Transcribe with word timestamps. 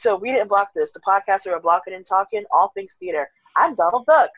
Hola, 0.00 0.14
welcome 0.14 0.20
to 0.20 0.22
We 0.22 0.32
Didn't 0.32 0.48
Block 0.48 0.70
This, 0.74 0.92
the 0.92 1.00
podcast 1.00 1.46
where 1.46 1.56
we're 1.56 1.62
blocking 1.62 1.94
and 1.94 2.06
talking 2.06 2.44
all 2.52 2.70
things 2.74 2.96
theater. 2.98 3.28
I'm 3.56 3.74
Donald 3.74 4.06
Duck. 4.06 4.30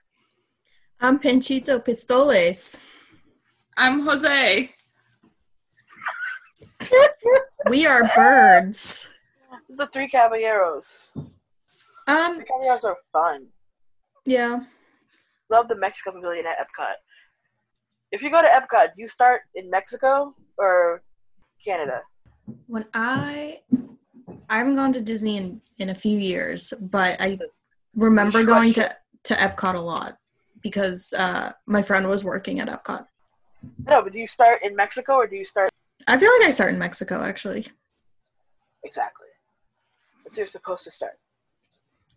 I'm 1.01 1.19
Panchito 1.19 1.85
Pistoles. 1.85 2.79
I'm 3.77 4.01
Jose. 4.07 4.71
We 7.69 7.87
are 7.87 8.03
birds. 8.15 9.13
The 9.77 9.87
Three 9.89 10.09
Caballeros. 10.09 11.13
Um, 12.07 12.39
the 12.39 12.45
Caballeros 12.45 12.85
are 12.85 12.97
fun. 13.13 13.47
yeah. 14.27 14.61
Love 15.51 15.69
the 15.69 15.77
Mexico 15.77 16.13
Pavilion 16.13 16.47
at 16.47 16.59
Epcot. 16.59 16.95
If 18.13 18.23
you 18.23 18.31
go 18.31 18.41
to 18.41 18.49
Epcot, 18.49 18.95
do 18.97 19.03
you 19.03 19.09
start 19.09 19.43
in 19.55 19.69
Mexico 19.69 20.35
or 20.59 21.03
Canada? 21.65 22.03
When 22.67 22.87
I 22.95 23.61
I 24.51 24.59
haven't 24.59 24.75
gone 24.75 24.93
to 24.95 25.01
Disney 25.01 25.37
in, 25.37 25.61
in 25.79 25.89
a 25.91 25.95
few 25.95 26.19
years, 26.19 26.75
but 26.81 27.21
I 27.21 27.39
remember 27.95 28.45
going 28.45 28.73
to, 28.75 28.95
to 29.25 29.35
Epcot 29.35 29.77
a 29.77 29.81
lot 29.81 30.19
because 30.61 31.15
uh, 31.17 31.53
my 31.67 31.83
friend 31.83 32.09
was 32.09 32.25
working 32.25 32.59
at 32.59 32.69
Epcot. 32.69 33.07
No, 33.87 34.03
but 34.03 34.13
do 34.13 34.19
you 34.19 34.27
start 34.27 34.63
in 34.65 34.75
Mexico 34.75 35.15
or 35.15 35.27
do 35.27 35.37
you 35.37 35.45
start 35.45 35.71
I 36.09 36.19
feel 36.19 36.31
like 36.39 36.49
I 36.49 36.51
start 36.51 36.73
in 36.73 36.79
Mexico 36.79 37.23
actually. 37.23 37.67
exactly? 38.83 39.27
That's 40.25 40.37
where 40.37 40.45
you're 40.45 40.51
supposed 40.51 40.85
to 40.85 40.91
start. 40.91 41.19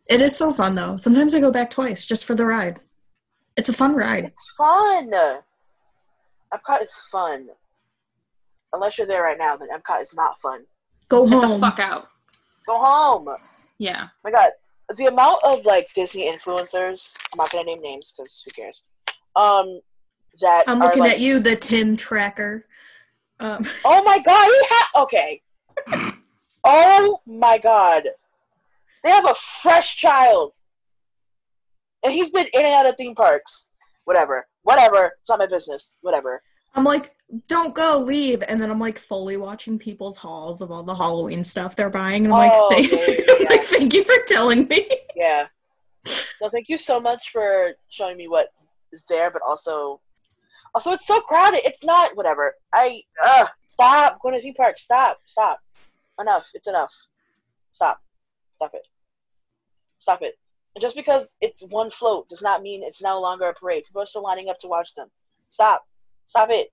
It 0.10 0.20
is 0.20 0.36
so 0.36 0.52
fun 0.52 0.74
though. 0.76 0.98
Sometimes 0.98 1.36
I 1.36 1.40
go 1.40 1.52
back 1.52 1.70
twice 1.70 2.06
just 2.06 2.26
for 2.26 2.34
the 2.34 2.46
ride. 2.46 2.80
It's 3.58 3.70
a 3.70 3.74
fun 3.74 3.96
ride. 3.96 4.26
It's 4.26 4.56
fun. 4.58 5.12
Epcot 6.54 6.82
is 6.82 7.00
fun. 7.12 7.50
Unless 8.74 8.98
you're 8.98 9.08
there 9.08 9.22
right 9.22 9.38
now, 9.38 9.56
then 9.56 9.68
Epcot 9.70 10.02
is 10.02 10.16
not 10.16 10.42
fun. 10.42 10.64
Go 11.10 11.28
Get 11.28 11.42
the 11.42 11.48
home. 11.48 11.62
fuck 11.62 11.80
out. 11.80 12.08
Go 12.66 12.78
home. 12.84 13.30
Yeah. 13.78 14.08
my 14.24 14.32
god. 14.32 14.52
The 14.96 15.06
amount 15.08 15.40
of 15.44 15.66
like 15.66 15.92
disney 15.94 16.32
influencers 16.32 17.16
i'm 17.34 17.38
not 17.38 17.50
gonna 17.52 17.64
name 17.64 17.82
names 17.82 18.14
because 18.16 18.44
who 18.46 18.52
cares 18.52 18.84
um 19.36 19.80
that 20.42 20.64
I'm 20.68 20.82
are, 20.82 20.86
looking 20.86 21.04
like- 21.04 21.14
at 21.14 21.20
you, 21.20 21.40
the 21.40 21.56
Tim 21.56 21.96
tracker. 21.98 22.66
Um, 23.40 23.64
oh 23.86 24.04
my 24.04 24.20
god 24.20 24.46
he 24.46 24.60
ha- 24.70 25.02
okay. 25.04 25.42
Oh 26.64 27.20
my 27.26 27.58
god. 27.58 28.08
They 29.04 29.10
have 29.10 29.30
a 29.30 29.36
fresh 29.36 29.98
child. 29.98 30.54
And 32.04 32.14
he's 32.14 32.32
been 32.32 32.46
in 32.54 32.62
and 32.62 32.74
out 32.74 32.86
of 32.86 32.96
theme 32.96 33.16
parks. 33.16 33.70
Whatever. 34.06 34.48
Whatever. 34.64 35.12
It's 35.20 35.30
not 35.30 35.40
my 35.40 35.46
business. 35.48 35.98
Whatever. 36.02 36.42
I'm 36.76 36.84
like, 36.84 37.16
don't 37.48 37.74
go, 37.74 38.00
leave. 38.00 38.44
And 38.48 38.62
then 38.62 38.70
I'm 38.70 38.80
like 38.80 38.98
fully 38.98 39.38
watching 39.38 39.80
people's 39.80 40.18
hauls 40.18 40.62
of 40.62 40.72
all 40.72 40.84
the 40.84 40.96
Halloween 40.96 41.44
stuff 41.44 41.76
they're 41.76 41.90
buying. 41.90 42.26
And 42.26 42.34
I'm 42.34 42.52
Oh, 42.54 42.68
like, 42.70 42.86
thank, 42.90 42.92
yeah, 42.92 43.36
I'm 43.40 43.44
like, 43.50 43.62
thank 43.64 43.94
you 43.94 44.04
for 44.04 44.16
telling 44.28 44.68
me. 44.68 44.88
yeah. 45.16 45.48
Well 46.42 46.50
thank 46.50 46.68
you 46.70 46.78
so 46.78 47.00
much 47.00 47.30
for 47.32 47.72
showing 47.90 48.18
me 48.18 48.28
what 48.28 48.50
is 48.92 49.06
there 49.08 49.32
but 49.32 49.42
also 49.42 50.02
also 50.76 50.92
it's 50.92 51.08
so 51.08 51.22
crowded. 51.22 51.62
It's 51.66 51.84
not 51.84 52.16
whatever. 52.18 52.56
I 52.74 53.02
uh 53.24 53.46
stop. 53.68 54.20
Going 54.22 54.36
to 54.36 54.42
theme 54.42 54.54
park. 54.54 54.78
Stop. 54.78 55.20
Stop. 55.26 55.60
Enough. 56.20 56.50
It's 56.54 56.68
enough. 56.68 56.92
Stop. 57.72 58.02
Stop 58.56 58.72
it. 58.74 58.86
Stop 60.00 60.22
it. 60.24 60.38
And 60.76 60.82
just 60.82 60.96
because 60.96 61.36
it's 61.40 61.64
one 61.70 61.90
float 61.90 62.28
does 62.28 62.42
not 62.42 62.62
mean 62.62 62.84
it's 62.84 63.02
no 63.02 63.22
longer 63.22 63.46
a 63.46 63.54
parade. 63.54 63.86
People 63.86 64.02
are 64.02 64.06
still 64.06 64.24
lining 64.24 64.50
up 64.50 64.60
to 64.60 64.68
watch 64.68 64.94
them. 64.96 65.08
Stop. 65.50 65.86
Stop 66.26 66.50
it 66.52 66.70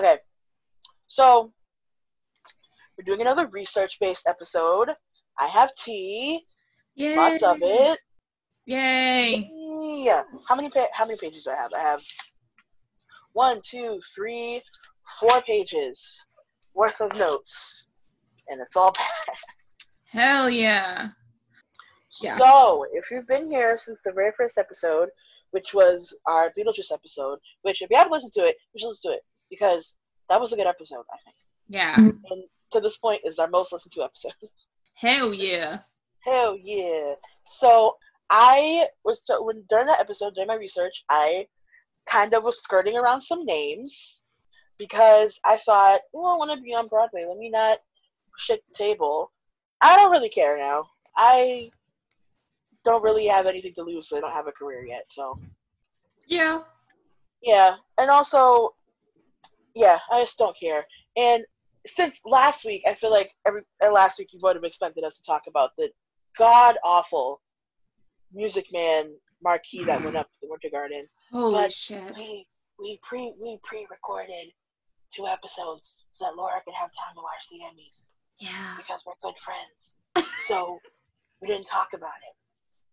okay 0.00 0.18
so 1.08 1.52
we're 2.96 3.04
doing 3.04 3.20
another 3.20 3.46
research 3.48 3.98
based 4.00 4.26
episode 4.26 4.90
i 5.38 5.46
have 5.46 5.74
tea 5.74 6.44
Yay. 6.94 7.16
lots 7.16 7.42
of 7.42 7.58
it 7.60 7.98
Yay. 8.70 9.50
yeah. 10.04 10.22
How 10.48 10.54
many 10.54 10.70
pa- 10.70 10.86
how 10.92 11.04
many 11.04 11.18
pages 11.18 11.42
do 11.44 11.50
I 11.50 11.56
have? 11.56 11.72
I 11.72 11.80
have 11.80 12.00
one, 13.32 13.60
two, 13.64 14.00
three, 14.14 14.62
four 15.18 15.40
pages 15.42 16.26
worth 16.74 17.00
of 17.00 17.12
notes, 17.18 17.88
and 18.48 18.60
it's 18.60 18.76
all 18.76 18.92
bad. 18.96 19.36
Hell 20.06 20.48
yeah. 20.48 21.08
Yeah. 22.22 22.36
So, 22.36 22.86
if 22.92 23.10
you've 23.10 23.26
been 23.26 23.48
here 23.48 23.76
since 23.76 24.02
the 24.02 24.12
very 24.12 24.32
first 24.36 24.56
episode, 24.56 25.08
which 25.50 25.74
was 25.74 26.14
our 26.26 26.52
Beetlejuice 26.56 26.92
episode, 26.92 27.38
which 27.62 27.82
if 27.82 27.90
you 27.90 27.96
haven't 27.96 28.12
listened 28.12 28.34
to 28.34 28.42
it, 28.42 28.56
you 28.72 28.80
should 28.80 28.88
listen 28.88 29.10
to 29.10 29.16
it 29.16 29.22
because 29.50 29.96
that 30.28 30.40
was 30.40 30.52
a 30.52 30.56
good 30.56 30.66
episode, 30.66 31.04
I 31.12 31.18
think. 31.24 31.36
Yeah. 31.68 31.94
Mm-hmm. 31.96 32.18
And 32.30 32.44
to 32.72 32.80
this 32.80 32.96
point, 32.98 33.20
is 33.24 33.38
our 33.38 33.48
most 33.48 33.72
listened 33.72 33.92
to 33.92 34.04
episode. 34.04 34.32
Hell 34.94 35.32
yeah. 35.34 35.78
Hell 36.24 36.56
yeah! 36.62 37.14
So 37.46 37.96
I 38.28 38.86
was 39.04 39.24
so 39.26 39.42
when 39.42 39.64
during 39.70 39.86
that 39.86 40.00
episode, 40.00 40.34
during 40.34 40.48
my 40.48 40.56
research, 40.56 41.02
I 41.08 41.46
kind 42.06 42.34
of 42.34 42.44
was 42.44 42.62
skirting 42.62 42.96
around 42.96 43.22
some 43.22 43.44
names 43.44 44.22
because 44.78 45.40
I 45.44 45.56
thought, 45.58 46.00
well, 46.12 46.26
I 46.32 46.36
want 46.36 46.50
to 46.50 46.62
be 46.62 46.74
on 46.74 46.88
Broadway. 46.88 47.24
Let 47.26 47.38
me 47.38 47.50
not 47.50 47.78
shake 48.38 48.62
the 48.68 48.74
table. 48.74 49.32
I 49.80 49.96
don't 49.96 50.10
really 50.10 50.28
care 50.28 50.58
now. 50.58 50.84
I 51.16 51.70
don't 52.84 53.02
really 53.02 53.26
have 53.26 53.46
anything 53.46 53.74
to 53.74 53.82
lose. 53.82 54.08
So 54.08 54.18
I 54.18 54.20
don't 54.20 54.32
have 54.32 54.46
a 54.46 54.52
career 54.52 54.84
yet. 54.86 55.04
So 55.08 55.38
Yeah. 56.26 56.62
yeah, 57.42 57.76
and 57.98 58.10
also, 58.10 58.74
yeah, 59.74 59.98
I 60.10 60.20
just 60.22 60.38
don't 60.38 60.56
care. 60.58 60.86
And 61.16 61.44
since 61.86 62.20
last 62.24 62.64
week, 62.64 62.82
I 62.86 62.94
feel 62.94 63.10
like 63.10 63.30
every 63.46 63.62
uh, 63.84 63.90
last 63.92 64.18
week 64.18 64.28
you 64.32 64.40
would 64.42 64.56
have 64.56 64.64
expected 64.64 65.04
us 65.04 65.16
to 65.16 65.22
talk 65.22 65.42
about 65.48 65.70
the 65.78 65.90
god 66.36 66.76
awful 66.84 67.40
Music 68.32 68.66
Man 68.72 69.10
marquee 69.42 69.84
that 69.84 70.02
went 70.04 70.16
up 70.16 70.26
at 70.26 70.40
the 70.42 70.48
Winter 70.48 70.68
Garden. 70.70 71.06
Holy 71.32 71.54
But 71.54 71.72
shit. 71.72 72.14
We 72.16 72.46
we 72.78 72.98
pre 73.02 73.32
we 73.40 73.58
pre 73.62 73.86
recorded 73.90 74.52
two 75.14 75.26
episodes 75.26 75.98
so 76.12 76.24
that 76.26 76.36
Laura 76.36 76.60
could 76.64 76.74
have 76.74 76.90
time 76.90 77.14
to 77.14 77.20
watch 77.22 77.48
the 77.50 77.58
Emmys 77.58 78.10
Yeah. 78.38 78.76
because 78.76 79.02
we're 79.06 79.14
good 79.22 79.38
friends. 79.38 79.96
so 80.46 80.78
we 81.42 81.48
didn't 81.48 81.66
talk 81.66 81.88
about 81.94 82.08
it. 82.28 82.36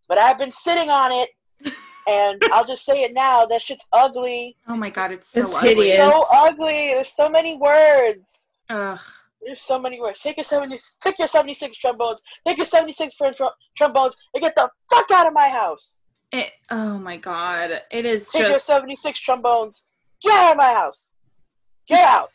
But 0.07 0.17
I've 0.17 0.37
been 0.37 0.49
sitting 0.51 0.89
on 0.89 1.11
it, 1.11 1.29
and 2.07 2.41
I'll 2.51 2.65
just 2.65 2.85
say 2.85 3.03
it 3.03 3.13
now. 3.13 3.45
That 3.45 3.61
shit's 3.61 3.85
ugly. 3.93 4.55
Oh 4.67 4.75
my 4.75 4.89
god, 4.89 5.11
it's 5.11 5.31
so 5.31 5.41
It's 5.41 5.55
ugly. 5.55 5.69
hideous. 5.89 6.13
so 6.13 6.23
ugly. 6.35 6.67
There's 6.93 7.09
so 7.15 7.29
many 7.29 7.57
words. 7.57 8.47
Ugh. 8.69 8.99
There's 9.41 9.61
so 9.61 9.79
many 9.79 10.01
words. 10.01 10.19
Take 10.21 10.37
your 10.37 10.43
seventy, 10.43 10.79
take 11.01 11.19
your 11.19 11.27
seventy-six 11.27 11.77
trombones. 11.77 12.21
Take 12.45 12.57
your 12.57 12.65
seventy-six 12.65 13.15
French 13.15 13.37
trombones 13.77 14.15
and 14.33 14.41
get 14.41 14.55
the 14.55 14.69
fuck 14.89 15.09
out 15.11 15.27
of 15.27 15.33
my 15.33 15.47
house. 15.47 16.03
It 16.31 16.51
oh 16.71 16.97
my 16.97 17.17
god. 17.17 17.81
It 17.91 18.05
is 18.05 18.29
Take 18.29 18.47
your 18.49 18.59
seventy-six 18.59 19.19
trombones. 19.19 19.85
Get 20.21 20.33
out 20.33 20.51
of 20.51 20.57
my 20.57 20.73
house. 20.73 21.13
Get 21.87 22.03
out. 22.03 22.29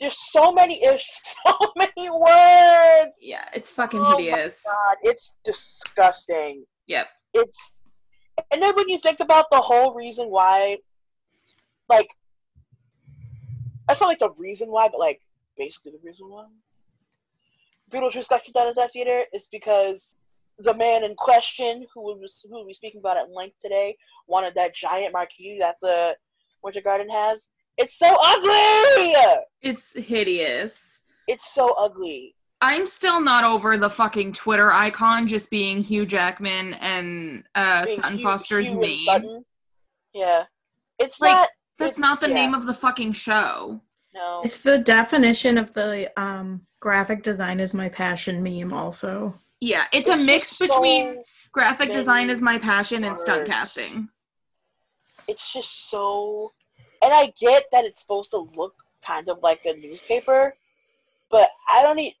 there's 0.00 0.16
so 0.32 0.52
many. 0.52 0.80
There's 0.82 1.04
so 1.46 1.56
many 1.76 2.10
words. 2.10 3.12
yeah, 3.20 3.46
it's 3.54 3.70
fucking 3.70 4.00
Oh 4.00 4.14
my 4.14 4.20
hideous. 4.20 4.64
God, 4.64 4.96
it's 5.02 5.36
disgusting. 5.44 6.64
Yep. 6.86 7.06
It's, 7.34 7.80
and 8.52 8.62
then 8.62 8.74
when 8.74 8.88
you 8.88 8.98
think 8.98 9.20
about 9.20 9.46
the 9.50 9.60
whole 9.60 9.94
reason 9.94 10.28
why, 10.28 10.78
like, 11.88 12.08
that's 13.88 14.00
not 14.00 14.08
like 14.08 14.18
the 14.18 14.30
reason 14.38 14.70
why, 14.70 14.88
but 14.88 15.00
like 15.00 15.20
basically 15.56 15.92
the 15.92 16.00
reason 16.02 16.28
why 16.28 16.46
Beetlejuice 17.94 18.28
got 18.28 18.42
kicked 18.42 18.56
out 18.56 18.68
of 18.68 18.74
that 18.76 18.92
theater 18.92 19.22
is 19.32 19.48
because 19.50 20.14
the 20.58 20.74
man 20.74 21.04
in 21.04 21.14
question, 21.16 21.84
who 21.94 22.02
was 22.02 22.44
who 22.48 22.64
we 22.64 22.74
speaking 22.74 23.00
about 23.00 23.16
at 23.16 23.30
length 23.30 23.56
today, 23.62 23.96
wanted 24.26 24.54
that 24.54 24.74
giant 24.74 25.12
marquee 25.12 25.58
that 25.60 25.76
the 25.80 26.16
Winter 26.62 26.80
Garden 26.80 27.08
has. 27.08 27.50
It's 27.76 27.98
so 27.98 28.16
ugly. 28.22 29.14
It's 29.62 29.94
hideous. 29.94 31.04
It's 31.26 31.52
so 31.52 31.74
ugly. 31.76 32.34
I'm 32.66 32.86
still 32.86 33.20
not 33.20 33.44
over 33.44 33.76
the 33.76 33.90
fucking 33.90 34.32
Twitter 34.32 34.72
icon 34.72 35.26
just 35.26 35.50
being 35.50 35.82
Hugh 35.82 36.06
Jackman 36.06 36.74
and 36.74 37.44
uh, 37.54 37.84
Being 37.84 37.96
Sutton 38.00 38.18
Hugh- 38.18 38.24
Foster's 38.24 38.66
Hugh 38.66 38.72
and 38.72 38.80
name. 38.80 38.96
Sutton. 38.98 39.44
Yeah, 40.14 40.44
it's 40.98 41.20
Like, 41.20 41.32
not. 41.32 41.48
That's 41.78 41.98
It's- 41.98 41.98
not 41.98 42.20
the 42.20 42.28
yeah. 42.28 42.34
name 42.34 42.54
of 42.54 42.66
the 42.66 42.74
fucking 42.74 43.12
show. 43.12 43.80
No. 44.14 44.40
It's 44.44 44.62
the 44.62 44.78
definition 44.78 45.58
of 45.58 45.74
the 45.74 46.10
um, 46.20 46.62
graphic 46.80 47.22
design 47.22 47.58
is 47.60 47.74
my 47.74 47.88
passion 47.88 48.42
meme, 48.42 48.72
also. 48.72 49.40
Yeah, 49.60 49.84
it's, 49.92 50.08
a 50.08 50.12
just 50.12 50.24
mix 50.24 50.56
so- 50.56 50.66
between 50.66 51.22
graphic 51.52 51.88
many 51.88 51.98
design 52.00 52.30
is 52.30 52.40
my 52.40 52.58
passion 52.58 53.04
and 53.04 53.18
stunt 53.18 53.40
words. 53.40 53.50
casting. 53.50 54.08
it's 55.28 55.52
just 55.52 55.88
so 55.90 56.50
and 57.02 57.12
I 57.12 57.32
get 57.40 57.64
that 57.72 57.84
it's 57.84 58.00
supposed 58.00 58.30
to 58.30 58.38
look 58.56 58.74
kind 59.02 59.28
of 59.28 59.38
like 59.42 59.64
a 59.66 59.74
newspaper, 59.76 60.54
but 61.30 61.48
I 61.68 61.82
don't 61.82 61.96
need 61.96 62.14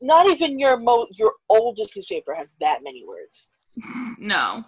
not 0.00 0.26
even 0.28 0.58
your 0.58 0.76
mo 0.78 1.06
your 1.12 1.32
oldest 1.48 1.96
newspaper 1.96 2.34
has 2.34 2.56
that 2.60 2.82
many 2.82 3.04
words. 3.06 3.50
No. 4.18 4.64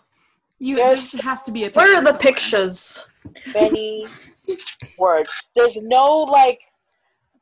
You 0.58 0.76
There's- 0.76 1.12
there 1.12 1.22
has 1.22 1.42
to 1.44 1.52
be 1.52 1.64
a 1.64 1.66
picture. 1.66 1.80
Where 1.80 1.96
are 1.96 2.00
the 2.02 2.06
somewhere. 2.12 2.20
pictures? 2.22 3.06
Many 3.54 4.06
words. 4.98 5.32
There's 5.54 5.76
no 5.76 6.18
like 6.20 6.60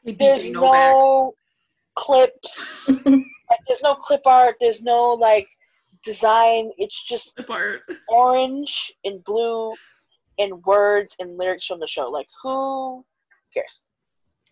Hey, 0.05 0.13
BJ 0.15 0.19
there's 0.19 0.51
Novak. 0.51 0.73
no 0.93 1.35
clips. 1.95 2.89
like, 3.05 3.61
there's 3.69 3.83
no 3.83 3.95
clip 3.95 4.23
art. 4.25 4.55
There's 4.61 4.83
no 4.83 5.13
like 5.13 5.47
design. 6.05 6.71
It's 6.79 7.03
just 7.05 7.39
Part. 7.47 7.81
orange 8.09 8.93
and 9.05 9.23
blue 9.25 9.75
and 10.39 10.65
words 10.65 11.15
and 11.21 11.37
lyrics 11.37 11.67
from 11.67 11.81
the 11.81 11.87
show. 11.89 12.09
Like 12.09 12.29
who 12.43 13.05
cares? 13.53 13.83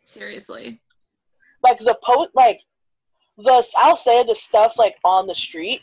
Seriously. 0.05 0.81
Like 1.63 1.79
the 1.79 1.99
post, 2.05 2.31
like 2.35 2.61
the 3.39 3.65
I'll 3.79 3.97
say 3.97 4.25
the 4.25 4.35
stuff 4.35 4.79
like 4.79 4.97
on 5.05 5.27
the 5.27 5.35
street 5.35 5.83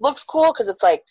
looks 0.00 0.24
cool 0.24 0.52
because 0.52 0.68
it's 0.68 0.82
like 0.82 1.02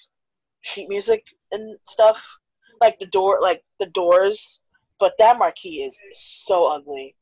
sheet 0.62 0.90
music 0.90 1.24
and 1.52 1.78
stuff. 1.88 2.38
Like 2.82 3.00
the 3.00 3.08
door, 3.08 3.40
like 3.42 3.64
the 3.80 3.88
doors. 3.88 4.62
But 5.00 5.14
that 5.20 5.38
marquee 5.38 5.84
is 5.84 5.98
so 6.14 6.68
ugly. 6.68 7.16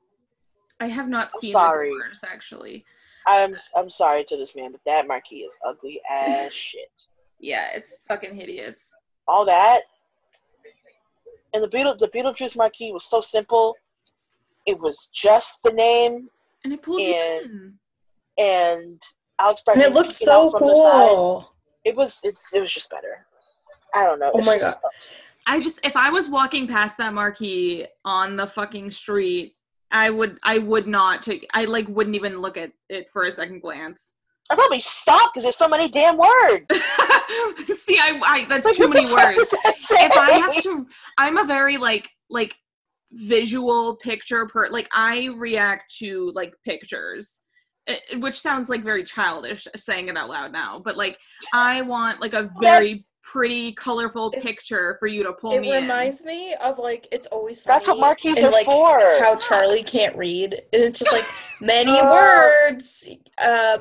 I 0.80 0.86
have 0.88 1.10
not 1.10 1.32
I'm 1.34 1.40
seen 1.40 1.52
sorry. 1.54 1.90
the 1.90 1.96
doors 2.04 2.22
actually. 2.28 2.86
I'm 3.28 3.56
I'm 3.76 3.90
sorry 3.90 4.24
to 4.26 4.38
this 4.38 4.56
man, 4.56 4.72
but 4.72 4.82
that 4.86 5.08
marquee 5.08 5.38
is 5.44 5.56
ugly 5.66 6.02
as 6.10 6.54
shit. 6.68 7.08
Yeah, 7.40 7.70
it's 7.74 8.00
fucking 8.08 8.36
hideous. 8.36 8.94
All 9.28 9.46
that 9.46 9.82
and 11.54 11.64
the 11.64 11.68
Beetle 11.68 11.96
the 11.98 12.08
Beetlejuice 12.08 12.58
marquee 12.58 12.92
was 12.92 13.06
so 13.06 13.22
simple. 13.22 13.76
It 14.66 14.80
was 14.80 15.10
just 15.14 15.62
the 15.64 15.72
name 15.74 16.30
And 16.64 16.74
it 16.74 16.82
pulled 16.82 17.02
And- 17.02 17.10
you 17.46 17.52
in. 17.52 17.74
And 18.38 19.02
Alex 19.40 19.62
And 19.68 19.82
it 19.82 19.94
looked 19.94 20.12
so 20.14 20.52
from 20.52 20.62
the 20.62 20.68
side. 20.76 21.08
cool. 21.10 21.54
It 21.86 21.96
was 21.96 22.20
it's 22.24 22.54
it 22.54 22.60
was 22.60 22.72
just 22.74 22.90
better. 22.90 23.26
I 23.94 24.04
don't 24.06 24.20
know. 24.20 24.32
Oh 24.34 24.38
It's 24.40 24.48
my 24.48 24.58
just- 24.58 25.16
I 25.46 25.60
just 25.60 25.80
if 25.86 25.98
I 25.98 26.10
was 26.10 26.30
walking 26.30 26.68
past 26.68 26.98
that 27.00 27.14
marquee 27.14 27.86
on 28.06 28.36
the 28.38 28.48
fucking 28.48 28.92
street, 28.92 29.56
I 29.92 30.10
would 30.10 30.40
I 30.44 30.60
would 30.60 30.88
not 30.88 31.22
take 31.22 31.46
I 31.54 31.66
like 31.66 31.88
wouldn't 31.90 32.16
even 32.16 32.40
look 32.40 32.56
at 32.58 32.72
it 32.90 33.10
for 33.10 33.24
a 33.24 33.32
second 33.32 33.62
glance. 33.62 34.16
I 34.50 34.56
probably 34.56 34.80
stop 34.80 35.34
because 35.34 35.44
there's 35.44 35.56
so 35.56 35.68
many 35.68 35.90
damn 35.90 36.18
words. 36.18 36.66
See, 37.80 37.98
I, 37.98 38.20
I 38.26 38.46
that's 38.50 38.66
Like, 38.66 38.76
too 38.76 38.90
many 38.90 39.06
words. 39.12 39.38
does 39.38 39.50
that 39.64 39.76
say? 39.78 40.06
if 40.06 40.12
I 40.18 40.32
have 40.34 40.62
to, 40.64 40.86
I'm 41.18 41.38
a 41.38 41.46
very 41.46 41.78
like 41.78 42.10
like 42.30 42.56
visual 43.12 43.96
picture 43.96 44.46
per 44.48 44.70
like 44.70 44.88
I 44.92 45.30
react 45.36 45.96
to 46.00 46.32
like 46.36 46.54
pictures, 46.66 47.42
eh, 47.88 47.98
which 48.18 48.40
sounds 48.40 48.70
like 48.70 48.84
very 48.84 49.04
childish 49.04 49.68
saying 49.76 50.08
it 50.10 50.18
out 50.18 50.30
loud 50.30 50.52
now, 50.52 50.80
but 50.84 50.98
like 50.98 51.18
I 51.54 51.82
want 51.82 52.22
like 52.22 52.34
a 52.34 52.50
very 52.60 52.90
That's- 52.90 53.08
pretty, 53.24 53.72
colorful 53.74 54.30
It- 54.32 54.44
picture 54.44 54.98
for 55.00 55.08
you 55.08 55.24
to 55.24 55.34
pull 55.34 55.54
It 55.54 55.62
me 55.62 55.72
in. 55.74 55.84
reminds 55.84 56.24
me 56.24 56.54
of 56.64 56.78
like 56.78 57.08
it's 57.12 57.26
always 57.28 57.64
That's 57.64 57.88
what 57.88 57.96
Sunny 57.96 58.02
marquees 58.02 58.38
and, 58.38 58.48
are 58.48 58.52
like, 58.52 58.66
for. 58.66 59.00
How 59.20 59.36
Charlie 59.38 59.82
can't 59.84 60.16
read, 60.16 60.54
and 60.74 60.82
it's 60.84 61.00
just 61.00 61.12
like 61.12 61.26
many 61.62 61.92
Oh. 61.94 62.12
words. 62.12 63.08
Uh, 63.44 63.80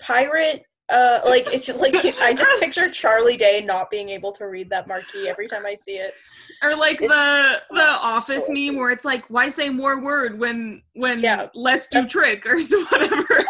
pirate. 0.00 0.64
Uh, 0.90 1.20
like 1.26 1.46
it's 1.52 1.66
just 1.66 1.80
like 1.80 1.94
I 2.22 2.32
just 2.32 2.60
picture 2.60 2.88
Charlie 2.90 3.36
Day 3.36 3.62
not 3.64 3.90
being 3.90 4.08
able 4.08 4.32
to 4.32 4.46
read 4.46 4.70
that 4.70 4.88
marquee 4.88 5.28
every 5.28 5.46
time 5.46 5.66
I 5.66 5.74
see 5.74 5.96
it. 5.96 6.14
or 6.62 6.74
like 6.74 7.02
It's- 7.02 7.10
the 7.10 7.74
the 7.76 7.82
office 8.02 8.46
so 8.46 8.52
meme 8.52 8.76
where 8.76 8.90
it's 8.90 9.04
like 9.04 9.24
why 9.28 9.50
say 9.50 9.68
more 9.68 10.00
word 10.00 10.38
when 10.38 10.82
when 10.94 11.20
Yeah. 11.20 11.48
less 11.54 11.88
do 11.88 12.06
trick 12.06 12.46
or 12.46 12.60
so 12.60 12.82
whatever 12.86 13.26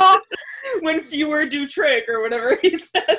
when 0.80 1.00
fewer 1.02 1.46
do 1.46 1.66
trick 1.68 2.08
or 2.08 2.22
whatever 2.22 2.58
he 2.60 2.76
says 2.76 3.18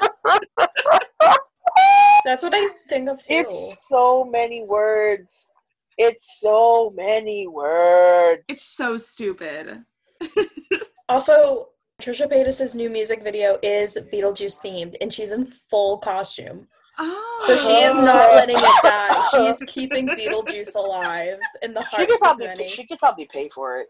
That's 2.25 2.43
what 2.43 2.53
I 2.53 2.69
think 2.89 3.09
of 3.09 3.19
too. 3.19 3.25
it's 3.29 3.87
so 3.89 4.25
many 4.25 4.63
words. 4.63 5.47
It's 5.97 6.39
so 6.39 6.91
many 6.95 7.47
words. 7.47 8.43
it's 8.47 8.63
so 8.63 8.97
stupid 8.97 9.83
Also, 11.09 11.69
Trisha 12.01 12.27
Paytas's 12.27 12.73
new 12.73 12.89
music 12.89 13.23
video 13.23 13.57
is 13.61 13.97
Beetlejuice 14.11 14.59
themed, 14.65 14.95
and 15.01 15.13
she's 15.13 15.31
in 15.31 15.45
full 15.45 15.99
costume. 15.99 16.67
oh 16.97 17.43
So 17.47 17.55
she 17.55 17.73
is 17.73 17.93
oh. 17.95 18.03
not 18.03 18.35
letting 18.35 18.57
it 18.57 18.81
die. 18.81 19.23
She's 19.31 19.61
keeping 19.67 20.07
Beetlejuice 20.07 20.73
alive 20.75 21.37
in 21.61 21.75
the 21.75 21.81
she 21.81 21.95
hearts 21.95 22.21
could 22.21 22.31
of 22.31 22.39
many. 22.39 22.69
she 22.69 22.87
could 22.87 22.97
probably 22.97 23.29
pay 23.31 23.49
for 23.49 23.79
it. 23.79 23.87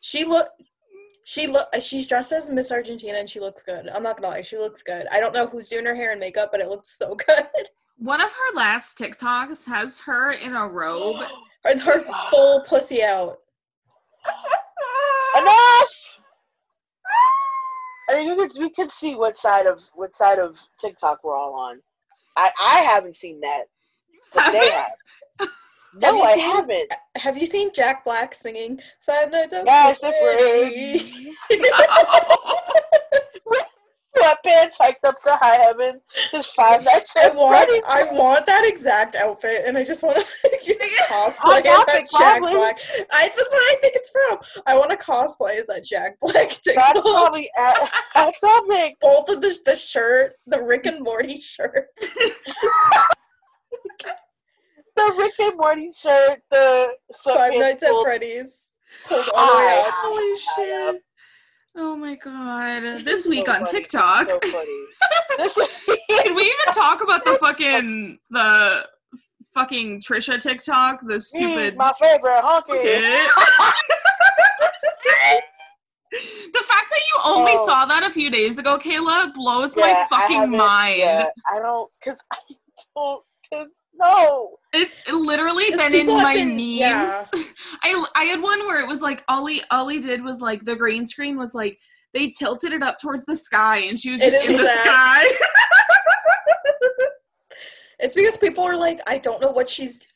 She 0.00 0.24
look. 0.24 0.48
She 1.24 1.48
look. 1.48 1.66
She's 1.80 2.06
dressed 2.06 2.30
as 2.30 2.48
Miss 2.50 2.70
Argentina, 2.70 3.18
and 3.18 3.28
she 3.28 3.40
looks 3.40 3.62
good. 3.62 3.88
I'm 3.88 4.04
not 4.04 4.16
gonna 4.16 4.34
lie, 4.34 4.42
she 4.42 4.56
looks 4.56 4.82
good. 4.84 5.06
I 5.12 5.18
don't 5.18 5.34
know 5.34 5.48
who's 5.48 5.68
doing 5.68 5.86
her 5.86 5.94
hair 5.96 6.12
and 6.12 6.20
makeup, 6.20 6.50
but 6.52 6.60
it 6.60 6.68
looks 6.68 6.88
so 6.88 7.14
good. 7.26 7.44
One 7.98 8.20
of 8.20 8.30
her 8.30 8.54
last 8.54 8.96
TikToks 8.96 9.66
has 9.66 9.98
her 9.98 10.32
in 10.32 10.54
a 10.54 10.68
robe. 10.68 11.16
and 11.64 11.80
her 11.80 12.00
full 12.30 12.60
pussy 12.60 13.02
out. 13.02 13.38
Enough. 15.36 16.19
I 18.10 18.14
think 18.14 18.38
we 18.38 18.48
could, 18.48 18.58
we 18.60 18.70
could 18.70 18.90
see 18.90 19.14
what 19.14 19.36
side 19.36 19.66
of 19.66 19.82
what 19.94 20.14
side 20.14 20.38
of 20.38 20.58
TikTok 20.80 21.22
we're 21.22 21.36
all 21.36 21.54
on. 21.54 21.80
I 22.36 22.50
I 22.60 22.78
haven't 22.80 23.14
seen 23.16 23.40
that, 23.40 23.64
but 24.34 24.50
they 24.52 24.70
have. 24.72 24.90
No, 25.96 26.12
you 26.16 26.22
I 26.22 26.34
seen- 26.34 26.50
haven't. 26.56 26.92
Have 27.18 27.36
you 27.38 27.46
seen 27.46 27.70
Jack 27.74 28.04
Black 28.04 28.34
singing 28.34 28.80
Five 29.06 29.30
Nights 29.30 29.52
at 29.52 29.64
Yes, 29.66 30.02
at 30.04 30.14
Freddy's? 30.20 31.36
Sweatpants 34.30 34.76
hiked 34.78 35.04
up 35.04 35.20
to 35.22 35.30
high 35.36 35.56
heaven. 35.56 36.00
His 36.30 36.46
five 36.46 36.84
nights 36.84 37.14
I 37.16 37.26
at 37.28 37.36
want, 37.36 37.56
Freddy's. 37.56 37.82
I 37.88 38.12
want 38.12 38.46
that 38.46 38.64
exact 38.64 39.16
outfit, 39.16 39.62
and 39.66 39.76
I 39.76 39.84
just 39.84 40.02
want 40.02 40.16
to 40.16 40.22
cosplay 41.08 41.58
as 41.58 41.62
that 41.62 41.86
topic, 41.86 42.08
Jack 42.18 42.38
probably. 42.38 42.52
Black. 42.54 42.78
I, 43.12 43.28
that's 43.28 43.36
what 43.36 43.72
I 43.72 43.76
think 43.80 43.94
it's 43.96 44.10
from. 44.10 44.62
I 44.66 44.76
want 44.76 44.90
to 44.90 44.96
cosplay 44.96 45.60
as 45.60 45.66
that 45.66 45.84
Jack 45.84 46.18
Black 46.20 46.34
That's 46.64 47.00
probably 47.00 47.50
at, 47.58 47.90
that's 48.14 48.40
something. 48.40 48.94
Both 49.00 49.28
of 49.30 49.40
the 49.40 49.58
the 49.64 49.76
shirt, 49.76 50.34
the 50.46 50.62
Rick 50.62 50.86
and 50.86 51.02
Morty 51.02 51.38
shirt. 51.38 51.88
The 54.96 55.14
Rick 55.16 55.32
and 55.40 55.56
Morty 55.56 55.92
shirt, 55.96 56.42
the 56.50 56.92
Five 57.24 57.52
Nights 57.54 57.82
at 57.82 57.92
Freddy's. 58.02 58.72
Pulled 59.06 59.24
all 59.34 59.52
the 59.52 59.58
way 59.58 59.84
up. 59.86 59.94
Holy 59.96 60.40
high 60.46 60.88
up. 60.88 60.94
shit. 60.94 61.02
Oh 61.76 61.96
my 61.96 62.14
god. 62.16 62.82
This 63.04 63.26
week 63.26 63.46
So 63.46 63.52
on 63.52 63.64
funny, 63.66 63.80
TikTok. 63.80 64.28
So 64.28 64.38
funny. 64.40 64.86
Can 66.22 66.34
we 66.34 66.42
even 66.42 66.74
talk 66.74 67.02
about 67.02 67.24
the 67.24 67.36
fucking 67.40 68.18
the 68.30 68.86
fucking 69.54 70.00
Trisha 70.02 70.40
TikTok? 70.42 71.00
The 71.06 71.20
stupid. 71.20 71.72
He's 71.72 71.76
my 71.76 71.92
favorite 72.00 72.42
honky. 72.42 73.26
The 76.12 76.64
fact 76.66 76.86
that 76.90 77.00
you 77.14 77.20
only 77.24 77.52
Oh. 77.54 77.66
saw 77.66 77.86
that 77.86 78.02
a 78.04 78.10
few 78.12 78.30
days 78.30 78.58
ago, 78.58 78.76
Kayla, 78.78 79.32
blows 79.32 79.76
Yeah, 79.76 80.06
my 80.10 80.18
fucking 80.18 80.50
mind. 80.50 80.98
Yeah, 80.98 81.26
I 81.48 81.60
don't, 81.60 81.88
cause 82.04 82.20
I 82.32 82.36
don't, 82.96 83.22
cause 83.52 83.68
no. 84.00 84.56
It's 84.72 85.10
literally 85.10 85.70
'Cause 85.70 85.80
been 85.80 85.94
in 85.94 86.06
my 86.06 86.34
been- 86.34 86.50
memes. 86.56 86.62
yeah. 86.78 87.24
I 87.82 88.04
I 88.16 88.24
had 88.24 88.40
one 88.40 88.60
where 88.66 88.80
it 88.80 88.86
was 88.88 89.00
like 89.02 89.24
Ollie 89.28 89.62
Ollie 89.70 90.00
did 90.00 90.22
was 90.22 90.40
like 90.40 90.64
the 90.64 90.76
green 90.76 91.06
screen 91.06 91.36
was 91.36 91.54
like 91.54 91.78
they 92.14 92.30
tilted 92.30 92.72
it 92.72 92.82
up 92.82 92.98
towards 93.00 93.24
the 93.24 93.36
sky 93.36 93.78
and 93.78 93.98
she 93.98 94.12
was 94.12 94.20
just 94.20 94.36
in 94.44 94.52
the 94.52 94.62
that. 94.62 94.82
sky. 94.84 95.46
It's 98.02 98.14
because 98.14 98.38
people 98.38 98.64
are 98.64 98.78
like, 98.78 98.98
I 99.06 99.18
don't 99.18 99.42
know 99.42 99.50
what 99.50 99.68
she's. 99.68 100.06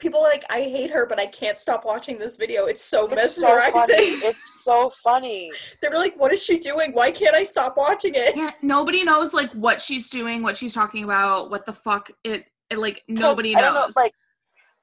People 0.00 0.18
are 0.18 0.28
like, 0.28 0.44
I 0.50 0.58
hate 0.62 0.90
her, 0.90 1.06
but 1.06 1.20
I 1.20 1.26
can't 1.26 1.56
stop 1.56 1.84
watching 1.84 2.18
this 2.18 2.36
video. 2.36 2.64
It's 2.64 2.82
so 2.82 3.08
It's 3.12 3.36
so 3.36 3.42
mesmerizing. 3.42 3.72
funny. 3.72 4.06
It's 4.26 4.64
so 4.64 4.90
funny. 5.04 5.52
they 5.80 5.88
were 5.88 5.94
like, 5.98 6.18
what 6.18 6.32
is 6.32 6.42
she 6.42 6.58
doing? 6.58 6.90
Why 6.94 7.12
can't 7.12 7.36
I 7.36 7.44
stop 7.44 7.74
watching 7.76 8.12
it? 8.16 8.34
yeah, 8.34 8.50
nobody 8.60 9.04
knows 9.04 9.32
like 9.34 9.52
what 9.52 9.80
she's 9.80 10.10
doing, 10.10 10.42
what 10.42 10.56
she's 10.56 10.74
talking 10.74 11.04
about, 11.04 11.48
what 11.52 11.64
the 11.64 11.72
fuck 11.72 12.10
it, 12.24 12.46
it 12.70 12.78
like 12.78 13.02
nobody 13.08 13.54
knows. 13.54 13.96
know, 13.96 14.02
like 14.02 14.12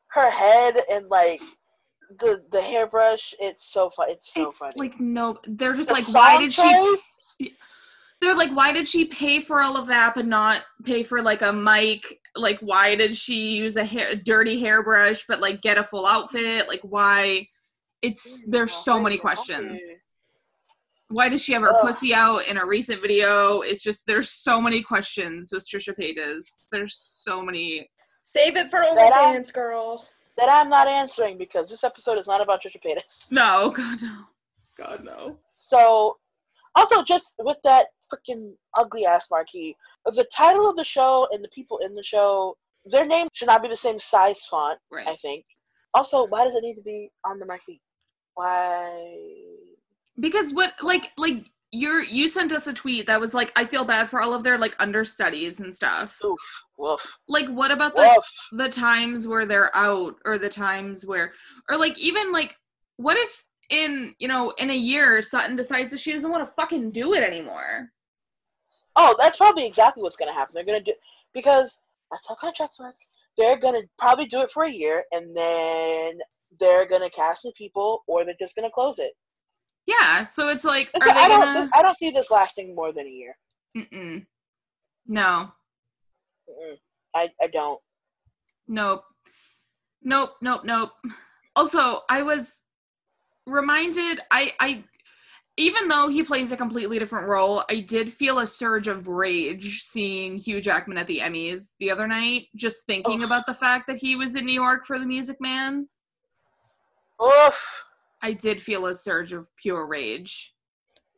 her 0.09 0.29
head 0.29 0.77
and 0.91 1.07
like 1.09 1.41
the 2.19 2.43
the 2.51 2.61
hairbrush. 2.61 3.33
It's 3.39 3.71
so 3.71 3.89
fun. 3.89 4.09
It's 4.09 4.33
so 4.33 4.49
it's 4.49 4.57
funny. 4.57 4.73
like 4.77 4.99
no 4.99 5.39
they're 5.47 5.73
just 5.73 5.89
The 5.89 5.95
like 5.95 6.07
why 6.13 6.37
did 6.37 6.53
she 6.53 6.61
choice? 6.61 7.37
they're 8.21 8.35
like 8.35 8.51
why 8.51 8.71
did 8.71 8.87
she 8.87 9.05
pay 9.05 9.39
for 9.39 9.61
all 9.61 9.77
of 9.77 9.87
that 9.87 10.13
but 10.15 10.25
not 10.25 10.63
pay 10.83 11.03
for 11.03 11.21
like 11.21 11.41
a 11.41 11.51
mic 11.51 12.19
like 12.35 12.59
why 12.59 12.95
did 12.95 13.15
she 13.15 13.55
use 13.57 13.75
a 13.75 13.83
hair 13.83 14.15
dirty 14.15 14.59
hairbrush 14.59 15.25
but 15.27 15.41
like 15.41 15.61
get 15.61 15.77
a 15.77 15.83
full 15.83 16.05
outfit 16.05 16.67
like 16.67 16.81
why 16.81 17.45
it's 18.01 18.43
there's 18.47 18.71
so 18.71 18.99
many 18.99 19.17
questions 19.17 19.79
why 21.09 21.29
does 21.29 21.43
she 21.43 21.53
have 21.53 21.61
her 21.61 21.73
Ugh. 21.73 21.81
pussy 21.81 22.13
out 22.13 22.45
in 22.47 22.57
a 22.57 22.65
recent 22.65 23.01
video 23.01 23.61
it's 23.61 23.83
just 23.83 24.03
there's 24.07 24.29
so 24.29 24.59
many 24.61 24.81
questions 24.81 25.49
with 25.51 25.67
trisha 25.67 25.93
paytas 25.97 26.41
there's 26.71 26.97
so 26.97 27.41
many 27.41 27.89
Save 28.27 28.57
it 28.57 28.71
for 28.71 28.79
That 28.81 29.13
I- 29.13 29.35
OnlyFans, 29.37 29.53
girl. 29.53 30.03
That 30.35 30.49
I'm 30.49 30.67
not 30.67 30.87
answering 30.87 31.37
because 31.37 31.69
this 31.69 31.83
episode 31.83 32.17
is 32.17 32.25
not 32.27 32.41
about 32.41 32.61
Trisha 32.63 32.81
Paytas. 32.83 33.03
no 33.31 33.69
god 33.69 34.01
no 34.01 34.23
god 34.77 35.03
no 35.05 35.37
So, 35.55 36.17
also 36.75 37.03
just 37.03 37.35
with 37.39 37.57
that 37.63 37.85
freaking 38.11 38.53
ugly 38.77 39.05
ass 39.05 39.27
marquee, 39.31 39.75
the 40.05 40.25
title 40.35 40.67
of 40.69 40.75
the 40.75 40.83
show 40.83 41.27
and 41.31 41.43
the 41.43 41.49
people 41.49 41.77
in 41.85 41.93
the 41.95 42.03
show, 42.03 42.57
their 42.85 43.05
name 43.05 43.27
should 43.33 43.47
not 43.47 43.61
be 43.61 43.69
the 43.69 43.75
same 43.75 43.99
size 43.99 44.39
font. 44.49 44.79
I 45.07 45.15
think. 45.21 45.45
Also, 45.93 46.25
why 46.27 46.43
does 46.45 46.55
it 46.55 46.63
need 46.63 46.75
to 46.75 46.81
be 46.81 47.09
on 47.25 47.39
the 47.39 47.45
marquee? 47.45 47.79
Why? 48.33 48.91
Because 50.19 50.53
what 50.53 50.73
like 50.81 51.11
like 51.17 51.45
you're 51.71 52.03
you 52.03 52.27
sent 52.27 52.51
us 52.51 52.67
a 52.67 52.73
tweet 52.73 53.07
that 53.07 53.19
was 53.19 53.33
like 53.33 53.51
I 53.55 53.65
feel 53.65 53.83
bad 53.83 54.09
for 54.09 54.21
all 54.21 54.33
of 54.33 54.43
their 54.43 54.57
like 54.57 54.75
understudies 54.79 55.59
and 55.59 55.75
stuff. 55.75 56.19
Oof, 56.23 56.63
woof, 56.77 57.17
Like 57.27 57.47
what 57.47 57.71
about 57.71 57.95
the 57.95 58.03
woof. 58.03 58.25
the 58.53 58.69
times 58.69 59.27
where 59.27 59.45
they're 59.45 59.75
out 59.75 60.15
or 60.25 60.37
the 60.37 60.49
times 60.49 61.05
where 61.05 61.33
or 61.69 61.77
like 61.77 61.97
even 61.99 62.31
like 62.31 62.55
what 62.97 63.17
if 63.17 63.43
in 63.69 64.13
you 64.19 64.27
know 64.27 64.51
in 64.51 64.69
a 64.69 64.75
year 64.75 65.21
Sutton 65.21 65.55
decides 65.55 65.91
that 65.91 65.99
she 65.99 66.13
doesn't 66.13 66.31
want 66.31 66.47
to 66.47 66.53
fucking 66.53 66.91
do 66.91 67.13
it 67.13 67.23
anymore? 67.23 67.89
Oh, 68.95 69.15
that's 69.19 69.37
probably 69.37 69.65
exactly 69.67 70.01
what's 70.01 70.15
gonna 70.17 70.33
happen. 70.33 70.53
They're 70.55 70.63
gonna 70.63 70.81
do 70.81 70.93
because 71.33 71.81
that's 72.11 72.27
how 72.29 72.35
contracts 72.35 72.79
work. 72.79 72.95
They're 73.37 73.57
gonna 73.57 73.81
probably 73.99 74.27
do 74.27 74.41
it 74.41 74.51
for 74.51 74.63
a 74.63 74.71
year, 74.71 75.03
and 75.11 75.35
then 75.35 76.19
they're 76.59 76.87
gonna 76.87 77.09
cast 77.09 77.43
new 77.43 77.51
people, 77.57 78.03
or 78.07 78.23
they're 78.23 78.35
just 78.39 78.55
gonna 78.55 78.71
close 78.71 78.99
it. 78.99 79.11
Yeah, 79.87 80.23
so 80.25 80.49
it's 80.49 80.63
like 80.63 80.89
It's 80.93 81.05
are 81.05 81.13
they 81.13 81.19
I 81.19 81.27
don't. 81.27 81.41
gonna 81.41 81.69
I 81.73 81.81
don't 81.81 81.95
see 81.97 82.11
this 82.11 82.31
lasting 82.31 82.75
more 82.75 82.91
than 82.91 83.05
a 83.05 83.09
year. 83.09 83.37
Mm-mm. 83.77 84.25
No. 85.07 85.51
Mm-mm. 86.49 86.77
I 87.15 87.29
I 87.41 87.47
don't. 87.47 87.79
Nope. 88.67 89.03
Nope, 90.01 90.35
nope, 90.41 90.61
nope. 90.65 90.91
Also, 91.55 92.01
I 92.09 92.21
was 92.21 92.63
reminded 93.47 94.19
I 94.31 94.53
I 94.59 94.83
even 95.57 95.87
though 95.87 96.09
he 96.09 96.21
plays 96.21 96.51
a 96.51 96.57
completely 96.57 96.99
different 96.99 97.27
role, 97.27 97.63
I 97.69 97.79
did 97.79 98.11
feel 98.11 98.39
a 98.39 98.47
surge 98.47 98.89
of 98.89 99.07
rage 99.07 99.83
seeing 99.83 100.35
Hugh 100.35 100.59
Jackman 100.59 100.97
at 100.97 101.07
the 101.07 101.19
Emmys 101.19 101.75
the 101.79 101.91
other 101.91 102.07
night, 102.07 102.47
just 102.55 102.85
thinking 102.85 103.21
Ugh. 103.21 103.25
about 103.25 103.45
the 103.45 103.53
fact 103.53 103.87
that 103.87 103.97
he 103.97 104.17
was 104.17 104.35
in 104.35 104.45
New 104.45 104.51
York 104.53 104.85
for 104.85 104.99
the 104.99 105.05
Music 105.05 105.37
Man. 105.39 105.87
Oof. 107.23 107.85
I 108.21 108.33
did 108.33 108.61
feel 108.61 108.85
a 108.87 108.95
surge 108.95 109.33
of 109.33 109.49
pure 109.61 109.87
rage. 109.87 110.53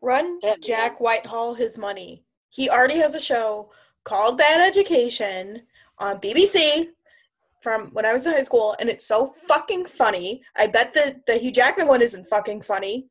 Run 0.01 0.39
Jack 0.63 0.99
Whitehall 0.99 1.55
his 1.55 1.77
money. 1.77 2.23
He 2.49 2.69
already 2.69 2.97
has 2.97 3.15
a 3.15 3.19
show 3.19 3.71
called 4.03 4.37
Bad 4.37 4.65
Education 4.65 5.63
on 5.99 6.19
BBC 6.19 6.87
from 7.61 7.89
when 7.93 8.05
I 8.05 8.13
was 8.13 8.25
in 8.25 8.33
high 8.33 8.43
school, 8.43 8.75
and 8.79 8.89
it's 8.89 9.07
so 9.07 9.27
fucking 9.27 9.85
funny. 9.85 10.41
I 10.55 10.67
bet 10.67 10.93
the 10.93 11.21
the 11.27 11.35
Hugh 11.37 11.51
Jackman 11.51 11.87
one 11.87 12.01
isn't 12.01 12.27
fucking 12.27 12.61
funny. 12.61 13.09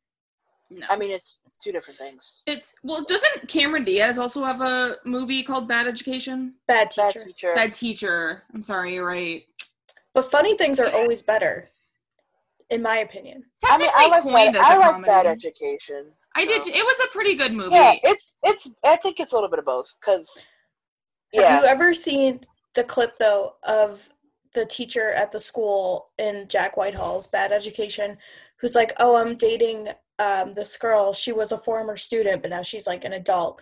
No. 0.69 0.85
I 0.89 0.97
mean, 0.97 1.11
it's 1.11 1.39
two 1.63 1.71
different 1.71 1.97
things. 1.97 2.43
it's 2.45 2.73
well, 2.83 3.03
doesn't 3.03 3.47
Cameron 3.47 3.83
Diaz 3.83 4.17
also 4.17 4.43
have 4.43 4.61
a 4.61 4.97
movie 5.05 5.43
called 5.43 5.67
Bad 5.67 5.87
Education? 5.87 6.55
Bad 6.67 6.89
Bad 6.95 7.11
teacher. 7.11 7.25
teacher. 7.25 7.53
Bad 7.55 7.73
Teacher. 7.73 8.43
I'm 8.53 8.63
sorry, 8.63 8.93
you're 8.95 9.07
right. 9.07 9.43
But 10.13 10.31
funny 10.31 10.55
things 10.57 10.79
are 10.79 10.89
always 10.93 11.21
better, 11.21 11.69
in 12.69 12.81
my 12.81 12.97
opinion. 12.97 13.43
I 13.65 13.77
mean, 13.77 13.89
I 13.93 14.07
like 14.09 14.23
coined 14.23 14.53
bad, 14.53 14.55
as 14.55 14.79
like 14.79 14.91
comedy. 14.91 15.07
bad 15.07 15.25
education. 15.25 16.11
I 16.35 16.45
did. 16.45 16.67
It 16.67 16.83
was 16.83 17.05
a 17.05 17.11
pretty 17.11 17.35
good 17.35 17.53
movie. 17.53 17.75
Yeah, 17.75 17.95
it's 18.03 18.37
it's. 18.43 18.69
I 18.83 18.97
think 18.97 19.19
it's 19.19 19.33
a 19.33 19.35
little 19.35 19.49
bit 19.49 19.59
of 19.59 19.65
both. 19.65 19.93
Cause 20.01 20.47
yeah, 21.33 21.49
Have 21.49 21.63
you 21.63 21.69
ever 21.69 21.93
seen 21.93 22.41
the 22.75 22.83
clip 22.83 23.17
though 23.17 23.55
of 23.67 24.09
the 24.53 24.65
teacher 24.65 25.11
at 25.15 25.31
the 25.31 25.39
school 25.39 26.11
in 26.17 26.47
Jack 26.47 26.77
Whitehall's 26.77 27.27
Bad 27.27 27.51
Education, 27.51 28.17
who's 28.59 28.75
like, 28.75 28.93
"Oh, 28.99 29.17
I'm 29.17 29.35
dating 29.35 29.89
um, 30.19 30.53
this 30.53 30.77
girl. 30.77 31.13
She 31.13 31.31
was 31.31 31.51
a 31.51 31.57
former 31.57 31.97
student, 31.97 32.41
but 32.41 32.51
now 32.51 32.61
she's 32.61 32.87
like 32.87 33.03
an 33.03 33.13
adult." 33.13 33.61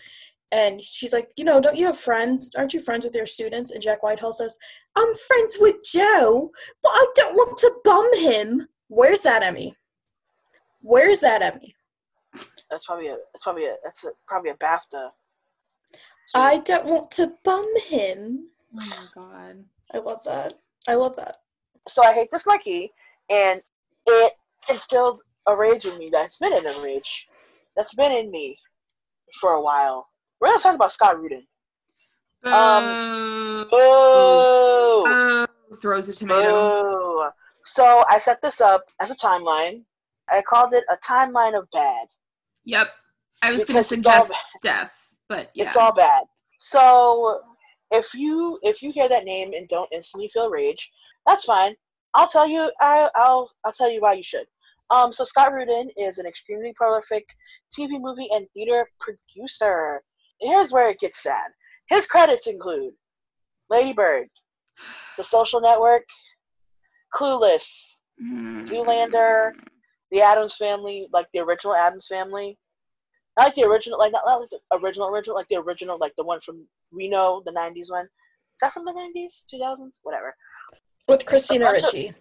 And 0.51 0.81
she's 0.81 1.13
like, 1.13 1.29
"You 1.37 1.45
know, 1.45 1.61
don't 1.61 1.77
you 1.77 1.85
have 1.85 1.97
friends? 1.97 2.51
Aren't 2.57 2.73
you 2.73 2.81
friends 2.81 3.05
with 3.05 3.15
your 3.15 3.25
students?" 3.25 3.71
And 3.71 3.81
Jack 3.81 4.03
Whitehall 4.03 4.33
says, 4.33 4.59
"I'm 4.95 5.13
friends 5.15 5.57
with 5.59 5.75
Joe, 5.83 6.51
but 6.83 6.89
I 6.89 7.07
don't 7.15 7.35
want 7.35 7.57
to 7.59 7.73
bum 7.83 8.09
him." 8.15 8.67
Where's 8.87 9.23
that 9.23 9.43
Emmy? 9.43 9.75
Where's 10.81 11.19
that 11.21 11.41
Emmy? 11.41 11.75
that's 12.69 12.85
probably 12.85 13.07
a. 13.07 13.17
That's 13.33 13.43
probably 13.43 13.65
a. 13.65 13.75
That's 13.83 14.03
a, 14.03 14.09
probably 14.27 14.51
a 14.51 14.55
BAFTA. 14.55 15.09
I 16.33 16.59
don't 16.59 16.85
want 16.85 17.11
to 17.11 17.33
bum 17.43 17.65
him. 17.87 18.47
Oh 18.75 18.85
my 18.85 19.05
god. 19.13 19.63
I 19.93 19.99
love 19.99 20.23
that. 20.25 20.53
I 20.87 20.95
love 20.95 21.15
that. 21.15 21.37
so 21.87 22.03
I 22.03 22.13
hate 22.13 22.29
this 22.31 22.45
marquee, 22.45 22.91
and 23.29 23.61
it 24.07 24.33
instilled 24.69 25.21
a 25.47 25.55
rage 25.55 25.85
in 25.85 25.97
me 25.97 26.09
that's 26.11 26.37
been 26.39 26.53
in 26.53 26.65
a 26.65 26.79
rage. 26.81 27.27
That's 27.75 27.93
been 27.95 28.11
in 28.11 28.31
me 28.31 28.57
for 29.39 29.51
a 29.53 29.61
while. 29.61 30.07
We're 30.39 30.49
not 30.49 30.61
talking 30.61 30.75
about 30.75 30.91
Scott 30.91 31.19
Rudin. 31.19 31.45
Um, 32.43 33.67
Boo. 33.69 35.03
Boo! 35.03 35.03
Boo. 35.69 35.75
Throws 35.77 36.09
a 36.09 36.13
tomato. 36.13 36.49
Boo! 36.49 37.29
So 37.65 38.03
I 38.09 38.19
set 38.19 38.41
this 38.41 38.61
up 38.61 38.83
as 39.01 39.11
a 39.11 39.15
timeline. 39.15 39.83
I 40.29 40.41
called 40.41 40.73
it 40.73 40.83
a 40.89 40.97
timeline 41.05 41.57
of 41.57 41.67
bad. 41.71 42.07
Yep. 42.65 42.87
I 43.41 43.51
was 43.51 43.65
going 43.65 43.83
to 43.83 43.89
Because 43.89 43.91
it's 43.91 44.05
all 44.07 44.21
suggest 44.21 44.33
death, 44.61 45.09
but 45.29 45.51
yeah. 45.53 45.65
It's 45.65 45.75
all 45.75 45.93
bad. 45.93 46.25
So 46.59 47.41
if 47.91 48.13
you 48.13 48.59
if 48.63 48.81
you 48.81 48.91
hear 48.91 49.09
that 49.09 49.25
name 49.25 49.53
and 49.53 49.67
don't 49.67 49.91
instantly 49.91 50.29
feel 50.33 50.49
rage, 50.49 50.91
that's 51.27 51.43
fine. 51.43 51.75
I'll 52.13 52.27
tell 52.27 52.47
you. 52.47 52.71
I, 52.79 53.09
I'll 53.15 53.51
I'll 53.65 53.73
tell 53.73 53.91
you 53.91 54.01
why 54.01 54.13
you 54.13 54.23
should. 54.23 54.45
Um, 54.89 55.11
so 55.11 55.23
Scott 55.23 55.53
Rudin 55.53 55.89
is 55.97 56.17
an 56.19 56.25
extremely 56.25 56.73
prolific 56.75 57.25
TV, 57.77 57.99
movie, 57.99 58.29
and 58.31 58.47
theater 58.53 58.87
producer. 58.99 60.01
Here's 60.39 60.71
where 60.71 60.89
it 60.89 60.99
gets 60.99 61.23
sad. 61.23 61.47
His 61.89 62.05
credits 62.05 62.47
include 62.47 62.93
Lady 63.69 63.93
Bird, 63.93 64.27
The 65.17 65.23
Social 65.23 65.59
Network, 65.59 66.03
Clueless, 67.15 67.91
Mm. 68.21 68.61
Zoolander, 68.69 69.51
The 70.11 70.21
Adams 70.21 70.55
Family, 70.55 71.07
like 71.11 71.27
the 71.33 71.39
original 71.39 71.75
Adams 71.75 72.07
Family. 72.07 72.57
Not 73.37 73.47
like 73.47 73.55
the 73.55 73.63
original, 73.63 73.99
like 73.99 74.13
not, 74.13 74.23
not 74.25 74.39
like 74.41 74.49
the 74.49 74.59
original, 74.77 75.09
original, 75.09 75.35
like 75.35 75.47
the 75.49 75.57
original, 75.57 75.97
like 75.99 76.13
the 76.17 76.23
one 76.23 76.39
from 76.39 76.65
we 76.93 77.09
know, 77.09 77.41
the 77.45 77.51
'90s 77.51 77.91
one. 77.91 78.05
Is 78.05 78.59
that 78.61 78.71
from 78.73 78.85
the 78.85 78.93
'90s, 78.93 79.43
2000s, 79.53 79.99
whatever? 80.03 80.33
With 81.09 81.25
Christina 81.25 81.65
A 81.65 81.71
bunch 81.73 81.83
of- 81.83 81.93
Ricci. 81.93 82.13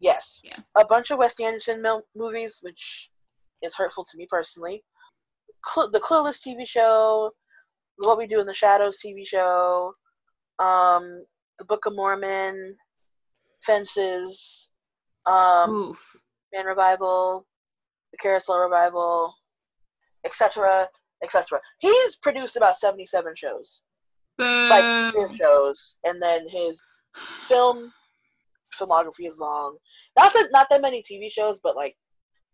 Yes. 0.00 0.40
Yeah. 0.42 0.58
A 0.76 0.86
bunch 0.86 1.10
of 1.10 1.18
Wes 1.18 1.38
Anderson 1.40 1.82
mil- 1.82 2.06
movies, 2.14 2.60
which 2.62 3.10
is 3.62 3.74
hurtful 3.74 4.04
to 4.06 4.16
me 4.16 4.26
personally. 4.30 4.82
Cl- 5.66 5.90
the 5.90 6.00
Clueless 6.00 6.40
TV 6.42 6.66
show, 6.66 7.32
What 7.98 8.16
We 8.18 8.26
Do 8.26 8.40
in 8.40 8.46
the 8.46 8.54
Shadows 8.54 8.98
TV 9.04 9.26
show, 9.26 9.94
um, 10.58 11.24
The 11.58 11.64
Book 11.66 11.84
of 11.86 11.94
Mormon, 11.94 12.76
Fences, 13.64 14.68
um, 15.26 15.70
Oof. 15.70 16.16
Man 16.52 16.66
Revival, 16.66 17.46
The 18.12 18.18
Carousel 18.18 18.58
Revival, 18.58 19.34
etc., 20.24 20.88
etc. 21.22 21.60
He's 21.78 22.16
produced 22.16 22.56
about 22.56 22.76
77 22.76 23.34
shows, 23.36 23.82
like 24.38 24.84
Boo. 25.14 25.28
shows, 25.34 25.98
and 26.04 26.20
then 26.20 26.48
his 26.48 26.80
film 27.48 27.92
filmography 28.78 29.26
is 29.26 29.38
long. 29.38 29.76
Not 30.18 30.32
that 30.32 30.48
not 30.52 30.66
that 30.70 30.82
many 30.82 31.02
TV 31.02 31.30
shows, 31.30 31.60
but 31.62 31.76
like 31.76 31.96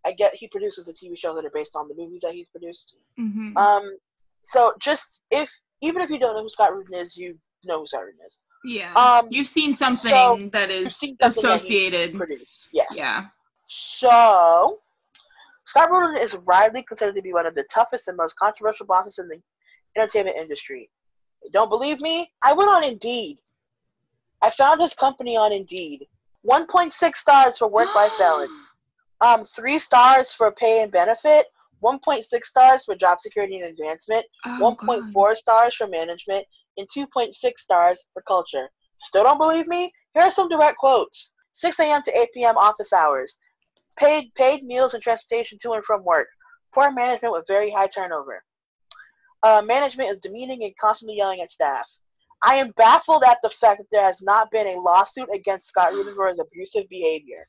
I 0.04 0.12
get 0.12 0.34
he 0.34 0.48
produces 0.48 0.86
the 0.86 0.92
TV 0.92 1.16
shows 1.18 1.36
that 1.36 1.44
are 1.44 1.50
based 1.54 1.76
on 1.76 1.88
the 1.88 1.94
movies 1.94 2.20
that 2.22 2.34
he's 2.34 2.46
produced. 2.48 2.96
Mhm. 3.18 3.56
Um, 3.56 3.96
so 4.42 4.72
just 4.80 5.20
if 5.30 5.50
even 5.80 6.02
if 6.02 6.10
you 6.10 6.18
don't 6.18 6.34
know 6.34 6.42
who 6.42 6.50
Scott 6.50 6.74
Rudin 6.74 6.94
is, 6.94 7.16
you 7.16 7.38
know 7.64 7.80
who 7.80 7.86
Scott 7.86 8.04
Rudin 8.04 8.24
is. 8.26 8.38
Yeah. 8.64 8.92
um, 8.94 9.28
You've 9.30 9.46
seen 9.46 9.74
something 9.74 10.10
so 10.10 10.48
that 10.52 10.70
seen 10.70 10.90
something 10.90 11.16
that 11.20 11.30
associated. 11.30 12.14
Produced, 12.14 12.68
yes. 12.72 12.88
Yeah. 12.96 13.26
So, 13.66 14.78
Scott 15.64 15.90
Rudin 15.90 16.20
is 16.20 16.36
widely 16.46 16.82
considered 16.82 17.14
to 17.16 17.22
be 17.22 17.32
one 17.32 17.46
of 17.46 17.54
the 17.54 17.64
toughest 17.64 18.08
and 18.08 18.16
most 18.16 18.36
controversial 18.36 18.86
bosses 18.86 19.18
in 19.18 19.28
the 19.28 19.38
entertainment 19.96 20.36
industry. 20.36 20.90
Don't 21.52 21.68
believe 21.68 22.00
me? 22.00 22.30
I 22.42 22.52
went 22.52 22.70
on 22.70 22.84
Indeed. 22.84 23.38
I 24.42 24.50
found 24.50 24.80
his 24.80 24.94
company 24.94 25.36
on 25.36 25.52
Indeed. 25.52 26.06
1.6 26.48 27.16
stars 27.16 27.58
for 27.58 27.68
work-life 27.68 28.12
balance. 28.18 28.70
Um, 29.20 29.44
three 29.44 29.78
stars 29.78 30.32
for 30.32 30.50
pay 30.52 30.82
and 30.82 30.90
benefit. 30.90 31.46
1.6 31.82 32.24
stars 32.44 32.84
for 32.84 32.94
job 32.94 33.20
security 33.20 33.56
and 33.60 33.66
advancement. 33.66 34.24
Oh, 34.46 34.76
1.4 34.86 35.12
God. 35.14 35.36
stars 35.36 35.74
for 35.74 35.86
management, 35.86 36.46
and 36.76 36.86
2.6 36.96 37.32
stars 37.56 38.04
for 38.12 38.22
culture. 38.22 38.68
Still 39.02 39.24
don't 39.24 39.38
believe 39.38 39.66
me? 39.66 39.90
Here 40.14 40.24
are 40.24 40.30
some 40.30 40.48
direct 40.48 40.78
quotes. 40.78 41.32
6 41.54 41.78
a.m. 41.80 42.02
to 42.02 42.18
8 42.18 42.28
p.m. 42.34 42.56
office 42.56 42.92
hours. 42.92 43.38
Paid 43.98 44.34
paid 44.34 44.62
meals 44.62 44.94
and 44.94 45.02
transportation 45.02 45.58
to 45.62 45.72
and 45.72 45.84
from 45.84 46.04
work. 46.04 46.28
Poor 46.72 46.90
management 46.90 47.32
with 47.32 47.44
very 47.48 47.70
high 47.70 47.88
turnover. 47.88 48.42
Uh, 49.42 49.62
management 49.62 50.10
is 50.10 50.18
demeaning 50.18 50.62
and 50.64 50.76
constantly 50.80 51.16
yelling 51.16 51.40
at 51.40 51.50
staff. 51.50 51.90
I 52.42 52.54
am 52.54 52.70
baffled 52.76 53.24
at 53.24 53.38
the 53.42 53.50
fact 53.50 53.78
that 53.78 53.88
there 53.90 54.04
has 54.04 54.22
not 54.22 54.50
been 54.50 54.66
a 54.66 54.80
lawsuit 54.80 55.28
against 55.34 55.68
Scott 55.68 55.92
Rudin 55.92 56.14
for 56.14 56.28
his 56.28 56.40
abusive 56.40 56.88
behavior. 56.88 57.46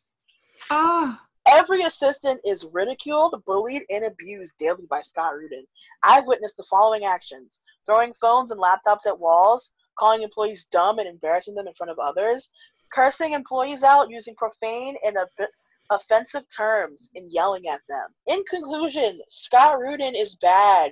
Oh. 0.70 1.18
Every 1.52 1.82
assistant 1.82 2.40
is 2.46 2.66
ridiculed, 2.72 3.36
bullied, 3.46 3.84
and 3.90 4.06
abused 4.06 4.58
daily 4.58 4.86
by 4.90 5.02
Scott 5.02 5.34
Rudin. 5.36 5.66
I've 6.02 6.26
witnessed 6.26 6.58
the 6.58 6.64
following 6.70 7.04
actions 7.04 7.62
throwing 7.86 8.14
phones 8.14 8.52
and 8.52 8.62
laptops 8.62 9.06
at 9.06 9.20
walls, 9.20 9.74
calling 10.00 10.22
employees 10.22 10.66
dumb 10.66 11.00
and 11.00 11.08
embarrassing 11.08 11.56
them 11.56 11.68
in 11.68 11.74
front 11.74 11.92
of 11.92 12.00
others, 12.00 12.52
cursing 12.94 13.34
employees 13.34 13.84
out 13.84 14.10
using 14.10 14.36
profane 14.36 14.96
and 15.06 15.18
ob- 15.18 15.50
offensive 15.90 16.44
terms 16.56 17.10
and 17.16 17.30
yelling 17.30 17.68
at 17.68 17.82
them. 17.90 18.08
In 18.28 18.42
conclusion, 18.50 19.20
Scott 19.30 19.80
Rudin 19.80 20.16
is 20.16 20.36
bad. 20.36 20.92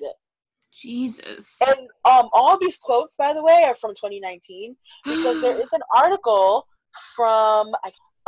Jesus. 0.73 1.59
And 1.65 1.87
um, 2.05 2.29
all 2.33 2.57
these 2.59 2.77
quotes, 2.77 3.15
by 3.15 3.33
the 3.33 3.43
way, 3.43 3.63
are 3.65 3.75
from 3.75 3.91
2019 3.91 4.75
because 5.05 5.39
there 5.39 5.57
is 5.61 5.73
an 5.73 5.81
article 5.95 6.67
from 7.15 7.67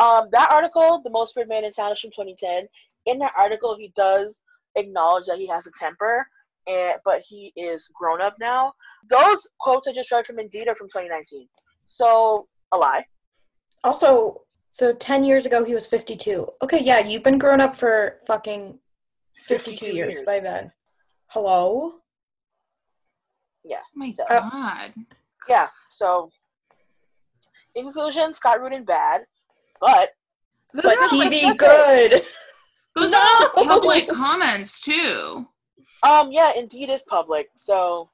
um, 0.01 0.27
that 0.31 0.49
article, 0.51 1.01
"The 1.03 1.09
Most 1.09 1.33
Feared 1.33 1.47
Man 1.49 1.63
in 1.63 1.71
Town," 1.71 1.91
is 1.91 1.99
from 1.99 2.11
2010. 2.11 2.67
In 3.05 3.17
that 3.19 3.33
article, 3.37 3.75
he 3.75 3.91
does 3.95 4.41
acknowledge 4.75 5.25
that 5.27 5.37
he 5.37 5.47
has 5.47 5.67
a 5.67 5.71
temper, 5.79 6.27
and 6.67 6.97
but 7.05 7.21
he 7.21 7.51
is 7.55 7.87
grown 7.93 8.21
up 8.21 8.35
now. 8.39 8.73
Those 9.09 9.47
quotes 9.59 9.87
I 9.87 9.93
just 9.93 10.11
read 10.11 10.25
from 10.27 10.39
Indeed 10.39 10.67
are 10.67 10.75
from 10.75 10.87
2019, 10.87 11.47
so 11.85 12.47
a 12.71 12.77
lie. 12.77 13.05
Also, 13.83 14.41
so 14.69 14.93
10 14.93 15.23
years 15.23 15.45
ago, 15.45 15.65
he 15.65 15.73
was 15.73 15.87
52. 15.87 16.47
Okay, 16.63 16.79
yeah, 16.83 16.99
you've 16.99 17.23
been 17.23 17.39
grown 17.39 17.59
up 17.59 17.73
for 17.75 18.19
fucking 18.27 18.79
52, 19.37 19.71
52 19.71 19.85
years, 19.95 20.15
years. 20.15 20.21
by 20.25 20.39
then. 20.39 20.71
Hello? 21.27 21.93
Oh 23.69 23.79
my 23.95 24.13
So- 24.17 24.25
god. 24.27 24.93
Yeah. 25.49 25.69
So, 25.89 26.29
in 27.75 27.85
conclusion, 27.85 28.33
Scott 28.33 28.61
Rudin 28.61 28.85
bad, 28.85 29.25
but 29.81 30.09
Those 30.73 30.83
But 30.83 30.97
are, 30.97 31.17
like, 31.17 31.31
TV 31.31 31.57
good. 31.57 32.21
Those 32.95 33.11
No! 33.11 33.17
are 33.19 33.49
public 33.65 34.07
comments 34.09 34.81
too. 34.81 35.47
um, 36.03 36.31
yeah, 36.31 36.53
Indeed 36.55 36.89
is 36.89 37.03
public, 37.03 37.49
so 37.55 38.09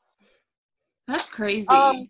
That's 1.08 1.30
crazy. 1.30 1.68
Um, 1.68 2.10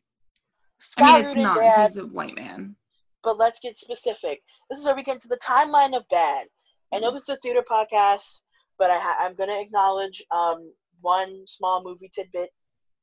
Scott 0.79 1.07
I 1.09 1.15
mean, 1.17 1.21
it's 1.25 1.35
not. 1.35 1.57
bad. 1.57 1.87
He's 1.87 1.97
a 1.97 2.05
white 2.05 2.35
man. 2.35 2.75
but 3.23 3.37
let's 3.37 3.59
get 3.59 3.77
specific. 3.77 4.41
This 4.69 4.79
is 4.79 4.85
where 4.85 4.95
we 4.95 5.03
get 5.03 5.15
into 5.15 5.27
the 5.27 5.37
timeline 5.37 5.95
of 5.97 6.03
bad. 6.11 6.45
I 6.93 6.99
know 6.99 7.11
this 7.11 7.23
is 7.23 7.29
a 7.29 7.35
theater 7.37 7.63
podcast, 7.69 8.39
but 8.77 8.89
I 8.89 8.97
ha- 8.99 9.17
I'm 9.19 9.33
going 9.35 9.49
to 9.49 9.59
acknowledge 9.59 10.23
um, 10.31 10.71
one 11.01 11.43
small 11.47 11.83
movie 11.83 12.09
tidbit. 12.13 12.49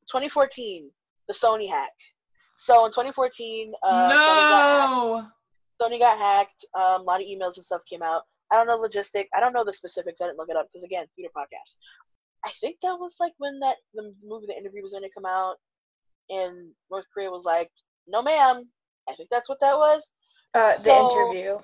2014, 0.08 0.90
the 1.28 1.34
Sony 1.34 1.68
hack. 1.68 1.90
So 2.56 2.84
in 2.86 2.92
2014, 2.92 3.72
uh, 3.82 3.86
Sony, 3.88 4.08
got 4.10 4.80
hacked, 4.80 4.92
no. 4.92 5.26
Sony 5.80 5.98
got 5.98 6.18
hacked. 6.18 6.64
Um, 6.74 7.00
a 7.02 7.04
lot 7.04 7.20
of 7.20 7.26
emails 7.26 7.56
and 7.56 7.64
stuff 7.64 7.82
came 7.88 8.02
out. 8.02 8.22
I 8.50 8.56
don't 8.56 8.66
know 8.66 8.78
logistic. 8.80 9.26
I 9.34 9.40
don't 9.40 9.52
know 9.52 9.64
the 9.64 9.72
specifics. 9.72 10.20
I 10.20 10.26
didn't 10.26 10.38
look 10.38 10.50
it 10.50 10.56
up 10.56 10.66
because 10.68 10.84
again, 10.84 11.06
theater 11.16 11.32
podcast. 11.36 11.76
I 12.44 12.50
think 12.60 12.76
that 12.82 12.96
was 12.96 13.16
like 13.20 13.32
when 13.38 13.58
that 13.60 13.76
the 13.94 14.14
movie, 14.24 14.46
the 14.46 14.56
interview 14.56 14.82
was 14.82 14.92
going 14.92 15.02
to 15.04 15.10
come 15.14 15.24
out, 15.26 15.56
and 16.28 16.70
North 16.90 17.06
Korea 17.12 17.30
was 17.30 17.44
like, 17.44 17.70
"No, 18.06 18.22
ma'am." 18.22 18.68
I 19.08 19.14
think 19.14 19.28
that's 19.30 19.48
what 19.48 19.60
that 19.60 19.76
was. 19.76 20.12
Uh, 20.54 20.72
the 20.74 20.78
So- 20.84 21.08
interview. 21.10 21.58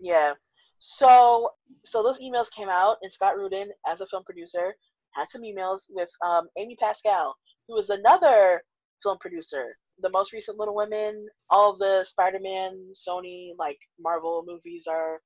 Yeah. 0.00 0.34
So 0.80 1.50
so 1.84 2.02
those 2.02 2.20
emails 2.20 2.52
came 2.52 2.68
out, 2.68 2.98
and 3.02 3.12
Scott 3.12 3.36
Rudin, 3.36 3.70
as 3.86 4.00
a 4.00 4.06
film 4.06 4.24
producer, 4.24 4.74
had 5.12 5.30
some 5.30 5.42
emails 5.42 5.82
with 5.90 6.10
um, 6.24 6.48
Amy 6.56 6.76
Pascal, 6.76 7.34
who 7.66 7.76
is 7.78 7.90
another 7.90 8.62
film 9.02 9.18
producer. 9.18 9.76
The 10.00 10.10
most 10.10 10.32
recent 10.32 10.58
Little 10.58 10.74
Women, 10.74 11.26
all 11.50 11.72
of 11.72 11.78
the 11.78 12.04
Spider-Man, 12.04 12.92
Sony, 12.94 13.50
like 13.58 13.78
Marvel 14.00 14.44
movies 14.46 14.86
are 14.86 15.20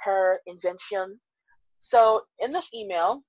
her 0.00 0.40
invention. 0.46 1.18
So 1.80 2.22
in 2.38 2.50
this 2.50 2.72
email, 2.74 3.22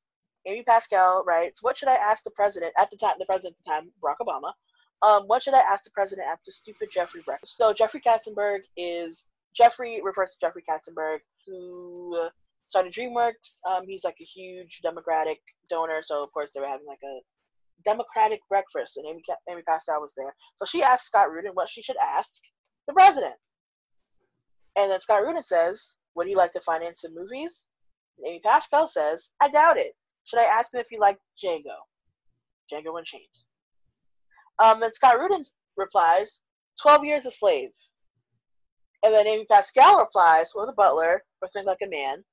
Amy 0.46 0.64
Pascal 0.64 1.24
writes, 1.26 1.62
"What 1.64 1.78
should 1.78 1.90
I 1.90 1.96
ask 1.96 2.24
the 2.24 2.32
president 2.32 2.74
at 2.78 2.90
the 2.90 2.98
time? 2.98 3.16
The 3.20 3.26
president 3.26 3.58
at 3.58 3.64
the 3.64 3.72
time, 3.72 3.92
Barack 4.02 4.18
Obama. 4.22 4.54
Um, 5.02 5.24
what 5.28 5.44
should 5.44 5.54
I 5.54 5.60
ask 5.60 5.84
the 5.84 5.92
president 5.92 6.28
after 6.28 6.52
stupid 6.52 6.90
Jeffrey 6.92 7.22
breakfast?" 7.22 7.58
So 7.58 7.74
Jeffrey 7.74 8.02
Katzenberg 8.02 8.62
is 8.76 9.28
Jeffrey 9.56 10.02
refers 10.04 10.34
to 10.34 10.40
Jeffrey 10.40 10.64
Katzenberg, 10.70 11.20
who 11.46 12.30
started 12.68 12.94
DreamWorks. 12.94 13.60
Um, 13.66 13.88
he's 13.88 14.04
like 14.04 14.18
a 14.22 14.24
huge 14.24 14.82
Democratic 14.82 15.40
donor, 15.70 16.02
so 16.04 16.24
of 16.24 16.32
course 16.32 16.52
they 16.52 16.62
were 16.62 16.68
having 16.68 16.88
like 16.88 17.04
a 17.04 17.22
Democratic 17.84 18.42
breakfast, 18.50 18.98
and 18.98 19.08
Amy, 19.08 19.24
Amy 19.50 19.62
Pascal 19.64 20.02
was 20.02 20.14
there. 20.16 20.36
So 20.56 20.66
she 20.66 20.84
asked 20.84 21.06
Scott 21.06 21.32
Rudin 21.32 21.54
what 21.54 21.70
she 21.70 21.82
should 21.82 21.98
ask 21.98 22.42
the 22.88 22.94
president, 22.94 23.36
and 24.76 24.92
then 24.92 25.00
Scott 25.00 25.24
Rudin 25.24 25.44
says, 25.44 25.98
"Would 26.16 26.28
he 26.28 26.36
like 26.36 26.52
to 26.54 26.62
finance 26.62 27.02
some 27.02 27.14
movies?" 27.14 27.68
And 28.18 28.28
Amy 28.28 28.40
Pascal 28.40 28.88
says, 28.88 29.30
"I 29.40 29.50
doubt 29.50 29.78
it. 29.78 29.96
Should 30.26 30.40
I 30.40 30.46
ask 30.46 30.74
him 30.74 30.80
if 30.80 30.90
he 30.90 30.98
liked 30.98 31.22
Django? 31.44 31.78
Django 32.72 32.98
Unchained." 32.98 33.28
Um, 34.60 34.84
and 34.84 34.94
Scott 34.94 35.20
Rudin 35.20 35.46
replies, 35.78 36.42
12 36.82 37.06
years 37.06 37.26
a 37.26 37.32
slave." 37.32 37.72
And 39.04 39.14
then 39.14 39.28
Amy 39.28 39.46
Pascal 39.46 40.00
replies, 40.00 40.52
or 40.54 40.66
the 40.66 40.74
butler, 40.74 41.24
or 41.42 41.48
think 41.48 41.66
like 41.66 41.82
a 41.82 41.88
man. 41.88 42.26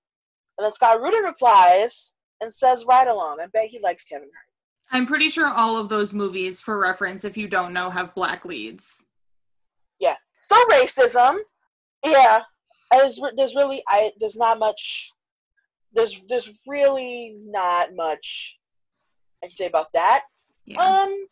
And 0.59 0.65
then 0.65 0.73
Scott 0.73 1.01
Rudin 1.01 1.23
replies 1.23 2.15
and 2.41 2.55
says, 2.55 2.85
Ride 2.85 3.09
Along. 3.09 3.41
I 3.41 3.47
bet 3.47 3.69
he 3.69 3.79
likes 3.79 4.05
Kevin 4.05 4.31
Hart. 4.35 4.56
I'm 4.90 5.07
pretty 5.07 5.31
sure 5.31 5.49
all 5.49 5.77
of 5.77 5.88
those 5.88 6.12
movies, 6.12 6.61
for 6.61 6.79
reference, 6.79 7.25
if 7.25 7.37
you 7.37 7.49
don't 7.49 7.72
know, 7.72 7.90
have 7.90 8.14
black 8.14 8.44
leads. 8.44 9.07
Yeah. 9.99 10.14
So 10.42 10.57
racism, 10.70 11.38
yeah. 12.05 12.42
There's, 12.92 13.20
there's 13.37 13.55
really 13.57 13.83
I 13.88 14.12
there's 14.20 14.37
not 14.37 14.59
much 14.59 15.11
there's 15.92 16.22
there's 16.29 16.51
really 16.66 17.37
not 17.44 17.94
much 17.94 18.59
I 19.42 19.49
can 19.49 19.57
say 19.57 19.66
about 19.66 19.92
that. 19.94 20.22
Yeah. 20.64 20.81
Um, 20.81 21.27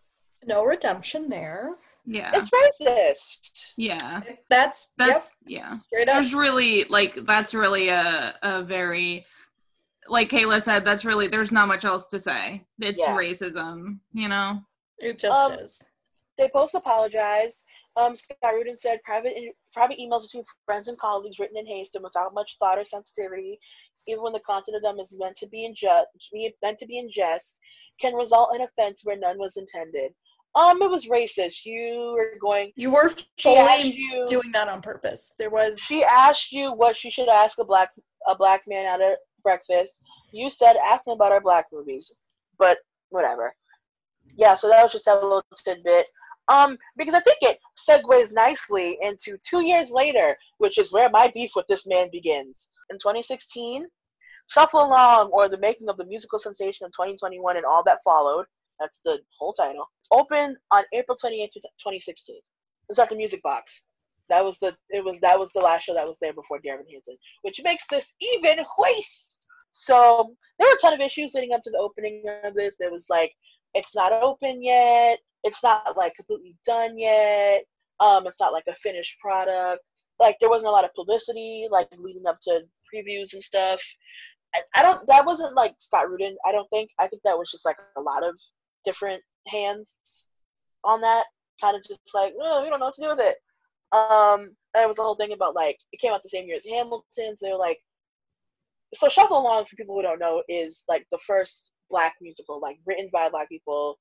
No 0.46 0.64
redemption 0.64 1.28
there. 1.28 1.76
yeah. 2.06 2.32
it's 2.34 2.50
racist. 2.50 3.72
Yeah. 3.76 4.20
That's, 4.50 4.92
That's 4.98 5.30
yep, 5.46 5.62
yeah. 5.62 5.78
straight 5.92 6.08
up. 6.08 6.14
There's 6.16 6.34
really 6.34 6.84
like 6.84 7.14
that's 7.24 7.54
really 7.54 7.88
a 7.88 8.34
a 8.42 8.62
very 8.62 9.24
like 10.08 10.28
Kayla 10.30 10.60
said, 10.62 10.84
that's 10.84 11.04
really 11.04 11.28
there's 11.28 11.52
not 11.52 11.68
much 11.68 11.84
else 11.84 12.06
to 12.08 12.20
say. 12.20 12.66
It's 12.80 13.00
Yeah. 13.00 13.16
racism, 13.16 14.00
you 14.12 14.28
know? 14.28 14.60
It 14.98 15.18
just 15.18 15.32
Um, 15.32 15.52
is. 15.52 15.82
They 16.38 16.48
both 16.52 16.74
apologized. 16.74 17.64
Um, 17.96 18.14
Scott 18.14 18.54
Rudin 18.54 18.76
said 18.76 19.02
private 19.04 19.34
private 19.72 19.98
emails 19.98 20.22
between 20.22 20.44
friends 20.66 20.88
and 20.88 20.98
colleagues 20.98 21.38
written 21.38 21.56
in 21.56 21.66
haste 21.66 21.94
and 21.94 22.04
without 22.04 22.34
much 22.34 22.56
thought 22.58 22.78
or 22.78 22.84
sensitivity, 22.84 23.58
even 24.08 24.22
when 24.22 24.32
the 24.32 24.40
content 24.40 24.76
of 24.76 24.82
them 24.82 24.98
is 24.98 25.16
meant 25.18 25.36
to 25.36 25.48
be 25.48 25.64
in 25.64 25.74
jest, 25.74 26.08
meant 26.62 26.78
to 26.78 26.86
be 26.86 26.98
in 26.98 27.10
jest, 27.10 27.58
can 28.00 28.14
result 28.14 28.54
in 28.54 28.62
offense 28.62 29.04
where 29.04 29.16
none 29.16 29.38
was 29.38 29.56
intended. 29.56 30.12
Um, 30.56 30.80
it 30.82 30.90
was 30.90 31.06
racist. 31.06 31.64
You 31.64 32.14
were 32.16 32.36
going. 32.40 32.72
You 32.76 32.92
were 32.92 33.10
fully 33.40 33.90
you. 33.90 34.24
doing 34.28 34.52
that 34.52 34.68
on 34.68 34.82
purpose. 34.82 35.34
There 35.38 35.50
was. 35.50 35.78
She 35.80 36.04
asked 36.04 36.52
you 36.52 36.72
what 36.72 37.02
you 37.02 37.10
should 37.10 37.28
ask 37.28 37.58
a 37.58 37.64
black 37.64 37.90
a 38.26 38.36
black 38.36 38.62
man 38.66 38.86
at 38.86 39.00
a 39.00 39.16
breakfast. 39.44 40.02
You 40.32 40.50
said 40.50 40.76
ask 40.84 41.06
me 41.06 41.12
about 41.12 41.32
our 41.32 41.40
black 41.40 41.66
movies, 41.72 42.10
but 42.58 42.78
whatever. 43.10 43.54
Yeah, 44.36 44.54
so 44.54 44.68
that 44.68 44.82
was 44.82 44.92
just 44.92 45.06
a 45.06 45.14
little 45.14 45.44
tidbit. 45.64 46.06
Um, 46.48 46.76
because 46.96 47.14
I 47.14 47.20
think 47.20 47.38
it 47.42 47.58
segues 47.78 48.34
nicely 48.34 48.98
into 49.00 49.38
two 49.48 49.60
years 49.60 49.90
later, 49.90 50.36
which 50.58 50.78
is 50.78 50.92
where 50.92 51.08
my 51.08 51.30
beef 51.34 51.52
with 51.54 51.66
this 51.68 51.86
man 51.86 52.08
begins. 52.10 52.68
In 52.90 52.98
2016, 52.98 53.86
Shuffle 54.48 54.84
Along, 54.84 55.30
or 55.30 55.48
the 55.48 55.58
making 55.58 55.88
of 55.88 55.96
the 55.96 56.04
musical 56.04 56.38
sensation 56.38 56.84
of 56.84 56.92
2021 56.92 57.56
and 57.56 57.64
all 57.64 57.82
that 57.84 58.00
followed. 58.04 58.44
That's 58.78 59.00
the 59.02 59.20
whole 59.38 59.54
title. 59.54 59.86
Opened 60.10 60.56
on 60.70 60.84
April 60.92 61.16
28, 61.16 61.50
2016. 61.54 62.40
It's 62.88 62.98
at 62.98 63.08
the 63.08 63.16
Music 63.16 63.42
Box. 63.42 63.84
That 64.28 64.44
was 64.44 64.58
the 64.58 64.76
it 64.90 65.04
was 65.04 65.20
that 65.20 65.38
was 65.38 65.52
the 65.52 65.60
last 65.60 65.84
show 65.84 65.94
that 65.94 66.06
was 66.06 66.18
there 66.18 66.32
before 66.32 66.58
Dear 66.58 66.74
Evan 66.74 66.86
Hansen, 66.90 67.16
which 67.42 67.60
makes 67.62 67.86
this 67.88 68.14
even 68.20 68.64
worse. 68.78 69.33
So 69.76 70.34
there 70.58 70.68
were 70.68 70.74
a 70.74 70.80
ton 70.80 70.94
of 70.94 71.00
issues 71.00 71.34
leading 71.34 71.52
up 71.52 71.62
to 71.64 71.70
the 71.70 71.78
opening 71.78 72.22
of 72.44 72.54
this. 72.54 72.76
There 72.78 72.92
was 72.92 73.08
like, 73.10 73.34
it's 73.74 73.94
not 73.94 74.12
open 74.12 74.62
yet. 74.62 75.18
It's 75.42 75.62
not 75.64 75.96
like 75.96 76.14
completely 76.14 76.56
done 76.64 76.96
yet. 76.96 77.64
Um, 77.98 78.26
it's 78.26 78.40
not 78.40 78.52
like 78.52 78.64
a 78.68 78.74
finished 78.74 79.18
product. 79.18 79.82
Like 80.20 80.36
there 80.40 80.48
wasn't 80.48 80.68
a 80.68 80.72
lot 80.72 80.84
of 80.84 80.94
publicity 80.94 81.66
like 81.70 81.88
leading 81.98 82.26
up 82.26 82.38
to 82.42 82.62
previews 82.92 83.32
and 83.32 83.42
stuff. 83.42 83.82
I, 84.54 84.60
I 84.76 84.82
don't. 84.82 85.04
That 85.08 85.26
wasn't 85.26 85.56
like 85.56 85.74
Scott 85.78 86.08
Rudin. 86.08 86.36
I 86.46 86.52
don't 86.52 86.70
think. 86.70 86.90
I 87.00 87.08
think 87.08 87.22
that 87.24 87.36
was 87.36 87.50
just 87.50 87.64
like 87.64 87.78
a 87.96 88.00
lot 88.00 88.22
of 88.22 88.38
different 88.84 89.22
hands 89.48 89.96
on 90.84 91.00
that. 91.00 91.24
Kind 91.60 91.76
of 91.76 91.82
just 91.84 92.00
like, 92.14 92.32
oh, 92.40 92.62
we 92.62 92.70
don't 92.70 92.78
know 92.78 92.86
what 92.86 92.94
to 92.94 93.02
do 93.02 93.08
with 93.08 93.20
it. 93.20 93.36
Um, 93.90 94.54
and 94.74 94.84
it 94.84 94.86
was 94.86 94.96
the 94.96 95.02
whole 95.02 95.16
thing 95.16 95.32
about 95.32 95.56
like 95.56 95.78
it 95.92 96.00
came 96.00 96.12
out 96.12 96.22
the 96.22 96.28
same 96.28 96.46
year 96.46 96.56
as 96.56 96.64
Hamilton. 96.64 97.36
So 97.36 97.46
they 97.46 97.52
were 97.52 97.58
like, 97.58 97.80
so 98.94 99.08
Shuffle 99.08 99.38
Along 99.38 99.64
for 99.64 99.76
people 99.76 99.94
who 99.94 100.02
don't 100.02 100.18
know 100.18 100.42
is 100.48 100.84
like 100.88 101.06
the 101.10 101.18
first 101.18 101.72
black 101.90 102.14
musical 102.20 102.60
like 102.60 102.78
written 102.86 103.08
by 103.12 103.28
black 103.28 103.48
people 103.48 103.98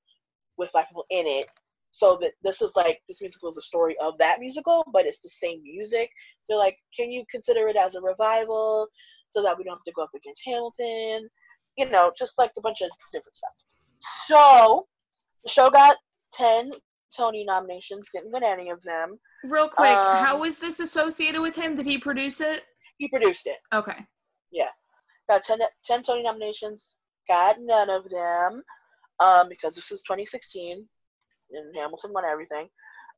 with 0.58 0.72
black 0.72 0.90
people 0.90 1.06
in 1.10 1.26
it. 1.28 1.48
So 1.92 2.18
that 2.22 2.32
this 2.44 2.64
is 2.64 2.74
like 2.76 3.02
this 3.08 3.22
musical 3.22 3.50
is 3.50 3.58
a 3.58 3.62
story 3.62 3.96
of 4.02 4.18
that 4.18 4.40
musical, 4.40 4.84
but 4.92 5.06
it's 5.06 5.22
the 5.22 5.30
same 5.30 5.62
music. 5.62 6.10
So 6.42 6.56
like, 6.56 6.76
can 6.98 7.12
you 7.12 7.24
consider 7.30 7.68
it 7.68 7.76
as 7.76 7.94
a 7.94 8.02
revival 8.02 8.88
so 9.30 9.44
that 9.44 9.56
we 9.56 9.64
don't 9.64 9.76
have 9.76 9.84
to 9.84 9.92
go 9.96 10.02
up 10.02 10.10
against 10.16 10.42
Hamilton? 10.44 11.30
You 11.78 11.90
know, 11.90 12.12
just 12.18 12.40
like 12.40 12.52
a 12.58 12.62
bunch 12.62 12.82
of 12.82 12.90
different 13.14 13.36
stuff. 13.36 13.52
So 14.26 14.88
the 15.44 15.52
show 15.52 15.70
got 15.70 15.98
ten 16.34 16.72
Tony 17.16 17.46
nominations, 17.46 18.08
didn't 18.12 18.32
win 18.32 18.44
any 18.44 18.72
of 18.72 18.82
them. 18.82 19.20
Real 19.46 19.70
quick, 19.70 19.96
Um, 19.98 20.18
how 20.18 20.44
is 20.46 20.58
this 20.58 20.80
associated 20.80 21.42
with 21.42 21.56
him? 21.56 21.76
Did 21.76 21.86
he 21.86 22.00
produce 22.00 22.42
it? 22.42 22.64
He 22.98 23.08
produced 23.08 23.46
it. 23.46 23.58
Okay. 23.72 24.04
Got 25.30 25.44
10, 25.44 25.60
10 25.86 26.04
Tony 26.04 26.24
nominations. 26.24 26.98
Got 27.28 27.58
none 27.62 27.90
of 27.90 28.10
them 28.10 28.64
um, 29.20 29.50
because 29.50 29.76
this 29.76 29.90
was 29.90 30.02
2016 30.04 30.86
and 31.52 31.76
Hamilton 31.76 32.12
won 32.14 32.26
everything. 32.26 32.70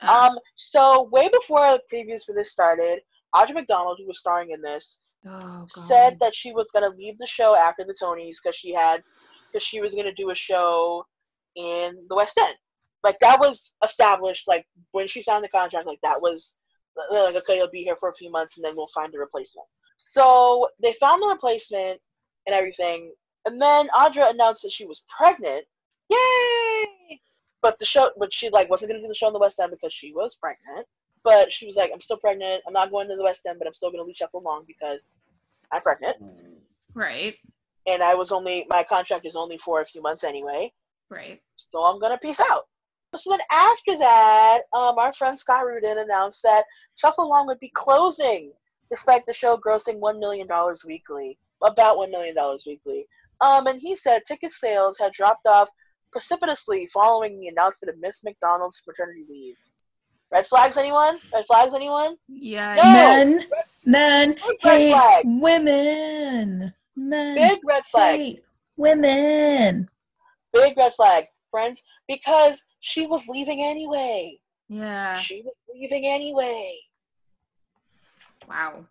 Uh, 0.01 0.29
Um, 0.31 0.39
so 0.55 1.03
way 1.11 1.29
before 1.29 1.65
the 1.71 1.81
previews 1.91 2.25
for 2.25 2.33
this 2.35 2.51
started, 2.51 2.99
Audra 3.33 3.53
McDonald, 3.55 3.97
who 3.99 4.07
was 4.07 4.19
starring 4.19 4.51
in 4.51 4.61
this, 4.61 4.99
oh, 5.25 5.65
said 5.67 6.19
that 6.19 6.35
she 6.35 6.51
was 6.53 6.69
gonna 6.71 6.89
leave 6.89 7.17
the 7.17 7.27
show 7.27 7.55
after 7.55 7.83
the 7.83 7.95
Tonys 8.01 8.35
because 8.43 8.55
she 8.55 8.73
had 8.73 9.01
because 9.51 9.65
she 9.65 9.81
was 9.81 9.95
gonna 9.95 10.13
do 10.13 10.29
a 10.31 10.35
show 10.35 11.05
in 11.55 12.05
the 12.09 12.15
West 12.15 12.37
End. 12.37 12.57
Like 13.03 13.17
that 13.19 13.39
was 13.39 13.73
established. 13.83 14.47
Like 14.47 14.65
when 14.91 15.07
she 15.07 15.21
signed 15.21 15.43
the 15.43 15.49
contract, 15.49 15.87
like 15.87 16.01
that 16.03 16.21
was 16.21 16.57
like 17.09 17.35
okay, 17.35 17.57
you'll 17.57 17.69
be 17.71 17.83
here 17.83 17.95
for 17.97 18.09
a 18.09 18.15
few 18.15 18.31
months 18.31 18.57
and 18.57 18.65
then 18.65 18.75
we'll 18.75 18.87
find 18.87 19.13
a 19.15 19.17
replacement. 19.19 19.67
So 19.97 20.69
they 20.81 20.93
found 20.93 21.21
the 21.21 21.27
replacement 21.27 21.99
and 22.47 22.55
everything, 22.55 23.11
and 23.45 23.61
then 23.61 23.87
Audra 23.89 24.31
announced 24.31 24.63
that 24.63 24.71
she 24.71 24.85
was 24.85 25.03
pregnant. 25.15 25.65
Yay! 26.09 27.19
But 27.61 27.79
the 27.79 27.85
show, 27.85 28.11
but 28.19 28.33
she 28.33 28.49
like 28.49 28.69
wasn't 28.69 28.91
gonna 28.91 29.01
do 29.01 29.07
the 29.07 29.15
show 29.15 29.27
in 29.27 29.33
the 29.33 29.39
West 29.39 29.59
End 29.59 29.71
because 29.71 29.93
she 29.93 30.11
was 30.13 30.35
pregnant. 30.35 30.85
But 31.23 31.51
she 31.51 31.65
was 31.65 31.75
like, 31.75 31.89
I'm 31.91 32.01
still 32.01 32.17
pregnant. 32.17 32.61
I'm 32.67 32.73
not 32.73 32.91
going 32.91 33.07
to 33.09 33.15
the 33.15 33.23
West 33.23 33.45
End, 33.47 33.57
but 33.57 33.67
I'm 33.67 33.73
still 33.73 33.89
gonna 33.91 34.03
leave 34.03 34.15
Shuffle 34.17 34.43
Long 34.43 34.63
because 34.67 35.07
I'm 35.71 35.81
pregnant 35.81 36.17
Right. 36.93 37.35
and 37.87 38.03
I 38.03 38.13
was 38.15 38.31
only 38.31 38.65
my 38.69 38.83
contract 38.83 39.25
is 39.25 39.35
only 39.35 39.57
for 39.57 39.81
a 39.81 39.85
few 39.85 40.01
months 40.01 40.23
anyway, 40.23 40.71
Right. 41.09 41.41
so 41.55 41.83
I'm 41.83 41.99
gonna 41.99 42.17
peace 42.19 42.39
out. 42.39 42.65
So 43.15 43.31
then 43.31 43.39
after 43.51 43.97
that, 43.97 44.63
um, 44.73 44.97
our 44.99 45.13
friend 45.13 45.39
Scott 45.39 45.65
Rudin 45.65 45.97
announced 45.97 46.43
that 46.43 46.65
Shuffle 46.95 47.23
Along 47.25 47.47
would 47.47 47.59
be 47.59 47.69
closing, 47.69 48.53
despite 48.91 49.25
the 49.25 49.33
show 49.33 49.57
grossing 49.57 49.99
one 49.99 50.19
million 50.19 50.47
dollars 50.47 50.83
weekly, 50.85 51.37
about 51.63 51.97
one 51.97 52.11
million 52.11 52.35
dollars 52.35 52.63
weekly. 52.67 53.05
Um, 53.41 53.67
and 53.67 53.79
he 53.79 53.95
said 53.95 54.21
ticket 54.27 54.51
sales 54.51 54.97
had 54.97 55.11
dropped 55.13 55.45
off 55.47 55.69
precipitously 56.11 56.87
following 56.93 57.37
the 57.39 57.47
announcement 57.49 57.93
of 57.93 57.99
Miss 58.01 58.23
McDonald's 58.23 58.81
maternity 58.87 59.25
leave. 59.29 59.55
Red 60.31 60.47
flags, 60.47 60.77
anyone? 60.77 61.17
Red 61.33 61.45
flags, 61.45 61.73
anyone? 61.73 62.15
Yeah. 62.27 62.75
No! 62.75 62.83
Men, 62.83 63.39
men 63.85 64.29
Big 64.35 64.57
red 64.63 64.77
hate 64.79 64.91
flag. 64.93 65.23
women. 65.25 66.73
Men 66.95 67.35
Big 67.35 67.59
red 67.65 67.83
flag. 67.85 68.19
hate 68.19 68.39
women. 68.77 69.89
Big 70.53 70.77
red 70.77 70.93
flag, 70.93 71.25
friends, 71.51 71.83
because 72.07 72.63
she 72.79 73.05
was 73.05 73.27
leaving 73.27 73.61
anyway. 73.61 74.37
Yeah. 74.69 75.15
She 75.17 75.41
was 75.43 75.53
leaving 75.73 76.05
anyway. 76.05 76.75
Wow. 78.47 78.85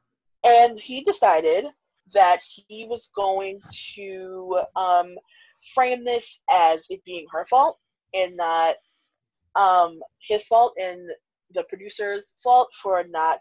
And 0.45 0.79
he 0.79 1.03
decided 1.03 1.67
that 2.13 2.41
he 2.45 2.87
was 2.87 3.11
going 3.17 3.61
to 3.95 4.61
um, 4.77 5.15
frame 5.75 6.05
this 6.05 6.43
as 6.51 6.85
it 6.91 7.03
being 7.05 7.27
her 7.33 7.47
fault 7.47 7.79
and 8.13 8.37
not 8.37 8.77
um, 9.57 10.01
his 10.27 10.47
fault 10.47 10.75
and 10.81 11.01
the 11.55 11.65
producer's 11.65 12.35
fault 12.43 12.69
for 12.81 13.03
not. 13.09 13.39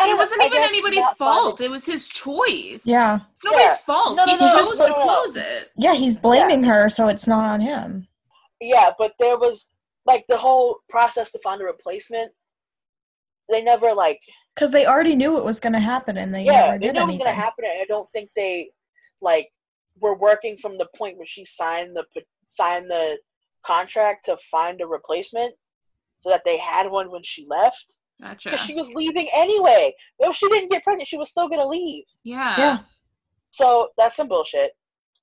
I 0.00 0.10
It 0.10 0.16
wasn't 0.16 0.42
I 0.42 0.46
even 0.46 0.62
anybody's 0.62 1.08
fault. 1.10 1.60
It 1.60 1.70
was 1.70 1.84
his 1.84 2.06
choice. 2.06 2.82
Yeah. 2.84 3.20
It's 3.32 3.44
nobody's 3.44 3.66
Yeah. 3.66 3.76
fault. 3.76 4.16
No, 4.16 4.24
no, 4.24 4.36
he 4.36 4.44
no, 4.44 4.54
chose 4.56 4.72
to 4.72 4.76
no, 4.78 4.86
no. 4.88 5.02
close 5.02 5.36
it. 5.36 5.70
Yeah, 5.76 5.94
he's 5.94 6.16
blaming 6.16 6.64
her, 6.64 6.88
so 6.88 7.08
it's 7.08 7.26
not 7.26 7.44
on 7.44 7.60
him. 7.60 8.08
Yeah, 8.60 8.90
but 8.98 9.12
there 9.18 9.38
was 9.38 9.66
like 10.04 10.24
the 10.28 10.36
whole 10.38 10.78
process 10.88 11.30
to 11.32 11.38
find 11.38 11.60
a 11.60 11.64
replacement. 11.64 12.32
They 13.48 13.62
never 13.62 13.92
like 13.94 14.20
Because 14.56 14.72
they 14.72 14.86
already 14.86 15.14
knew 15.14 15.36
it 15.36 15.44
was 15.44 15.60
going 15.60 15.74
to 15.74 15.78
happen 15.78 16.16
and 16.16 16.34
they 16.34 16.44
yeah, 16.44 16.52
never 16.52 16.72
they 16.78 16.86
did 16.86 16.94
knew 16.94 17.02
it 17.02 17.06
was 17.06 17.18
gonna 17.18 17.30
happen. 17.30 17.66
and 17.66 17.80
I 17.80 17.84
don't 17.84 18.10
think 18.12 18.30
they 18.34 18.70
like 19.20 19.48
were 20.00 20.18
working 20.18 20.56
from 20.56 20.78
the 20.78 20.88
point 20.96 21.18
where 21.18 21.26
she 21.26 21.44
signed 21.44 21.94
the 21.94 22.04
signed 22.44 22.90
the 22.90 23.18
contract 23.62 24.24
to 24.26 24.36
find 24.50 24.80
a 24.80 24.86
replacement, 24.86 25.54
so 26.20 26.30
that 26.30 26.42
they 26.44 26.56
had 26.56 26.90
one 26.90 27.10
when 27.10 27.22
she 27.22 27.46
left. 27.48 27.96
Gotcha. 28.20 28.50
Because 28.50 28.64
she 28.64 28.74
was 28.74 28.94
leaving 28.94 29.28
anyway. 29.34 29.92
If 30.20 30.36
she 30.36 30.48
didn't 30.48 30.70
get 30.70 30.84
pregnant, 30.84 31.08
she 31.08 31.18
was 31.18 31.30
still 31.30 31.48
gonna 31.48 31.68
leave. 31.68 32.04
yeah. 32.24 32.54
Yeah. 32.58 32.78
So 33.50 33.88
that's 33.96 34.16
some 34.16 34.28
bullshit. 34.28 34.72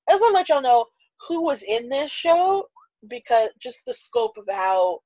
I 0.08 0.12
just 0.12 0.22
want 0.22 0.32
to 0.32 0.38
let 0.38 0.48
y'all 0.48 0.62
know 0.62 0.86
who 1.28 1.42
was 1.42 1.62
in 1.62 1.88
this 1.88 2.10
show 2.10 2.66
because 3.08 3.48
just 3.60 3.84
the 3.86 3.94
scope 3.94 4.36
of 4.36 4.44
how 4.50 5.00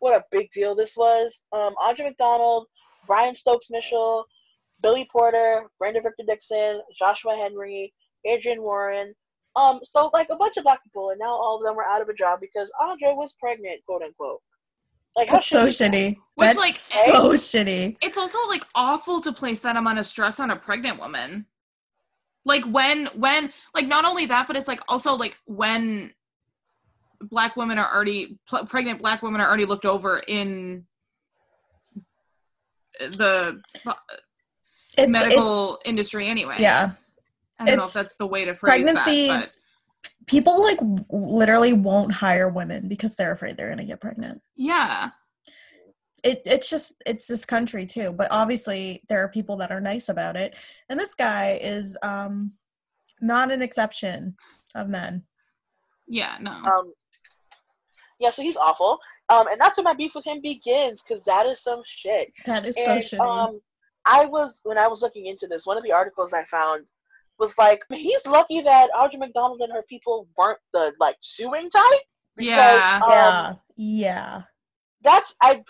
what 0.00 0.16
a 0.16 0.24
big 0.30 0.50
deal 0.50 0.74
this 0.74 0.96
was. 0.96 1.44
Um, 1.52 1.74
Audra 1.76 2.04
McDonald, 2.04 2.66
Brian 3.10 3.34
Stokes 3.34 3.72
Mitchell, 3.72 4.24
Billy 4.84 5.08
Porter, 5.10 5.64
Brandon 5.80 6.04
Victor 6.04 6.22
Dixon, 6.28 6.80
Joshua 6.96 7.34
Henry, 7.34 7.92
Adrienne 8.24 8.62
Warren. 8.62 9.12
Um, 9.56 9.80
so 9.82 10.10
like 10.12 10.28
a 10.30 10.36
bunch 10.36 10.56
of 10.58 10.62
black 10.62 10.80
people, 10.84 11.10
and 11.10 11.18
now 11.18 11.32
all 11.32 11.58
of 11.58 11.64
them 11.64 11.74
were 11.74 11.84
out 11.84 12.00
of 12.00 12.08
a 12.08 12.14
job 12.14 12.38
because 12.40 12.70
Audra 12.80 13.16
was 13.16 13.34
pregnant, 13.40 13.80
quote 13.84 14.02
unquote. 14.02 14.38
Like 15.16 15.28
That's 15.28 15.48
so 15.48 15.64
shitty 15.64 15.66
is 15.66 15.78
that? 15.78 15.92
shitty. 15.92 16.16
Which, 16.36 16.46
That's 16.46 16.58
like, 16.60 16.72
so 16.72 17.32
shitty. 17.32 17.96
It's 18.00 18.16
also 18.16 18.38
like 18.46 18.64
awful 18.76 19.20
to 19.22 19.32
place 19.32 19.58
that 19.62 19.76
amount 19.76 19.98
of 19.98 20.06
stress 20.06 20.38
on 20.38 20.50
a 20.50 20.56
pregnant 20.56 21.00
woman. 21.00 21.46
Like 22.44 22.64
when 22.66 23.06
when 23.16 23.52
like 23.74 23.88
not 23.88 24.04
only 24.04 24.26
that, 24.26 24.46
but 24.46 24.54
it's 24.54 24.68
like 24.68 24.82
also 24.86 25.14
like 25.14 25.36
when 25.46 26.14
black 27.22 27.56
women 27.56 27.76
are 27.76 27.92
already 27.92 28.38
pl- 28.48 28.66
pregnant 28.66 29.00
black 29.00 29.20
women 29.20 29.40
are 29.40 29.48
already 29.48 29.64
looked 29.64 29.84
over 29.84 30.22
in 30.28 30.86
the 33.08 33.60
It's 34.98 35.12
medical 35.12 35.74
it's 35.74 35.78
industry 35.84 36.26
anyway. 36.28 36.56
yeah. 36.58 36.92
I 37.58 37.66
don't 37.66 37.76
know 37.76 37.82
if 37.84 37.92
that's 37.92 38.16
the 38.16 38.26
way 38.26 38.44
to 38.46 38.54
phrase 38.54 38.82
Pregnancies. 38.82 39.28
that. 39.28 40.10
people 40.26 40.62
like 40.62 40.78
literally 41.10 41.72
won't 41.74 42.12
hire 42.12 42.48
women 42.48 42.88
because 42.88 43.16
they're 43.16 43.32
afraid 43.32 43.56
they're 43.56 43.68
going 43.68 43.78
to 43.78 43.84
get 43.84 44.00
pregnant. 44.00 44.40
Yeah. 44.56 45.10
It 46.22 46.42
it's 46.44 46.68
just 46.68 46.94
it's 47.06 47.26
this 47.26 47.44
country 47.44 47.86
too, 47.86 48.12
but 48.12 48.28
obviously 48.30 49.02
there 49.08 49.22
are 49.24 49.28
people 49.28 49.56
that 49.58 49.70
are 49.70 49.80
nice 49.80 50.08
about 50.10 50.36
it, 50.36 50.54
and 50.90 51.00
this 51.00 51.14
guy 51.14 51.58
is 51.62 51.96
um 52.02 52.52
not 53.22 53.50
an 53.50 53.62
exception 53.62 54.36
of 54.74 54.88
men. 54.88 55.22
Yeah, 56.06 56.36
no. 56.40 56.50
Um, 56.50 56.92
yeah, 58.18 58.30
so 58.30 58.42
he's 58.42 58.56
awful. 58.58 58.98
Um, 59.30 59.46
and 59.46 59.60
that's 59.60 59.78
where 59.78 59.84
my 59.84 59.94
beef 59.94 60.14
with 60.14 60.26
him 60.26 60.40
begins 60.42 61.02
because 61.02 61.22
that 61.24 61.46
is 61.46 61.62
some 61.62 61.82
shit. 61.86 62.32
That 62.46 62.66
is 62.66 62.76
so 62.84 62.94
and, 62.94 63.00
shitty. 63.02 63.20
Um, 63.20 63.60
I 64.04 64.26
was 64.26 64.60
when 64.64 64.76
I 64.76 64.88
was 64.88 65.02
looking 65.02 65.26
into 65.26 65.46
this, 65.46 65.66
one 65.66 65.76
of 65.76 65.84
the 65.84 65.92
articles 65.92 66.32
I 66.32 66.44
found 66.44 66.86
was 67.38 67.56
like 67.56 67.82
he's 67.92 68.26
lucky 68.26 68.60
that 68.60 68.90
Audra 68.94 69.18
McDonald 69.20 69.60
and 69.60 69.72
her 69.72 69.84
people 69.88 70.28
weren't 70.36 70.58
the 70.72 70.92
like 70.98 71.16
suing 71.20 71.70
type. 71.70 72.00
Because, 72.36 72.80
Yeah. 72.80 73.00
um, 73.04 73.10
yeah, 73.10 73.54
yeah. 73.76 74.42
That's 75.02 75.34
I 75.40 75.62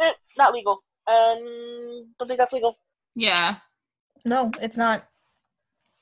eh, 0.00 0.12
not 0.36 0.52
legal. 0.52 0.82
Um, 1.08 2.12
don't 2.18 2.26
think 2.28 2.38
that's 2.38 2.52
legal. 2.52 2.78
yeah. 3.14 3.56
No, 4.24 4.50
it's 4.60 4.76
not. 4.76 5.06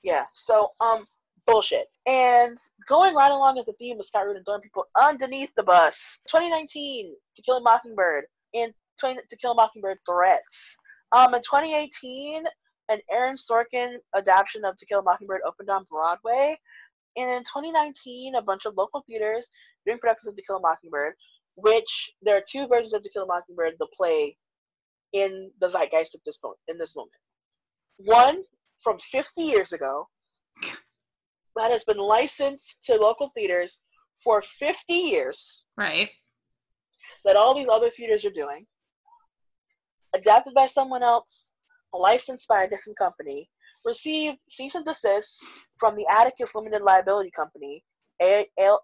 Yeah. 0.03 0.24
So 0.33 0.70
um, 0.81 1.03
bullshit. 1.46 1.87
And 2.06 2.58
going 2.86 3.14
right 3.14 3.32
along 3.32 3.56
with 3.56 3.66
the 3.66 3.72
theme 3.74 3.98
of 3.98 4.04
Scott 4.04 4.26
Rudin 4.26 4.44
throwing 4.44 4.60
people 4.60 4.86
underneath 5.00 5.50
the 5.56 5.62
bus. 5.62 6.20
2019, 6.28 7.14
To 7.36 7.42
Kill 7.42 7.56
a 7.56 7.62
Mockingbird, 7.62 8.24
and 8.52 8.72
20, 9.00 9.20
To 9.28 9.36
Kill 9.36 9.52
a 9.52 9.54
Mockingbird 9.54 9.98
threats. 10.06 10.76
Um, 11.12 11.34
in 11.34 11.40
2018, 11.40 12.44
an 12.90 13.00
Aaron 13.10 13.36
Sorkin 13.36 13.94
adaptation 14.14 14.64
of 14.64 14.76
To 14.76 14.86
Kill 14.86 15.00
a 15.00 15.02
Mockingbird 15.02 15.40
opened 15.46 15.70
on 15.70 15.86
Broadway. 15.90 16.58
And 17.16 17.30
in 17.30 17.42
2019, 17.42 18.34
a 18.34 18.42
bunch 18.42 18.66
of 18.66 18.76
local 18.76 19.02
theaters 19.06 19.48
doing 19.86 19.98
productions 19.98 20.28
of 20.28 20.36
To 20.36 20.42
Kill 20.42 20.56
a 20.56 20.60
Mockingbird, 20.60 21.14
which 21.56 22.12
there 22.20 22.36
are 22.36 22.42
two 22.46 22.66
versions 22.66 22.92
of 22.92 23.02
To 23.02 23.10
Kill 23.10 23.24
a 23.24 23.26
Mockingbird, 23.26 23.74
the 23.78 23.88
play, 23.96 24.36
in 25.14 25.50
the 25.60 25.68
zeitgeist 25.68 26.14
at 26.14 26.20
this 26.26 26.36
point. 26.36 26.58
In 26.68 26.76
this 26.76 26.94
moment, 26.94 27.12
one 27.98 28.42
from 28.82 28.98
50 28.98 29.40
years 29.40 29.72
ago 29.72 30.08
that 31.56 31.70
has 31.70 31.84
been 31.84 31.98
licensed 31.98 32.84
to 32.84 32.96
local 32.96 33.28
theaters 33.34 33.80
for 34.22 34.42
50 34.42 34.92
years 34.92 35.64
Right. 35.76 36.10
that 37.24 37.36
all 37.36 37.54
these 37.54 37.68
other 37.68 37.90
theaters 37.90 38.24
are 38.24 38.30
doing, 38.30 38.66
adapted 40.14 40.54
by 40.54 40.66
someone 40.66 41.02
else, 41.02 41.52
licensed 41.92 42.48
by 42.48 42.64
a 42.64 42.68
different 42.68 42.98
company, 42.98 43.48
received 43.84 44.38
cease 44.48 44.74
and 44.74 44.84
desist 44.84 45.44
from 45.78 45.94
the 45.96 46.06
Atticus 46.10 46.54
Limited 46.54 46.82
Liability 46.82 47.30
Company, 47.30 47.84
A- 48.22 48.48
A- 48.58 48.78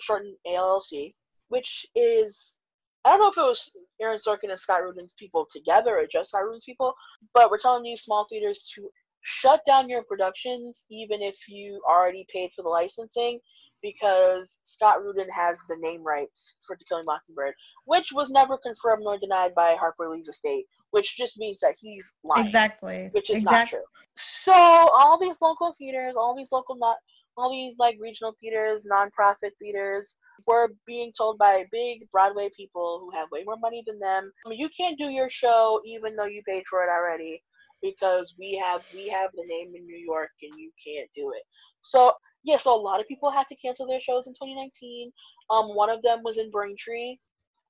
shortened 0.00 0.36
ALLC, 0.46 1.14
which 1.48 1.86
is 1.94 2.58
I 3.06 3.10
don't 3.10 3.20
know 3.20 3.28
if 3.28 3.36
it 3.36 3.42
was 3.42 3.76
Aaron 4.00 4.18
Sorkin 4.18 4.48
and 4.48 4.58
Scott 4.58 4.82
Rudin's 4.82 5.12
people 5.18 5.46
together 5.52 5.98
or 5.98 6.06
just 6.10 6.30
Scott 6.30 6.44
Rudin's 6.44 6.64
people, 6.64 6.94
but 7.34 7.50
we're 7.50 7.58
telling 7.58 7.82
these 7.82 8.00
small 8.00 8.26
theaters 8.30 8.66
to 8.74 8.88
shut 9.24 9.60
down 9.66 9.88
your 9.88 10.02
productions 10.04 10.84
even 10.90 11.22
if 11.22 11.36
you 11.48 11.80
already 11.88 12.26
paid 12.32 12.50
for 12.54 12.62
the 12.62 12.68
licensing 12.68 13.40
because 13.82 14.60
Scott 14.64 15.02
Rudin 15.02 15.28
has 15.30 15.60
the 15.68 15.76
name 15.78 16.02
rights 16.02 16.58
for 16.66 16.76
To 16.76 16.84
Kill 16.88 16.98
a 16.98 17.04
Mockingbird, 17.04 17.54
which 17.84 18.12
was 18.12 18.30
never 18.30 18.56
confirmed 18.56 19.02
nor 19.04 19.18
denied 19.18 19.54
by 19.54 19.76
Harper 19.78 20.08
Lee's 20.08 20.28
estate, 20.28 20.64
which 20.90 21.16
just 21.16 21.38
means 21.38 21.60
that 21.60 21.74
he's 21.78 22.12
lying. 22.24 22.42
Exactly. 22.42 23.10
Which 23.12 23.28
is 23.30 23.38
exactly. 23.38 23.78
not 23.78 23.84
true. 23.84 24.04
So 24.16 24.52
all 24.52 25.18
these 25.18 25.40
local 25.42 25.74
theaters, 25.78 26.14
all 26.16 26.34
these 26.34 26.52
local 26.52 26.76
not 26.76 26.96
all 27.36 27.50
these 27.50 27.78
like 27.78 27.98
regional 28.00 28.34
theaters, 28.40 28.86
nonprofit 28.90 29.50
theaters 29.60 30.16
were 30.46 30.70
being 30.86 31.12
told 31.16 31.36
by 31.36 31.66
big 31.72 32.10
Broadway 32.12 32.48
people 32.56 33.00
who 33.00 33.16
have 33.16 33.28
way 33.32 33.42
more 33.44 33.58
money 33.58 33.82
than 33.86 33.98
them, 33.98 34.32
I 34.46 34.48
mean, 34.48 34.58
you 34.58 34.68
can't 34.68 34.98
do 34.98 35.10
your 35.10 35.28
show 35.28 35.80
even 35.84 36.16
though 36.16 36.26
you 36.26 36.42
paid 36.46 36.64
for 36.68 36.82
it 36.82 36.88
already 36.88 37.42
because 37.84 38.34
we 38.38 38.56
have 38.64 38.82
we 38.94 39.08
have 39.08 39.30
the 39.34 39.44
name 39.46 39.72
in 39.76 39.84
New 39.86 39.98
York 40.04 40.30
and 40.42 40.52
you 40.58 40.70
can't 40.84 41.08
do 41.14 41.30
it. 41.36 41.42
So 41.82 42.12
yeah, 42.42 42.56
so 42.56 42.74
a 42.74 42.80
lot 42.80 42.98
of 43.00 43.06
people 43.06 43.30
had 43.30 43.46
to 43.48 43.56
cancel 43.56 43.86
their 43.86 44.00
shows 44.00 44.26
in 44.26 44.32
2019. 44.32 45.12
Um, 45.50 45.66
one 45.76 45.90
of 45.90 46.02
them 46.02 46.20
was 46.24 46.38
in 46.38 46.50
Braintree. 46.50 47.16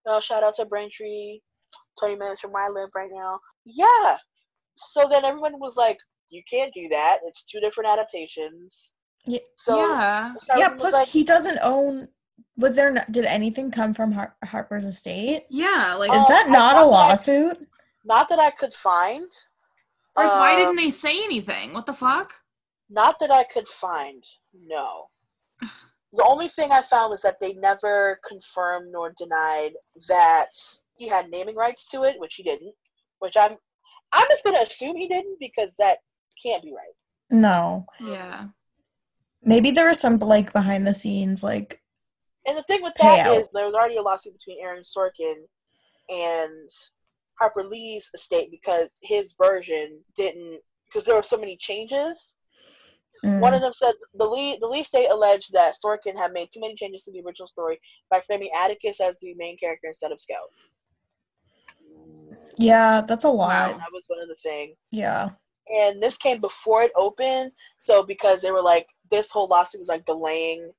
Uh, 0.08 0.20
shout 0.20 0.42
out 0.44 0.54
to 0.56 0.64
Braintree, 0.66 1.40
20 1.98 2.16
minutes 2.16 2.40
from 2.40 2.52
where 2.52 2.64
I 2.64 2.68
live 2.68 2.90
right 2.94 3.10
now. 3.12 3.38
Yeah. 3.64 4.16
So 4.76 5.08
then 5.10 5.24
everyone 5.24 5.58
was 5.58 5.76
like, 5.76 5.98
"You 6.30 6.42
can't 6.50 6.72
do 6.74 6.88
that. 6.90 7.18
It's 7.26 7.44
two 7.44 7.60
different 7.60 7.90
adaptations." 7.90 8.94
Yeah. 9.26 9.38
So 9.56 9.76
yeah. 9.76 10.34
Yeah. 10.56 10.68
Plus, 10.78 10.92
like, 10.92 11.08
he 11.08 11.24
doesn't 11.24 11.58
own. 11.62 12.08
Was 12.56 12.76
there? 12.76 12.88
n- 12.88 13.04
Did 13.10 13.24
anything 13.24 13.70
come 13.70 13.94
from 13.94 14.12
Har- 14.12 14.36
Harper's 14.44 14.84
estate? 14.84 15.44
Yeah. 15.50 15.94
Like, 15.98 16.10
Oh, 16.12 16.18
Is 16.18 16.26
that 16.28 16.48
not 16.48 16.74
a 16.76 16.78
thought 16.80 16.84
that- 16.84 16.90
lawsuit? 16.90 17.68
not 18.04 18.28
that 18.28 18.38
I 18.38 18.50
could 18.50 18.74
find. 18.74 19.30
Like 20.16 20.26
why 20.30 20.52
Um, 20.52 20.58
didn't 20.58 20.76
they 20.76 20.90
say 20.90 21.22
anything? 21.24 21.72
What 21.72 21.86
the 21.86 21.92
fuck? 21.94 22.34
Not 22.90 23.18
that 23.20 23.30
I 23.30 23.44
could 23.44 23.66
find. 23.68 24.22
No. 24.54 25.06
The 26.12 26.24
only 26.24 26.46
thing 26.48 26.70
I 26.70 26.82
found 26.82 27.10
was 27.10 27.22
that 27.22 27.40
they 27.40 27.54
never 27.54 28.20
confirmed 28.26 28.92
nor 28.92 29.12
denied 29.18 29.72
that 30.08 30.50
he 30.96 31.08
had 31.08 31.28
naming 31.30 31.56
rights 31.56 31.88
to 31.90 32.04
it, 32.04 32.20
which 32.20 32.36
he 32.36 32.44
didn't. 32.44 32.72
Which 33.18 33.36
I'm, 33.36 33.56
I'm 34.12 34.26
just 34.28 34.44
gonna 34.44 34.60
assume 34.60 34.96
he 34.96 35.08
didn't 35.08 35.38
because 35.40 35.74
that 35.78 35.98
can't 36.40 36.62
be 36.62 36.72
right. 36.72 36.94
No. 37.30 37.86
Yeah. 38.00 38.46
Maybe 39.42 39.72
there 39.72 39.88
was 39.88 39.98
some 40.00 40.18
like 40.18 40.52
behind 40.52 40.86
the 40.86 40.94
scenes 40.94 41.42
like 41.42 41.82
And 42.46 42.56
the 42.56 42.62
thing 42.62 42.82
with 42.82 42.94
that 43.00 43.26
is 43.32 43.48
Payout. 43.48 43.52
there 43.52 43.66
was 43.66 43.74
already 43.74 43.96
a 43.96 44.02
lawsuit 44.02 44.34
between 44.38 44.64
Aaron 44.64 44.84
Sorkin 44.84 45.34
and 46.08 46.68
Harper 47.38 47.64
Lee's 47.64 48.10
estate 48.14 48.50
because 48.50 48.98
his 49.02 49.34
version 49.40 50.00
didn't 50.16 50.60
because 50.86 51.04
there 51.04 51.16
were 51.16 51.22
so 51.22 51.36
many 51.36 51.56
changes. 51.56 52.36
mm, 53.24 53.40
One 53.40 53.54
of 53.54 53.60
them 53.60 53.72
said 53.72 53.94
the 54.14 54.24
Lee 54.24 54.58
the 54.60 54.68
Lee 54.68 54.82
state 54.82 55.08
alleged 55.10 55.52
that 55.52 55.74
Sorkin 55.84 56.16
had 56.16 56.32
made 56.32 56.48
too 56.52 56.60
many 56.60 56.76
changes 56.76 57.04
to 57.04 57.12
the 57.12 57.22
original 57.26 57.48
story 57.48 57.80
by 58.10 58.20
framing 58.26 58.50
Atticus 58.56 59.00
as 59.00 59.18
the 59.18 59.34
main 59.36 59.56
character 59.56 59.88
instead 59.88 60.12
of 60.12 60.20
Scout. 60.20 60.50
yeah, 62.58 63.00
that's 63.00 63.24
a 63.24 63.28
lot. 63.28 63.70
And 63.72 63.80
that 63.80 63.88
was 63.92 64.04
one 64.06 64.20
of 64.22 64.28
the 64.28 64.36
things. 64.42 64.76
Yeah. 64.90 65.30
And 65.74 66.02
this 66.02 66.18
came 66.18 66.40
before 66.40 66.82
it 66.82 66.92
opened, 66.94 67.50
so 67.78 68.02
because 68.02 68.42
they 68.42 68.52
were 68.52 68.62
like 68.62 68.86
this 69.10 69.30
whole 69.30 69.48
lawsuit 69.48 69.80
was 69.80 69.88
like 69.88 70.04
delaying 70.04 70.70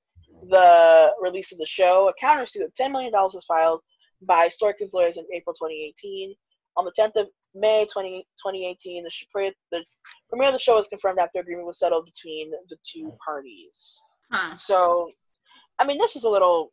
the 0.49 1.11
release 1.21 1.51
of 1.51 1.57
the 1.57 1.65
show, 1.65 2.09
a 2.09 2.25
countersuit 2.25 2.63
of 2.63 2.73
ten 2.75 2.91
million 2.91 3.11
dollars 3.11 3.33
was 3.33 3.45
filed 3.45 3.81
by 4.21 4.47
Sorkin's 4.47 4.93
lawyers 4.93 5.17
in 5.17 5.25
April 5.33 5.55
2018. 5.55 6.33
On 6.77 6.85
the 6.85 6.91
10th 6.99 7.15
of 7.21 7.27
May 7.53 7.85
20, 7.91 8.19
2018, 8.45 9.03
the, 9.03 9.09
sh- 9.09 9.25
the 9.71 9.83
premiere 10.29 10.49
of 10.49 10.53
the 10.53 10.59
show 10.59 10.75
was 10.75 10.87
confirmed 10.87 11.19
after 11.19 11.39
agreement 11.39 11.67
was 11.67 11.79
settled 11.79 12.05
between 12.05 12.51
the 12.69 12.75
two 12.85 13.13
parties. 13.25 14.01
Huh. 14.31 14.55
So, 14.57 15.09
I 15.79 15.85
mean, 15.85 15.97
this 15.97 16.15
is 16.15 16.23
a 16.25 16.29
little. 16.29 16.71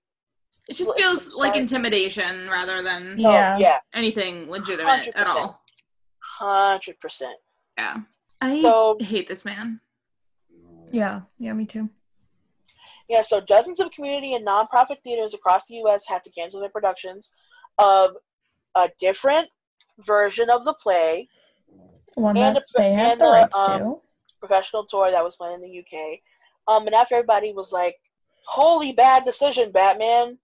It 0.69 0.75
just 0.77 0.97
feels 0.97 1.29
I'm 1.35 1.39
like 1.39 1.57
intimidation 1.57 2.49
rather 2.49 2.83
than 2.83 3.17
Yeah. 3.19 3.59
Yeah, 3.59 3.79
anything 3.95 4.49
legitimate 4.51 5.09
at 5.15 5.27
100%. 5.27 5.29
all. 5.29 5.61
hundred 6.21 6.99
percent. 7.01 7.37
Yeah. 7.79 7.99
I 8.41 8.61
So 8.63 8.97
hate 9.01 9.29
this 9.29 9.45
man. 9.45 9.81
Yeah. 10.93 11.23
Yeah, 11.39 11.53
me 11.55 11.65
too. 11.67 11.89
yeah, 13.09 13.23
so 13.23 13.41
dozens 13.41 13.81
of 13.81 13.91
community 13.93 14.35
and 14.35 14.47
nonprofit 14.47 15.03
theaters 15.05 15.35
across 15.35 15.67
the 15.67 15.77
U.S. 15.77 16.05
had 16.09 16.23
to 16.25 16.31
cancel 16.31 16.61
their 16.61 16.71
productions 16.71 17.33
of 17.79 18.13
a 18.77 18.89
different 19.01 19.49
version 19.99 20.51
of 20.51 20.65
the 20.65 20.75
play, 20.75 21.29
One 22.15 22.37
And 22.37 22.57
that 22.57 22.63
a- 22.63 22.79
they 22.79 22.93
had 22.93 23.13
and 23.13 23.21
the 23.21 23.27
a, 23.27 23.31
rights 23.31 23.59
um, 23.59 23.81
to. 23.81 24.01
professional 24.41 24.85
tour 24.87 25.11
that 25.11 25.25
was 25.25 25.37
playing 25.37 25.63
in 25.63 25.63
the 25.63 25.79
UK. 25.81 26.21
Um, 26.69 26.87
and 26.87 26.95
after 26.95 27.15
everybody 27.15 27.53
was 27.53 27.73
like, 27.73 27.97
"Holy 28.47 28.93
bad 28.93 29.25
decision, 29.25 29.73
Batman," 29.73 30.39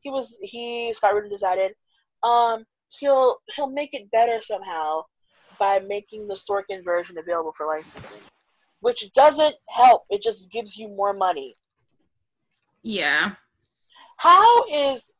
he 0.00 0.10
was 0.10 0.36
he 0.42 0.92
Scott 0.92 1.14
Rudin 1.14 1.30
decided, 1.30 1.74
um, 2.22 2.64
he'll 2.88 3.38
he'll 3.54 3.70
make 3.70 3.94
it 3.94 4.10
better 4.10 4.40
somehow 4.40 5.02
by 5.58 5.80
making 5.80 6.26
the 6.28 6.34
Sorkin 6.34 6.84
version 6.84 7.16
available 7.18 7.52
for 7.56 7.66
licensing, 7.66 8.20
which 8.80 9.10
doesn't 9.12 9.54
help. 9.68 10.04
It 10.10 10.22
just 10.22 10.50
gives 10.50 10.76
you 10.76 10.88
more 10.88 11.12
money. 11.14 11.56
Yeah. 12.82 13.32
How 14.16 14.64
is 14.66 15.10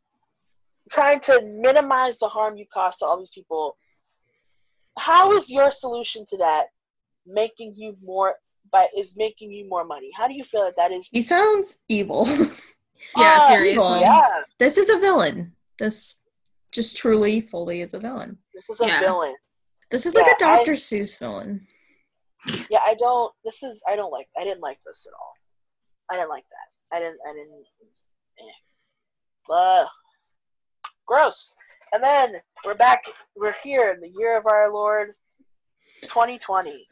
trying 0.94 1.20
to 1.20 1.42
minimize 1.42 2.18
the 2.18 2.28
harm 2.28 2.56
you 2.56 2.66
cause 2.72 2.96
to 2.98 3.04
all 3.06 3.18
these 3.18 3.30
people? 3.34 3.76
How 4.98 5.32
is 5.32 5.50
your 5.50 5.70
solution 5.70 6.24
to 6.30 6.36
that 6.38 6.66
making 7.26 7.74
you 7.76 7.96
more? 8.02 8.36
But 8.72 8.88
is 8.96 9.14
making 9.16 9.52
you 9.52 9.68
more 9.68 9.84
money? 9.84 10.10
How 10.16 10.26
do 10.26 10.34
you 10.34 10.42
feel 10.44 10.62
that 10.64 10.76
that 10.76 10.90
is? 10.90 11.08
He 11.12 11.20
sounds 11.22 11.82
evil. 11.88 12.26
Yeah, 13.18 13.36
Ah, 13.38 13.48
seriously. 13.48 14.00
Yeah, 14.00 14.42
this 14.58 14.78
is 14.78 14.88
a 14.88 14.98
villain. 14.98 15.52
This 15.78 16.22
just 16.72 16.96
truly, 16.96 17.40
fully 17.42 17.82
is 17.82 17.92
a 17.92 17.98
villain. 17.98 18.38
this 18.54 18.70
is 18.70 18.80
a 18.80 18.86
Yeah. 18.86 19.00
villain. 19.00 19.34
This 19.90 20.06
is 20.06 20.14
like 20.14 20.26
a 20.26 20.34
Yeah, 20.40 20.46
I- 20.48 20.56
Dr. 20.58 20.72
Seuss 20.72 21.18
villain. 21.18 21.66
Yeah, 22.70 22.78
I 22.82 22.94
don't. 22.98 23.34
This 23.44 23.62
is. 23.62 23.82
I 23.86 23.94
don't 23.96 24.10
like. 24.10 24.28
I 24.38 24.44
didn't 24.44 24.62
like 24.62 24.78
this 24.86 25.06
at 25.06 25.12
all. 25.20 25.32
I 26.10 26.14
didn't 26.16 26.30
like 26.30 26.46
that. 26.48 26.96
I 26.96 27.00
didn't. 27.00 27.18
I 27.28 27.32
didn't. 27.34 27.64
Eh. 28.38 29.52
Ugh. 29.52 29.88
Gross. 31.06 31.54
And 31.92 32.02
then 32.02 32.36
we're 32.64 32.74
back. 32.74 33.04
We're 33.36 33.54
here 33.62 33.92
in 33.92 34.00
the 34.00 34.12
year 34.18 34.36
of 34.36 34.46
our 34.46 34.72
Lord, 34.72 35.10
2020. 36.02 36.86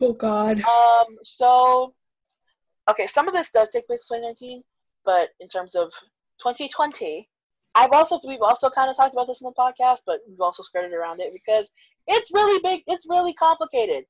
Oh 0.00 0.12
God. 0.12 0.60
Um. 0.60 1.16
So, 1.22 1.94
okay, 2.90 3.06
some 3.06 3.28
of 3.28 3.34
this 3.34 3.50
does 3.50 3.70
take 3.70 3.86
place 3.86 4.04
in 4.10 4.18
2019, 4.18 4.62
but 5.04 5.30
in 5.40 5.48
terms 5.48 5.74
of 5.74 5.90
2020, 6.42 7.28
I've 7.74 7.92
also 7.92 8.20
we've 8.26 8.42
also 8.42 8.70
kind 8.70 8.90
of 8.90 8.96
talked 8.96 9.14
about 9.14 9.26
this 9.26 9.40
in 9.40 9.46
the 9.46 9.52
podcast, 9.52 10.00
but 10.06 10.20
we've 10.28 10.40
also 10.40 10.62
skirted 10.62 10.92
around 10.92 11.20
it 11.20 11.32
because 11.32 11.70
it's 12.06 12.32
really 12.32 12.60
big. 12.62 12.82
It's 12.86 13.06
really 13.08 13.34
complicated. 13.34 14.04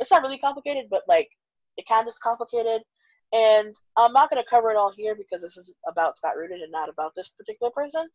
It's 0.00 0.10
not 0.10 0.22
really 0.22 0.38
complicated, 0.38 0.86
but 0.90 1.02
like 1.08 1.28
it 1.76 1.86
kind 1.88 2.02
of 2.02 2.08
is 2.08 2.18
complicated. 2.18 2.82
And 3.32 3.74
I'm 3.96 4.12
not 4.12 4.28
going 4.28 4.42
to 4.42 4.48
cover 4.48 4.70
it 4.70 4.76
all 4.76 4.92
here 4.94 5.14
because 5.14 5.40
this 5.40 5.56
is 5.56 5.74
about 5.88 6.18
Scott 6.18 6.36
Rudin 6.36 6.62
and 6.62 6.70
not 6.70 6.90
about 6.90 7.14
this 7.16 7.30
particular 7.30 7.70
person. 7.70 8.06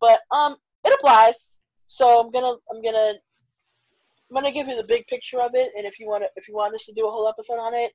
But 0.00 0.20
um, 0.30 0.56
it 0.84 0.94
applies. 0.98 1.58
So 1.88 2.20
I'm 2.20 2.30
gonna 2.30 2.54
I'm 2.70 2.82
gonna 2.82 3.14
I'm 4.30 4.34
gonna 4.34 4.52
give 4.52 4.68
you 4.68 4.76
the 4.76 4.86
big 4.86 5.06
picture 5.06 5.40
of 5.40 5.52
it, 5.54 5.70
and 5.76 5.86
if 5.86 5.98
you 5.98 6.06
want 6.06 6.22
to, 6.22 6.30
if 6.36 6.48
you 6.48 6.54
want 6.54 6.74
us 6.74 6.84
to 6.86 6.92
do 6.92 7.06
a 7.06 7.10
whole 7.10 7.28
episode 7.28 7.58
on 7.58 7.74
it, 7.74 7.92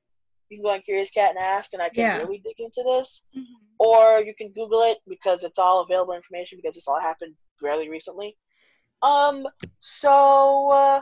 you 0.48 0.58
can 0.58 0.64
go 0.64 0.70
on 0.72 0.80
Curious 0.80 1.10
Cat 1.10 1.30
and 1.30 1.38
ask, 1.38 1.72
and 1.72 1.82
I 1.82 1.88
can 1.88 2.04
Yeah. 2.04 2.18
really 2.18 2.38
dig 2.38 2.60
into 2.60 2.82
this. 2.82 3.24
Or 3.78 4.20
you 4.20 4.34
can 4.36 4.52
Google 4.52 4.82
it 4.82 4.98
because 5.06 5.42
it's 5.42 5.58
all 5.58 5.80
available 5.82 6.14
information 6.14 6.58
because 6.58 6.74
this 6.74 6.86
all 6.86 7.00
happened 7.00 7.34
fairly 7.60 7.88
recently. 7.88 8.36
Um, 9.02 9.46
so 9.80 10.70
uh, 10.70 11.00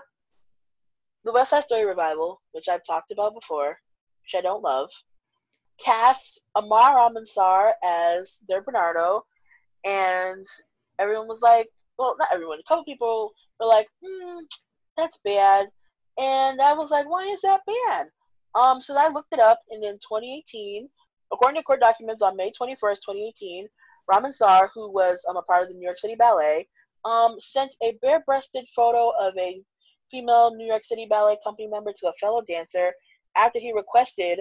the 1.24 1.32
West 1.32 1.50
Side 1.50 1.64
Story 1.64 1.84
revival, 1.84 2.40
which 2.52 2.68
I've 2.68 2.84
talked 2.84 3.10
about 3.10 3.34
before, 3.34 3.78
which 4.24 4.34
I 4.38 4.40
don't 4.40 4.62
love, 4.62 4.88
cast 5.78 6.40
Amar 6.54 6.96
Ramasar 6.96 7.72
as 7.84 8.38
their 8.48 8.62
Bernardo, 8.62 9.24
and 9.84 10.46
everyone 10.98 11.28
was 11.28 11.42
like, 11.42 11.68
well, 11.98 12.16
not 12.18 12.28
everyone, 12.32 12.58
a 12.58 12.68
couple 12.68 12.84
people 12.84 13.32
were 13.60 13.66
like, 13.66 13.88
hmm, 14.04 14.40
that's 14.96 15.20
bad. 15.24 15.68
And 16.18 16.60
I 16.60 16.72
was 16.74 16.90
like, 16.90 17.08
why 17.08 17.24
is 17.26 17.40
that 17.42 17.60
bad? 17.66 18.06
Um, 18.54 18.80
so 18.80 18.94
I 18.98 19.08
looked 19.08 19.32
it 19.32 19.40
up, 19.40 19.60
and 19.70 19.82
in 19.82 19.94
2018, 19.94 20.88
according 21.32 21.60
to 21.60 21.64
court 21.64 21.80
documents 21.80 22.20
on 22.20 22.36
May 22.36 22.50
21st, 22.50 23.00
2018, 23.06 23.66
Ramasar, 24.10 24.68
who 24.74 24.90
was 24.90 25.24
um, 25.28 25.36
a 25.36 25.42
part 25.42 25.62
of 25.62 25.68
the 25.68 25.74
New 25.74 25.84
York 25.84 25.98
City 25.98 26.16
Ballet, 26.18 26.68
um, 27.04 27.36
sent 27.38 27.74
a 27.82 27.96
bare-breasted 28.02 28.66
photo 28.74 29.10
of 29.18 29.34
a 29.38 29.62
female 30.10 30.54
New 30.54 30.66
York 30.66 30.84
City 30.84 31.06
Ballet 31.08 31.38
company 31.42 31.66
member 31.68 31.92
to 31.92 32.08
a 32.08 32.12
fellow 32.14 32.42
dancer 32.42 32.92
after 33.36 33.58
he 33.58 33.72
requested 33.72 34.40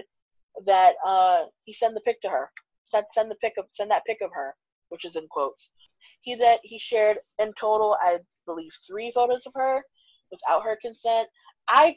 that 0.65 0.93
uh, 1.05 1.43
he 1.63 1.73
send 1.73 1.95
the 1.95 2.01
pic 2.01 2.21
to 2.21 2.29
her. 2.29 2.49
Send, 2.89 3.05
send 3.11 3.31
the 3.31 3.35
pic 3.35 3.53
of 3.57 3.65
send 3.69 3.89
that 3.91 4.05
pic 4.05 4.17
of 4.21 4.31
her, 4.33 4.53
which 4.89 5.05
is 5.05 5.15
in 5.15 5.27
quotes. 5.29 5.71
He 6.21 6.35
that 6.35 6.59
he 6.63 6.77
shared 6.79 7.17
in 7.39 7.53
total, 7.53 7.97
I 8.01 8.19
believe, 8.45 8.71
three 8.87 9.11
photos 9.13 9.45
of 9.45 9.53
her 9.55 9.83
without 10.31 10.63
her 10.63 10.77
consent. 10.81 11.27
I 11.67 11.95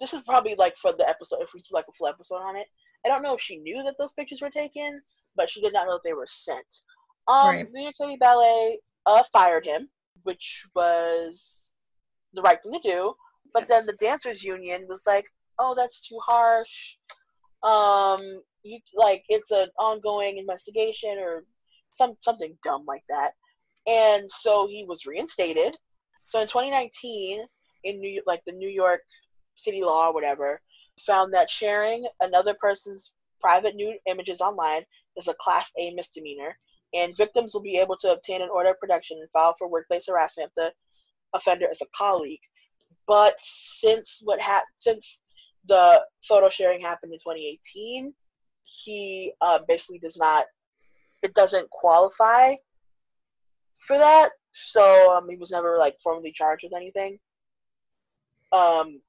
this 0.00 0.12
is 0.12 0.22
probably 0.24 0.54
like 0.56 0.76
for 0.76 0.92
the 0.92 1.08
episode 1.08 1.40
if 1.42 1.54
we 1.54 1.60
do 1.60 1.68
like 1.72 1.86
a 1.88 1.92
full 1.92 2.08
episode 2.08 2.36
on 2.42 2.56
it. 2.56 2.66
I 3.04 3.08
don't 3.08 3.22
know 3.22 3.34
if 3.34 3.40
she 3.40 3.58
knew 3.58 3.82
that 3.84 3.96
those 3.98 4.12
pictures 4.12 4.42
were 4.42 4.50
taken, 4.50 5.00
but 5.36 5.48
she 5.50 5.60
did 5.60 5.72
not 5.72 5.86
know 5.86 5.94
that 5.94 6.04
they 6.04 6.12
were 6.14 6.26
sent. 6.28 6.66
Um, 7.28 7.46
Right. 7.48 7.72
New 7.72 7.82
York 7.82 7.96
City 7.96 8.16
Ballet 8.18 8.78
uh, 9.06 9.22
fired 9.32 9.64
him, 9.66 9.88
which 10.24 10.66
was 10.74 11.72
the 12.34 12.42
right 12.42 12.58
thing 12.62 12.72
to 12.72 12.80
do. 12.82 13.14
But 13.54 13.68
then 13.68 13.86
the 13.86 13.94
dancers 13.94 14.42
union 14.42 14.86
was 14.88 15.04
like, 15.06 15.26
"Oh, 15.58 15.74
that's 15.74 16.00
too 16.06 16.18
harsh. 16.26 16.96
Um, 17.62 18.20
you 18.62 18.80
like 18.94 19.24
it's 19.28 19.50
an 19.50 19.68
ongoing 19.78 20.38
investigation 20.38 21.18
or 21.18 21.44
some 21.96 22.16
something 22.20 22.56
dumb 22.62 22.84
like 22.86 23.04
that." 23.08 23.32
And 23.86 24.30
so 24.30 24.66
he 24.66 24.84
was 24.84 25.06
reinstated. 25.06 25.76
So 26.26 26.40
in 26.40 26.48
2019, 26.48 27.46
in 27.84 28.00
New 28.00 28.22
like 28.26 28.42
the 28.46 28.52
New 28.52 28.68
York 28.68 29.00
City 29.54 29.82
law 29.82 30.08
or 30.08 30.14
whatever, 30.14 30.60
found 31.00 31.32
that 31.34 31.50
sharing 31.50 32.06
another 32.20 32.54
person's 32.54 33.12
private 33.40 33.76
nude 33.76 33.98
images 34.06 34.40
online 34.40 34.82
is 35.16 35.28
a 35.28 35.34
Class 35.34 35.70
A 35.78 35.92
misdemeanor, 35.94 36.58
and 36.94 37.16
victims 37.16 37.54
will 37.54 37.62
be 37.62 37.78
able 37.78 37.96
to 37.98 38.12
obtain 38.12 38.42
an 38.42 38.50
order 38.50 38.70
of 38.70 38.80
protection 38.80 39.18
and 39.20 39.30
file 39.30 39.54
for 39.58 39.68
workplace 39.68 40.06
harassment 40.08 40.50
if 40.50 40.54
the 40.54 40.72
offender 41.36 41.68
is 41.70 41.82
a 41.82 41.86
colleague. 41.96 42.40
But 43.06 43.36
since 43.40 44.20
what 44.24 44.40
hap- 44.40 44.64
since 44.76 45.20
the 45.66 46.04
photo 46.26 46.48
sharing 46.48 46.80
happened 46.80 47.12
in 47.12 47.18
2018, 47.18 48.12
he 48.64 49.32
uh, 49.40 49.60
basically 49.68 49.98
does 49.98 50.16
not. 50.16 50.46
It 51.26 51.34
doesn't 51.34 51.68
qualify 51.70 52.54
for 53.80 53.98
that, 53.98 54.30
so 54.52 55.16
um, 55.16 55.28
he 55.28 55.34
was 55.36 55.50
never 55.50 55.76
like 55.76 55.96
formally 56.00 56.30
charged 56.30 56.62
with 56.62 56.72
anything. 56.76 57.18
Um, 58.52 59.00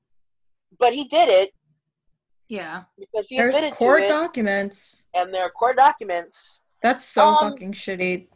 but 0.79 0.93
he 0.95 1.03
did 1.07 1.29
it 1.29 1.51
Yeah. 2.49 2.85
because 2.97 3.27
he 3.29 3.37
There's 3.37 3.53
court 3.75 3.99
to 3.99 4.05
it, 4.05 4.07
documents. 4.09 5.07
and 5.13 5.31
there 5.31 5.43
are 5.43 5.51
court 5.51 5.77
documents. 5.77 6.61
That's 6.81 7.05
so 7.05 7.27
Um, 7.27 7.51
fucking 7.51 7.73
shitty. 7.73 8.29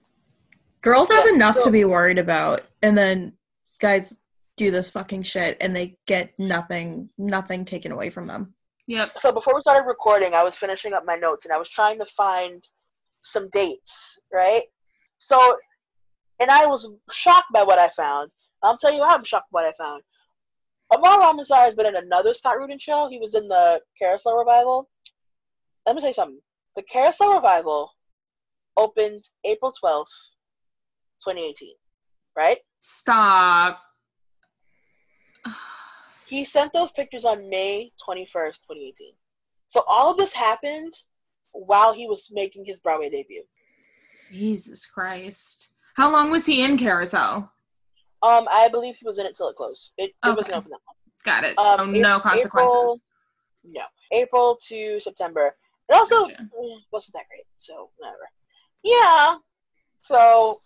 Girls 0.81 1.09
have 1.09 1.25
yeah, 1.25 1.33
enough 1.33 1.55
so- 1.55 1.61
to 1.65 1.71
be 1.71 1.83
worried 1.83 2.19
about, 2.19 2.61
and 2.83 2.95
then 2.95 3.35
guys 3.79 4.21
do 4.57 4.69
this 4.69 4.91
fucking 4.91 5.23
shit, 5.23 5.57
and 5.59 5.75
they 5.75 5.97
get 6.05 6.37
nothing, 6.37 7.09
nothing 7.17 7.65
taken 7.65 7.91
away 7.91 8.11
from 8.11 8.27
them. 8.27 8.53
Yep. 8.85 9.19
So 9.19 9.31
before 9.31 9.55
we 9.55 9.61
started 9.61 9.87
recording, 9.87 10.35
I 10.35 10.43
was 10.43 10.55
finishing 10.55 10.93
up 10.93 11.03
my 11.03 11.15
notes 11.15 11.45
and 11.45 11.53
I 11.53 11.57
was 11.57 11.69
trying 11.69 11.97
to 11.97 12.05
find 12.05 12.63
some 13.21 13.49
dates, 13.51 14.19
right? 14.33 14.63
So, 15.19 15.57
and 16.39 16.51
I 16.51 16.65
was 16.65 16.91
shocked 17.11 17.51
by 17.53 17.63
what 17.63 17.79
I 17.79 17.89
found. 17.89 18.31
I'll 18.63 18.77
tell 18.77 18.93
you 18.93 19.03
how 19.03 19.15
I'm 19.15 19.23
shocked 19.23 19.51
by 19.51 19.61
what 19.61 19.73
I 19.73 19.83
found. 19.83 20.03
Amar 20.93 21.19
Ramasar 21.19 21.55
has 21.55 21.75
been 21.75 21.85
in 21.85 21.95
another 21.95 22.33
Scott 22.33 22.57
Rudin 22.57 22.79
show. 22.79 23.07
He 23.09 23.19
was 23.19 23.33
in 23.33 23.47
the 23.47 23.81
Carousel 23.97 24.37
Revival. 24.37 24.89
Let 25.85 25.95
me 25.95 26.01
tell 26.01 26.09
you 26.09 26.13
something. 26.13 26.39
The 26.75 26.83
Carousel 26.83 27.33
Revival 27.33 27.91
opened 28.77 29.23
April 29.45 29.71
12th, 29.71 30.05
2018, 31.23 31.73
right? 32.35 32.57
Stop. 32.81 33.79
He 36.27 36.45
sent 36.45 36.71
those 36.73 36.91
pictures 36.91 37.25
on 37.25 37.49
May 37.49 37.91
21st, 38.07 38.61
2018. 38.67 39.13
So 39.67 39.83
all 39.87 40.11
of 40.11 40.17
this 40.17 40.33
happened 40.33 40.93
while 41.53 41.93
he 41.93 42.07
was 42.07 42.29
making 42.31 42.65
his 42.65 42.79
Broadway 42.79 43.09
debut. 43.09 43.43
Jesus 44.31 44.85
Christ. 44.85 45.69
How 45.95 46.11
long 46.11 46.31
was 46.31 46.45
he 46.45 46.63
in 46.63 46.77
Carousel? 46.77 47.51
Um, 48.23 48.47
I 48.51 48.69
believe 48.71 48.95
he 48.99 49.05
was 49.05 49.17
in 49.17 49.25
it 49.25 49.35
till 49.35 49.49
it 49.49 49.55
closed. 49.55 49.93
It, 49.97 50.11
it 50.23 50.35
wasn't 50.35 50.57
open 50.57 50.71
that 50.71 50.79
long. 50.87 50.95
Got 51.25 51.43
it. 51.43 51.57
Um, 51.57 51.93
so 51.95 51.99
A- 51.99 52.01
no 52.01 52.19
consequences. 52.19 52.75
April- 52.75 52.99
No, 53.63 53.81
April 54.11 54.59
to 54.67 54.99
September. 54.99 55.55
It 55.89 55.95
also 55.95 56.25
Gotcha. 56.27 56.49
wasn't 56.91 57.13
that 57.15 57.27
great, 57.27 57.45
so 57.57 57.89
whatever. 57.97 58.29
Yeah. 58.83 59.35
So. 59.99 60.59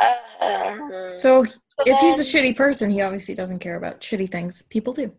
Uh, 0.00 0.78
So 1.16 1.44
so 1.44 1.54
if 1.84 1.98
he's 1.98 2.18
a 2.18 2.22
shitty 2.38 2.56
person, 2.56 2.90
he 2.90 3.02
obviously 3.02 3.34
doesn't 3.34 3.58
care 3.58 3.76
about 3.76 4.00
shitty 4.00 4.28
things. 4.30 4.62
People 4.62 4.92
do. 4.92 5.12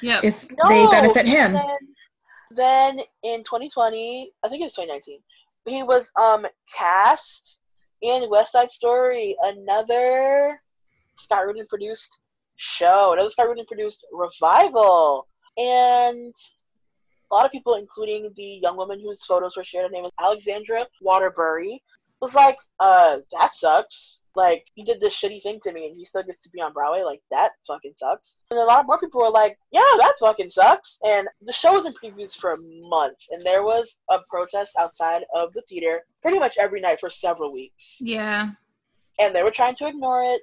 Yeah. 0.00 0.20
If 0.22 0.46
No, 0.62 0.68
they 0.68 0.86
benefit 0.86 1.26
him, 1.26 1.54
Then, 1.54 1.66
then 2.50 3.00
in 3.22 3.42
2020, 3.42 4.32
I 4.44 4.48
think 4.48 4.60
it 4.60 4.64
was 4.64 4.74
2019, 4.74 5.20
he 5.66 5.82
was 5.82 6.10
um 6.20 6.46
cast 6.72 7.58
in 8.02 8.30
West 8.30 8.52
Side 8.52 8.70
Story, 8.70 9.36
another 9.42 10.60
Scott 11.16 11.46
Rudin 11.46 11.66
produced 11.66 12.18
show, 12.56 13.12
another 13.12 13.30
Scott 13.30 13.48
Rudin 13.48 13.66
produced 13.66 14.06
revival, 14.12 15.26
and 15.56 16.34
a 17.30 17.34
lot 17.34 17.44
of 17.44 17.50
people, 17.50 17.74
including 17.74 18.32
the 18.36 18.60
young 18.62 18.76
woman 18.76 19.00
whose 19.00 19.24
photos 19.24 19.56
were 19.56 19.64
shared, 19.64 19.84
her 19.84 19.90
name 19.90 20.02
was 20.02 20.12
Alexandra 20.20 20.86
Waterbury, 21.00 21.82
was 22.26 22.34
like, 22.34 22.58
uh, 22.80 23.18
that 23.32 23.54
sucks. 23.54 24.22
Like, 24.34 24.66
he 24.74 24.82
did 24.82 25.00
this 25.00 25.14
shitty 25.18 25.42
thing 25.42 25.60
to 25.62 25.72
me 25.72 25.86
and 25.86 25.96
he 25.96 26.04
still 26.04 26.22
gets 26.22 26.40
to 26.40 26.50
be 26.50 26.60
on 26.60 26.72
Broadway. 26.72 27.02
Like, 27.02 27.22
that 27.30 27.52
fucking 27.66 27.94
sucks. 27.94 28.40
And 28.50 28.58
a 28.60 28.64
lot 28.64 28.80
of 28.80 28.86
more 28.86 28.98
people 28.98 29.20
were 29.20 29.30
like, 29.30 29.56
yeah, 29.72 29.80
that 29.80 30.14
fucking 30.20 30.50
sucks. 30.50 30.98
And 31.06 31.28
the 31.40 31.52
show 31.52 31.72
was 31.72 31.86
in 31.86 31.94
previews 31.94 32.34
for 32.34 32.56
months. 32.88 33.28
And 33.30 33.40
there 33.42 33.62
was 33.62 33.98
a 34.10 34.18
protest 34.28 34.74
outside 34.78 35.22
of 35.34 35.52
the 35.52 35.62
theater 35.62 36.02
pretty 36.20 36.38
much 36.38 36.56
every 36.58 36.80
night 36.80 37.00
for 37.00 37.08
several 37.08 37.52
weeks. 37.52 37.98
yeah. 38.00 38.50
And 39.18 39.34
they 39.34 39.42
were 39.42 39.50
trying 39.50 39.76
to 39.76 39.86
ignore 39.86 40.22
it. 40.22 40.42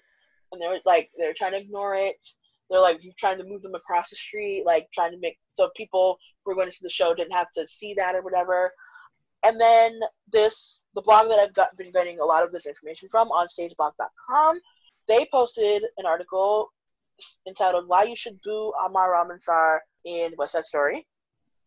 And 0.51 0.61
they 0.61 0.67
were 0.67 0.79
like, 0.85 1.11
they 1.19 1.27
were 1.27 1.35
trying 1.37 1.51
to 1.51 1.59
ignore 1.59 1.93
it. 1.95 2.25
They're 2.69 2.81
like 2.81 3.03
you're 3.03 3.13
trying 3.19 3.37
to 3.37 3.43
move 3.43 3.61
them 3.61 3.75
across 3.75 4.09
the 4.09 4.15
street, 4.15 4.63
like 4.65 4.87
trying 4.93 5.11
to 5.11 5.19
make 5.19 5.37
so 5.51 5.69
people 5.75 6.17
who 6.43 6.51
were 6.51 6.55
going 6.55 6.67
to 6.67 6.71
see 6.71 6.81
the 6.81 6.89
show 6.89 7.13
didn't 7.13 7.35
have 7.35 7.51
to 7.55 7.67
see 7.67 7.93
that 7.95 8.15
or 8.15 8.23
whatever. 8.23 8.71
And 9.43 9.59
then 9.59 9.99
this, 10.31 10.85
the 10.95 11.01
blog 11.01 11.27
that 11.27 11.39
I've 11.39 11.53
got, 11.53 11.75
been 11.77 11.91
getting 11.91 12.19
a 12.19 12.25
lot 12.25 12.43
of 12.43 12.51
this 12.51 12.65
information 12.65 13.09
from, 13.11 13.29
onstageblog.com, 13.29 14.59
they 15.07 15.27
posted 15.31 15.83
an 15.97 16.05
article 16.05 16.71
entitled 17.45 17.87
"Why 17.87 18.03
You 18.03 18.15
Should 18.15 18.39
Boo 18.43 18.71
Amar 18.85 19.11
Ramansar 19.11 19.79
in 20.05 20.31
West 20.37 20.53
Side 20.53 20.65
Story," 20.65 21.05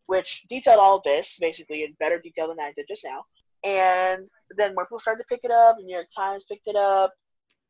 which 0.06 0.44
detailed 0.48 0.80
all 0.80 1.02
this 1.04 1.38
basically 1.38 1.84
in 1.84 1.94
better 2.00 2.18
detail 2.18 2.48
than 2.48 2.60
I 2.60 2.72
did 2.74 2.86
just 2.88 3.04
now. 3.04 3.24
And 3.62 4.28
then 4.56 4.74
more 4.74 4.86
people 4.86 4.98
started 4.98 5.22
to 5.22 5.28
pick 5.28 5.44
it 5.44 5.50
up. 5.50 5.76
The 5.76 5.84
New 5.84 5.94
York 5.94 6.08
Times 6.16 6.44
picked 6.44 6.68
it 6.68 6.76
up. 6.76 7.12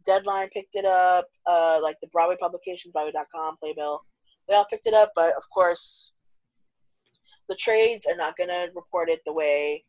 Deadline 0.05 0.49
picked 0.51 0.75
it 0.77 0.85
up. 0.85 1.27
Uh, 1.47 1.81
like 1.83 1.97
the 2.01 2.09
Broadway 2.09 2.37
publications, 2.41 2.93
Broadway.com, 2.93 3.57
Playbill, 3.57 4.01
they 4.49 4.55
all 4.55 4.67
picked 4.71 4.87
it 4.87 4.95
up. 4.95 5.11
But 5.17 5.35
of 5.37 5.43
course, 5.53 6.13
the 7.49 7.57
trades 7.57 8.07
are 8.07 8.17
not 8.17 8.37
gonna 8.37 8.69
report 8.75 9.09
it 9.09 9.21
the 9.27 9.33
way 9.33 9.85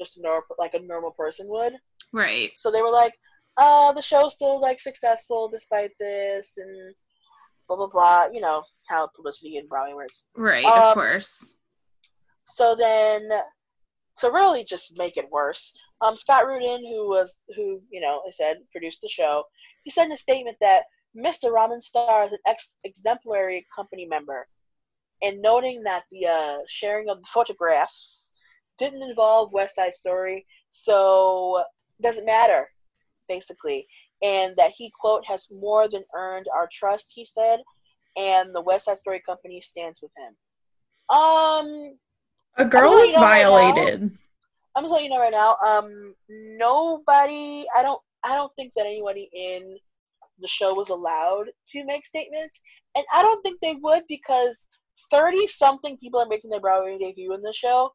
just 0.00 0.18
a 0.18 0.22
normal, 0.22 0.56
like 0.58 0.74
a 0.74 0.80
normal 0.80 1.12
person 1.12 1.46
would. 1.48 1.74
Right. 2.12 2.50
So 2.56 2.70
they 2.70 2.82
were 2.82 2.90
like, 2.90 3.14
uh, 3.56 3.92
the 3.92 4.02
show's 4.02 4.34
still 4.34 4.60
like 4.60 4.80
successful 4.80 5.48
despite 5.48 5.90
this 6.00 6.54
and 6.56 6.94
blah 7.68 7.76
blah 7.76 7.88
blah. 7.88 8.26
You 8.32 8.40
know 8.40 8.62
how 8.88 9.08
publicity 9.14 9.56
in 9.56 9.68
Broadway 9.68 9.94
works. 9.94 10.26
Right. 10.36 10.64
Um, 10.64 10.88
of 10.88 10.94
course. 10.94 11.56
So 12.46 12.74
then, 12.74 13.28
to 14.18 14.30
really 14.30 14.64
just 14.64 14.96
make 14.96 15.16
it 15.16 15.30
worse, 15.30 15.72
um, 16.00 16.16
Scott 16.16 16.46
Rudin, 16.46 16.84
who 16.84 17.08
was 17.08 17.44
who 17.54 17.80
you 17.90 18.00
know 18.00 18.22
I 18.26 18.30
said 18.30 18.58
produced 18.72 19.02
the 19.02 19.08
show, 19.08 19.44
he 19.84 19.90
said 19.90 20.06
in 20.06 20.12
a 20.12 20.16
statement 20.16 20.56
that 20.60 20.84
Mr. 21.16 21.52
Ramen 21.52 21.82
Star 21.82 22.24
is 22.24 22.32
an 22.32 22.38
ex- 22.46 22.76
exemplary 22.84 23.66
company 23.74 24.06
member, 24.06 24.46
and 25.22 25.42
noting 25.42 25.82
that 25.84 26.04
the 26.10 26.26
uh, 26.26 26.58
sharing 26.66 27.08
of 27.08 27.18
the 27.18 27.28
photographs 27.32 28.29
didn't 28.80 29.08
involve 29.08 29.52
West 29.52 29.76
Side 29.76 29.94
Story, 29.94 30.44
so 30.70 31.62
doesn't 32.02 32.26
matter, 32.26 32.68
basically, 33.28 33.86
and 34.22 34.56
that 34.56 34.72
he 34.76 34.90
quote 35.00 35.24
has 35.26 35.46
more 35.52 35.88
than 35.88 36.02
earned 36.16 36.46
our 36.52 36.68
trust, 36.72 37.12
he 37.14 37.24
said, 37.24 37.60
and 38.16 38.52
the 38.52 38.62
West 38.62 38.86
Side 38.86 38.96
Story 38.96 39.22
company 39.24 39.60
stands 39.60 40.00
with 40.02 40.10
him. 40.16 41.16
Um, 41.16 41.98
a 42.56 42.64
girl 42.64 42.90
was 42.90 43.12
you 43.12 43.20
right 43.20 43.44
violated. 43.44 44.18
I'm 44.74 44.84
just 44.84 44.92
letting 44.92 45.10
you 45.10 45.10
know 45.10 45.20
right 45.20 45.32
now. 45.32 45.56
Um, 45.64 46.14
nobody. 46.28 47.66
I 47.76 47.82
don't. 47.82 48.00
I 48.24 48.34
don't 48.34 48.52
think 48.56 48.72
that 48.74 48.86
anybody 48.86 49.28
in 49.32 49.76
the 50.40 50.48
show 50.48 50.74
was 50.74 50.90
allowed 50.90 51.46
to 51.68 51.84
make 51.84 52.06
statements, 52.06 52.60
and 52.96 53.04
I 53.14 53.22
don't 53.22 53.42
think 53.42 53.60
they 53.60 53.76
would 53.82 54.04
because 54.08 54.66
thirty 55.10 55.46
something 55.46 55.96
people 55.98 56.20
are 56.20 56.28
making 56.28 56.50
their 56.50 56.60
Broadway 56.60 56.98
debut 56.98 57.34
in 57.34 57.42
the 57.42 57.52
show, 57.52 57.92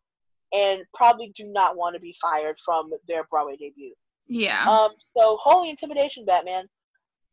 and 0.55 0.83
probably 0.93 1.31
do 1.35 1.45
not 1.47 1.75
want 1.75 1.95
to 1.95 1.99
be 1.99 2.15
fired 2.21 2.57
from 2.63 2.91
their 3.07 3.25
Broadway 3.29 3.57
debut. 3.57 3.93
Yeah. 4.27 4.63
Um, 4.67 4.91
so 4.99 5.37
holy 5.41 5.69
intimidation, 5.69 6.25
Batman. 6.25 6.65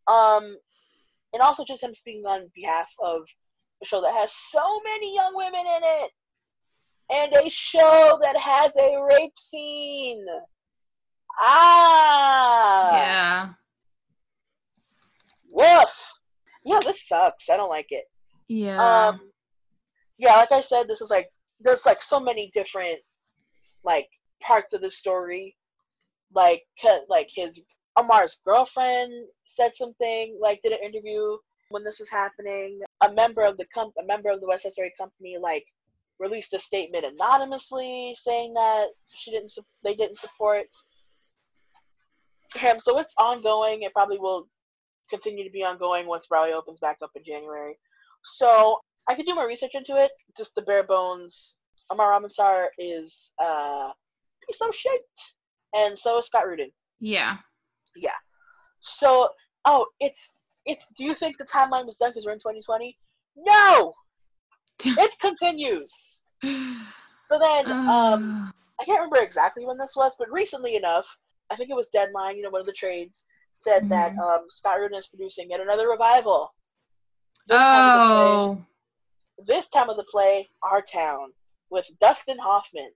Um, 0.08 0.56
and 1.32 1.40
also 1.40 1.64
just 1.64 1.82
him 1.82 1.94
speaking 1.94 2.26
on 2.26 2.50
behalf 2.54 2.92
of 3.02 3.22
a 3.82 3.86
show 3.86 4.00
that 4.02 4.14
has 4.14 4.32
so 4.32 4.80
many 4.84 5.14
young 5.14 5.34
women 5.34 5.60
in 5.60 5.82
it, 5.82 6.10
and 7.12 7.46
a 7.46 7.50
show 7.50 8.18
that 8.22 8.36
has 8.36 8.72
a 8.76 9.02
rape 9.02 9.38
scene. 9.38 10.24
Ah, 11.40 12.92
yeah. 12.92 13.48
woof. 15.50 16.12
Yeah, 16.64 16.80
this 16.80 17.08
sucks. 17.08 17.48
I 17.50 17.56
don't 17.56 17.70
like 17.70 17.88
it. 17.90 18.04
Yeah. 18.48 19.08
Um, 19.08 19.20
yeah, 20.18 20.36
like 20.36 20.52
I 20.52 20.60
said, 20.60 20.86
this 20.86 21.00
is 21.00 21.10
like 21.10 21.28
there's 21.60 21.86
like 21.86 22.02
so 22.02 22.20
many 22.20 22.50
different 22.54 22.98
like 23.85 24.09
parts 24.41 24.72
of 24.72 24.80
the 24.80 24.91
story, 24.91 25.57
like 26.35 26.64
like 27.09 27.28
his 27.35 27.64
Amar's 27.97 28.41
girlfriend 28.45 29.12
said 29.47 29.74
something, 29.74 30.39
like 30.41 30.62
did 30.62 30.72
an 30.72 30.78
interview 30.83 31.37
when 31.68 31.85
this 31.85 31.99
was 31.99 32.11
happening. 32.11 32.80
A 33.03 33.12
member 33.12 33.43
of 33.43 33.57
the 33.57 33.66
com- 33.74 33.93
a 33.99 34.05
member 34.05 34.30
of 34.30 34.41
the 34.41 34.47
West 34.47 34.64
Side 34.64 34.72
Story 34.72 34.93
company, 34.99 35.37
like 35.41 35.66
released 36.18 36.55
a 36.55 36.61
statement 36.61 37.05
anonymously 37.05 38.14
saying 38.16 38.55
that 38.55 38.87
she 39.09 39.30
didn't 39.30 39.51
su- 39.51 39.64
they 39.83 39.95
didn't 39.95 40.18
support 40.18 40.66
him. 42.55 42.78
So 42.78 42.99
it's 42.99 43.14
ongoing. 43.18 43.83
It 43.83 43.93
probably 43.93 44.18
will 44.18 44.49
continue 45.11 45.45
to 45.45 45.51
be 45.51 45.64
ongoing 45.64 46.07
once 46.07 46.26
Broadway 46.26 46.55
opens 46.55 46.80
back 46.80 46.99
up 47.03 47.11
in 47.14 47.24
January. 47.24 47.76
So 48.24 48.78
I 49.09 49.14
could 49.14 49.26
do 49.26 49.35
more 49.35 49.49
research 49.49 49.72
into 49.74 49.97
it. 49.97 50.12
Just 50.37 50.55
the 50.55 50.62
bare 50.62 50.85
bones. 50.85 51.57
Amar 51.91 52.12
Ramansar 52.12 52.66
is 52.78 53.33
uh 53.43 53.91
piece 54.47 54.61
of 54.61 54.74
shit, 54.74 55.01
and 55.74 55.99
so 55.99 56.18
is 56.18 56.26
Scott 56.26 56.47
Rudin. 56.47 56.70
Yeah. 57.01 57.37
Yeah. 57.97 58.11
So 58.80 59.28
oh, 59.64 59.87
it's 60.01 60.30
it's. 60.66 60.87
Do 60.97 61.05
you 61.05 61.14
think 61.14 61.39
the 61.39 61.45
timeline 61.45 61.87
was 61.87 61.97
done 61.97 62.11
because 62.11 62.24
we're 62.26 62.33
in 62.33 62.39
2020? 62.39 62.97
No, 63.37 63.93
it 64.85 65.18
continues. 65.20 66.22
So 66.45 67.39
then, 67.39 67.70
um, 67.72 68.53
I 68.80 68.85
can't 68.85 68.99
remember 69.01 69.18
exactly 69.22 69.64
when 69.66 69.78
this 69.78 69.95
was, 69.97 70.14
but 70.18 70.30
recently 70.30 70.76
enough, 70.76 71.07
I 71.51 71.57
think 71.57 71.70
it 71.70 71.76
was 71.76 71.89
Deadline. 71.89 72.37
You 72.37 72.43
know, 72.43 72.51
one 72.51 72.61
of 72.61 72.66
the 72.66 72.72
trades 72.72 73.26
said 73.53 73.89
that 73.91 74.14
Mhm. 74.14 74.18
um, 74.18 74.45
Scott 74.49 74.78
Rudin 74.80 74.99
is 74.99 75.09
producing 75.09 75.51
yet 75.51 75.61
another 75.61 75.89
revival. 75.89 76.55
This 77.47 77.59
time 77.59 77.85
of 77.85 77.93
the 78.01 78.14
play- 78.14 78.33
oh. 78.35 78.66
this 79.47 79.68
time 79.68 79.89
of 79.91 79.97
the 79.97 80.05
play, 80.05 80.49
Our 80.62 80.80
Town, 80.83 81.33
with 81.72 81.90
Dustin 82.00 82.38
Hoffman. 82.38 82.90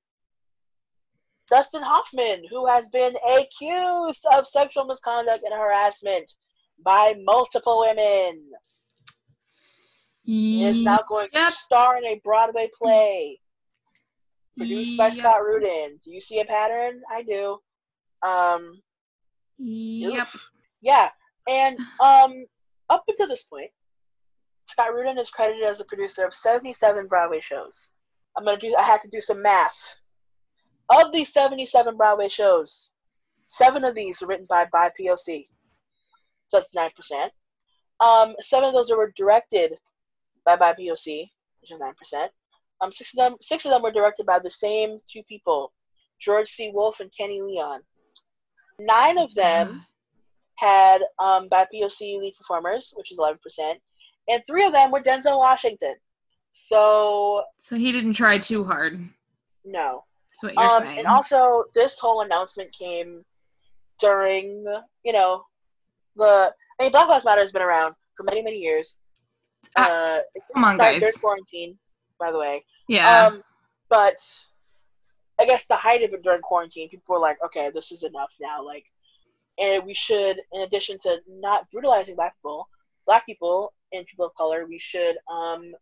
Dustin 1.50 1.82
Hoffman, 1.82 2.42
who 2.50 2.66
has 2.66 2.88
been 2.90 3.14
accused 3.36 4.26
of 4.32 4.46
sexual 4.46 4.84
misconduct 4.84 5.44
and 5.44 5.54
harassment 5.54 6.30
by 6.84 7.14
multiple 7.24 7.80
women, 7.80 8.42
is 10.62 10.82
now 10.82 10.98
going 11.08 11.28
to 11.32 11.52
star 11.52 11.96
in 11.98 12.04
a 12.04 12.20
Broadway 12.22 12.68
play 12.76 13.40
produced 14.56 14.96
by 14.98 15.10
Scott 15.10 15.42
Rudin. 15.42 16.00
Do 16.04 16.10
you 16.10 16.20
see 16.20 16.40
a 16.40 16.44
pattern? 16.44 17.00
I 17.10 17.22
do. 17.22 17.58
Um, 18.22 18.80
Yep. 19.58 20.28
Yeah, 20.82 21.10
and 21.48 21.78
um, 22.00 22.44
up 22.90 23.04
until 23.08 23.28
this 23.28 23.44
point, 23.44 23.70
Scott 24.66 24.92
Rudin 24.94 25.18
is 25.18 25.30
credited 25.30 25.62
as 25.62 25.78
the 25.78 25.84
producer 25.84 26.24
of 26.26 26.34
77 26.34 27.06
Broadway 27.06 27.40
shows. 27.40 27.90
I'm 28.37 28.45
gonna 28.45 28.59
do. 28.59 28.74
I 28.78 28.82
had 28.82 29.03
to 29.03 29.09
do 29.09 29.20
some 29.20 29.43
math. 29.43 29.99
Of 30.89 31.12
these 31.12 31.32
77 31.32 31.97
Broadway 31.97 32.28
shows, 32.28 32.91
seven 33.49 33.84
of 33.84 33.95
these 33.95 34.20
were 34.20 34.28
written 34.28 34.47
by 34.49 34.66
by 34.72 34.91
POC, 34.99 35.47
so 36.49 36.59
that's 36.59 36.74
nine 36.74 36.91
percent. 36.97 37.32
Um, 38.01 38.34
seven 38.41 38.68
of 38.68 38.74
those 38.74 38.91
were 38.91 39.12
directed 39.16 39.74
by 40.45 40.57
by 40.57 40.74
POC, 40.74 41.28
which 41.61 41.72
is 41.72 41.80
nine 41.80 41.95
percent. 41.95 42.30
Um, 42.80 42.93
six 42.93 43.14
of 43.14 43.18
them, 43.18 43.37
six 43.41 43.64
of 43.64 43.70
them 43.70 43.82
were 43.82 43.93
directed 43.93 44.26
by 44.26 44.39
the 44.39 44.51
same 44.51 45.01
two 45.11 45.22
people, 45.24 45.72
George 46.20 46.49
C. 46.49 46.70
Wolfe 46.72 47.01
and 47.01 47.11
Kenny 47.16 47.41
Leon. 47.41 47.80
Nine 48.78 49.18
of 49.18 49.34
them 49.34 49.87
had 50.57 51.03
um, 51.18 51.49
by 51.49 51.66
POC 51.72 52.18
lead 52.18 52.34
performers, 52.37 52.93
which 52.97 53.12
is 53.12 53.18
11%, 53.18 53.39
and 54.28 54.43
three 54.47 54.66
of 54.66 54.72
them 54.72 54.91
were 54.91 55.03
Denzel 55.03 55.39
Washington. 55.39 55.95
So, 56.59 57.44
So 57.59 57.76
he 57.76 57.92
didn't 57.92 58.14
try 58.14 58.38
too 58.38 58.64
hard. 58.64 58.98
no. 59.64 60.04
That's 60.30 60.42
what 60.42 60.54
you're 60.54 60.76
Um, 60.76 60.82
saying. 60.82 60.98
and 60.98 61.07
also, 61.07 61.64
this 61.74 61.98
whole 61.98 62.20
announcement 62.20 62.70
came 62.72 63.24
during, 64.00 64.64
you 65.02 65.12
know, 65.12 65.44
the. 66.14 66.52
I 66.78 66.82
mean, 66.82 66.92
Black 66.92 67.09
Lives 67.09 67.24
Matter 67.24 67.40
has 67.40 67.52
been 67.52 67.62
around 67.62 67.94
for 68.16 68.24
many, 68.24 68.42
many 68.42 68.57
years. 68.59 68.98
Uh, 69.76 70.18
it 70.34 70.42
Come 70.52 70.64
on, 70.64 70.76
guys. 70.76 71.00
during 71.00 71.14
quarantine, 71.14 71.78
by 72.20 72.30
the 72.32 72.38
way. 72.38 72.64
Yeah. 72.86 73.26
Um, 73.28 73.42
but 73.88 74.16
I 75.40 75.46
guess 75.46 75.64
the 75.66 75.76
height 75.76 76.02
of 76.02 76.12
it 76.12 76.22
during 76.22 76.42
quarantine, 76.42 76.90
people 76.90 77.14
were 77.14 77.20
like, 77.20 77.38
okay, 77.42 77.70
this 77.74 77.90
is 77.90 78.02
enough 78.02 78.32
now. 78.38 78.62
Like, 78.62 78.84
and 79.59 79.84
we 79.86 79.94
should, 79.94 80.38
in 80.52 80.61
addition 80.62 80.98
to 81.04 81.18
not 81.28 81.70
brutalizing 81.70 82.14
black 82.14 82.34
people, 82.36 82.68
black 83.07 83.24
people 83.24 83.72
and 83.94 84.07
people 84.07 84.26
of 84.26 84.34
color, 84.34 84.66
we 84.66 84.78
should 84.78 85.16
um, 85.32 85.72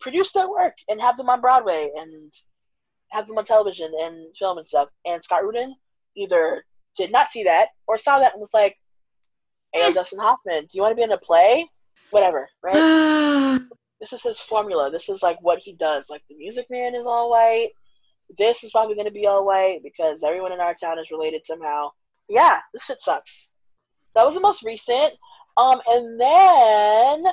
produce 0.00 0.32
their 0.32 0.48
work 0.48 0.74
and 0.88 1.00
have 1.00 1.16
them 1.16 1.30
on 1.30 1.40
Broadway 1.40 1.90
and 1.96 2.32
have 3.10 3.26
them 3.26 3.38
on 3.38 3.44
television 3.44 3.90
and 4.00 4.34
film 4.38 4.58
and 4.58 4.66
stuff. 4.66 4.88
And 5.04 5.22
Scott 5.22 5.44
Rudin 5.44 5.74
either 6.16 6.64
did 6.96 7.12
not 7.12 7.30
see 7.30 7.44
that 7.44 7.68
or 7.86 7.98
saw 7.98 8.18
that 8.18 8.32
and 8.32 8.40
was 8.40 8.54
like, 8.54 8.76
hey, 9.72 9.88
Eh. 9.88 9.92
Dustin 9.92 10.18
Hoffman, 10.18 10.62
do 10.62 10.68
you 10.74 10.82
want 10.82 10.92
to 10.92 10.96
be 10.96 11.02
in 11.02 11.12
a 11.12 11.18
play? 11.18 11.68
Whatever, 12.10 12.48
right? 12.62 13.58
this 14.00 14.12
is 14.12 14.22
his 14.22 14.38
formula. 14.38 14.90
This 14.90 15.08
is 15.08 15.22
like 15.22 15.38
what 15.40 15.60
he 15.60 15.74
does. 15.74 16.08
Like 16.10 16.22
the 16.28 16.36
Music 16.36 16.66
Man 16.70 16.94
is 16.94 17.06
all 17.06 17.30
white. 17.30 17.70
This 18.38 18.64
is 18.64 18.70
probably 18.70 18.94
going 18.94 19.06
to 19.06 19.12
be 19.12 19.26
all 19.26 19.46
white 19.46 19.80
because 19.82 20.22
everyone 20.22 20.52
in 20.52 20.60
our 20.60 20.74
town 20.74 20.98
is 20.98 21.10
related 21.10 21.46
somehow. 21.46 21.90
Yeah, 22.28 22.60
this 22.72 22.84
shit 22.84 23.00
sucks. 23.00 23.50
So 24.10 24.20
that 24.20 24.26
was 24.26 24.34
the 24.34 24.40
most 24.40 24.64
recent. 24.64 25.12
Um, 25.56 25.80
and 25.86 26.20
then 26.20 27.24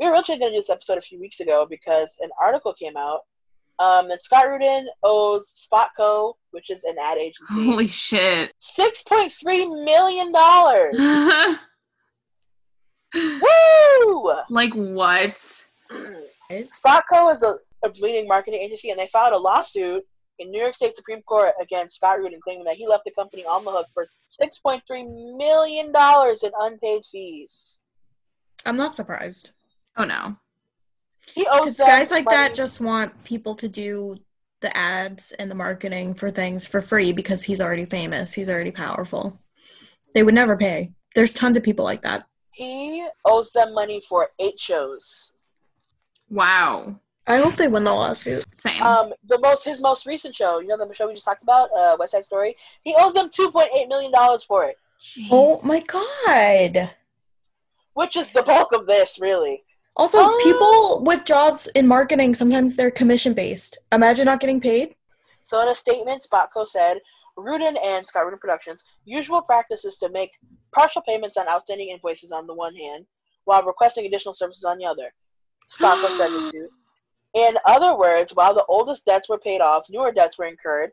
we 0.00 0.06
were 0.06 0.12
originally 0.14 0.38
going 0.38 0.50
to 0.52 0.56
do 0.56 0.60
this 0.60 0.70
episode 0.70 0.98
a 0.98 1.02
few 1.02 1.20
weeks 1.20 1.40
ago 1.40 1.66
because 1.68 2.16
an 2.20 2.30
article 2.40 2.72
came 2.72 2.96
out. 2.96 3.20
Um, 3.78 4.08
that 4.08 4.22
Scott 4.22 4.46
Rudin 4.46 4.86
owes 5.02 5.66
Spotco, 5.72 6.34
which 6.50 6.68
is 6.68 6.84
an 6.84 6.96
ad 7.02 7.16
agency, 7.16 7.64
Holy 7.64 7.86
shit. 7.86 8.52
six 8.58 9.02
point 9.02 9.32
three 9.32 9.64
million 9.66 10.30
dollars. 10.32 10.96
Woo! 13.14 14.32
like 14.50 14.74
what? 14.74 15.36
Spotco 16.50 17.32
is 17.32 17.42
a, 17.42 17.56
a 17.82 17.88
leading 18.00 18.28
marketing 18.28 18.60
agency, 18.60 18.90
and 18.90 19.00
they 19.00 19.06
filed 19.06 19.32
a 19.32 19.38
lawsuit 19.38 20.04
in 20.38 20.50
New 20.50 20.60
York 20.60 20.74
State 20.74 20.94
Supreme 20.94 21.22
Court 21.22 21.54
against 21.60 21.96
Scott 21.96 22.18
Rudin, 22.18 22.40
claiming 22.44 22.64
that 22.64 22.76
he 22.76 22.86
left 22.86 23.04
the 23.06 23.12
company 23.12 23.44
on 23.46 23.64
the 23.64 23.70
hook 23.70 23.86
for 23.94 24.06
$6.3 24.42 25.38
million 25.38 25.86
in 25.86 26.50
unpaid 26.60 27.02
fees. 27.10 27.80
I'm 28.66 28.76
not 28.76 28.94
surprised. 28.94 29.52
Oh 30.00 30.04
no. 30.04 30.36
He 31.34 31.46
owes 31.46 31.76
Because 31.76 31.78
guys 31.80 32.10
like 32.10 32.24
money- 32.24 32.36
that 32.38 32.54
just 32.54 32.80
want 32.80 33.22
people 33.24 33.54
to 33.56 33.68
do 33.68 34.16
the 34.60 34.74
ads 34.74 35.32
and 35.32 35.50
the 35.50 35.54
marketing 35.54 36.14
for 36.14 36.30
things 36.30 36.66
for 36.66 36.80
free 36.80 37.12
because 37.12 37.42
he's 37.42 37.60
already 37.60 37.84
famous. 37.84 38.32
He's 38.32 38.48
already 38.48 38.70
powerful. 38.72 39.38
They 40.14 40.22
would 40.22 40.34
never 40.34 40.56
pay. 40.56 40.92
There's 41.14 41.34
tons 41.34 41.56
of 41.56 41.62
people 41.62 41.84
like 41.84 42.00
that. 42.02 42.26
He 42.52 43.06
owes 43.26 43.52
them 43.52 43.74
money 43.74 44.02
for 44.08 44.30
eight 44.38 44.58
shows. 44.58 45.32
Wow. 46.30 46.98
I 47.26 47.38
hope 47.38 47.54
they 47.54 47.68
win 47.68 47.84
the 47.84 47.92
lawsuit. 47.92 48.44
Same. 48.56 48.82
Um, 48.82 49.12
the 49.26 49.38
most 49.38 49.64
his 49.64 49.80
most 49.82 50.06
recent 50.06 50.34
show, 50.34 50.60
you 50.60 50.68
know 50.68 50.78
the 50.78 50.94
show 50.94 51.08
we 51.08 51.14
just 51.14 51.26
talked 51.26 51.42
about, 51.42 51.68
uh, 51.76 51.96
West 51.98 52.12
Side 52.12 52.24
Story. 52.24 52.56
He 52.82 52.94
owes 52.98 53.12
them 53.12 53.28
two 53.30 53.50
point 53.50 53.68
eight 53.76 53.88
million 53.88 54.10
dollars 54.12 54.44
for 54.44 54.64
it, 54.64 54.76
Jeez. 54.98 55.28
Oh 55.30 55.60
my 55.62 55.80
god. 55.80 56.90
which 57.94 58.16
is 58.16 58.30
the 58.30 58.42
bulk 58.42 58.72
of 58.72 58.86
this, 58.86 59.18
really. 59.20 59.62
Also, 59.96 60.18
Oh. 60.20 60.40
people 60.42 61.04
with 61.04 61.24
jobs 61.24 61.66
in 61.74 61.86
marketing 61.86 62.34
sometimes 62.34 62.76
they're 62.76 62.90
commission 62.90 63.34
based. 63.34 63.78
Imagine 63.92 64.26
not 64.26 64.40
getting 64.40 64.60
paid. 64.60 64.94
So 65.44 65.60
in 65.60 65.68
a 65.68 65.74
statement, 65.74 66.24
Spotco 66.30 66.66
said, 66.66 67.00
Rudin 67.36 67.76
and 67.78 68.06
Scott 68.06 68.24
Rudin 68.24 68.38
Productions' 68.38 68.84
usual 69.04 69.42
practice 69.42 69.84
is 69.84 69.96
to 69.98 70.08
make 70.10 70.30
partial 70.72 71.02
payments 71.02 71.36
on 71.36 71.48
outstanding 71.48 71.88
invoices 71.88 72.32
on 72.32 72.46
the 72.46 72.54
one 72.54 72.74
hand, 72.74 73.06
while 73.44 73.62
requesting 73.64 74.06
additional 74.06 74.34
services 74.34 74.64
on 74.64 74.78
the 74.78 74.84
other. 74.84 75.12
Spotco 75.70 76.10
said 76.10 76.30
in 76.32 76.40
suit. 76.50 76.70
In 77.34 77.56
other 77.64 77.96
words, 77.96 78.34
while 78.34 78.54
the 78.54 78.64
oldest 78.66 79.06
debts 79.06 79.28
were 79.28 79.38
paid 79.38 79.60
off, 79.60 79.86
newer 79.88 80.12
debts 80.12 80.38
were 80.38 80.46
incurred, 80.46 80.92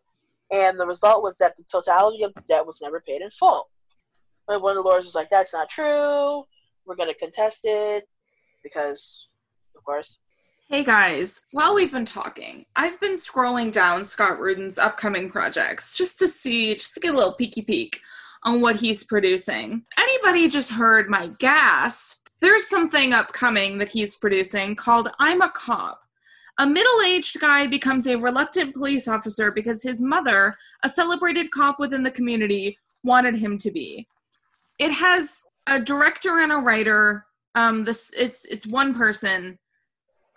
and 0.51 0.79
the 0.79 0.85
result 0.87 1.23
was 1.23 1.37
that 1.37 1.55
the 1.57 1.63
totality 1.63 2.23
of 2.23 2.33
the 2.35 2.41
debt 2.41 2.65
was 2.65 2.79
never 2.81 2.99
paid 3.01 3.21
in 3.21 3.29
full. 3.31 3.69
And 4.47 4.61
one 4.61 4.77
of 4.77 4.83
the 4.83 4.89
lawyers 4.89 5.03
was 5.05 5.15
like, 5.15 5.29
"That's 5.29 5.53
not 5.53 5.69
true. 5.69 6.45
We're 6.85 6.95
going 6.95 7.09
to 7.09 7.19
contest 7.19 7.61
it 7.65 8.07
because, 8.67 9.27
of 9.75 9.83
course." 9.83 10.19
Hey 10.69 10.83
guys, 10.83 11.41
while 11.51 11.73
we've 11.73 11.93
been 11.93 12.03
talking, 12.05 12.65
I've 12.75 12.99
been 12.99 13.15
scrolling 13.15 13.71
down 13.71 14.03
Scott 14.03 14.37
Rudin's 14.37 14.77
upcoming 14.77 15.29
projects 15.29 15.97
just 15.97 16.19
to 16.19 16.27
see, 16.27 16.75
just 16.75 16.93
to 16.95 16.99
get 16.99 17.13
a 17.13 17.17
little 17.17 17.37
peeky 17.39 17.65
peek 17.65 18.01
on 18.43 18.59
what 18.59 18.75
he's 18.75 19.05
producing. 19.05 19.83
Anybody 19.97 20.49
just 20.49 20.71
heard 20.71 21.09
my 21.09 21.27
gasp? 21.39 22.27
There's 22.41 22.67
something 22.67 23.13
upcoming 23.13 23.77
that 23.77 23.89
he's 23.89 24.17
producing 24.17 24.75
called 24.75 25.09
I'm 25.19 25.41
a 25.41 25.49
Cop. 25.49 26.01
A 26.59 26.67
middle 26.67 27.01
aged 27.05 27.39
guy 27.39 27.67
becomes 27.67 28.07
a 28.07 28.17
reluctant 28.17 28.73
police 28.73 29.07
officer 29.07 29.51
because 29.51 29.83
his 29.83 30.01
mother, 30.01 30.57
a 30.83 30.89
celebrated 30.89 31.51
cop 31.51 31.79
within 31.79 32.01
the 32.03 32.11
community, 32.11 32.77
wanted 33.03 33.35
him 33.35 33.57
to 33.59 33.71
be. 33.71 34.07
It 34.79 34.91
has 34.91 35.45
a 35.67 35.79
director 35.79 36.39
and 36.39 36.51
a 36.51 36.57
writer. 36.57 37.26
Um, 37.57 37.83
this 37.83 38.11
it's 38.15 38.45
it's 38.45 38.67
one 38.67 38.93
person. 38.93 39.57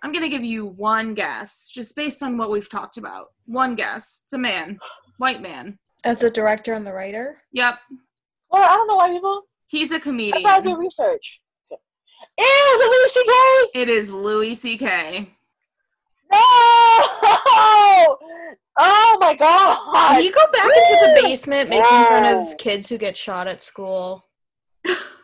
I'm 0.02 0.10
gonna 0.10 0.30
give 0.30 0.42
you 0.42 0.66
one 0.66 1.12
guess, 1.12 1.68
just 1.68 1.94
based 1.94 2.22
on 2.22 2.38
what 2.38 2.50
we've 2.50 2.70
talked 2.70 2.96
about. 2.96 3.26
One 3.44 3.74
guess. 3.74 4.22
It's 4.24 4.32
a 4.32 4.38
man. 4.38 4.78
White 5.18 5.42
man. 5.42 5.78
As 6.02 6.20
the 6.20 6.30
director 6.30 6.72
and 6.72 6.86
the 6.86 6.94
writer. 6.94 7.42
Yep. 7.52 7.78
Well, 8.50 8.64
I 8.64 8.74
don't 8.74 8.88
know 8.88 8.96
why 8.96 9.10
people. 9.10 9.42
He's 9.66 9.92
a 9.92 10.00
comedian. 10.00 10.42
gotta 10.42 10.66
do 10.66 10.78
research. 10.78 11.42
Ew, 11.70 11.76
is 12.38 12.80
it 12.80 12.90
Louis 12.90 13.10
C.K.? 13.12 13.80
It 13.82 13.88
is 13.90 14.10
Louis 14.10 14.54
C.K. 14.54 15.28
No! 16.32 18.18
Oh 18.82 19.18
my 19.20 19.34
god! 19.34 20.16
Did 20.16 20.24
he 20.24 20.30
go 20.30 20.40
back 20.52 20.64
into 20.64 21.06
the 21.06 21.20
basement 21.22 21.68
making 21.68 21.84
fun 21.84 22.24
of 22.24 22.56
kids 22.56 22.88
who 22.88 22.96
get 22.96 23.14
shot 23.14 23.46
at 23.46 23.62
school? 23.62 24.24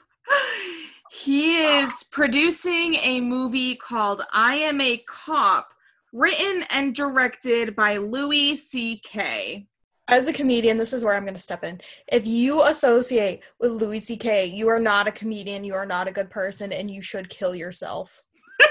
he 1.26 1.56
is 1.58 2.04
producing 2.04 2.94
a 3.02 3.20
movie 3.20 3.74
called 3.74 4.22
I 4.32 4.54
Am 4.54 4.80
a 4.80 4.98
Cop, 5.08 5.74
written 6.12 6.62
and 6.70 6.94
directed 6.94 7.74
by 7.74 7.96
Louis 7.96 8.54
C.K. 8.56 9.66
As 10.06 10.28
a 10.28 10.32
comedian, 10.32 10.76
this 10.78 10.92
is 10.92 11.04
where 11.04 11.14
I'm 11.14 11.24
going 11.24 11.34
to 11.34 11.40
step 11.40 11.64
in. 11.64 11.80
If 12.06 12.28
you 12.28 12.62
associate 12.62 13.42
with 13.58 13.72
Louis 13.72 13.98
C.K., 13.98 14.46
you 14.46 14.68
are 14.68 14.78
not 14.78 15.08
a 15.08 15.12
comedian, 15.12 15.64
you 15.64 15.74
are 15.74 15.84
not 15.84 16.06
a 16.06 16.12
good 16.12 16.30
person, 16.30 16.72
and 16.72 16.92
you 16.92 17.02
should 17.02 17.28
kill 17.28 17.56
yourself. 17.56 18.22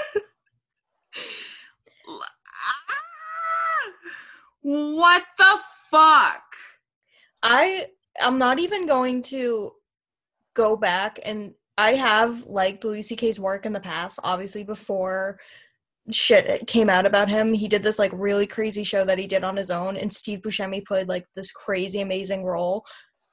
What 4.62 5.22
the 5.38 5.60
fuck? 5.92 6.42
I 7.40 7.84
I'm 8.20 8.36
not 8.36 8.58
even 8.58 8.84
going 8.84 9.22
to 9.22 9.70
go 10.54 10.76
back 10.76 11.20
and 11.24 11.54
I 11.78 11.92
have 11.92 12.44
liked 12.46 12.84
Louis 12.84 13.02
C.K.'s 13.02 13.38
work 13.38 13.66
in 13.66 13.72
the 13.72 13.80
past, 13.80 14.18
obviously 14.24 14.64
before 14.64 15.38
shit 16.10 16.66
came 16.66 16.88
out 16.88 17.04
about 17.06 17.28
him. 17.28 17.52
He 17.52 17.68
did 17.68 17.82
this 17.82 17.98
like 17.98 18.12
really 18.14 18.46
crazy 18.46 18.84
show 18.84 19.04
that 19.04 19.18
he 19.18 19.26
did 19.26 19.44
on 19.44 19.56
his 19.56 19.70
own, 19.70 19.96
and 19.96 20.12
Steve 20.12 20.40
Buscemi 20.40 20.84
played 20.84 21.08
like 21.08 21.26
this 21.34 21.50
crazy 21.52 22.00
amazing 22.00 22.44
role. 22.44 22.84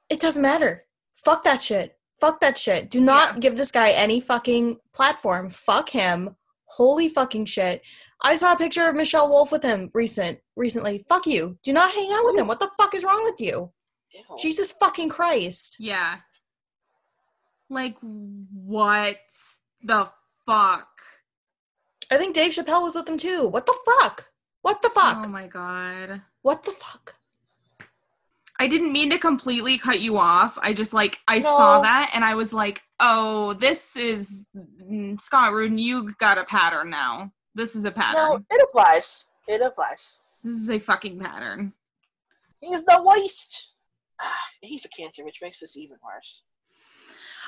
It 0.09 0.19
doesn't 0.19 0.41
matter. 0.41 0.85
Fuck 1.13 1.43
that 1.43 1.61
shit. 1.61 1.97
Fuck 2.19 2.39
that 2.41 2.57
shit. 2.57 2.89
Do 2.89 2.99
not 2.99 3.35
Yeah. 3.35 3.39
give 3.39 3.57
this 3.57 3.71
guy 3.71 3.91
any 3.91 4.19
fucking 4.19 4.77
platform. 4.93 5.49
Fuck 5.49 5.89
him. 5.89 6.35
Holy 6.65 7.07
fucking 7.07 7.45
shit. 7.45 7.81
I 8.23 8.35
saw 8.35 8.53
a 8.53 8.57
picture 8.57 8.87
of 8.87 8.95
Michelle 8.95 9.29
Wolf 9.29 9.51
with 9.51 9.61
him 9.63 9.91
recent 9.93 10.39
recently. 10.55 11.05
Fuck 11.07 11.27
you. 11.27 11.59
Do 11.63 11.71
not 11.73 11.93
hang 11.93 12.11
out 12.11 12.25
with 12.25 12.37
him. 12.37 12.47
What 12.47 12.59
the 12.59 12.71
fuck 12.77 12.95
is 12.95 13.03
wrong 13.03 13.23
with 13.23 13.39
you? 13.39 13.71
Ew. 14.11 14.21
Jesus 14.41 14.71
fucking 14.71 15.09
Christ. 15.09 15.75
Yeah. 15.79 16.17
Like, 17.69 17.95
what 18.01 19.17
the 19.81 20.09
fuck? 20.45 20.87
I 22.11 22.17
think 22.17 22.35
Dave 22.35 22.51
Chappelle 22.51 22.83
was 22.83 22.95
with 22.95 23.09
him 23.09 23.17
too. 23.17 23.47
What 23.47 23.65
the 23.65 23.77
fuck? 23.85 24.31
What 24.61 24.81
the 24.81 24.89
fuck? 24.89 25.25
Oh 25.25 25.29
my 25.29 25.47
god. 25.47 26.21
what 26.41 26.63
the 26.63 26.71
fuck? 26.71 27.15
I 28.59 28.67
didn't 28.67 28.93
mean 28.93 29.09
to 29.09 29.17
completely 29.17 29.77
cut 29.77 29.99
you 29.99 30.17
off. 30.17 30.57
I 30.61 30.73
just 30.73 30.93
like 30.93 31.19
I 31.27 31.39
saw 31.39 31.81
that 31.81 32.11
and 32.13 32.23
I 32.23 32.35
was 32.35 32.53
like, 32.53 32.83
"Oh, 32.99 33.53
this 33.53 33.95
is 33.95 34.45
mm, 34.55 35.19
Scott 35.19 35.51
Rudin. 35.53 35.77
You 35.77 36.13
got 36.19 36.37
a 36.37 36.43
pattern 36.45 36.89
now. 36.89 37.31
This 37.55 37.75
is 37.75 37.83
a 37.83 37.91
pattern. 37.91 38.21
No, 38.21 38.45
it 38.49 38.63
applies. 38.63 39.25
It 39.47 39.61
applies. 39.61 40.19
This 40.43 40.55
is 40.55 40.69
a 40.69 40.79
fucking 40.79 41.19
pattern." 41.19 41.73
He's 42.61 42.85
the 42.85 43.01
waste. 43.03 43.71
Ah, 44.21 44.43
he's 44.61 44.85
a 44.85 44.89
cancer, 44.89 45.25
which 45.25 45.39
makes 45.41 45.59
this 45.59 45.75
even 45.75 45.97
worse. 46.05 46.43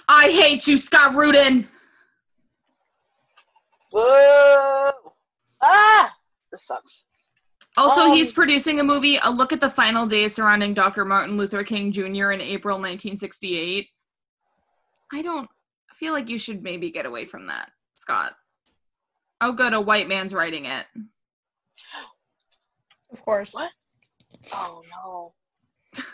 I 0.08 0.30
hate 0.30 0.68
you, 0.68 0.78
Scott 0.78 1.16
Rudin. 1.16 1.68
Whoa! 3.92 4.92
Ah! 5.62 6.14
This 6.52 6.68
sucks. 6.68 7.06
Also, 7.78 8.02
Um, 8.02 8.12
he's 8.14 8.32
producing 8.32 8.80
a 8.80 8.84
movie, 8.84 9.18
A 9.24 9.30
Look 9.32 9.52
at 9.52 9.60
the 9.60 9.70
Final 9.70 10.06
Days 10.06 10.34
Surrounding 10.36 10.74
Dr. 10.74 11.06
Martin 11.06 11.38
Luther 11.38 11.64
King 11.64 11.92
Jr. 11.92 12.32
in 12.32 12.42
April 12.42 12.78
1968. 12.78 13.90
I 15.12 15.22
don't 15.22 15.50
feel 15.94 16.14
like 16.14 16.30
you 16.30 16.38
should 16.38 16.64
maybe 16.64 16.90
get 16.92 17.06
away 17.06 17.26
from 17.26 17.48
that, 17.48 17.72
Scott. 17.96 18.34
Oh, 19.42 19.52
good, 19.52 19.74
a 19.74 19.82
white 19.82 20.08
man's 20.08 20.34
writing 20.34 20.66
it. 20.66 20.86
Of 23.12 23.22
course. 23.24 23.54
What? 23.54 23.72
Oh 24.54 24.82
no. 24.92 25.34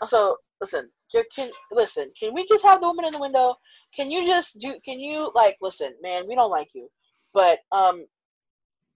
Also, 0.02 0.38
listen. 0.60 0.90
Can 1.36 1.52
listen? 1.72 2.12
Can 2.20 2.34
we 2.34 2.48
just 2.48 2.64
have 2.64 2.80
the 2.80 2.88
woman 2.88 3.06
in 3.06 3.12
the 3.12 3.20
window? 3.20 3.56
Can 3.96 4.10
you 4.10 4.26
just 4.26 4.60
do? 4.60 4.76
Can 4.84 5.00
you 5.00 5.32
like 5.36 5.58
listen, 5.62 5.94
man? 6.02 6.28
We 6.28 6.36
don't 6.36 6.50
like 6.50 6.70
you, 6.74 6.90
but 7.34 7.60
um, 7.72 8.06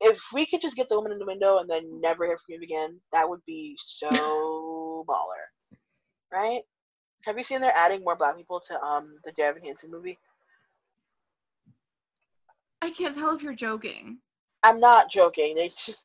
if 0.02 0.20
we 0.34 0.46
could 0.46 0.62
just 0.62 0.76
get 0.76 0.90
the 0.90 0.96
woman 0.96 1.12
in 1.12 1.20
the 1.20 1.26
window 1.26 1.60
and 1.60 1.70
then 1.70 2.02
never 2.02 2.26
hear 2.26 2.38
from 2.38 2.56
you 2.56 2.62
again, 2.64 3.00
that 3.12 3.28
would 3.28 3.42
be 3.46 3.78
so 3.80 5.06
baller, 5.10 5.46
right? 6.32 6.62
Have 7.26 7.38
you 7.38 7.44
seen 7.44 7.62
they're 7.62 7.76
adding 7.76 8.04
more 8.04 8.16
black 8.16 8.38
people 8.38 8.62
to 8.68 8.80
um 8.82 9.16
Dear 9.36 9.48
Evan 9.48 9.64
Hansen 9.64 9.92
movie? 9.92 10.18
I 12.82 12.92
can't 12.92 13.16
tell 13.16 13.36
if 13.36 13.42
you're 13.42 13.54
joking. 13.54 14.20
I'm 14.64 14.80
not 14.80 15.12
joking. 15.12 15.56
They 15.56 15.70
just 15.70 16.02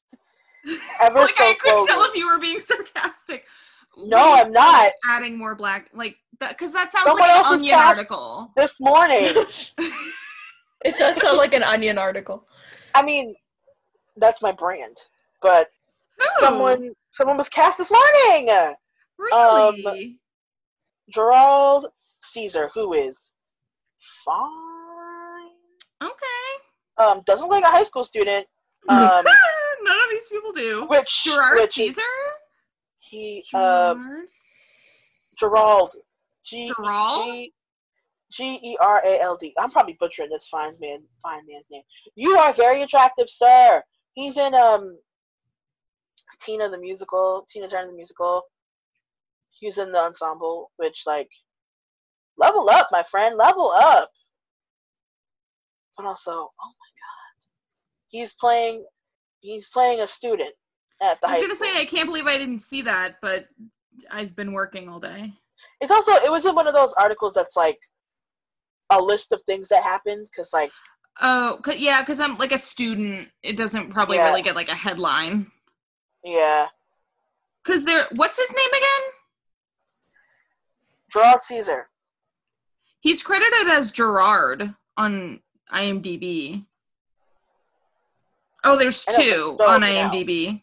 Ever 1.01 1.21
like 1.21 1.31
so 1.31 1.45
I 1.45 1.55
couldn't 1.55 1.87
tell 1.87 2.05
if 2.05 2.15
you 2.15 2.27
were 2.27 2.39
being 2.39 2.61
sarcastic. 2.61 3.45
No, 3.97 4.35
I'm 4.35 4.53
not. 4.53 4.93
adding 5.09 5.37
more 5.39 5.55
black 5.55 5.89
like 5.95 6.17
because 6.39 6.73
that 6.73 6.91
sounds 6.93 7.05
Someone 7.07 7.29
like 7.29 7.31
an 7.47 7.55
onion 7.55 7.75
article. 7.75 8.51
This 8.57 8.81
morning. 8.81 9.19
it 10.85 10.97
does 10.97 11.21
sound 11.21 11.37
like 11.39 11.55
an 11.55 11.63
onion 11.63 11.99
article. 11.99 12.47
I 12.95 13.05
mean, 13.05 13.35
that's 14.17 14.41
my 14.43 14.53
brand, 14.53 14.97
but 15.43 15.69
Who? 16.19 16.27
someone 16.41 16.93
someone 17.11 17.37
was 17.37 17.49
cast 17.49 17.79
this 17.79 17.91
morning. 17.93 18.49
really? 19.19 19.87
um, 19.87 20.19
Gerald 21.15 21.87
Caesar, 21.95 22.71
who 22.75 22.93
is 22.95 23.33
fine. 24.25 25.51
okay. 26.03 26.15
Um, 26.99 27.23
doesn't 27.27 27.49
look 27.49 27.63
like 27.63 27.65
a 27.65 27.75
high 27.77 27.83
school 27.85 28.05
student. 28.05 28.47
Um, 28.89 29.25
None 29.83 29.97
of 30.05 30.11
these 30.11 30.29
people 30.31 30.53
do. 30.53 30.87
which 30.89 31.23
Gerard 31.25 31.57
which 31.61 31.79
is- 31.79 31.97
Caesar. 31.97 32.01
He 33.01 33.45
uh 33.55 33.95
Gerald 35.39 35.91
G 36.45 36.73
Gerald? 36.77 37.25
G 37.25 37.53
G 38.31 38.61
E 38.63 38.77
R 38.81 39.03
A 39.05 39.21
L 39.21 39.37
D. 39.37 39.55
I'm 39.59 39.71
probably 39.71 39.97
butchering 39.99 40.31
this 40.31 40.49
fine 40.49 40.75
man 40.81 41.03
fine 41.23 41.43
man's 41.49 41.67
name. 41.71 41.83
You 42.15 42.39
are 42.39 42.53
very 42.53 42.83
attractive, 42.83 43.29
sir. 43.29 43.83
He's 44.15 44.37
in 44.37 44.55
um 44.55 44.99
Tina 46.41 46.69
the 46.69 46.79
musical, 46.79 47.47
Tina 47.51 47.69
Turner 47.69 47.89
the 47.89 47.97
musical. 47.97 48.43
He 49.51 49.67
was 49.67 49.79
in 49.79 49.93
the 49.93 49.99
ensemble, 49.99 50.71
which 50.77 51.03
like 51.07 51.29
level 52.37 52.69
up, 52.71 52.89
my 52.93 53.03
friend, 53.03 53.37
level 53.37 53.71
up. 53.71 54.11
But 55.97 56.07
also, 56.07 56.31
oh 56.33 56.51
my 56.61 56.91
god, 57.01 57.43
he's 58.09 58.35
playing 58.35 58.85
he's 59.41 59.71
playing 59.71 60.01
a 60.01 60.07
student 60.07 60.55
at 61.03 61.21
the 61.21 61.29
I 61.29 61.31
was 61.39 61.41
gonna 61.41 61.55
school. 61.55 61.69
say 61.69 61.81
I 61.81 61.85
can't 61.85 62.07
believe 62.09 62.27
I 62.27 62.39
didn't 62.39 62.59
see 62.61 62.83
that, 62.83 63.17
but 63.23 63.47
I've 64.11 64.35
been 64.37 64.53
working 64.53 64.89
all 64.89 65.01
day. 65.01 65.33
It's 65.81 65.91
also 65.91 66.13
it 66.13 66.31
was 66.31 66.45
in 66.47 66.55
one 66.55 66.67
of 66.67 66.75
those 66.75 66.93
articles 66.95 67.35
that's 67.35 67.57
like 67.57 67.79
a 68.91 69.01
list 69.01 69.33
of 69.33 69.41
things 69.47 69.69
that 69.69 69.83
happened 69.83 70.27
because 70.31 70.53
like 70.53 70.71
Oh, 71.23 71.59
'cause- 71.63 71.77
yeah, 71.79 72.01
because 72.01 72.19
I'm 72.21 72.39
like 72.39 72.53
a 72.53 72.59
student. 72.59 73.29
It 73.43 73.57
doesn't 73.57 73.91
probably 73.93 74.17
Yeah. 74.17 74.29
really 74.29 74.43
get 74.43 74.55
like 74.55 74.69
a 74.71 74.75
headline. 74.75 75.51
yeah, 76.25 76.69
Because 77.63 77.85
there, 77.85 78.07
what's 78.13 78.39
his 78.39 78.51
name 78.55 78.71
again? 78.71 79.13
Gerard 81.13 81.43
Caesar. 81.43 81.91
He's 83.01 83.23
credited 83.23 83.69
as 83.69 83.91
Gerard 83.91 84.75
on 84.97 85.43
IMDb. 85.73 86.65
Oh, 88.65 88.77
there's 88.77 89.05
I 89.09 89.13
know, 89.13 89.57
but 89.57 89.65
two 89.67 89.73
on. 89.73 89.81
IMDb. 89.83 90.63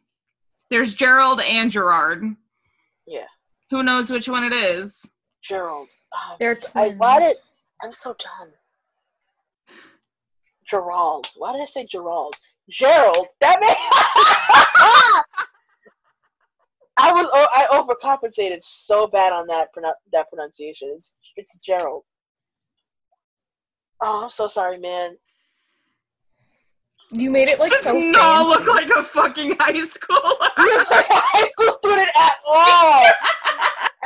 There's 0.69 0.93
Gerald 0.93 1.39
and 1.41 1.71
Gerard. 1.71 2.23
Yeah, 3.05 3.25
Who 3.71 3.83
knows 3.83 4.09
which 4.09 4.27
one 4.27 4.43
it 4.43 4.53
is? 4.53 5.09
Gerald. 5.41 5.87
Oh, 6.13 6.35
They're 6.39 6.55
so- 6.55 6.71
I, 6.79 6.89
why 6.91 7.19
did, 7.19 7.37
I'm 7.83 7.93
so 7.93 8.15
done. 8.19 8.51
Gerald. 10.67 11.29
Why 11.37 11.53
did 11.53 11.61
I 11.61 11.65
say 11.65 11.85
Gerald? 11.85 12.35
Gerald. 12.69 13.27
That 13.39 13.59
man. 13.61 13.69
I 16.99 17.13
was 17.13 17.29
oh, 17.31 17.47
I 17.53 17.67
overcompensated 17.71 18.59
so 18.63 19.05
bad 19.07 19.31
on 19.31 19.47
that 19.47 19.69
pronou- 19.73 19.93
that 20.11 20.29
pronunciation. 20.29 20.95
It's 20.97 21.13
it's 21.37 21.57
Gerald. 21.59 22.03
Oh, 24.01 24.23
I'm 24.23 24.29
so 24.29 24.47
sorry, 24.47 24.79
man. 24.79 25.15
You 27.13 27.31
made 27.31 27.47
it 27.47 27.59
like 27.59 27.69
Does 27.69 27.83
so 27.83 27.97
not 27.97 28.45
fancy. 28.45 28.49
look 28.49 28.67
like 28.75 28.89
a 28.89 29.03
fucking 29.03 29.55
high 29.59 29.85
school. 29.85 30.17
You 30.57 30.77
look 30.77 30.91
like 30.91 31.09
a 31.09 31.13
high 31.13 31.47
school 31.49 31.73
student 31.73 32.09
at 32.17 32.33
all. 32.45 33.05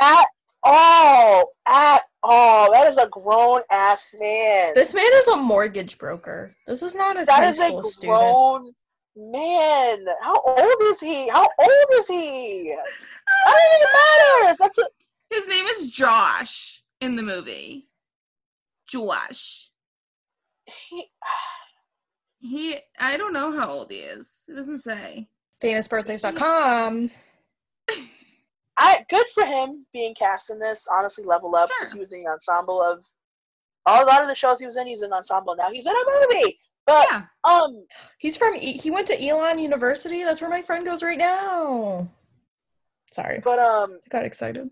at 0.00 0.26
all. 0.62 1.52
At 1.66 2.02
all. 2.22 2.70
That 2.72 2.86
is 2.88 2.98
a 2.98 3.08
grown 3.08 3.62
ass 3.70 4.14
man. 4.20 4.72
This 4.74 4.94
man 4.94 5.10
is 5.14 5.28
a 5.28 5.36
mortgage 5.36 5.98
broker. 5.98 6.54
This 6.66 6.82
is 6.82 6.94
not 6.94 7.20
a 7.20 7.24
that 7.24 7.42
high 7.42 7.48
is 7.48 7.58
a 7.58 7.66
school 7.68 7.82
student. 7.82 8.20
grown 8.20 8.72
Man, 9.14 10.06
how 10.22 10.40
old 10.40 10.82
is 10.84 10.98
he? 10.98 11.28
How 11.28 11.46
old 11.58 11.86
is 11.98 12.06
he? 12.06 12.72
I 12.72 13.50
don't 13.50 13.70
think 13.70 13.82
it 13.82 14.42
matters. 14.46 14.58
That's 14.58 14.78
a, 14.78 14.84
His 15.28 15.46
name 15.48 15.66
is 15.66 15.90
Josh 15.90 16.82
in 17.02 17.16
the 17.16 17.22
movie. 17.22 17.88
Josh. 18.88 19.70
he, 20.64 21.10
He 22.42 22.76
I 22.98 23.16
don't 23.16 23.32
know 23.32 23.52
how 23.56 23.70
old 23.70 23.90
he 23.90 23.98
is. 23.98 24.44
It 24.48 24.54
doesn't 24.56 24.80
say. 24.80 25.28
Famousbirthdays.com. 25.62 27.10
I 28.78 29.04
good 29.08 29.26
for 29.34 29.44
him 29.44 29.86
being 29.92 30.14
cast 30.14 30.50
in 30.50 30.58
this. 30.58 30.86
Honestly, 30.90 31.24
level 31.24 31.54
up 31.54 31.68
because 31.68 31.90
Sure. 31.92 31.96
he 31.96 32.00
was 32.00 32.12
in 32.12 32.24
the 32.24 32.30
ensemble 32.30 32.82
of 32.82 33.04
a 33.86 34.04
lot 34.04 34.22
of 34.22 34.28
the 34.28 34.34
shows 34.34 34.58
he 34.60 34.66
was 34.66 34.76
in. 34.76 34.86
He 34.86 34.92
was 34.92 35.02
in 35.02 35.10
the 35.10 35.16
ensemble. 35.16 35.54
Now 35.56 35.70
he's 35.70 35.86
in 35.86 35.92
a 35.92 36.30
movie. 36.34 36.58
But 36.84 37.06
Yeah. 37.10 37.22
um, 37.44 37.86
He's 38.18 38.36
from, 38.36 38.54
E- 38.56 38.78
he 38.78 38.90
went 38.90 39.06
to 39.06 39.24
Elon 39.24 39.60
University. 39.60 40.24
That's 40.24 40.40
where 40.40 40.50
my 40.50 40.62
friend 40.62 40.84
goes 40.84 41.00
right 41.02 41.18
now. 41.18 42.10
Sorry, 43.12 43.40
but 43.44 43.58
um, 43.60 43.98
I 44.04 44.08
got 44.08 44.24
excited. 44.24 44.68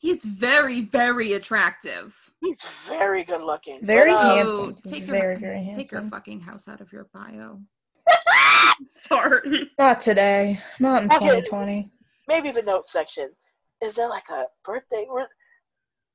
He's 0.00 0.24
very, 0.24 0.80
very 0.80 1.34
attractive. 1.34 2.32
he's 2.40 2.62
very 2.88 3.22
good 3.22 3.42
looking. 3.42 3.84
Very 3.84 4.12
But, 4.12 4.36
handsome. 4.36 4.74
take 4.74 5.02
Very, 5.04 5.32
your, 5.32 5.38
very 5.40 5.72
Take 5.76 5.92
your 5.92 6.02
fucking 6.02 6.40
house 6.40 6.66
out 6.68 6.80
of 6.80 6.90
your 6.92 7.06
bio. 7.12 7.60
Sorry. 8.84 9.70
Not 9.78 10.00
today. 10.00 10.58
Not 10.80 11.02
in 11.02 11.08
Okay. 11.12 11.18
2020. 11.18 11.90
maybe 12.28 12.50
the 12.50 12.62
note 12.62 12.88
section. 12.88 13.28
Is 13.82 13.94
there 13.94 14.08
like 14.08 14.28
a 14.30 14.44
birthday? 14.64 15.06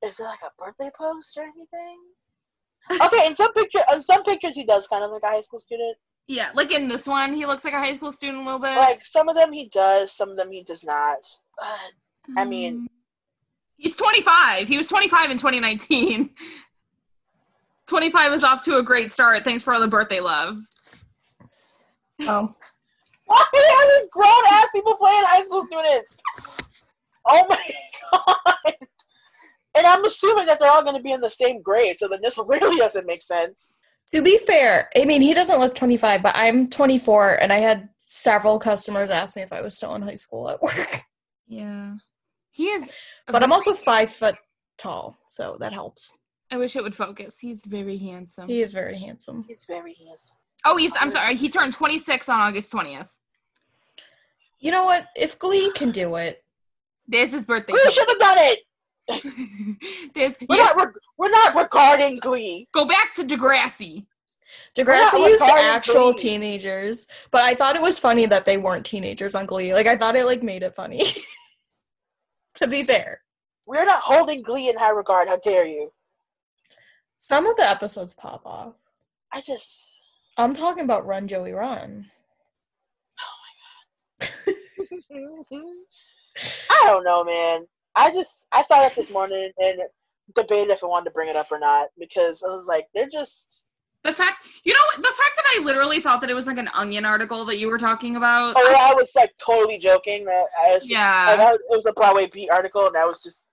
Is 0.03 0.17
there 0.17 0.27
like 0.27 0.39
a 0.43 0.51
birthday 0.63 0.89
post 0.97 1.37
or 1.37 1.43
anything? 1.43 1.97
Okay, 3.03 3.27
in 3.27 3.35
some 3.35 3.51
picture, 3.53 3.81
in 3.93 4.01
some 4.03 4.23
pictures, 4.23 4.55
he 4.55 4.63
does 4.65 4.87
kind 4.87 5.03
of 5.03 5.11
like 5.11 5.23
a 5.23 5.27
high 5.27 5.41
school 5.41 5.59
student. 5.59 5.97
Yeah, 6.27 6.49
like 6.55 6.71
in 6.71 6.87
this 6.87 7.07
one, 7.07 7.33
he 7.33 7.45
looks 7.45 7.63
like 7.63 7.73
a 7.73 7.79
high 7.79 7.95
school 7.95 8.11
student 8.11 8.39
a 8.41 8.43
little 8.45 8.59
bit. 8.59 8.77
Like 8.77 9.05
some 9.05 9.29
of 9.29 9.35
them 9.35 9.51
he 9.53 9.69
does, 9.69 10.11
some 10.11 10.29
of 10.31 10.37
them 10.37 10.51
he 10.51 10.63
does 10.63 10.83
not. 10.83 11.17
But 11.59 12.39
I 12.41 12.45
mean- 12.45 12.73
Um, 12.75 12.87
he's 13.77 13.95
25. 13.95 14.67
He 14.67 14.77
was 14.77 14.87
25 14.87 15.31
in 15.31 15.37
2019. 15.37 16.29
25 17.87 18.33
is 18.33 18.43
off 18.43 18.63
to 18.65 18.77
a 18.77 18.83
great 18.83 19.11
start. 19.11 19.43
Thanks 19.43 19.63
for 19.63 19.73
all 19.73 19.79
the 19.79 19.87
birthday 19.87 20.19
love. 20.19 20.57
Oh, 22.21 22.49
why 23.25 23.43
are 23.53 23.99
these 23.99 24.09
grown 24.11 24.31
ass 24.51 24.67
people 24.73 24.95
playing 24.95 25.23
high 25.25 25.43
school 25.43 25.61
students? 25.63 26.17
Oh 27.25 27.43
my 27.49 27.59
god! 28.11 28.73
And 29.77 29.85
I'm 29.85 30.05
assuming 30.05 30.45
that 30.45 30.59
they're 30.59 30.71
all 30.71 30.83
going 30.83 30.95
to 30.95 31.03
be 31.03 31.11
in 31.11 31.21
the 31.21 31.29
same 31.29 31.61
grade, 31.61 31.97
so 31.97 32.07
then 32.07 32.21
this 32.23 32.39
really 32.47 32.77
doesn't 32.77 33.05
make 33.05 33.21
sense. 33.21 33.73
To 34.11 34.21
be 34.21 34.37
fair, 34.37 34.89
I 34.95 35.05
mean, 35.05 35.21
he 35.21 35.33
doesn't 35.33 35.59
look 35.59 35.75
25, 35.75 36.23
but 36.23 36.35
I'm 36.35 36.69
24, 36.69 37.41
and 37.41 37.51
I 37.51 37.57
had 37.57 37.89
several 37.97 38.59
customers 38.59 39.09
ask 39.09 39.35
me 39.35 39.41
if 39.41 39.51
I 39.51 39.61
was 39.61 39.75
still 39.75 39.95
in 39.95 40.03
high 40.03 40.15
school 40.15 40.49
at 40.49 40.61
work. 40.61 41.01
Yeah. 41.47 41.95
He 42.51 42.67
is. 42.67 42.95
But 43.27 43.43
I'm 43.43 43.51
also 43.51 43.73
five 43.73 44.11
foot 44.11 44.35
tall, 44.77 45.17
so 45.27 45.57
that 45.59 45.73
helps. 45.73 46.23
I 46.51 46.57
wish 46.57 46.75
it 46.75 46.83
would 46.83 46.95
focus. 46.95 47.39
He's 47.39 47.63
very 47.65 47.97
handsome. 47.97 48.47
He 48.47 48.61
is 48.61 48.71
very 48.71 48.97
handsome. 48.97 49.43
He's 49.47 49.65
very 49.65 49.95
handsome. 49.95 50.37
Oh, 50.63 50.77
he's. 50.77 50.93
I'm 50.99 51.11
sorry. 51.11 51.35
He 51.35 51.49
turned 51.49 51.73
26 51.73 52.29
on 52.29 52.39
August 52.39 52.71
20th. 52.71 53.09
You 54.59 54.71
know 54.71 54.85
what? 54.85 55.07
If 55.15 55.37
Glee 55.39 55.71
can 55.75 55.91
do 55.91 56.15
it, 56.15 56.43
There's 57.07 57.31
his 57.31 57.45
birthday. 57.45 57.73
We 57.73 57.91
should 57.91 58.07
have 58.07 58.19
done 58.19 58.37
it. 58.39 58.59
There's, 60.15 60.35
We're 60.47 60.55
yeah, 60.57 60.63
not. 60.65 60.77
Reg- 60.77 60.95
we're 61.17 61.29
not 61.29 61.55
regarding 61.55 62.17
Glee. 62.19 62.67
go 62.71 62.85
back 62.85 63.13
to 63.15 63.23
Degrassi. 63.23 64.05
Degrassi 64.75 65.13
not 65.13 65.29
used 65.29 65.43
actual 65.43 66.13
Glee. 66.13 66.21
teenagers, 66.21 67.07
but 67.31 67.43
I 67.43 67.53
thought 67.55 67.75
it 67.75 67.81
was 67.81 67.99
funny 67.99 68.25
that 68.27 68.45
they 68.45 68.57
weren't 68.57 68.85
teenagers 68.85 69.35
on 69.35 69.45
Glee. 69.45 69.73
Like 69.73 69.87
I 69.87 69.95
thought 69.95 70.15
it 70.15 70.25
like 70.25 70.43
made 70.43 70.63
it 70.63 70.75
funny. 70.75 71.03
to 72.55 72.67
be 72.67 72.83
fair, 72.83 73.21
We're 73.67 73.85
not 73.85 74.01
holding 74.01 74.41
Glee 74.41 74.69
in 74.69 74.77
high 74.77 74.91
regard. 74.91 75.27
How 75.27 75.37
dare 75.37 75.65
you? 75.65 75.91
some 77.17 77.45
of 77.47 77.55
the 77.57 77.67
episodes 77.67 78.13
pop 78.13 78.45
off. 78.45 78.73
I 79.33 79.41
just. 79.41 79.91
I'm 80.37 80.53
talking 80.53 80.83
about 80.83 81.05
Run 81.05 81.27
Joey 81.27 81.53
Run. 81.53 82.05
Oh 83.19 83.35
my 84.19 84.27
god. 84.27 84.55
I 86.69 86.83
don't 86.85 87.03
know, 87.03 87.23
man. 87.23 87.65
I 87.95 88.11
just 88.11 88.45
I 88.51 88.61
saw 88.61 88.81
that 88.81 88.95
this 88.95 89.11
morning 89.11 89.51
and 89.57 89.81
debated 90.35 90.71
if 90.71 90.83
I 90.83 90.87
wanted 90.87 91.05
to 91.05 91.11
bring 91.11 91.29
it 91.29 91.35
up 91.37 91.51
or 91.51 91.59
not 91.59 91.89
because 91.97 92.43
I 92.43 92.49
was 92.49 92.67
like, 92.67 92.87
they're 92.93 93.09
just. 93.11 93.65
The 94.05 94.13
fact, 94.13 94.45
you 94.63 94.71
know, 94.71 94.79
the 94.97 95.03
fact 95.03 95.31
that 95.35 95.45
I 95.57 95.63
literally 95.63 95.99
thought 95.99 96.21
that 96.21 96.29
it 96.29 96.35
was 96.35 96.45
like 96.45 96.59
an 96.59 96.69
Onion 96.75 97.05
article 97.05 97.43
that 97.45 97.57
you 97.57 97.67
were 97.67 97.79
talking 97.79 98.17
about. 98.17 98.53
Oh, 98.55 98.75
I 98.91 98.93
was 98.93 99.11
like 99.15 99.31
totally 99.43 99.79
joking 99.79 100.25
that 100.25 100.45
I 100.63 100.75
was. 100.75 100.83
I 100.83 100.93
yeah, 100.93 101.53
it 101.53 101.61
was 101.69 101.87
a 101.87 101.93
Broadway 101.93 102.27
Beat 102.27 102.51
article 102.51 102.85
and 102.85 102.95
I 102.95 103.05
was 103.05 103.23
just 103.23 103.43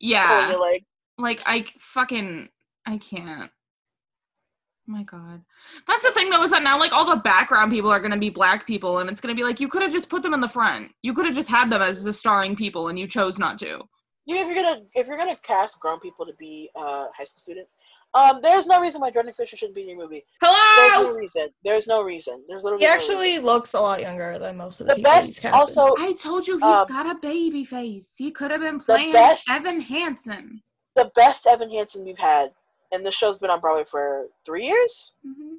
yeah. 0.00 0.46
totally 0.46 0.72
like, 0.72 0.84
Like 1.18 1.42
I 1.44 1.66
fucking, 1.78 2.48
I 2.86 2.96
can't. 2.96 3.50
Oh 4.88 4.92
my 4.92 5.02
god, 5.02 5.42
that's 5.86 6.02
the 6.02 6.12
thing 6.12 6.30
though 6.30 6.42
is 6.42 6.50
that 6.50 6.62
now 6.62 6.78
like 6.78 6.92
all 6.92 7.04
the 7.04 7.16
background 7.16 7.70
people 7.70 7.90
are 7.90 8.00
gonna 8.00 8.16
be 8.16 8.30
black 8.30 8.66
people, 8.66 9.00
and 9.00 9.10
it's 9.10 9.20
gonna 9.20 9.34
be 9.34 9.44
like 9.44 9.60
you 9.60 9.68
could 9.68 9.82
have 9.82 9.92
just 9.92 10.08
put 10.08 10.22
them 10.22 10.32
in 10.32 10.40
the 10.40 10.48
front. 10.48 10.92
You 11.02 11.12
could 11.12 11.26
have 11.26 11.34
just 11.34 11.50
had 11.50 11.70
them 11.70 11.82
as 11.82 12.02
the 12.02 12.12
starring 12.12 12.56
people, 12.56 12.88
and 12.88 12.98
you 12.98 13.06
chose 13.06 13.38
not 13.38 13.58
to. 13.58 13.82
you 14.24 14.36
if 14.36 14.46
you're 14.46 14.54
gonna 14.54 14.80
if 14.94 15.06
you're 15.06 15.18
gonna 15.18 15.36
cast 15.42 15.78
grown 15.78 16.00
people 16.00 16.24
to 16.24 16.32
be 16.38 16.70
uh, 16.74 17.06
high 17.16 17.24
school 17.24 17.42
students, 17.42 17.76
um, 18.14 18.40
there's 18.42 18.66
no 18.66 18.80
reason 18.80 19.00
why 19.00 19.10
Jordan 19.10 19.32
Fisher 19.36 19.56
shouldn't 19.56 19.74
be 19.76 19.82
in 19.82 19.88
your 19.90 19.98
movie. 19.98 20.24
Hello. 20.42 20.56
There's 20.76 21.04
no 21.06 21.14
reason. 21.16 21.48
There's 21.64 21.86
no 21.86 22.02
reason. 22.02 22.42
There's 22.48 22.64
literally 22.64 22.82
He 22.84 22.88
no 22.88 22.94
actually 22.94 23.38
looks 23.38 23.74
a 23.74 23.80
lot 23.80 24.00
younger 24.00 24.38
than 24.38 24.56
most 24.56 24.80
of 24.80 24.86
the, 24.88 24.94
reason. 24.94 25.02
the 25.04 25.08
people 25.10 25.26
he's 25.26 25.36
best 25.40 25.42
casted. 25.42 25.78
also 25.78 25.94
I 26.02 26.12
told 26.14 26.46
you 26.48 26.54
he's 26.56 26.64
Um, 26.64 26.86
got 26.88 27.06
a 27.06 27.14
baby 27.20 27.64
face. 27.64 28.14
He 28.16 28.30
could 28.32 28.50
have 28.50 28.60
been 28.60 28.80
playing 28.80 29.12
best- 29.12 29.48
Evan 29.48 29.80
Hansen. 29.80 30.62
the 30.96 31.10
best 31.14 31.46
Evan 31.46 31.70
Hansen 31.70 32.04
we've 32.04 32.18
had, 32.18 32.50
and 32.92 33.06
the 33.06 33.12
show's 33.12 33.38
been 33.38 33.50
on 33.50 33.60
Broadway 33.60 33.84
for 33.90 34.26
three 34.44 34.66
years. 34.66 35.12
hmm 35.24 35.54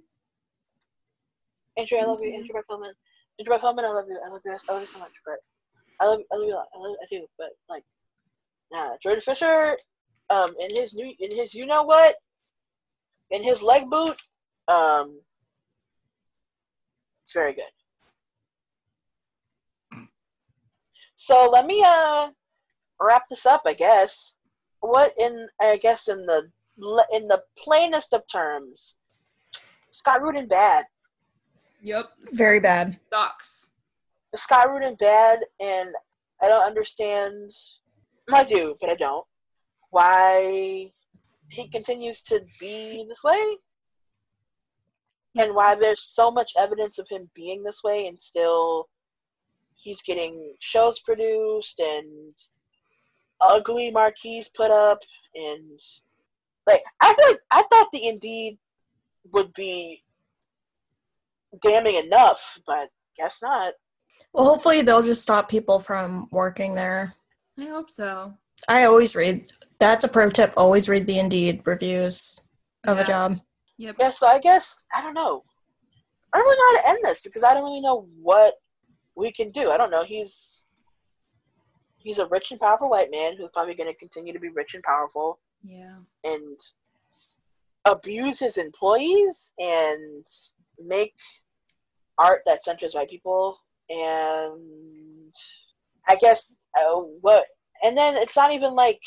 Andrew, 1.77 1.97
I 1.99 2.03
love 2.03 2.19
you. 2.21 2.27
Okay. 2.27 2.35
Andrew 2.37 2.53
Barth 2.53 2.65
Feldman. 2.67 2.93
Andrew 3.39 3.51
Barth 3.51 3.61
Feldman, 3.61 3.85
I 3.85 3.89
love 3.89 4.05
you. 4.09 4.19
I 4.25 4.29
love 4.29 4.41
you. 4.43 4.51
I 4.51 4.71
love 4.73 4.81
you 4.81 4.87
so 4.87 4.99
much. 4.99 5.11
But 5.25 5.35
I 6.01 6.05
love, 6.05 6.19
I 6.31 6.35
love 6.35 6.45
you 6.47 6.53
a 6.53 6.57
lot. 6.57 6.67
I, 6.75 6.77
love, 6.79 6.95
I 7.01 7.05
do. 7.09 7.25
But 7.37 7.49
like, 7.69 7.83
nah, 8.73 8.97
Jordan 9.01 9.21
Fisher, 9.21 9.77
um, 10.29 10.53
in 10.59 10.75
his 10.75 10.93
new, 10.93 11.13
in 11.19 11.35
his, 11.35 11.53
you 11.55 11.65
know 11.65 11.83
what, 11.83 12.15
in 13.31 13.43
his 13.43 13.61
leg 13.63 13.89
boot, 13.89 14.21
um, 14.67 15.19
it's 17.23 17.33
very 17.33 17.53
good. 17.53 17.63
So 21.15 21.49
let 21.49 21.65
me 21.65 21.83
uh 21.85 22.29
wrap 22.99 23.23
this 23.29 23.45
up. 23.45 23.63
I 23.65 23.73
guess. 23.73 24.35
What 24.81 25.13
in 25.19 25.47
I 25.61 25.77
guess 25.77 26.07
in 26.07 26.25
the 26.25 26.49
in 27.13 27.27
the 27.27 27.41
plainest 27.57 28.13
of 28.13 28.23
terms, 28.31 28.97
Scott 29.91 30.21
Rudin 30.21 30.47
bad. 30.47 30.85
Yep. 31.81 32.11
Very 32.33 32.59
bad. 32.59 32.99
Sucks. 33.13 33.69
Scott 34.35 34.69
Rudin 34.69 34.95
bad, 34.99 35.39
and 35.59 35.89
I 36.41 36.47
don't 36.47 36.65
understand. 36.65 37.51
I 38.33 38.43
do, 38.43 38.75
but 38.79 38.89
I 38.89 38.95
don't. 38.95 39.25
Why 39.89 40.91
he 41.51 41.67
continues 41.67 42.21
to 42.23 42.41
be 42.59 43.05
this 43.07 43.23
way, 43.23 43.57
and 45.37 45.53
why 45.53 45.75
there's 45.75 46.03
so 46.03 46.31
much 46.31 46.53
evidence 46.57 46.97
of 46.97 47.07
him 47.09 47.29
being 47.35 47.63
this 47.63 47.83
way, 47.83 48.07
and 48.07 48.19
still 48.19 48.87
he's 49.75 50.01
getting 50.01 50.55
shows 50.59 50.99
produced 50.99 51.79
and 51.79 52.33
ugly 53.41 53.91
marquees 53.91 54.49
put 54.55 54.71
up, 54.71 54.99
and 55.35 55.79
like 56.67 56.83
I 57.01 57.13
feel 57.13 57.27
like 57.27 57.39
I 57.51 57.63
thought 57.63 57.91
the 57.91 58.07
Indeed 58.07 58.57
would 59.31 59.53
be 59.53 60.01
damning 61.61 61.95
enough, 61.95 62.59
but 62.65 62.89
guess 63.17 63.41
not. 63.41 63.73
Well, 64.33 64.45
hopefully 64.45 64.81
they'll 64.81 65.01
just 65.01 65.23
stop 65.23 65.49
people 65.49 65.79
from 65.79 66.27
working 66.31 66.75
there. 66.75 67.15
I 67.59 67.65
hope 67.65 67.91
so. 67.91 68.37
I 68.67 68.85
always 68.85 69.15
read. 69.15 69.47
That's 69.79 70.03
a 70.03 70.07
pro 70.07 70.29
tip. 70.29 70.53
Always 70.57 70.87
read 70.87 71.07
the 71.07 71.19
Indeed 71.19 71.61
reviews 71.65 72.47
of 72.85 72.97
Yeah. 72.97 73.03
a 73.03 73.05
job. 73.05 73.39
Yep. 73.77 73.95
Yeah, 73.99 74.09
so 74.11 74.27
I 74.27 74.39
guess 74.39 74.77
I 74.93 75.01
don't 75.01 75.13
know. 75.13 75.43
I 76.33 76.37
don't 76.37 76.45
really 76.45 76.57
know 76.57 76.77
how 76.77 76.81
to 76.83 76.89
end 76.89 76.99
this 77.03 77.21
because 77.21 77.43
I 77.43 77.53
don't 77.53 77.63
really 77.63 77.81
know 77.81 78.07
what 78.21 78.55
we 79.15 79.31
can 79.31 79.51
do. 79.51 79.71
I 79.71 79.77
don't 79.77 79.91
know. 79.91 80.03
He's 80.03 80.67
he's 81.97 82.19
a 82.19 82.27
rich 82.27 82.51
and 82.51 82.59
powerful 82.59 82.89
white 82.89 83.11
man 83.11 83.35
who's 83.37 83.51
probably 83.51 83.75
going 83.75 83.91
to 83.91 83.97
continue 83.99 84.33
to 84.33 84.39
be 84.39 84.49
rich 84.49 84.73
and 84.75 84.83
powerful 84.83 85.39
Yeah. 85.63 85.97
and 86.23 86.59
abuse 87.85 88.39
his 88.39 88.57
employees 88.57 89.51
and 89.59 90.25
make 90.79 91.13
art 92.17 92.41
that 92.45 92.63
centers 92.63 92.93
white 92.95 93.09
people 93.09 93.57
and 93.89 95.33
I 96.07 96.15
guess 96.15 96.55
uh, 96.79 96.95
what 97.21 97.45
and 97.83 97.97
then 97.97 98.15
it's 98.15 98.35
not 98.35 98.51
even 98.51 98.73
like 98.75 98.99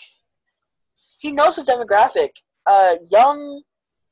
he 1.21 1.33
knows 1.33 1.57
his 1.57 1.65
demographic. 1.65 2.31
Uh, 2.67 2.97
young 3.11 3.63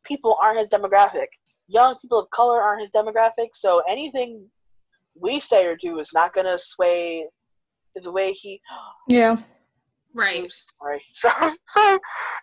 people 0.05 0.37
aren't 0.43 0.59
his 0.59 0.69
demographic. 0.69 1.29
Young 1.69 1.97
people 2.01 2.19
of 2.19 2.31
color 2.31 2.61
aren't 2.61 2.83
his 2.83 2.91
demographic. 2.91 3.49
So 3.55 3.83
anything 3.89 4.47
we 5.19 5.41
say 5.41 5.67
or 5.67 5.77
do 5.77 6.01
is 6.01 6.11
not 6.13 6.33
gonna 6.33 6.59
sway 6.59 7.27
the 7.95 8.11
way 8.11 8.33
he. 8.33 8.61
Yeah. 9.09 9.37
Right. 10.15 10.43
I'm 10.43 10.51
sorry, 10.51 11.03
sorry, 11.13 11.57
sorry. 11.71 11.99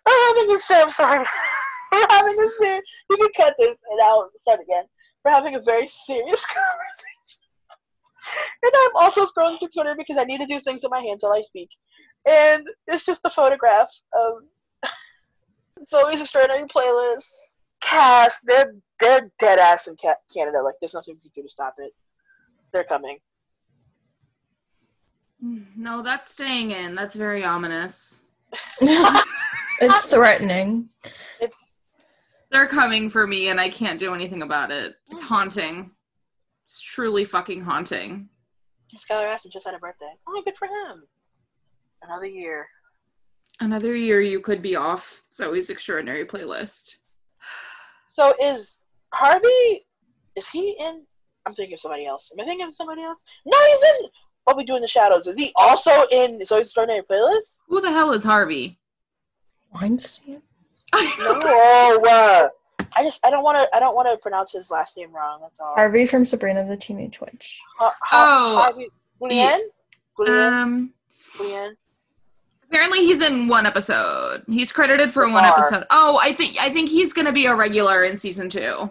I'm 0.06 0.36
having 0.36 0.56
a 0.56 0.58
fit. 0.58 0.82
I'm 0.82 0.90
sorry. 0.90 1.26
We're 1.92 2.06
having 2.10 2.38
a 2.38 2.62
fit. 2.62 2.84
You 3.10 3.16
can 3.16 3.28
cut 3.36 3.54
this 3.58 3.78
and 3.90 4.00
I'll 4.02 4.30
start 4.36 4.60
again. 4.60 4.84
We're 5.24 5.32
having 5.32 5.56
a 5.56 5.60
very 5.60 5.86
serious 5.86 6.46
conversation. 6.46 7.40
And 8.62 8.72
I'm 8.74 8.96
also 8.96 9.26
scrolling 9.26 9.58
through 9.58 9.70
Twitter 9.74 9.94
because 9.96 10.16
I 10.18 10.24
need 10.24 10.38
to 10.38 10.46
do 10.46 10.58
things 10.58 10.82
with 10.82 10.92
my 10.92 11.00
hands 11.00 11.22
while 11.22 11.32
I 11.32 11.40
speak. 11.40 11.70
And 12.28 12.66
it's 12.86 13.04
just 13.04 13.22
a 13.24 13.30
photograph 13.30 13.90
of 14.12 14.42
Zoe's 15.84 16.20
Extraordinary 16.20 16.68
Playlist 16.68 17.26
cast. 17.80 18.46
They're 18.46 18.74
they're 18.98 19.30
dead 19.38 19.58
ass 19.58 19.86
in 19.86 19.96
Ca- 20.00 20.14
Canada. 20.34 20.62
Like 20.62 20.74
there's 20.80 20.94
nothing 20.94 21.14
we 21.14 21.20
can 21.20 21.30
do 21.34 21.42
to 21.42 21.48
stop 21.48 21.74
it. 21.78 21.92
They're 22.72 22.84
coming. 22.84 23.18
Mm, 25.44 25.64
no, 25.76 26.02
that's 26.02 26.30
staying 26.30 26.70
in. 26.70 26.94
That's 26.94 27.14
very 27.14 27.44
ominous. 27.44 28.22
it's 28.80 30.06
threatening. 30.06 30.90
It's 31.40 31.86
They're 32.50 32.66
coming 32.66 33.08
for 33.08 33.26
me 33.26 33.48
and 33.48 33.60
I 33.60 33.68
can't 33.68 33.98
do 33.98 34.14
anything 34.14 34.42
about 34.42 34.70
it. 34.70 34.96
It's 35.10 35.22
mm. 35.22 35.26
haunting. 35.26 35.90
It's 36.66 36.80
truly 36.80 37.24
fucking 37.24 37.62
haunting. 37.62 38.28
Skylar 38.96 39.32
Astin 39.32 39.50
just 39.52 39.66
had 39.66 39.74
a 39.74 39.78
birthday. 39.78 40.12
Oh, 40.26 40.42
good 40.44 40.56
for 40.56 40.66
him. 40.66 41.04
Another 42.02 42.26
year. 42.26 42.66
Another 43.60 43.94
year 43.94 44.20
you 44.20 44.40
could 44.40 44.62
be 44.62 44.76
off 44.76 45.22
Zoe's 45.32 45.68
extraordinary 45.70 46.24
playlist. 46.24 46.96
So 48.08 48.34
is 48.42 48.82
Harvey? 49.12 49.86
Is 50.36 50.48
he 50.48 50.76
in? 50.78 51.04
I'm 51.46 51.54
thinking 51.54 51.74
of 51.74 51.80
somebody 51.80 52.06
else. 52.06 52.30
Am 52.32 52.40
I 52.42 52.44
thinking 52.46 52.66
of 52.66 52.74
somebody 52.74 53.02
else? 53.02 53.22
No, 53.44 53.56
he's 53.68 53.82
in. 53.82 54.08
What 54.44 54.56
we 54.56 54.64
do 54.64 54.76
in 54.76 54.82
the 54.82 54.88
shadows? 54.88 55.26
Is 55.26 55.36
he 55.38 55.52
also 55.56 55.90
in 56.10 56.42
Zoe's 56.44 56.66
Extraordinary 56.68 57.02
Playlist? 57.02 57.60
Who 57.68 57.80
the 57.80 57.90
hell 57.92 58.12
is 58.12 58.24
Harvey? 58.24 58.78
Weinstein? 59.74 60.42
No. 61.18 62.00
Uh, 62.08 62.48
I 62.96 63.04
just 63.04 63.24
I 63.24 63.30
don't 63.30 63.44
want 63.44 63.58
to 63.58 63.76
I 63.76 63.78
don't 63.78 63.94
want 63.94 64.08
to 64.10 64.16
pronounce 64.16 64.52
his 64.52 64.70
last 64.70 64.96
name 64.96 65.12
wrong. 65.14 65.40
That's 65.42 65.60
all. 65.60 65.74
Harvey 65.76 66.06
from 66.06 66.24
Sabrina 66.24 66.64
the 66.66 66.76
Teenage 66.76 67.20
Witch. 67.20 67.60
Ha- 67.78 67.94
ha- 68.02 68.24
Oh, 68.26 68.56
Harvey 68.62 68.88
Julian. 69.20 69.70
Julian. 70.16 70.52
Um, 70.54 70.94
Julian. 71.36 71.76
Apparently 72.70 73.00
he's 73.00 73.20
in 73.20 73.48
one 73.48 73.66
episode. 73.66 74.44
He's 74.46 74.70
credited 74.70 75.12
for 75.12 75.24
So 75.26 75.32
one 75.32 75.42
far. 75.42 75.58
episode. 75.58 75.84
Oh, 75.90 76.20
I 76.22 76.32
think 76.32 76.56
I 76.60 76.70
think 76.70 76.88
he's 76.88 77.12
gonna 77.12 77.32
be 77.32 77.46
a 77.46 77.54
regular 77.54 78.04
in 78.04 78.16
season 78.16 78.48
two. 78.48 78.90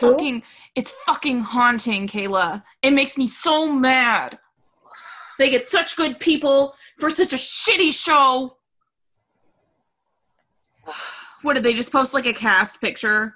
Who? 0.00 0.12
Fucking, 0.12 0.42
it's 0.76 0.90
fucking 1.06 1.40
haunting, 1.40 2.06
Kayla. 2.06 2.62
It 2.82 2.92
makes 2.92 3.18
me 3.18 3.26
so 3.26 3.70
mad. 3.70 4.38
They 5.38 5.50
get 5.50 5.66
such 5.66 5.96
good 5.96 6.20
people 6.20 6.74
for 6.98 7.10
such 7.10 7.32
a 7.32 7.36
shitty 7.36 7.92
show. 7.92 8.56
What 11.42 11.54
did 11.54 11.64
they 11.64 11.74
just 11.74 11.90
post 11.90 12.14
like 12.14 12.26
a 12.26 12.32
cast 12.32 12.80
picture? 12.80 13.34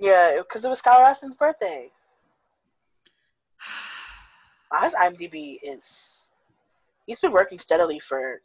Yeah, 0.00 0.38
because 0.38 0.64
it 0.64 0.68
was 0.68 0.80
Skylar 0.80 1.04
Astin's 1.06 1.36
birthday. 1.36 1.90
His 4.82 4.94
IMDb 4.94 5.58
is. 5.62 6.21
He's 7.06 7.20
been 7.20 7.32
working 7.32 7.58
steadily 7.58 8.00
for 8.00 8.40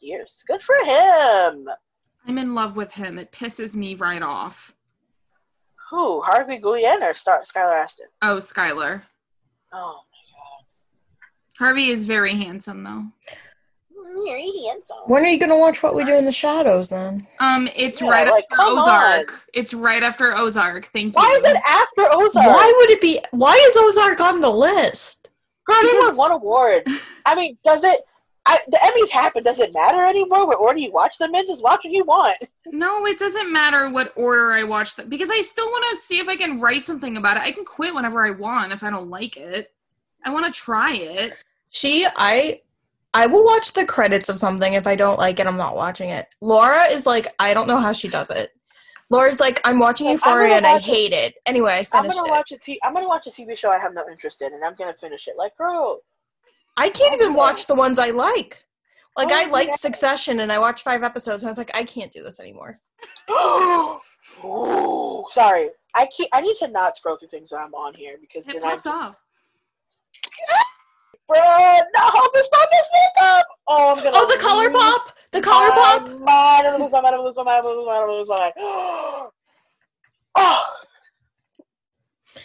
years. 0.00 0.42
Good 0.46 0.62
for 0.62 0.76
him. 0.84 1.68
I'm 2.26 2.38
in 2.38 2.54
love 2.54 2.76
with 2.76 2.92
him. 2.92 3.18
It 3.18 3.32
pisses 3.32 3.74
me 3.74 3.94
right 3.94 4.22
off. 4.22 4.74
Who? 5.90 6.20
Harvey 6.22 6.58
Guillen 6.58 7.02
or 7.02 7.14
Star 7.14 7.42
Skylar 7.42 7.82
Astin? 7.82 8.06
Oh, 8.22 8.36
Skylar. 8.36 9.02
Oh, 9.72 10.00
my 10.10 10.22
god. 10.32 11.58
Harvey 11.58 11.86
is 11.88 12.04
very 12.04 12.34
handsome 12.34 12.82
though. 12.84 13.04
very 14.26 14.50
handsome. 14.66 14.96
When 15.06 15.22
are 15.24 15.28
you 15.28 15.38
gonna 15.38 15.56
watch 15.58 15.82
What 15.82 15.94
We 15.94 16.04
Do 16.04 16.14
in 16.16 16.24
the 16.24 16.32
Shadows 16.32 16.90
then? 16.90 17.26
Um, 17.40 17.68
it's 17.76 18.00
Yeah, 18.00 18.10
right 18.10 18.28
like, 18.30 18.44
after 18.52 18.62
Ozark. 18.64 19.32
on. 19.32 19.38
It's 19.54 19.72
right 19.74 20.02
after 20.02 20.36
Ozark. 20.36 20.86
Thank 20.92 21.14
you. 21.16 21.22
Why 21.22 21.34
is 21.38 21.44
it 21.44 21.56
after 21.66 22.08
Ozark? 22.16 22.46
Why 22.46 22.72
would 22.78 22.90
it 22.90 23.00
be 23.00 23.20
why 23.30 23.52
is 23.68 23.76
Ozark 23.76 24.20
on 24.20 24.40
the 24.40 24.50
list? 24.50 25.25
Girl, 25.66 25.76
they 25.82 25.90
Because- 25.92 26.04
won 26.08 26.16
one 26.16 26.32
award. 26.32 26.86
I 27.26 27.34
mean, 27.34 27.58
does 27.64 27.84
it? 27.84 28.00
I, 28.48 28.60
the 28.68 28.76
Emmys 28.76 29.10
happen. 29.10 29.42
Does 29.42 29.58
it 29.58 29.74
matter 29.74 30.04
anymore? 30.04 30.46
What 30.46 30.60
order 30.60 30.78
you 30.78 30.92
watch 30.92 31.18
them 31.18 31.34
in? 31.34 31.48
Just 31.48 31.64
watch 31.64 31.80
what 31.82 31.92
you 31.92 32.04
want. 32.04 32.36
No, 32.66 33.04
it 33.04 33.18
doesn't 33.18 33.52
matter 33.52 33.90
what 33.90 34.12
order 34.14 34.52
I 34.52 34.62
watch 34.62 34.94
them 34.94 35.08
because 35.08 35.30
I 35.30 35.40
still 35.40 35.66
want 35.66 35.84
to 35.98 36.04
see 36.04 36.20
if 36.20 36.28
I 36.28 36.36
can 36.36 36.60
write 36.60 36.84
something 36.84 37.16
about 37.16 37.38
it. 37.38 37.42
I 37.42 37.50
can 37.50 37.64
quit 37.64 37.92
whenever 37.92 38.24
I 38.24 38.30
want 38.30 38.72
if 38.72 38.84
I 38.84 38.90
don't 38.90 39.10
like 39.10 39.36
it. 39.36 39.72
I 40.24 40.30
want 40.30 40.46
to 40.46 40.52
try 40.52 40.92
it. 40.94 41.42
She 41.70 42.06
I 42.16 42.60
I 43.12 43.26
will 43.26 43.44
watch 43.44 43.72
the 43.72 43.84
credits 43.84 44.28
of 44.28 44.38
something 44.38 44.74
if 44.74 44.86
I 44.86 44.94
don't 44.94 45.18
like 45.18 45.40
it, 45.40 45.46
I'm 45.48 45.56
not 45.56 45.74
watching 45.74 46.10
it. 46.10 46.26
Laura 46.40 46.84
is 46.90 47.06
like, 47.06 47.26
I 47.40 47.52
don't 47.54 47.66
know 47.66 47.78
how 47.80 47.92
she 47.92 48.08
does 48.08 48.30
it. 48.30 48.52
Laura's 49.10 49.40
like, 49.40 49.60
I'm 49.64 49.78
watching 49.78 50.08
I'm 50.08 50.14
Euphoria 50.14 50.46
gonna 50.48 50.56
and 50.56 50.66
I 50.66 50.78
hate 50.78 51.12
it. 51.12 51.34
Anyway, 51.46 51.86
I 51.92 51.98
I'm 51.98 52.08
gonna 52.08 52.26
it. 52.26 52.30
watch 52.30 52.52
a 52.52 52.58
t- 52.58 52.80
I'm 52.82 52.92
gonna 52.92 53.08
watch 53.08 53.26
a 53.26 53.30
TV 53.30 53.56
show 53.56 53.70
I 53.70 53.78
have 53.78 53.94
no 53.94 54.04
interest 54.10 54.42
in, 54.42 54.52
and 54.52 54.64
I'm 54.64 54.74
gonna 54.74 54.94
finish 55.00 55.28
it. 55.28 55.36
Like, 55.38 55.56
girl, 55.56 56.00
I 56.76 56.90
can't 56.90 57.14
even 57.14 57.30
Okay. 57.30 57.36
watch 57.38 57.66
the 57.66 57.74
ones 57.74 57.98
I 57.98 58.10
like. 58.10 58.64
Like 59.16 59.30
oh, 59.30 59.34
I 59.34 59.44
Oh, 59.46 59.50
liked 59.50 59.68
yeah. 59.70 59.76
Succession 59.76 60.40
and 60.40 60.52
I 60.52 60.58
watched 60.58 60.84
five 60.84 61.02
episodes 61.02 61.42
and 61.42 61.48
I 61.48 61.50
was 61.50 61.58
like, 61.58 61.74
I 61.74 61.84
can't 61.84 62.12
do 62.12 62.22
this 62.22 62.38
anymore. 62.38 62.80
Ooh, 64.44 65.24
sorry. 65.32 65.68
I 65.94 66.06
keep. 66.14 66.28
I 66.34 66.42
need 66.42 66.56
to 66.56 66.68
not 66.68 66.96
scroll 66.96 67.16
through 67.16 67.28
things 67.28 67.50
when 67.52 67.62
I'm 67.62 67.74
on 67.74 67.94
here 67.94 68.16
because 68.20 68.46
It 68.48 68.54
then 68.54 68.64
I'm 68.64 68.76
just. 68.76 68.86
off. 68.88 69.16
Bruh, 71.30 71.80
no, 71.96 72.28
this 72.34 72.46
stop 72.46 72.68
this 72.70 72.88
makeup. 72.94 73.46
Oh, 73.66 73.94
I'm 73.96 74.02
gonna. 74.02 74.10
Oh, 74.14 74.26
the 74.26 74.38
ColourPop! 74.42 75.12
The 75.32 75.40
ColourPop! 75.40 76.20
Mind. 76.20 76.66
I'm 76.66 76.72
gonna 76.72 76.84
lose 76.84 76.92
my 76.92 77.00
mind. 77.00 77.14
I'm 77.16 77.20
gonna 77.20 77.24
lose 77.24 77.36
my 77.36 77.42
mind. 77.44 77.56
I'm 77.58 77.62
gonna 77.64 77.76
lose 77.76 77.86
my 77.86 77.92
mind. 77.94 77.98
I'm 77.98 78.06
gonna 78.06 78.18
lose 78.18 78.28
my 78.28 78.38
mind. 78.38 79.32
Oh. 80.36 80.64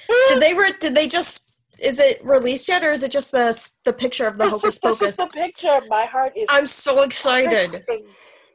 Did 0.30 0.42
they 0.42 0.54
re- 0.54 0.74
did 0.80 0.96
they 0.96 1.08
just 1.08 1.58
is 1.80 2.00
it 2.00 2.24
released 2.24 2.68
yet 2.70 2.84
or 2.84 2.92
is 2.92 3.04
it 3.04 3.12
just 3.12 3.32
the 3.32 3.72
the 3.86 3.94
picture 3.94 4.26
of 4.28 4.38
the 4.38 4.46
This 4.46 4.52
Hocus 4.54 4.76
is- 4.76 4.80
this 4.82 4.92
Pocus? 5.00 5.10
is 5.12 5.18
the 5.18 5.28
picture. 5.28 5.82
My 5.90 6.06
heart 6.06 6.34
is. 6.36 6.48
I'm 6.50 6.66
so 6.66 7.02
excited. 7.04 7.50
racing. 7.52 8.06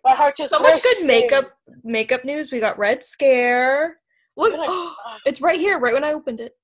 My 0.04 0.12
heart 0.14 0.38
is 0.40 0.50
So 0.50 0.58
much 0.60 0.82
good 0.82 1.06
makeup 1.06 1.44
makeup 1.84 2.24
news. 2.24 2.50
We 2.52 2.60
got 2.60 2.78
Red 2.78 3.04
Scare. 3.04 3.98
Look. 4.36 4.54
Ah. 4.58 5.18
it's 5.26 5.40
right 5.40 5.58
here, 5.58 5.78
right 5.78 5.94
when 5.94 6.04
I 6.04 6.12
opened 6.12 6.40
it. 6.40 6.56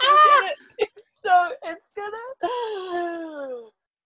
It's 0.78 0.93
so 1.24 1.52
it's 1.62 1.86
gonna. 1.96 2.26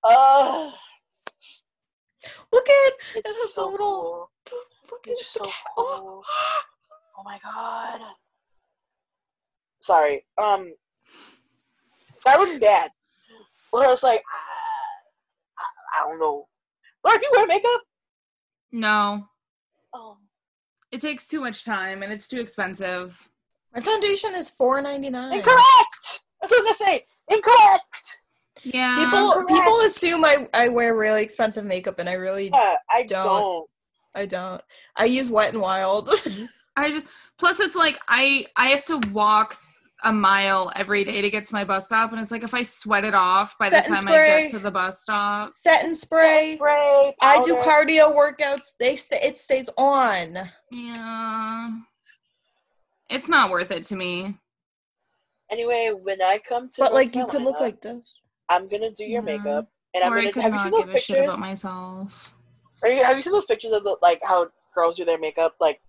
Uh, 0.04 0.70
Look 2.52 2.68
at 2.68 2.92
it's 3.16 3.28
has 3.36 3.36
a 3.36 3.48
so 3.52 3.68
little- 3.70 3.86
cool. 3.86 4.30
the 4.46 4.56
fucking 4.88 5.12
It's 5.18 5.26
so 5.26 5.40
the 5.44 5.52
cool. 5.76 6.22
Oh 7.20 7.22
my 7.24 7.38
god. 7.42 8.00
Sorry. 9.80 10.24
Um. 10.40 10.72
That 12.24 12.38
would 12.38 12.50
be 12.52 12.58
bad. 12.58 12.90
Where 13.70 13.84
I 13.84 13.88
was 13.90 14.02
like, 14.04 14.22
ah, 14.32 15.58
I, 15.58 16.04
I 16.04 16.08
don't 16.08 16.20
know. 16.20 16.46
Laura, 17.04 17.18
do 17.18 17.24
you 17.26 17.32
wear 17.36 17.46
makeup? 17.46 17.80
No, 18.72 19.24
Oh. 19.94 20.16
it 20.92 21.00
takes 21.00 21.26
too 21.26 21.40
much 21.40 21.64
time 21.64 22.02
and 22.02 22.12
it's 22.12 22.28
too 22.28 22.40
expensive. 22.40 23.28
My 23.74 23.80
foundation 23.80 24.34
is 24.34 24.50
four 24.50 24.80
ninety 24.80 25.10
nine. 25.10 25.38
Incorrect. 25.38 26.20
That's 26.40 26.52
what 26.52 26.60
I 26.60 26.68
was 26.68 26.78
gonna 26.78 26.90
say. 26.90 27.04
Incorrect. 27.30 27.84
Yeah. 28.64 29.04
People 29.04 29.32
correct. 29.32 29.48
people 29.48 29.80
assume 29.86 30.24
I, 30.24 30.48
I 30.54 30.68
wear 30.68 30.96
really 30.96 31.22
expensive 31.22 31.64
makeup 31.64 31.98
and 31.98 32.08
I 32.08 32.14
really 32.14 32.50
Yeah, 32.52 32.74
I 32.90 33.04
Don't. 33.04 33.44
don't. 33.44 33.70
I 34.14 34.26
don't. 34.26 34.62
I 34.96 35.04
use 35.04 35.30
Wet 35.30 35.52
and 35.52 35.62
Wild. 35.62 36.10
I 36.76 36.90
just 36.90 37.06
plus 37.38 37.60
it's 37.60 37.76
like 37.76 37.98
I 38.08 38.46
I 38.56 38.66
have 38.68 38.84
to 38.86 39.00
walk 39.12 39.56
a 40.04 40.12
mile 40.12 40.70
every 40.76 41.02
day 41.02 41.20
to 41.20 41.28
get 41.28 41.44
to 41.44 41.52
my 41.52 41.64
bus 41.64 41.86
stop 41.86 42.12
and 42.12 42.20
it's 42.20 42.30
like 42.30 42.44
if 42.44 42.54
I 42.54 42.62
sweat 42.62 43.04
it 43.04 43.14
off 43.14 43.58
by 43.58 43.68
the 43.68 43.78
Set 43.78 43.86
and 43.88 43.96
time 43.96 44.08
I 44.08 44.12
get 44.12 44.50
to 44.52 44.58
the 44.60 44.70
bus 44.70 45.02
stop. 45.02 45.52
Setting 45.52 45.94
spray. 45.94 46.54
Spray. 46.56 47.16
I 47.20 47.42
do 47.42 47.56
cardio 47.56 48.14
workouts. 48.16 48.74
They 48.78 48.94
stay, 48.94 49.18
it 49.22 49.38
stays 49.38 49.68
on. 49.76 50.38
Yeah. 50.70 51.70
It's 53.10 53.28
not 53.28 53.50
worth 53.50 53.70
it 53.72 53.84
to 53.84 53.96
me. 53.96 54.36
Anyway, 55.50 55.92
when 56.02 56.20
I 56.22 56.38
come 56.38 56.68
to 56.68 56.82
But 56.82 56.92
North 56.92 57.04
like 57.06 57.16
you 57.16 57.26
could 57.26 57.42
look 57.42 57.60
like 57.60 57.80
this. 57.80 58.20
I'm 58.48 58.68
gonna 58.68 58.90
do 58.90 59.04
your 59.04 59.22
Yeah. 59.22 59.38
makeup, 59.38 59.68
and 59.94 60.04
I'm 60.04 60.14
gonna. 60.14 60.32
could 60.32 60.42
Have 60.42 60.52
you 60.52 60.58
not 60.58 60.62
seen 60.64 60.72
those 60.72 60.86
give 60.86 60.94
a 60.94 60.98
shit 60.98 61.16
pictures? 61.18 61.34
about 61.34 61.40
myself. 61.40 62.32
Are 62.84 62.90
you, 62.90 63.02
have 63.04 63.16
you 63.16 63.22
seen 63.22 63.32
those 63.32 63.46
pictures 63.46 63.72
of 63.72 63.82
the, 63.84 63.96
like 64.02 64.20
how 64.22 64.48
girls 64.74 64.96
do 64.96 65.04
their 65.04 65.18
makeup? 65.18 65.54
Like 65.60 65.80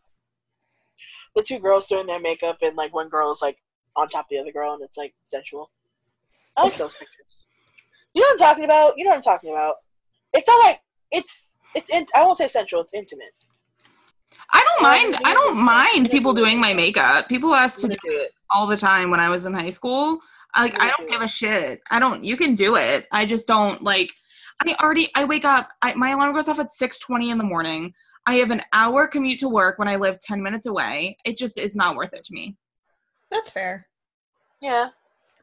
the 1.35 1.43
two 1.43 1.59
girls 1.59 1.87
doing 1.87 2.07
their 2.07 2.19
makeup, 2.21 2.57
and 2.61 2.75
like 2.75 2.93
one 2.93 3.09
girl 3.09 3.31
is 3.31 3.41
like 3.41 3.57
on 3.95 4.07
top 4.09 4.25
of 4.25 4.29
the 4.29 4.39
other 4.39 4.51
girl, 4.51 4.73
and 4.73 4.83
it's 4.83 4.97
like 4.97 5.13
sensual. 5.23 5.69
I 6.57 6.63
like 6.63 6.77
those 6.77 6.95
pictures. 6.95 7.47
You 8.13 8.21
know 8.21 8.27
what 8.27 8.33
I'm 8.33 8.39
talking 8.49 8.63
about? 8.65 8.93
You 8.97 9.03
know 9.03 9.11
what 9.11 9.17
I'm 9.17 9.23
talking 9.23 9.51
about? 9.51 9.75
It's 10.33 10.47
not 10.47 10.65
like 10.65 10.81
it's 11.11 11.55
it's. 11.75 11.89
In, 11.89 12.05
I 12.15 12.23
won't 12.25 12.37
say 12.37 12.47
sensual. 12.47 12.81
It's 12.81 12.93
intimate. 12.93 13.33
I 14.51 14.65
don't 14.67 14.83
mind. 14.83 15.17
I 15.25 15.33
don't 15.33 15.57
mind 15.57 16.09
people 16.11 16.33
doing 16.33 16.59
my 16.59 16.73
makeup. 16.73 17.29
People 17.29 17.53
ask 17.53 17.83
I'm 17.83 17.89
to 17.89 17.95
do 17.95 18.09
do 18.09 18.19
it. 18.21 18.31
all 18.49 18.65
the 18.67 18.77
time 18.77 19.11
when 19.11 19.19
I 19.19 19.29
was 19.29 19.45
in 19.45 19.53
high 19.53 19.69
school. 19.69 20.19
Like 20.57 20.81
I 20.81 20.91
don't 20.97 21.09
give 21.09 21.21
a 21.21 21.27
shit. 21.27 21.81
I 21.91 21.99
don't. 21.99 22.23
You 22.23 22.35
can 22.35 22.55
do 22.55 22.75
it. 22.75 23.07
I 23.11 23.25
just 23.25 23.47
don't 23.47 23.81
like. 23.83 24.11
I 24.65 24.75
already. 24.81 25.09
I 25.15 25.23
wake 25.25 25.45
up. 25.45 25.69
I, 25.81 25.93
my 25.93 26.09
alarm 26.09 26.33
goes 26.33 26.49
off 26.49 26.59
at 26.59 26.71
six 26.71 26.97
twenty 26.99 27.29
in 27.29 27.37
the 27.37 27.43
morning. 27.43 27.93
I 28.25 28.35
have 28.35 28.51
an 28.51 28.61
hour 28.73 29.07
commute 29.07 29.39
to 29.39 29.49
work 29.49 29.79
when 29.79 29.87
I 29.87 29.95
live 29.95 30.19
ten 30.19 30.41
minutes 30.41 30.65
away. 30.65 31.17
It 31.25 31.37
just 31.37 31.57
is 31.59 31.75
not 31.75 31.95
worth 31.95 32.13
it 32.13 32.23
to 32.25 32.33
me. 32.33 32.57
That's 33.29 33.51
fair. 33.51 33.87
Yeah. 34.61 34.89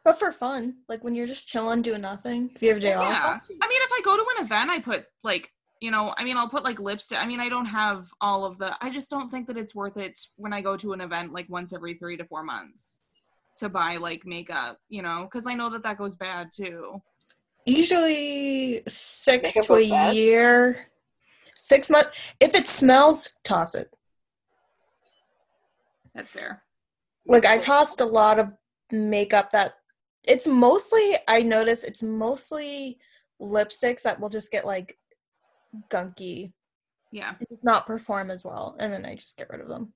But 0.05 0.19
for 0.19 0.31
fun, 0.31 0.77
like 0.89 1.03
when 1.03 1.15
you're 1.15 1.27
just 1.27 1.49
chilling, 1.49 1.83
doing 1.83 2.03
nothing, 2.03 2.51
if 2.55 2.63
you 2.63 2.69
have 2.69 2.79
a 2.79 2.81
day 2.81 2.95
off. 2.95 3.09
Yeah. 3.09 3.31
fancy. 3.33 3.57
I 3.61 3.69
mean, 3.69 3.79
if 3.83 3.91
I 3.93 4.01
go 4.05 4.17
to 4.17 4.27
an 4.37 4.45
event, 4.45 4.71
I 4.71 4.79
put 4.81 5.07
like 5.25 5.51
you 5.81 5.91
know. 5.91 6.15
I 6.17 6.25
mean, 6.25 6.37
I'll 6.37 6.49
put 6.49 6.65
like 6.65 6.79
lipstick. 6.81 7.19
I 7.23 7.27
mean, 7.27 7.41
I 7.41 7.49
don't 7.49 7.67
have 7.67 8.09
all 8.21 8.45
of 8.45 8.59
the. 8.59 8.77
I 8.81 8.91
just 8.91 9.11
don't 9.11 9.31
think 9.31 9.47
that 9.49 9.57
it's 9.57 9.75
worth 9.75 9.97
it 9.97 10.19
when 10.37 10.53
I 10.53 10.61
go 10.61 10.77
to 10.77 10.93
an 10.93 11.01
event 11.01 11.33
like 11.33 11.49
once 11.49 11.73
every 11.73 11.95
three 11.95 12.17
to 12.17 12.25
four 12.25 12.43
months 12.43 13.01
to 13.59 13.69
buy 13.69 13.97
like 13.97 14.27
makeup. 14.27 14.79
You 14.89 15.03
know, 15.03 15.29
because 15.31 15.47
I 15.47 15.55
know 15.55 15.71
that 15.71 15.83
that 15.83 15.99
goes 15.99 16.17
bad 16.17 16.51
too. 16.55 17.01
Usually 17.67 18.83
six 18.87 19.57
Makeup 19.57 19.67
to 19.67 19.75
a 19.83 19.91
bad? 19.91 20.15
year. 20.15 20.87
Six 21.57 21.91
months. 21.91 22.11
If 22.39 22.55
it 22.55 22.69
smells, 22.69 23.39
toss 23.43 23.75
it. 23.75 23.89
That's 26.15 26.31
fair. 26.31 26.63
Like 27.27 27.45
I 27.45 27.59
tossed 27.59 28.01
a 28.01 28.07
lot 28.07 28.39
of 28.39 28.55
makeup 28.93 29.51
that 29.51 29.75
it's 30.23 30.47
mostly 30.47 31.15
I 31.29 31.43
notice 31.43 31.83
it's 31.83 32.03
mostly 32.03 32.99
lipsticks 33.41 34.03
that 34.03 34.21
will 34.21 34.29
just 34.29 34.51
get 34.51 34.65
like 34.65 34.97
gunky 35.91 36.53
Yeah. 37.13 37.35
and 37.39 37.49
just 37.51 37.65
not 37.65 37.87
perform 37.87 38.31
as 38.31 38.45
well, 38.45 38.77
and 38.81 38.93
then 38.93 39.05
I 39.05 39.15
just 39.15 39.37
get 39.37 39.51
rid 39.51 39.61
of 39.61 39.69
them. 39.69 39.93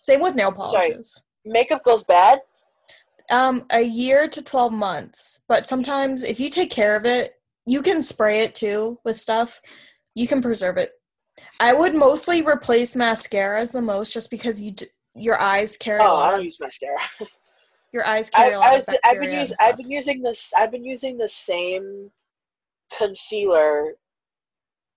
Same 0.00 0.20
with 0.20 0.34
nail 0.34 0.54
Sorry. 0.54 0.70
polishes. 0.90 1.22
Makeup 1.44 1.82
goes 1.84 2.04
bad. 2.04 2.42
Um, 3.30 3.66
a 3.70 3.80
year 3.82 4.28
to 4.28 4.42
twelve 4.42 4.72
months, 4.72 5.44
but 5.48 5.66
sometimes 5.66 6.22
if 6.22 6.38
you 6.40 6.50
take 6.50 6.70
care 6.70 6.96
of 6.96 7.04
it, 7.04 7.34
you 7.66 7.80
can 7.82 8.02
spray 8.02 8.40
it 8.40 8.54
too 8.54 8.98
with 9.04 9.16
stuff. 9.18 9.60
You 10.14 10.26
can 10.26 10.42
preserve 10.42 10.76
it. 10.76 10.92
I 11.60 11.72
would 11.72 11.94
mostly 11.94 12.42
replace 12.42 12.94
mascaras 12.96 13.72
the 13.72 13.80
most, 13.80 14.12
just 14.12 14.30
because 14.30 14.60
you 14.60 14.72
d- 14.72 14.86
your 15.14 15.40
eyes 15.40 15.76
carry 15.76 16.00
a 16.00 16.02
Oh, 16.02 16.06
I 16.06 16.10
lot 16.10 16.30
don't 16.30 16.38
of, 16.40 16.44
use 16.44 16.58
mascara. 16.60 16.98
your 17.92 18.04
eyes 18.06 18.30
I, 18.34 18.38
carry 18.44 18.54
a 18.54 18.58
lot 18.58 18.72
I 18.72 18.74
of 18.74 18.78
was, 18.80 18.88
I've 18.88 18.94
been 19.20 19.20
bacteria 19.22 19.40
using 19.40 19.56
I've 19.60 19.76
been 19.76 19.90
using 19.90 20.22
this 20.22 20.52
I've 20.56 20.70
been 20.72 20.84
using 20.84 21.16
the 21.16 21.28
same 21.28 22.10
concealer 22.96 23.94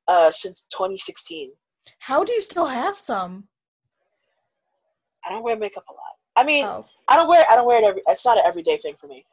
uh 0.08 0.32
since 0.32 0.66
2016. 0.72 1.51
How 1.99 2.24
do 2.24 2.34
you 2.34 2.41
still 2.41 2.66
have 2.68 2.97
some? 2.97 3.47
I 5.26 5.30
don't 5.32 5.43
wear 5.43 5.58
makeup 5.58 5.86
a 5.89 5.93
lot. 5.93 6.01
I 6.36 6.43
mean, 6.43 6.66
Oh. 6.66 6.86
I 7.08 7.16
don't 7.16 7.28
wear 7.28 7.45
I 7.49 7.56
don't 7.56 7.68
wear 7.68 7.80
it 7.80 7.86
every. 7.86 8.01
It's 8.08 8.26
not 8.26 8.38
an 8.38 8.43
everyday 8.45 8.78
thing 8.78 8.95
for 8.99 9.08
me. 9.08 9.26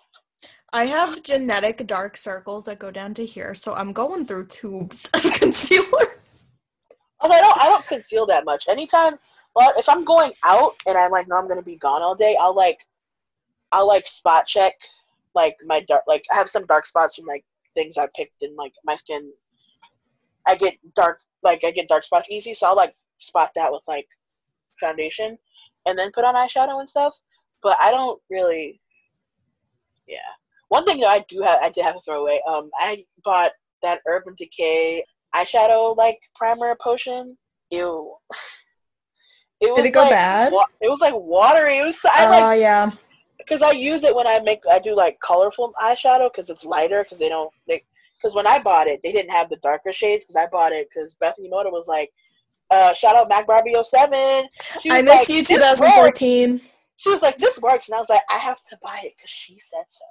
I 0.72 0.86
have 0.86 1.22
genetic 1.22 1.86
dark 1.86 2.16
circles 2.16 2.64
that 2.64 2.78
go 2.78 2.90
down 2.90 3.12
to 3.14 3.26
here, 3.26 3.52
so 3.54 3.74
I'm 3.74 3.92
going 3.92 4.24
through 4.24 4.46
tubes 4.46 5.10
of 5.14 5.22
concealer. 5.34 6.18
Although 7.20 7.34
I 7.34 7.40
don't 7.40 7.58
I 7.60 7.64
don't 7.66 7.86
conceal 7.86 8.26
that 8.26 8.44
much. 8.44 8.64
Anytime, 8.68 9.16
well, 9.54 9.72
if 9.76 9.88
I'm 9.88 10.04
going 10.04 10.32
out 10.44 10.72
and 10.86 10.96
I'm 10.96 11.10
like, 11.10 11.28
no, 11.28 11.36
I'm 11.36 11.48
gonna 11.48 11.62
be 11.62 11.76
gone 11.76 12.02
all 12.02 12.14
day. 12.14 12.36
I'll 12.40 12.54
like, 12.54 12.78
I'll 13.70 13.86
like 13.86 14.06
spot 14.06 14.46
check 14.46 14.74
like 15.34 15.56
my 15.64 15.80
dark 15.88 16.02
like 16.06 16.24
I 16.30 16.34
have 16.36 16.48
some 16.48 16.66
dark 16.66 16.84
spots 16.86 17.16
from 17.16 17.24
like 17.26 17.44
things 17.74 17.96
I 17.96 18.06
picked 18.14 18.42
in 18.42 18.54
like 18.56 18.72
my 18.84 18.94
skin. 18.94 19.30
I 20.46 20.56
get 20.56 20.74
dark 20.94 21.18
like 21.42 21.64
I 21.64 21.70
get 21.70 21.88
dark 21.88 22.04
spots 22.04 22.30
easy, 22.30 22.54
so 22.54 22.68
I'll 22.68 22.76
like 22.76 22.94
spot 23.18 23.50
that 23.54 23.72
with 23.72 23.82
like 23.88 24.06
foundation 24.80 25.36
and 25.86 25.98
then 25.98 26.12
put 26.12 26.24
on 26.24 26.34
eyeshadow 26.34 26.80
and 26.80 26.88
stuff. 26.88 27.14
But 27.62 27.76
I 27.80 27.90
don't 27.90 28.20
really, 28.30 28.80
yeah. 30.06 30.18
One 30.68 30.84
thing 30.84 31.00
that 31.00 31.08
I 31.08 31.24
do 31.28 31.42
have, 31.42 31.60
I 31.62 31.70
did 31.70 31.84
have 31.84 31.94
to 31.94 32.00
throw 32.00 32.22
away. 32.22 32.40
Um, 32.48 32.70
I 32.76 33.04
bought 33.24 33.52
that 33.82 34.00
Urban 34.06 34.34
Decay 34.36 35.04
eyeshadow 35.34 35.96
like 35.96 36.18
primer 36.34 36.76
potion. 36.82 37.36
Ew. 37.70 38.14
It 39.60 39.70
was 39.70 39.82
Did 39.82 39.86
it 39.90 39.94
go 39.94 40.00
like, 40.00 40.10
bad? 40.10 40.52
wa- 40.52 40.66
it 40.80 40.88
was 40.90 41.00
like 41.00 41.14
watery. 41.16 41.78
It 41.78 41.84
was. 41.84 42.00
I 42.04 42.26
Oh 42.26 42.30
like 42.50 42.58
yeah. 42.58 42.90
because 43.38 43.62
I 43.62 43.70
use 43.70 44.02
it 44.02 44.12
when 44.12 44.26
I 44.26 44.40
make 44.40 44.58
I 44.68 44.80
do 44.80 44.92
like 44.96 45.18
colorful 45.24 45.72
eyeshadow 45.80 46.28
because 46.32 46.50
it's 46.50 46.64
lighter 46.64 47.04
because 47.04 47.20
they 47.20 47.28
don't 47.28 47.48
they 47.68 47.84
because 48.22 48.34
when 48.34 48.46
I 48.46 48.58
bought 48.60 48.86
it 48.86 49.00
they 49.02 49.12
didn't 49.12 49.32
have 49.32 49.48
the 49.48 49.56
darker 49.56 49.92
shades 49.92 50.24
because 50.24 50.36
I 50.36 50.48
bought 50.50 50.72
it 50.72 50.88
because 50.88 51.14
Bethany 51.14 51.48
Mota 51.50 51.70
was 51.70 51.88
like 51.88 52.10
uh 52.70 52.92
shout 52.94 53.16
out 53.16 53.30
Macbarbie07 53.30 54.44
she 54.80 54.90
I 54.90 55.02
miss 55.02 55.20
like, 55.20 55.28
you 55.28 55.42
"This 55.42 55.80
works." 55.80 55.80
2014. 55.80 56.60
she 56.96 57.10
was 57.10 57.22
like 57.22 57.38
this 57.38 57.58
works 57.60 57.88
and 57.88 57.96
I 57.96 57.98
was 58.00 58.10
like 58.10 58.22
I 58.30 58.38
have 58.38 58.62
to 58.70 58.78
buy 58.82 59.00
it 59.04 59.12
because 59.16 59.30
she 59.30 59.58
said 59.58 59.84
so 59.88 60.04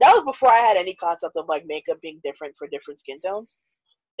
that 0.00 0.14
was 0.14 0.24
before 0.24 0.50
I 0.50 0.58
had 0.58 0.76
any 0.76 0.94
concept 0.94 1.36
of 1.36 1.48
like 1.48 1.64
makeup 1.66 2.00
being 2.02 2.20
different 2.22 2.54
for 2.58 2.68
different 2.68 3.00
skin 3.00 3.20
tones 3.20 3.58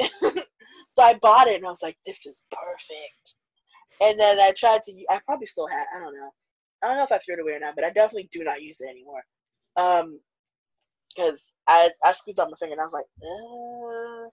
so 0.00 1.02
I 1.02 1.14
bought 1.22 1.48
it 1.48 1.56
and 1.56 1.66
I 1.66 1.70
was 1.70 1.82
like 1.82 1.96
this 2.06 2.26
is 2.26 2.46
perfect 2.50 3.34
and 4.00 4.18
then 4.18 4.38
I 4.40 4.52
tried 4.56 4.82
to 4.84 4.92
I 5.10 5.20
probably 5.26 5.46
still 5.46 5.66
had 5.66 5.84
I 5.94 6.00
don't 6.00 6.14
know 6.14 6.30
I 6.82 6.88
don't 6.88 6.96
know 6.98 7.04
if 7.04 7.12
I 7.12 7.18
threw 7.18 7.34
it 7.34 7.40
away 7.40 7.52
or 7.52 7.60
not, 7.60 7.74
but 7.74 7.84
I 7.84 7.90
definitely 7.90 8.28
do 8.30 8.44
not 8.44 8.62
use 8.62 8.80
it 8.80 8.88
anymore. 8.90 9.24
Um, 9.76 10.20
because 11.16 11.48
I 11.66 11.90
I 12.04 12.12
squeezed 12.12 12.38
out 12.38 12.50
my 12.50 12.56
finger 12.58 12.72
and 12.72 12.80
I 12.80 12.84
was 12.84 12.92
like, 12.92 13.06
uh, 13.22 14.28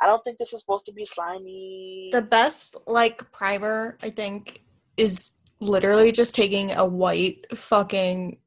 I 0.00 0.06
don't 0.06 0.22
think 0.24 0.38
this 0.38 0.52
is 0.52 0.60
supposed 0.60 0.86
to 0.86 0.92
be 0.92 1.04
slimy. 1.04 2.10
The 2.12 2.22
best 2.22 2.76
like 2.86 3.30
primer 3.32 3.98
I 4.02 4.10
think 4.10 4.62
is 4.96 5.34
literally 5.60 6.12
just 6.12 6.34
taking 6.34 6.72
a 6.72 6.84
white 6.84 7.44
fucking 7.56 8.38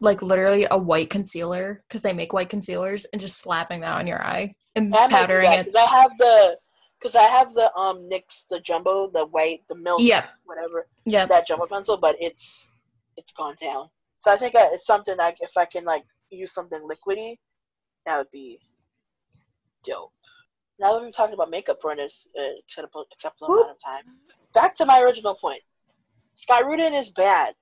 like 0.00 0.22
literally 0.22 0.66
a 0.70 0.78
white 0.78 1.10
concealer 1.10 1.82
because 1.88 2.02
they 2.02 2.12
make 2.12 2.32
white 2.32 2.48
concealers 2.48 3.06
and 3.12 3.20
just 3.20 3.38
slapping 3.38 3.80
that 3.80 3.98
on 3.98 4.06
your 4.06 4.22
eye 4.22 4.54
and 4.74 4.94
I 4.94 5.08
powdering 5.08 5.50
that, 5.50 5.66
it. 5.66 5.74
I 5.76 5.86
have 5.86 6.16
the 6.18 6.56
because 6.98 7.16
I 7.16 7.22
have 7.22 7.52
the 7.54 7.72
um 7.74 8.08
NYX 8.10 8.48
the 8.48 8.60
jumbo 8.60 9.10
the 9.12 9.26
white 9.26 9.60
the 9.68 9.76
milk 9.76 10.00
yeah 10.02 10.26
whatever 10.44 10.86
yeah 11.04 11.26
that 11.26 11.46
jumbo 11.46 11.66
pencil, 11.66 11.96
but 11.96 12.16
it's 12.20 12.70
it's 13.16 13.32
gone 13.32 13.56
down. 13.60 13.88
So 14.18 14.30
I 14.30 14.36
think 14.36 14.54
I, 14.56 14.68
it's 14.72 14.86
something 14.86 15.16
like 15.16 15.36
if 15.40 15.50
I 15.56 15.64
can 15.64 15.84
like 15.84 16.04
use 16.36 16.52
something 16.52 16.80
liquidy, 16.80 17.36
that 18.06 18.18
would 18.18 18.30
be 18.30 18.58
dope. 19.84 20.12
Now 20.78 20.94
that 20.94 21.02
we've 21.02 21.14
talked 21.14 21.34
about 21.34 21.50
makeup 21.50 21.78
for 21.80 21.92
an 21.92 22.00
uh, 22.00 22.42
acceptable, 22.66 23.04
acceptable 23.12 23.54
amount 23.54 23.70
of 23.70 23.82
time, 23.84 24.04
back 24.54 24.74
to 24.76 24.86
my 24.86 25.00
original 25.00 25.34
point. 25.34 25.62
Scott 26.36 26.66
Rudin 26.66 26.94
is 26.94 27.10
bad. 27.10 27.54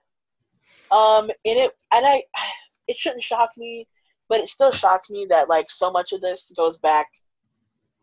Um, 0.91 1.31
and 1.45 1.59
it 1.59 1.73
and 1.93 2.07
I, 2.07 2.23
it 2.89 2.97
shouldn't 2.97 3.23
shock 3.23 3.51
me, 3.57 3.87
but 4.29 4.41
it 4.41 4.49
still 4.49 4.73
shocked 4.73 5.11
me 5.11 5.27
that 5.31 5.49
like 5.49 5.71
so 5.71 5.91
much 5.91 6.13
of 6.13 6.21
this 6.21 6.53
goes 6.57 6.79
back 6.79 7.09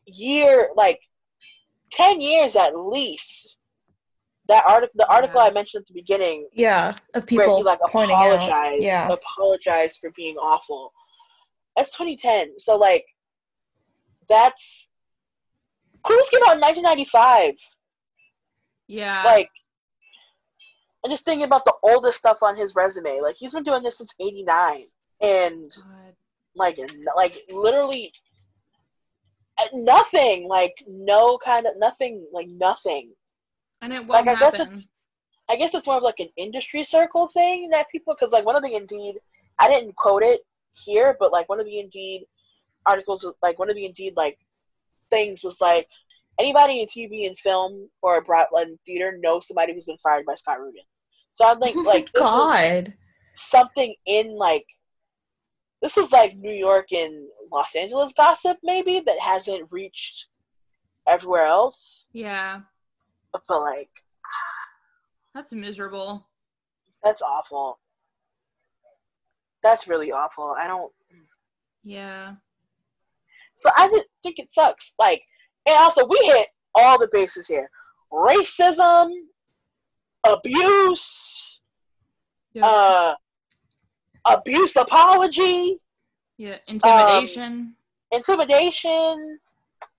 year 0.05 0.70
like 0.76 1.01
ten 1.91 2.22
years 2.22 2.55
at 2.55 2.78
least. 2.78 3.57
That 4.48 4.64
article, 4.68 4.93
the 4.95 5.08
article 5.08 5.41
Yeah. 5.41 5.48
I 5.48 5.52
mentioned 5.52 5.82
at 5.82 5.88
the 5.88 5.93
beginning, 5.93 6.48
Yeah. 6.54 6.95
Of 7.14 7.26
people 7.26 7.48
where 7.48 7.58
he 7.58 7.64
like 7.64 7.80
pointing 7.88 8.16
apologized, 8.16 8.52
out. 8.52 8.80
Yeah. 8.80 9.10
apologized 9.12 10.00
for 10.00 10.12
being 10.16 10.36
awful. 10.38 10.93
That's 11.76 11.91
2010. 11.91 12.60
So 12.60 12.78
like, 12.78 13.06
that's 14.30 14.89
Clueless 16.06 16.32
came 16.32 16.41
out 16.48 16.56
in 16.56 16.62
1995. 16.62 17.54
Yeah. 18.88 19.24
Like, 19.26 19.50
I'm 21.04 21.12
just 21.12 21.26
thinking 21.26 21.45
about 21.45 21.66
the 21.66 21.74
oldest 21.84 22.18
stuff 22.18 22.41
on 22.41 22.56
his 22.56 22.76
resume. 22.76 23.20
Like 23.22 23.36
he's 23.38 23.54
been 23.54 23.64
doing 23.64 23.84
this 23.84 23.98
since 23.98 24.14
'89, 24.20 24.84
and 25.22 25.72
God. 25.72 26.14
like, 26.56 26.80
like 27.16 27.43
literally 27.50 28.12
uh, 29.58 29.66
nothing. 29.74 30.48
Like 30.48 30.74
no 30.88 31.38
kind 31.38 31.66
of 31.66 31.74
nothing. 31.78 32.26
Like 32.34 32.48
nothing. 32.50 33.14
And 33.82 33.93
it 33.93 34.07
like 34.07 34.25
won't 34.25 34.30
I 34.30 34.39
guess 34.39 34.59
it's 34.59 34.88
I 35.49 35.55
guess 35.55 35.73
it's 35.73 35.88
more 35.88 35.97
of 35.97 36.03
like 36.03 36.19
an 36.19 36.30
industry 36.36 36.84
circle 36.84 37.28
thing 37.28 37.69
that 37.69 37.89
people 37.89 38.13
because 38.13 38.32
like 38.34 38.45
one 38.45 38.55
of 38.55 38.63
the 38.63 38.75
Indeed 38.75 39.15
I 39.59 39.67
didn't 39.69 39.95
quote 39.95 40.23
it 40.23 40.41
here, 40.73 41.15
but 41.19 41.32
like 41.32 41.49
one 41.49 41.59
of 41.59 41.65
the 41.65 41.80
Indeed 41.80 42.25
articles 42.86 43.23
was- 43.23 43.36
like 43.41 43.57
one 43.59 43.69
of 43.69 43.75
the 43.75 43.86
Indeed 43.86 44.13
like 44.15 44.38
things 45.09 45.43
was 45.43 45.61
like 45.61 45.88
anybody 46.39 46.82
in 46.82 46.88
TV 46.88 47.28
and 47.28 47.38
film 47.39 47.89
or 48.01 48.21
broad 48.23 48.47
and 48.53 48.78
theater 48.86 49.17
knows 49.19 49.47
somebody 49.47 49.73
who's 49.73 49.86
been 49.86 49.97
fired 50.03 50.25
by 50.25 50.36
Scott 50.36 50.59
Rudin. 50.59 50.84
So 51.34 51.45
I'm 51.47 51.59
like 51.59 51.75
Oh 51.75 51.84
like 51.86 52.11
God. 52.13 52.93
something 53.36 53.93
in 54.05 54.36
like 54.38 54.65
this 55.82 55.97
is 55.97 56.11
like 56.11 56.36
New 56.36 56.51
York 56.51 56.91
and 56.91 57.28
Los 57.51 57.75
Angeles 57.75 58.13
gossip 58.13 58.57
maybe 58.63 58.99
that 58.99 59.19
hasn't 59.19 59.67
reached 59.71 60.25
everywhere 61.07 61.45
else. 61.45 62.07
yeah. 62.13 62.61
But 63.34 63.41
like 63.49 63.89
That's 65.36 65.53
miserable. 65.53 66.25
That's 67.03 67.21
awful. 67.21 67.80
That's 69.63 69.88
really 69.88 70.11
awful. 70.11 70.55
I 70.57 70.67
don't. 70.67 70.91
Yeah. 71.84 72.36
So 73.55 73.69
I 73.75 73.88
just 73.89 74.05
think 74.23 74.39
it 74.39 74.51
sucks. 74.51 74.93
Like, 74.99 75.21
and 75.67 75.75
also 75.78 76.05
we 76.07 76.17
hit 76.25 76.47
all 76.75 76.99
the 76.99 77.09
bases 77.11 77.47
here: 77.47 77.69
racism, 78.11 79.11
abuse, 80.23 81.59
Yeah. 82.53 82.65
uh, 82.65 83.15
abuse 84.25 84.75
apology, 84.75 85.80
Yeah, 86.38 86.57
intimidation. 86.67 87.75
intimidation, 88.11 89.39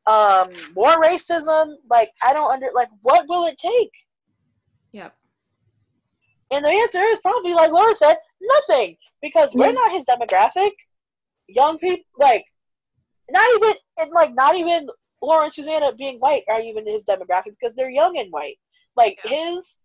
um, 0.08 0.48
more 0.74 1.00
racism. 1.00 1.74
Like 1.88 2.10
I 2.22 2.32
don't 2.32 2.50
under 2.50 2.70
like 2.74 2.88
what 3.02 3.28
will 3.28 3.46
it 3.46 3.58
take? 3.58 3.92
yep. 4.92 5.14
And 6.50 6.64
the 6.64 6.70
answer 6.70 7.00
is 7.00 7.20
probably 7.20 7.52
like 7.52 7.70
Laura 7.70 7.94
said, 7.94 8.16
nothing. 8.40 8.96
Because 9.20 9.54
we're 9.54 9.72
not 9.72 9.92
his 9.92 10.06
demographic. 10.06 10.70
Young 11.48 11.78
people 11.78 12.04
like 12.18 12.44
not 13.30 13.46
even 13.56 13.74
and 13.98 14.10
like 14.12 14.34
not 14.34 14.56
even 14.56 14.88
Laura 15.20 15.44
and 15.44 15.52
Susanna 15.52 15.92
being 15.92 16.18
white 16.18 16.44
are 16.48 16.60
even 16.60 16.86
his 16.86 17.04
demographic 17.04 17.56
because 17.60 17.74
they're 17.74 17.90
young 17.90 18.16
and 18.18 18.30
white. 18.30 18.56
Like 18.96 19.18
his 19.24 19.80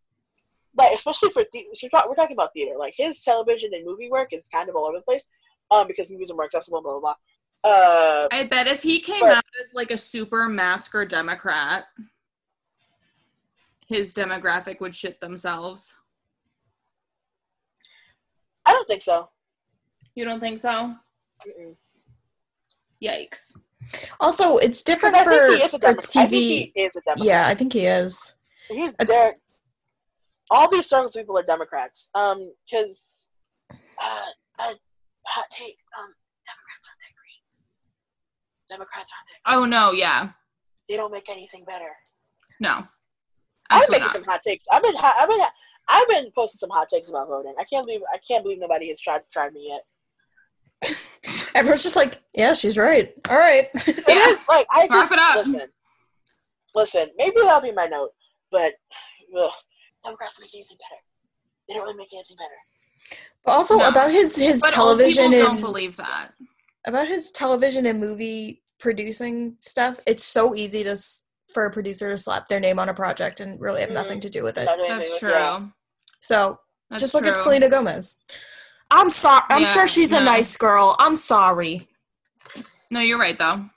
like 0.77 0.93
especially 0.95 1.31
for 1.31 1.43
the, 1.51 1.65
we're 1.83 2.03
we're 2.07 2.15
talking 2.15 2.35
about 2.35 2.53
theater. 2.53 2.77
Like 2.77 2.93
his 2.95 3.23
television 3.23 3.71
and 3.73 3.85
movie 3.85 4.09
work 4.09 4.29
is 4.31 4.47
kind 4.47 4.69
of 4.69 4.75
all 4.75 4.85
over 4.85 4.97
the 4.97 5.03
place. 5.03 5.27
Um 5.71 5.87
because 5.87 6.09
movies 6.09 6.31
are 6.31 6.35
more 6.35 6.45
accessible, 6.45 6.81
blah 6.81 6.93
blah 6.93 7.01
blah. 7.01 7.15
Uh 7.63 8.27
I 8.31 8.43
bet 8.43 8.67
if 8.67 8.83
he 8.83 8.99
came 8.99 9.21
But- 9.21 9.37
out 9.37 9.43
as 9.63 9.73
like 9.73 9.91
a 9.91 9.97
super 9.97 10.47
masker 10.49 11.05
Democrat, 11.05 11.85
his 13.87 14.13
demographic 14.13 14.79
would 14.81 14.95
shit 14.95 15.19
themselves. 15.21 15.93
I 18.65 18.71
don't 18.71 18.87
think 18.87 19.01
so. 19.01 19.29
You 20.15 20.25
don't 20.25 20.39
think 20.39 20.59
so? 20.59 20.95
Mm-mm. 21.47 21.75
Yikes. 23.03 23.57
Also, 24.19 24.57
it's 24.57 24.81
Because 24.81 25.11
different 25.11 25.15
I 25.15 25.23
for, 25.25 25.31
think 25.31 25.57
he 25.57 25.63
is 25.63 25.73
a 25.73 25.77
for 25.77 25.81
Democrat. 25.81 26.15
I 26.15 26.27
think 26.27 26.31
he 26.31 26.65
TV. 26.67 26.71
is 26.75 26.95
a 26.95 27.01
Democrat. 27.01 27.25
Yeah, 27.27 27.47
I 27.47 27.55
think 27.55 27.73
he 27.73 27.85
is. 27.85 28.33
He's 28.69 28.89
It's- 28.99 29.07
there. 29.09 29.35
All 30.49 30.69
these 30.69 30.85
circles 30.87 31.13
people 31.15 31.37
are 31.37 31.43
Democrats. 31.43 32.09
Um, 32.15 32.53
because 32.65 33.27
uh, 33.71 34.21
uh, 34.59 34.73
hot 35.25 35.45
take. 35.49 35.77
Um, 35.97 36.13
Democrats 36.45 36.87
aren't 36.87 36.99
that 36.99 37.13
green. 37.17 37.41
Democrats 38.73 39.11
aren't 39.13 39.27
that. 39.45 39.55
Oh 39.61 39.65
no, 39.65 39.91
yeah. 39.91 40.29
They 40.89 40.95
don't 40.97 41.11
make 41.11 41.29
anything 41.29 41.63
better. 41.65 41.89
No. 42.59 42.69
I'm 43.69 43.81
Absolutely 43.81 43.99
making 44.05 44.09
some 44.09 44.23
hot 44.23 44.41
takes. 44.45 44.65
I've 44.71 44.83
been, 44.83 44.95
hot, 44.95 45.15
I've 45.19 45.29
been, 45.29 45.39
I've 45.87 46.07
been 46.09 46.31
posting 46.35 46.59
some 46.59 46.69
hot 46.69 46.89
takes 46.89 47.09
about 47.09 47.27
voting. 47.27 47.53
I 47.59 47.63
can't 47.63 47.85
believe, 47.85 48.01
I 48.13 48.17
can't 48.27 48.43
believe 48.43 48.59
nobody 48.59 48.89
has 48.89 48.99
tried 48.99 49.21
tried 49.31 49.53
me 49.53 49.69
yet. 49.69 50.97
Everyone's 51.55 51.83
just 51.83 51.95
like, 51.95 52.21
yeah, 52.33 52.53
she's 52.53 52.77
right. 52.77 53.11
All 53.29 53.37
right. 53.37 53.67
It 53.73 54.03
Yeah. 54.07 54.27
is 54.29 54.39
like 54.49 54.67
I 54.71 54.81
Wrap 54.81 54.89
just 54.91 55.11
it 55.13 55.19
up. 55.19 55.35
listen. 55.37 55.67
Listen, 56.75 57.07
maybe 57.17 57.35
that'll 57.41 57.61
be 57.61 57.71
my 57.71 57.85
note, 57.85 58.09
but 58.51 58.73
ugh, 59.37 59.51
Democrats 60.03 60.37
don't 60.37 60.45
make 60.45 60.55
anything 60.55 60.77
better. 60.77 60.99
They 61.67 61.75
don't 61.75 61.83
really 61.83 61.97
make 61.97 62.13
anything 62.13 62.35
better. 62.37 63.19
But 63.45 63.51
also 63.53 63.77
No. 63.77 63.87
about 63.89 64.11
his 64.11 64.35
his 64.35 64.59
But 64.61 64.71
television 64.73 65.31
people 65.31 65.47
and 65.51 65.59
don't 65.59 65.61
believe 65.71 65.95
that. 65.97 66.31
about 66.87 67.07
his 67.07 67.31
television 67.31 67.85
and 67.85 67.99
movie 67.99 68.62
producing 68.83 69.55
stuff. 69.59 69.99
It's 70.05 70.23
so 70.23 70.53
easy 70.53 70.83
to 70.83 70.91
s- 70.91 71.23
for 71.53 71.65
a 71.65 71.71
producer 71.71 72.09
to 72.11 72.17
slap 72.17 72.47
their 72.49 72.59
name 72.59 72.77
on 72.79 72.89
a 72.89 72.93
project 72.93 73.39
and 73.39 73.59
really 73.59 73.81
have 73.81 73.89
Mhm. 73.89 73.93
nothing 73.93 74.19
to 74.21 74.29
do 74.29 74.43
with 74.43 74.57
it. 74.57 74.65
Not 74.65 74.77
doing 74.77 74.91
anything 74.91 75.09
That's 75.11 75.21
with- 75.23 75.31
true. 75.31 75.39
yeah. 75.39 75.61
So 76.19 76.59
That's 76.89 77.01
just 77.03 77.13
look 77.13 77.25
at. 77.25 77.37
Selena 77.37 77.69
Gomez. 77.69 78.21
I'm 78.91 79.09
sorry. 79.09 79.43
I'm 79.49 79.61
Yeah, 79.63 79.73
sure 79.73 79.87
she's 79.87 80.11
no. 80.11 80.19
a 80.19 80.23
nice 80.23 80.55
girl. 80.57 80.95
I'm 80.99 81.15
sorry. 81.15 81.87
No, 82.91 82.99
you're 82.99 83.17
right 83.19 83.37
though. 83.39 83.69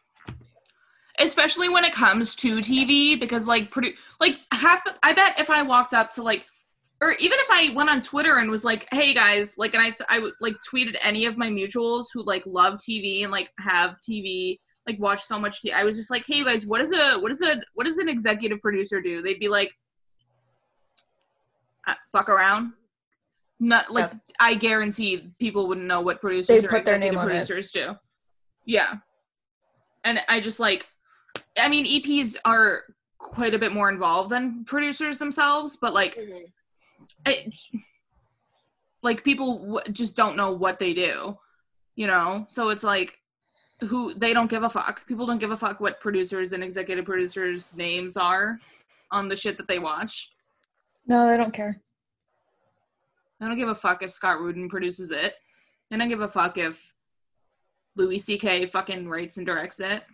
Especially 1.18 1.68
when 1.70 1.84
it 1.84 1.94
comes 1.94 2.34
to 2.36 2.60
TV, 2.60 3.18
because 3.18 3.46
like 3.46 3.72
produ- 3.72 3.94
like 4.20 4.38
half 4.52 4.84
the 4.84 4.94
I 5.02 5.14
bet 5.14 5.38
if 5.40 5.48
I 5.48 5.62
walked 5.62 5.94
up 5.94 6.10
to 6.12 6.22
like 6.22 6.44
or 7.00 7.12
even 7.12 7.38
if 7.40 7.46
I 7.50 7.74
went 7.74 7.90
on 7.90 8.00
Twitter 8.02 8.38
and 8.38 8.50
was 8.50 8.64
like, 8.64 8.86
"Hey 8.90 9.12
guys," 9.14 9.56
like, 9.58 9.74
and 9.74 9.82
I 9.82 9.94
I 10.08 10.18
would 10.18 10.32
like 10.40 10.56
tweeted 10.70 10.96
any 11.02 11.26
of 11.26 11.36
my 11.38 11.48
mutuals 11.48 12.06
who 12.12 12.22
like 12.22 12.42
love 12.46 12.74
TV 12.78 13.22
and 13.22 13.30
like 13.32 13.50
have 13.60 13.96
TV, 14.08 14.58
like 14.86 14.98
watch 15.00 15.22
so 15.22 15.38
much 15.38 15.62
TV. 15.62 15.72
I 15.72 15.84
was 15.84 15.96
just 15.96 16.10
like, 16.10 16.24
"Hey 16.26 16.36
you 16.38 16.44
guys, 16.44 16.66
what 16.66 16.80
is 16.80 16.92
a 16.92 17.18
what 17.18 17.30
is 17.32 17.42
a 17.42 17.60
what 17.74 17.86
does 17.86 17.98
an 17.98 18.08
executive 18.08 18.60
producer 18.60 19.00
do?" 19.00 19.20
They'd 19.22 19.40
be 19.40 19.48
like, 19.48 19.72
uh, 21.86 21.94
"Fuck 22.12 22.28
around." 22.28 22.72
Not 23.58 23.90
like 23.92 24.10
Yeah. 24.12 24.18
I 24.38 24.54
guarantee 24.54 25.32
people 25.38 25.66
wouldn't 25.66 25.86
know 25.86 26.00
what 26.00 26.20
producers 26.20 26.46
do. 26.56 26.60
They'd 26.62 26.68
put 26.70 26.84
their 26.84 26.98
name 26.98 27.16
on 27.16 27.26
it. 27.28 27.30
producers 27.30 27.72
do. 27.72 27.96
Yeah, 28.64 28.94
and 30.04 30.20
I 30.28 30.40
just 30.40 30.60
like, 30.60 30.86
I 31.58 31.68
mean, 31.68 31.86
EPs 31.86 32.36
are 32.44 32.82
quite 33.18 33.54
a 33.54 33.58
bit 33.58 33.72
more 33.72 33.88
involved 33.88 34.30
than 34.30 34.64
producers 34.64 35.18
themselves, 35.18 35.76
but 35.80 35.94
like 35.94 36.14
Mhm. 36.16 36.44
it, 37.26 37.54
like 39.02 39.24
people 39.24 39.58
w- 39.58 39.92
just 39.92 40.16
don't 40.16 40.36
know 40.36 40.50
what 40.52 40.78
they 40.78 40.92
do 40.92 41.36
you 41.94 42.06
know 42.06 42.44
so 42.48 42.68
it's 42.68 42.82
like 42.82 43.18
who 43.80 44.14
they 44.14 44.32
don't 44.32 44.48
give 44.50 44.62
a 44.62 44.68
fuck 44.70 45.06
people 45.06 45.26
don't 45.26 45.38
give 45.38 45.50
a 45.50 45.56
fuck 45.56 45.80
what 45.80 46.00
producers 46.00 46.52
and 46.52 46.62
executive 46.64 47.04
producers 47.04 47.74
names 47.76 48.16
are 48.16 48.58
on 49.10 49.28
the 49.28 49.36
shit 49.36 49.56
that 49.58 49.68
they 49.68 49.78
watch 49.78 50.32
No, 51.06 51.26
I 51.28 51.36
don't 51.36 51.52
care. 51.52 51.78
i 53.40 53.46
don't 53.46 53.58
give 53.58 53.68
a 53.68 53.74
fuck 53.74 54.02
if 54.02 54.10
scott 54.10 54.40
rudin 54.40 54.68
produces 54.68 55.10
it 55.10 55.34
i 55.92 55.96
don't 55.96 56.08
give 56.08 56.22
a 56.22 56.28
fuck 56.28 56.56
if 56.58 56.94
louis 57.96 58.18
ck 58.20 58.70
fucking 58.72 59.08
writes 59.08 59.36
and 59.36 59.46
directs 59.46 59.78
it 59.80 60.04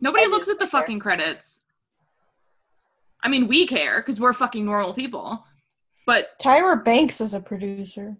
nobody 0.00 0.24
I 0.24 0.28
looks 0.28 0.48
at 0.48 0.58
the 0.58 0.64
care. 0.66 0.80
fucking 0.80 0.98
credits 1.00 1.60
i 3.22 3.28
mean 3.28 3.46
we 3.46 3.66
care 3.66 4.00
because 4.00 4.18
we're 4.20 4.32
fucking 4.32 4.64
normal 4.64 4.94
people 4.94 5.44
but 6.06 6.38
Tyra 6.38 6.84
Banks 6.84 7.22
is 7.22 7.32
a 7.32 7.40
producer. 7.40 8.14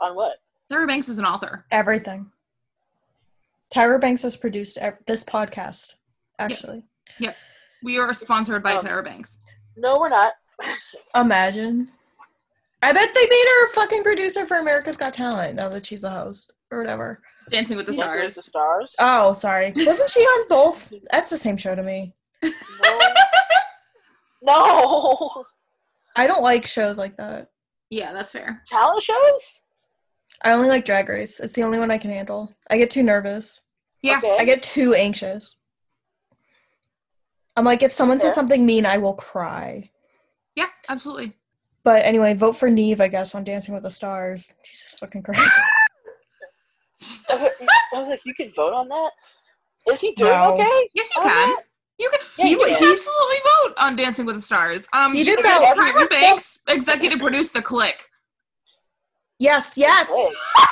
On 0.00 0.14
what? 0.14 0.36
Tyra 0.70 0.86
Banks 0.86 1.08
is 1.08 1.18
an 1.18 1.24
author. 1.24 1.66
Everything. 1.72 2.30
Tyra 3.74 4.00
Banks 4.00 4.22
has 4.22 4.36
produced 4.36 4.78
ev- 4.78 4.98
this 5.06 5.24
podcast. 5.24 5.94
Actually, 6.38 6.84
Yep. 7.18 7.36
We 7.82 7.98
are 7.98 8.12
sponsored 8.14 8.62
by 8.62 8.72
Um, 8.74 8.84
Tyra 8.86 9.04
Banks. 9.04 9.38
No, 9.76 9.98
we're 9.98 10.08
not. 10.08 10.32
imagine. 11.14 11.88
I 12.82 12.92
bet 12.92 13.14
they 13.14 13.26
made 13.28 13.44
her 13.46 13.66
a 13.66 13.68
fucking 13.70 14.02
producer 14.02 14.46
for 14.46 14.56
America's 14.58 14.96
Got 14.96 15.14
Talent 15.14 15.56
now 15.56 15.68
that 15.68 15.86
she's 15.86 16.00
the 16.00 16.10
host 16.10 16.52
or 16.70 16.78
whatever. 16.78 17.22
Dancing 17.50 17.76
with 17.76 17.86
the 17.86 17.92
Dancing 17.92 18.22
with 18.22 18.32
Stars. 18.32 18.34
The 18.34 18.42
stars. 18.42 18.94
Oh, 19.00 19.32
sorry. 19.34 19.72
Wasn't 19.76 20.08
she 20.10 20.20
on 20.20 20.48
both? 20.48 20.92
That's 21.12 21.30
the 21.30 21.38
same 21.38 21.56
show 21.56 21.74
to 21.74 21.82
me. 21.82 22.14
No. 22.42 22.50
no. 24.42 25.44
I 26.16 26.26
don't 26.26 26.42
like 26.42 26.66
shows 26.66 26.98
like 26.98 27.16
that. 27.18 27.48
yeah, 27.90 28.12
that's 28.12 28.30
fair. 28.32 28.62
Talent 28.66 29.02
shows. 29.02 29.59
I 30.44 30.52
only 30.52 30.68
like 30.68 30.84
Drag 30.84 31.08
Race. 31.08 31.38
It's 31.40 31.54
the 31.54 31.62
only 31.62 31.78
one 31.78 31.90
I 31.90 31.98
can 31.98 32.10
handle. 32.10 32.54
I 32.70 32.78
get 32.78 32.90
too 32.90 33.02
nervous. 33.02 33.60
Yeah. 34.02 34.18
Okay. 34.18 34.36
I 34.38 34.44
get 34.44 34.62
too 34.62 34.94
anxious. 34.96 35.56
I'm 37.56 37.64
like, 37.64 37.82
if 37.82 37.92
someone 37.92 38.18
says 38.18 38.34
something 38.34 38.64
mean, 38.64 38.86
I 38.86 38.96
will 38.98 39.14
cry. 39.14 39.90
Yeah, 40.56 40.68
absolutely. 40.88 41.34
But 41.84 42.04
anyway, 42.04 42.34
vote 42.34 42.52
for 42.56 42.70
Nev, 42.70 43.00
I 43.00 43.08
guess, 43.08 43.34
on 43.34 43.44
Dancing 43.44 43.74
with 43.74 43.82
the 43.82 43.90
Stars. 43.90 44.54
Jesus 44.64 44.98
fucking 44.98 45.22
Christ. 45.22 45.60
I 47.30 47.50
was 47.94 48.08
like, 48.08 48.20
you 48.24 48.34
can 48.34 48.52
vote 48.52 48.72
on 48.74 48.88
that. 48.88 49.10
Is 49.88 50.00
he 50.00 50.12
doing 50.12 50.30
No. 50.30 50.54
okay? 50.54 50.88
Yes, 50.94 51.10
you 51.16 51.22
on 51.22 51.28
can. 51.28 51.48
that? 51.50 51.62
You 51.98 52.10
can. 52.10 52.20
Yeah, 52.38 52.44
you 52.46 52.58
he- 52.58 52.64
can 52.64 52.68
he- 52.82 52.92
absolutely 52.92 53.36
vote 53.64 53.74
on 53.78 53.96
Dancing 53.96 54.26
with 54.26 54.36
the 54.36 54.42
Stars. 54.42 54.86
Um, 54.92 55.12
He 55.12 55.20
you 55.20 55.24
did 55.24 55.38
can 55.40 55.44
that- 55.44 55.74
Tyra 55.76 56.08
Banks 56.10 56.60
executive 56.68 57.18
produced 57.18 57.52
the 57.54 57.62
Clique. 57.62 58.06
Yes, 59.40 59.76
yes. 59.76 60.08
Wait. 60.12 60.36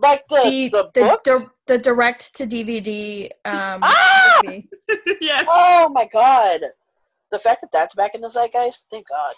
Like 0.00 0.28
the 0.28 0.36
The 0.44 0.68
the, 0.70 0.90
the, 0.94 1.18
the, 1.24 1.50
the 1.66 1.78
direct 1.78 2.36
to 2.36 2.46
DVD. 2.46 3.24
Um, 3.44 3.80
Ah! 3.82 4.40
yes. 5.20 5.44
oh 5.50 5.88
my 5.92 6.06
god! 6.12 6.60
The 7.32 7.38
fact 7.40 7.62
that 7.62 7.72
that's 7.72 7.96
back 7.96 8.14
in 8.14 8.20
the 8.20 8.28
zeitgeist. 8.30 8.86
Thank 8.92 9.08
God. 9.08 9.34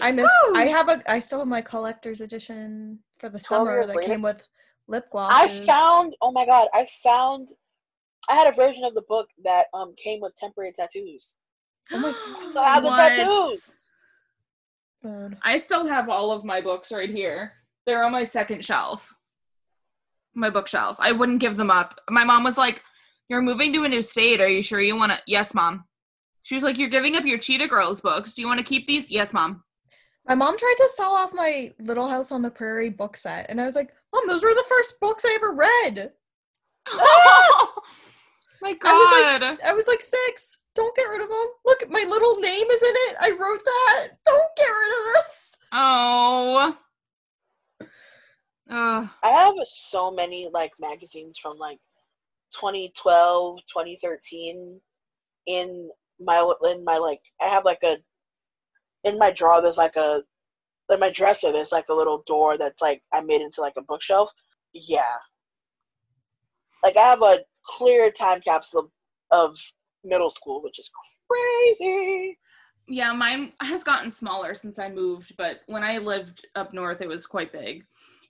I 0.00 0.12
miss. 0.12 0.30
Woo! 0.46 0.54
I 0.54 0.66
have 0.66 0.88
a. 0.88 1.02
I 1.10 1.18
still 1.18 1.40
have 1.40 1.48
my 1.48 1.60
collector's 1.60 2.20
edition 2.20 3.00
for 3.18 3.28
the 3.28 3.40
summer 3.40 3.84
that 3.84 3.96
later? 3.96 4.06
came 4.08 4.22
with 4.22 4.46
lip 4.86 5.10
gloss. 5.10 5.32
I 5.34 5.48
found. 5.48 6.14
Oh 6.22 6.30
my 6.30 6.46
god! 6.46 6.68
I 6.72 6.86
found. 7.02 7.48
I 8.28 8.34
had 8.34 8.46
a 8.52 8.54
version 8.54 8.84
of 8.84 8.94
the 8.94 9.02
book 9.08 9.26
that 9.42 9.66
um 9.74 9.94
came 9.96 10.20
with 10.20 10.36
temporary 10.36 10.72
tattoos. 10.72 11.34
Oh 11.92 11.98
my 11.98 12.10
god! 12.12 12.44
still 12.44 12.62
have 12.62 12.82
the 12.84 12.88
What? 12.90 13.08
tattoos. 13.16 13.79
God. 15.02 15.38
I 15.42 15.58
still 15.58 15.86
have 15.86 16.08
all 16.08 16.32
of 16.32 16.44
my 16.44 16.60
books 16.60 16.92
right 16.92 17.10
here. 17.10 17.52
They're 17.86 18.04
on 18.04 18.12
my 18.12 18.24
second 18.24 18.64
shelf. 18.64 19.14
My 20.34 20.50
bookshelf. 20.50 20.96
I 20.98 21.12
wouldn't 21.12 21.40
give 21.40 21.56
them 21.56 21.70
up. 21.70 22.00
My 22.08 22.24
mom 22.24 22.44
was 22.44 22.58
like, 22.58 22.82
You're 23.28 23.42
moving 23.42 23.72
to 23.72 23.84
a 23.84 23.88
new 23.88 24.02
state. 24.02 24.40
Are 24.40 24.48
you 24.48 24.62
sure 24.62 24.80
you 24.80 24.96
want 24.96 25.12
to? 25.12 25.20
Yes, 25.26 25.54
mom. 25.54 25.84
She 26.42 26.54
was 26.54 26.64
like, 26.64 26.78
You're 26.78 26.88
giving 26.88 27.16
up 27.16 27.24
your 27.24 27.38
Cheetah 27.38 27.68
Girls 27.68 28.00
books. 28.00 28.34
Do 28.34 28.42
you 28.42 28.48
want 28.48 28.58
to 28.58 28.64
keep 28.64 28.86
these? 28.86 29.10
Yes, 29.10 29.32
mom. 29.32 29.64
My 30.28 30.34
mom 30.34 30.56
tried 30.56 30.74
to 30.76 30.88
sell 30.94 31.12
off 31.12 31.32
my 31.34 31.72
Little 31.80 32.08
House 32.08 32.30
on 32.30 32.42
the 32.42 32.50
Prairie 32.50 32.90
book 32.90 33.16
set, 33.16 33.46
and 33.48 33.60
I 33.60 33.64
was 33.64 33.74
like, 33.74 33.90
"Mom, 34.12 34.28
those 34.28 34.44
were 34.44 34.54
the 34.54 34.64
first 34.68 35.00
books 35.00 35.24
I 35.24 35.34
ever 35.34 35.52
read." 35.52 36.12
oh, 36.88 37.72
my 38.62 38.70
I 38.70 38.74
God. 38.74 39.40
was 39.40 39.40
like, 39.40 39.64
I 39.64 39.72
was 39.72 39.88
like 39.88 40.00
six. 40.00 40.59
Don't 40.80 40.96
get 40.96 41.02
rid 41.02 41.20
of 41.20 41.28
them. 41.28 41.46
Look, 41.66 41.90
my 41.90 42.06
little 42.08 42.36
name 42.36 42.66
is 42.70 42.82
in 42.82 42.94
it. 42.94 43.16
I 43.20 43.30
wrote 43.32 43.60
that. 43.62 44.08
Don't 44.24 44.56
get 44.56 44.64
rid 44.64 44.88
of 44.88 45.14
this. 45.14 45.58
oh. 45.74 46.76
Uh. 48.70 49.06
I 49.22 49.28
have 49.28 49.54
so 49.64 50.10
many 50.10 50.48
like 50.50 50.72
magazines 50.80 51.36
from 51.36 51.58
like 51.58 51.76
2012, 52.58 53.58
2013 53.58 54.80
in 55.48 55.90
my 56.18 56.50
in 56.64 56.82
my 56.82 56.96
like 56.96 57.20
I 57.42 57.48
have 57.48 57.66
like 57.66 57.82
a 57.84 57.98
in 59.04 59.18
my 59.18 59.32
drawer 59.32 59.60
there's 59.60 59.76
like 59.76 59.96
a 59.96 60.22
in 60.90 60.98
my 60.98 61.10
dresser 61.10 61.52
there's 61.52 61.72
like 61.72 61.90
a 61.90 61.94
little 61.94 62.22
door 62.26 62.56
that's 62.56 62.80
like 62.80 63.02
I 63.12 63.20
made 63.20 63.42
into 63.42 63.60
like 63.60 63.74
a 63.76 63.82
bookshelf. 63.82 64.32
Yeah. 64.72 65.18
Like 66.82 66.96
I 66.96 67.00
have 67.00 67.20
a 67.20 67.40
clear 67.66 68.10
time 68.10 68.40
capsule 68.40 68.90
of 69.30 69.58
middle 70.04 70.30
school, 70.30 70.62
which 70.62 70.78
is 70.78 70.90
crazy. 71.28 72.38
Yeah, 72.88 73.12
mine 73.12 73.52
has 73.60 73.84
gotten 73.84 74.10
smaller 74.10 74.54
since 74.54 74.78
I 74.78 74.90
moved, 74.90 75.36
but 75.36 75.60
when 75.66 75.84
I 75.84 75.98
lived 75.98 76.46
up 76.56 76.72
north, 76.74 77.00
it 77.00 77.08
was 77.08 77.26
quite 77.26 77.52
big. 77.52 77.84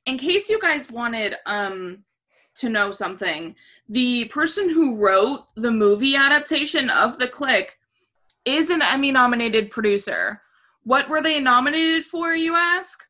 In 0.06 0.18
case 0.18 0.48
you 0.48 0.60
guys 0.60 0.90
wanted 0.90 1.36
um 1.46 2.04
to 2.56 2.68
know 2.68 2.92
something, 2.92 3.54
the 3.88 4.26
person 4.26 4.68
who 4.68 4.96
wrote 5.02 5.44
the 5.56 5.70
movie 5.70 6.16
adaptation 6.16 6.90
of 6.90 7.18
The 7.18 7.28
Clique 7.28 7.78
is 8.44 8.70
an 8.70 8.82
Emmy 8.82 9.12
nominated 9.12 9.70
producer. 9.70 10.42
What 10.82 11.08
were 11.08 11.22
they 11.22 11.40
nominated 11.40 12.04
for, 12.04 12.34
you 12.34 12.54
ask? 12.54 13.04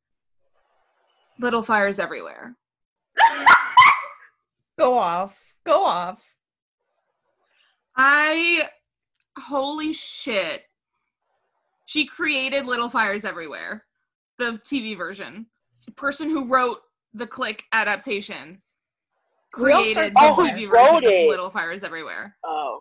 Little 1.39 1.63
Fires 1.63 1.99
Everywhere. 1.99 2.57
Go 4.79 4.99
off. 4.99 5.55
Go 5.65 5.85
off. 5.85 6.37
I 8.03 8.67
holy 9.39 9.93
shit. 9.93 10.63
She 11.85 12.07
created 12.07 12.65
Little 12.65 12.89
Fires 12.89 13.27
Everywhere, 13.27 13.85
the 14.39 14.53
TV 14.53 14.97
version. 14.97 15.47
The 15.85 15.93
person 15.93 16.31
who 16.31 16.47
wrote 16.47 16.79
the 17.13 17.27
Clique 17.27 17.65
adaptation 17.75 18.63
created 19.53 20.15
the. 20.15 20.19
TV 20.19 20.67
version 20.67 21.05
of? 21.05 21.29
Little 21.29 21.51
Fires 21.51 21.83
Everywhere. 21.83 22.35
Oh. 22.43 22.81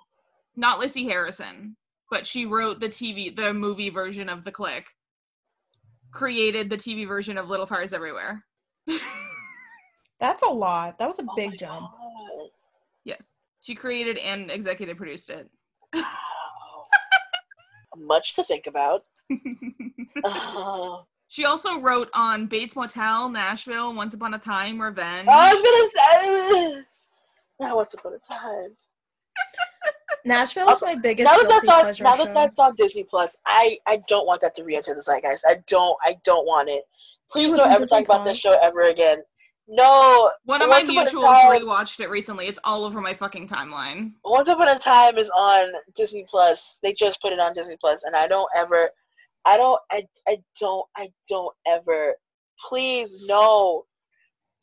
Not 0.55 0.79
Lisi 0.79 1.03
Harrison, 1.03 1.75
but 2.09 2.25
she 2.25 2.45
wrote 2.45 2.79
the 2.79 2.87
TV, 2.87 3.35
the 3.35 3.53
movie 3.53 3.89
version 3.89 4.29
of 4.29 4.45
the 4.45 4.53
Clique. 4.53 4.87
Created 6.11 6.69
the 6.69 6.77
TV 6.77 7.05
version 7.05 7.37
of 7.37 7.49
Little 7.49 7.65
Fires 7.65 7.91
Everywhere. 7.91 8.45
That's 10.21 10.43
a 10.43 10.49
lot. 10.49 10.97
That 10.97 11.07
was 11.07 11.19
a 11.19 11.23
Oh 11.29 11.35
big 11.35 11.57
jump. 11.57 11.91
God. 11.91 12.49
yes, 13.03 13.33
she 13.61 13.75
created 13.75 14.17
and 14.17 14.49
executive 14.51 14.97
produced 14.97 15.29
it. 15.29 15.49
Much 17.97 18.35
to 18.35 18.43
think 18.43 18.67
about. 18.67 19.03
Uh, 20.21 20.97
she 21.29 21.45
also 21.45 21.79
wrote 21.79 22.09
on 22.13 22.47
Bates 22.47 22.75
Motel, 22.75 23.29
Nashville, 23.29 23.93
Once 23.93 24.13
Upon 24.15 24.33
a 24.33 24.39
Time, 24.39 24.81
Revenge. 24.81 25.29
I 25.29 25.53
was 25.53 25.61
gonna 25.61 26.75
say. 26.75 26.83
Now, 27.59 27.75
once 27.75 27.93
upon 27.93 28.13
a 28.13 28.19
time. 28.19 28.75
Nashville 30.25 30.69
is 30.69 30.81
my 30.81 30.95
biggest 30.95 31.25
Now 31.25 31.37
that 31.37 31.49
that's 31.49 31.67
on, 31.67 31.85
now 31.85 32.15
show. 32.15 32.25
that 32.25 32.33
that's 32.33 32.59
on 32.59 32.73
Disney 32.75 33.03
Plus, 33.03 33.37
I 33.45 33.77
I 33.87 34.01
don't 34.07 34.25
want 34.25 34.41
that 34.41 34.55
to 34.55 34.63
re-enter 34.63 34.93
the 34.93 35.01
zeitgeist. 35.01 35.43
I 35.47 35.57
don't 35.67 35.97
I 36.03 36.17
don't 36.23 36.45
want 36.45 36.69
it. 36.69 36.83
Please 37.29 37.53
don't 37.53 37.69
ever 37.69 37.79
Disney 37.81 37.99
talk 37.99 38.05
about 38.05 38.25
this 38.25 38.37
show 38.37 38.57
ever 38.61 38.83
again. 38.83 39.21
No. 39.71 40.31
One 40.45 40.63
of 40.63 40.69
my 40.69 40.79
Once 40.79 40.89
Upon 40.89 41.07
a 41.07 41.09
mutuals 41.11 41.41
Time- 41.41 41.61
rewatched 41.61 41.99
it 41.99 42.09
recently. 42.09 42.47
It's 42.47 42.59
all 42.63 42.83
over 42.83 42.99
my 43.01 43.13
fucking 43.13 43.47
timeline. 43.47 44.13
Once 44.25 44.47
Upon 44.47 44.67
a 44.67 44.79
Time 44.79 45.17
is 45.17 45.29
on 45.29 45.71
Disney 45.95 46.25
Plus. 46.27 46.77
They 46.81 46.91
just 46.93 47.21
put 47.21 47.33
it 47.33 47.39
on 47.39 47.53
Disney 47.53 47.77
Plus, 47.79 48.01
and 48.03 48.15
I 48.15 48.27
don't 48.27 48.49
ever, 48.55 48.89
I 49.45 49.57
don't, 49.57 49.79
I, 49.91 50.03
I 50.27 50.37
don't, 50.59 50.87
I 50.97 51.09
don't 51.29 51.55
ever. 51.67 52.15
Please 52.67 53.27
no, 53.27 53.85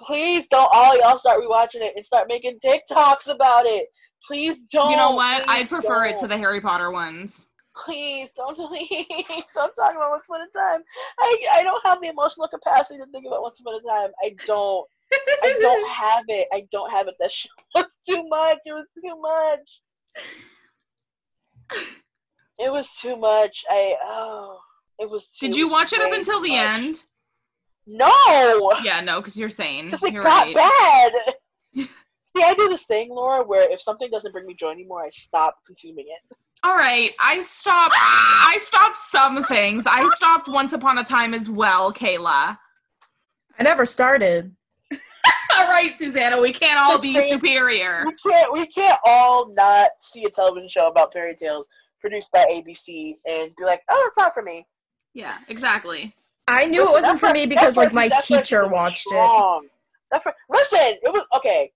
please 0.02 0.48
don't 0.48 0.68
all 0.72 0.98
y'all 0.98 1.18
start 1.18 1.40
rewatching 1.40 1.80
it 1.82 1.94
and 1.94 2.04
start 2.04 2.26
making 2.28 2.58
TikToks 2.58 3.32
about 3.32 3.64
it. 3.64 3.86
Please 4.26 4.62
don't. 4.64 4.90
you 4.90 4.96
know 4.96 5.12
what? 5.12 5.48
I'd 5.48 5.68
prefer 5.68 6.06
it 6.06 6.18
to 6.18 6.26
the 6.26 6.36
Harry 6.36 6.60
Potter 6.60 6.90
ones. 6.90 7.46
Please 7.76 8.30
don't, 8.36 8.56
please 8.56 9.06
don't 9.54 9.74
talk 9.76 9.94
about 9.94 10.10
Once 10.10 10.26
Upon 10.28 10.40
a 10.40 10.58
Time. 10.58 10.82
I, 11.20 11.46
I 11.52 11.62
don't 11.62 11.84
have 11.86 12.00
the 12.00 12.08
emotional 12.08 12.48
capacity 12.48 12.98
to 12.98 13.06
think 13.12 13.26
about 13.26 13.42
Once 13.42 13.60
Upon 13.60 13.74
a 13.74 13.88
Time. 13.88 14.10
I 14.24 14.34
don't. 14.46 14.86
I 15.42 15.58
don't 15.60 15.88
have 16.02 16.24
it. 16.28 16.48
I 16.52 16.66
don't 16.72 16.90
have 16.90 17.08
it. 17.08 17.14
That 17.20 17.32
show 17.32 17.48
was 17.74 17.86
too 18.08 18.24
much. 18.28 18.58
It 18.64 18.72
was 18.72 18.86
too 19.02 19.20
much. 19.20 19.80
It 22.58 22.72
was 22.72 22.90
too 23.00 23.16
much. 23.16 23.64
I 23.68 23.96
oh, 24.02 24.58
it 24.98 25.08
was. 25.10 25.28
Too, 25.32 25.48
Did 25.48 25.56
you 25.56 25.70
watch 25.70 25.92
it 25.92 26.00
up 26.00 26.12
until 26.12 26.40
the 26.40 26.50
much. 26.50 26.58
end? 26.58 27.04
No, 27.86 28.10
Yeah, 28.82 29.00
no, 29.00 29.20
because 29.20 29.36
you're 29.36 29.50
saying 29.50 29.84
because 29.86 30.02
it 30.02 30.12
You're 30.12 30.22
got 30.22 30.46
right. 30.46 30.54
bad. 30.54 31.12
See, 32.22 32.42
I 32.42 32.54
do 32.54 32.68
this 32.68 32.84
thing, 32.86 33.10
Laura, 33.10 33.44
where 33.44 33.70
if 33.70 33.80
something 33.80 34.10
doesn't 34.10 34.32
bring 34.32 34.44
me 34.46 34.54
joy 34.54 34.70
anymore, 34.72 35.04
I 35.04 35.10
stop 35.10 35.54
consuming 35.64 36.06
it. 36.08 36.36
All 36.64 36.74
right, 36.76 37.12
I 37.20 37.40
stopped. 37.42 37.94
I 37.96 38.58
stopped 38.60 38.98
some 38.98 39.44
things. 39.44 39.86
I 39.86 40.08
stopped 40.14 40.48
Once 40.48 40.72
Upon 40.72 40.98
a 40.98 41.04
Time 41.04 41.32
as 41.32 41.48
well, 41.48 41.92
Kayla. 41.92 42.58
I 43.58 43.62
never 43.62 43.86
started. 43.86 44.54
All 45.58 45.66
right, 45.68 45.92
Susanna, 45.96 46.40
we 46.40 46.52
can't 46.52 46.78
all 46.78 47.00
be 47.00 47.14
Same. 47.14 47.32
superior. 47.32 48.04
We 48.06 48.14
can't. 48.14 48.52
We 48.52 48.66
can't 48.66 48.98
all 49.06 49.52
not 49.54 49.88
see 50.00 50.24
a 50.24 50.30
television 50.30 50.68
show 50.68 50.88
about 50.88 51.12
fairy 51.12 51.34
tales 51.34 51.66
produced 52.00 52.30
by 52.30 52.44
ABC 52.50 53.14
and 53.26 53.50
be 53.56 53.64
like, 53.64 53.80
"Oh, 53.90 54.04
it's 54.06 54.18
not 54.18 54.34
for 54.34 54.42
me." 54.42 54.66
Yeah, 55.14 55.38
exactly. 55.48 56.14
I 56.46 56.66
knew 56.66 56.80
Listen, 56.82 56.92
it 56.94 57.00
wasn't 57.00 57.20
for 57.20 57.26
fir- 57.28 57.32
me 57.32 57.46
because 57.46 57.76
like 57.76 57.92
my 57.94 58.10
teacher 58.22 58.66
is 58.66 58.70
watched 58.70 59.06
it. 59.06 59.10
strong. 59.10 59.66
That 60.12 60.22
fir- 60.22 60.34
listen, 60.50 60.78
it 61.02 61.12
was 61.12 61.26
okay. 61.34 61.72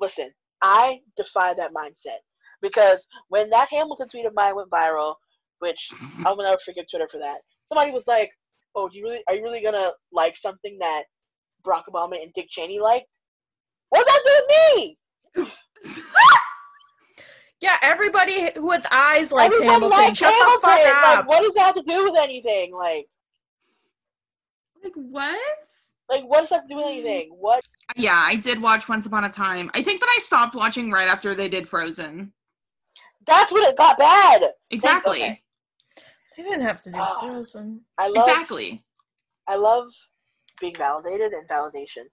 Listen, 0.00 0.30
I 0.62 1.00
defy 1.16 1.54
that 1.54 1.72
mindset 1.74 2.18
because 2.60 3.06
when 3.28 3.50
that 3.50 3.68
Hamilton 3.70 4.08
tweet 4.08 4.26
of 4.26 4.34
mine 4.34 4.54
went 4.54 4.70
viral, 4.70 5.16
which 5.58 5.90
I 6.24 6.30
will 6.30 6.44
never 6.44 6.58
forget 6.64 6.86
Twitter 6.88 7.08
for 7.10 7.18
that. 7.18 7.40
Somebody 7.64 7.90
was 7.90 8.06
like, 8.06 8.30
"Oh, 8.76 8.88
do 8.88 8.96
you 8.96 9.04
really? 9.04 9.22
Are 9.28 9.34
you 9.34 9.42
really 9.42 9.62
gonna 9.62 9.90
like 10.12 10.36
something 10.36 10.78
that 10.78 11.02
Barack 11.64 11.84
Obama 11.90 12.22
and 12.22 12.32
Dick 12.34 12.46
Cheney 12.50 12.78
liked? 12.80 13.08
What's 13.90 14.04
that 14.06 14.20
do 14.24 15.44
with 15.44 15.46
me? 15.46 15.52
Yeah, 17.60 17.76
everybody 17.80 18.48
with 18.56 18.84
eyes 18.92 19.30
likes 19.30 19.54
Everybody 19.54 19.72
Hamilton. 19.72 19.98
likes 19.98 20.18
Shut 20.18 20.32
Hamilton. 20.34 20.60
the 20.62 20.66
fuck 20.66 20.78
Like, 20.80 21.18
up. 21.18 21.26
what 21.28 21.44
does 21.44 21.54
that 21.54 21.66
have 21.66 21.74
to 21.76 21.82
do 21.82 22.04
with 22.10 22.18
anything? 22.20 22.74
Like, 22.74 23.06
Like 24.82 24.92
what? 24.96 25.68
like 26.10 26.24
what 26.24 26.40
does 26.40 26.48
that 26.48 26.56
have 26.56 26.62
to 26.64 26.68
do 26.68 26.76
with 26.78 26.86
anything? 26.86 27.28
What? 27.38 27.62
Yeah, 27.94 28.16
I 28.16 28.34
did 28.34 28.60
watch 28.60 28.88
Once 28.88 29.06
Upon 29.06 29.22
a 29.24 29.28
Time. 29.30 29.70
I 29.74 29.82
think 29.82 30.00
that 30.00 30.12
I 30.12 30.18
stopped 30.20 30.56
watching 30.56 30.90
right 30.90 31.06
after 31.06 31.36
they 31.36 31.48
did 31.48 31.68
Frozen. 31.68 32.32
That's 33.28 33.52
when 33.52 33.62
it 33.62 33.76
got 33.76 33.96
bad. 33.96 34.42
Exactly. 34.70 35.22
okay. 35.22 35.40
They 36.36 36.42
didn't 36.42 36.62
have 36.62 36.82
to 36.82 36.90
do 36.90 36.98
Ah. 37.00 37.20
Frozen. 37.20 37.82
I 37.96 38.08
love 38.08 38.28
Exactly. 38.28 38.82
I 39.46 39.54
love 39.54 39.86
being 40.62 40.74
validated 40.74 41.32
and 41.32 41.46
validation. 41.48 42.06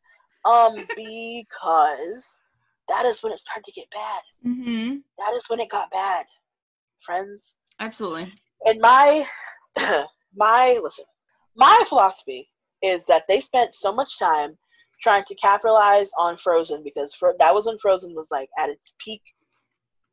Um, 0.43 0.76
because 0.97 2.41
that 2.89 3.05
is 3.05 3.23
when 3.23 3.31
it 3.31 3.39
started 3.39 3.63
to 3.65 3.71
get 3.71 3.89
bad. 3.91 4.21
Mm-hmm. 4.45 4.95
That 5.17 5.34
is 5.35 5.45
when 5.47 5.61
it 5.61 5.69
got 5.69 5.91
bad, 5.91 6.26
friends. 7.05 7.55
Absolutely. 7.80 8.34
And 8.65 8.81
my 8.81 9.26
my 10.35 10.80
listen, 10.84 11.05
my 11.55 11.84
philosophy 11.88 12.49
is 12.81 13.05
that 13.05 13.23
they 13.30 13.39
spent 13.39 13.76
so 13.76 13.93
much 13.93 14.19
time 14.19 14.57
trying 15.01 15.23
to 15.26 15.35
capitalize 15.35 16.09
on 16.17 16.38
Frozen 16.38 16.84
because 16.84 17.13
Fro- 17.13 17.34
that 17.39 17.53
was 17.53 17.67
when 17.67 17.77
Frozen 17.77 18.13
was 18.15 18.30
like 18.31 18.49
at 18.57 18.69
its 18.69 18.93
peak 18.99 19.21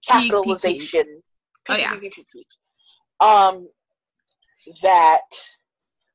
Peak, 0.06 0.20
peak, 0.20 0.30
capitalization. 0.30 1.22
Oh, 1.68 1.76
yeah. 1.76 1.92
peak, 1.92 2.02
peak, 2.02 2.14
peak, 2.14 2.26
peak. 2.32 2.46
Um, 3.18 3.68
that 4.82 5.22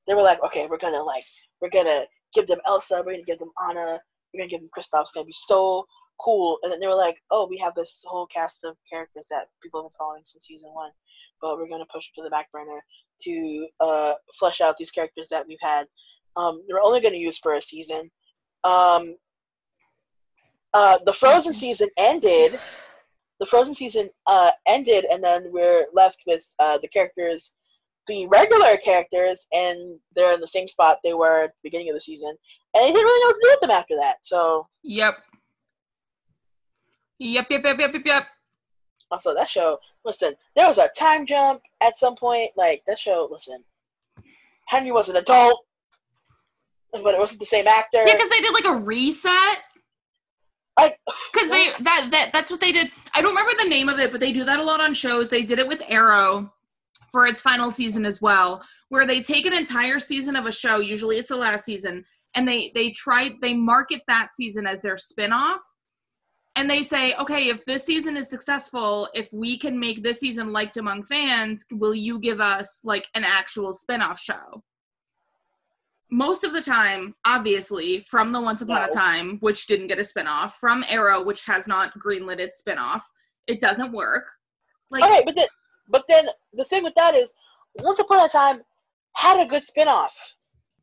they 0.07 0.13
were 0.13 0.21
like, 0.21 0.41
okay, 0.43 0.67
we're 0.67 0.77
gonna 0.77 1.03
like, 1.03 1.23
we're 1.61 1.69
gonna 1.69 2.05
give 2.33 2.47
them 2.47 2.59
Elsa, 2.65 3.03
we're 3.05 3.13
gonna 3.13 3.23
give 3.23 3.39
them 3.39 3.51
Anna, 3.69 3.99
we're 4.33 4.39
gonna 4.39 4.49
give 4.49 4.61
them 4.61 4.69
Kristoff. 4.75 5.01
It's 5.01 5.11
gonna 5.11 5.25
be 5.25 5.33
so 5.33 5.85
cool. 6.19 6.57
And 6.63 6.71
then 6.71 6.79
they 6.79 6.87
were 6.87 6.95
like, 6.95 7.17
oh, 7.31 7.47
we 7.47 7.57
have 7.57 7.75
this 7.75 8.03
whole 8.07 8.27
cast 8.27 8.63
of 8.63 8.75
characters 8.91 9.27
that 9.31 9.47
people 9.61 9.81
have 9.81 9.91
been 9.91 9.97
following 9.97 10.21
since 10.25 10.45
season 10.45 10.69
one, 10.73 10.91
but 11.41 11.57
we're 11.57 11.69
gonna 11.69 11.85
push 11.93 12.05
to 12.15 12.23
the 12.23 12.29
back 12.29 12.51
burner 12.51 12.83
to 13.23 13.67
uh, 13.79 14.13
flesh 14.39 14.61
out 14.61 14.77
these 14.77 14.91
characters 14.91 15.27
that 15.29 15.47
we've 15.47 15.57
had. 15.61 15.85
Um, 16.37 16.63
were 16.69 16.81
only 16.81 17.01
gonna 17.01 17.17
use 17.17 17.37
for 17.37 17.55
a 17.55 17.61
season. 17.61 18.09
Um, 18.63 19.15
uh, 20.73 20.99
the 21.05 21.13
Frozen 21.13 21.53
season 21.53 21.89
ended. 21.97 22.59
The 23.39 23.45
Frozen 23.45 23.73
season 23.73 24.09
uh, 24.27 24.51
ended, 24.67 25.05
and 25.05 25.23
then 25.23 25.51
we're 25.51 25.87
left 25.93 26.19
with 26.27 26.47
uh, 26.59 26.77
the 26.77 26.87
characters, 26.87 27.53
the 28.07 28.27
regular 28.27 28.77
characters, 28.77 29.45
and 29.53 29.99
they're 30.15 30.33
in 30.33 30.41
the 30.41 30.47
same 30.47 30.67
spot 30.67 30.97
they 31.03 31.13
were 31.13 31.43
at 31.43 31.51
the 31.51 31.69
beginning 31.69 31.89
of 31.89 31.95
the 31.95 32.01
season, 32.01 32.35
and 32.73 32.83
they 32.83 32.91
didn't 32.91 33.03
really 33.03 33.21
know 33.21 33.27
what 33.27 33.35
to 33.35 33.41
do 33.43 33.49
with 33.51 33.61
them 33.61 33.71
after 33.71 33.95
that. 33.97 34.17
So, 34.23 34.67
Yep. 34.83 35.15
Yep, 37.19 37.47
yep, 37.51 37.63
yep, 37.63 37.79
yep, 37.79 37.93
yep, 37.93 38.01
yep. 38.03 38.27
also 39.11 39.35
that 39.35 39.49
show, 39.49 39.77
listen, 40.03 40.33
there 40.55 40.67
was 40.67 40.79
a 40.79 40.89
time 40.97 41.27
jump 41.27 41.61
at 41.79 41.95
some 41.95 42.15
point. 42.15 42.49
Like 42.57 42.81
that 42.87 42.97
show, 42.97 43.27
listen, 43.31 43.63
Henry 44.65 44.91
was 44.91 45.07
an 45.07 45.17
adult, 45.17 45.63
but 46.91 47.13
it 47.13 47.19
wasn't 47.19 47.39
the 47.39 47.45
same 47.45 47.67
actor. 47.67 47.99
Yeah, 48.05 48.13
because 48.13 48.29
they 48.29 48.41
did 48.41 48.53
like 48.53 48.65
a 48.65 48.73
reset. 48.75 49.59
Like, 50.79 50.97
because 51.31 51.49
they 51.49 51.69
that 51.81 52.07
that 52.09 52.31
that's 52.33 52.49
what 52.49 52.59
they 52.59 52.71
did. 52.71 52.89
I 53.13 53.21
don't 53.21 53.35
remember 53.35 53.51
the 53.61 53.69
name 53.69 53.87
of 53.87 53.99
it, 53.99 54.09
but 54.11 54.19
they 54.19 54.31
do 54.31 54.43
that 54.45 54.57
a 54.57 54.63
lot 54.63 54.81
on 54.81 54.95
shows. 54.95 55.29
They 55.29 55.43
did 55.43 55.59
it 55.59 55.67
with 55.67 55.83
Arrow 55.89 56.51
for 57.11 57.27
its 57.27 57.41
final 57.41 57.71
season 57.71 58.05
as 58.05 58.21
well, 58.21 58.63
where 58.89 59.05
they 59.05 59.21
take 59.21 59.45
an 59.45 59.53
entire 59.53 59.99
season 59.99 60.35
of 60.35 60.45
a 60.45 60.51
show. 60.51 60.79
Usually, 60.79 61.17
it's 61.17 61.29
the 61.29 61.35
last 61.35 61.65
season, 61.65 62.05
and 62.35 62.47
they 62.47 62.71
they 62.73 62.91
try 62.91 63.31
they 63.41 63.53
market 63.53 64.01
that 64.07 64.29
season 64.33 64.65
as 64.65 64.81
their 64.81 64.97
spin-off 64.97 65.61
and 66.55 66.69
they 66.69 66.83
say 66.83 67.13
okay 67.15 67.49
if 67.49 67.63
this 67.65 67.83
season 67.85 68.17
is 68.17 68.29
successful 68.29 69.07
if 69.13 69.27
we 69.33 69.57
can 69.57 69.79
make 69.79 70.03
this 70.03 70.19
season 70.19 70.51
liked 70.51 70.77
among 70.77 71.03
fans 71.03 71.65
will 71.71 71.95
you 71.95 72.19
give 72.19 72.39
us 72.39 72.81
like 72.83 73.07
an 73.15 73.23
actual 73.23 73.73
spin-off 73.73 74.19
show 74.19 74.63
most 76.09 76.43
of 76.43 76.53
the 76.53 76.61
time 76.61 77.13
obviously 77.25 78.01
from 78.09 78.31
the 78.31 78.41
once 78.41 78.61
upon 78.61 78.83
a 78.83 78.91
time 78.91 79.37
which 79.39 79.67
didn't 79.67 79.87
get 79.87 79.99
a 79.99 80.05
spin-off 80.05 80.57
from 80.59 80.83
arrow 80.89 81.23
which 81.23 81.41
has 81.45 81.67
not 81.67 81.97
greenlit 81.99 82.39
its 82.39 82.59
spin-off 82.59 83.09
it 83.47 83.59
doesn't 83.59 83.91
work 83.91 84.23
like 84.89 85.03
okay, 85.03 85.23
but 85.25 85.35
then, 85.35 85.47
but 85.91 86.03
then 86.07 86.25
the 86.53 86.63
thing 86.65 86.83
with 86.83 86.95
that 86.95 87.13
is, 87.15 87.33
Once 87.83 87.99
Upon 87.99 88.25
a 88.25 88.29
Time 88.29 88.61
had 89.13 89.39
a 89.45 89.45
good 89.49 89.63
spin-off. 89.63 90.35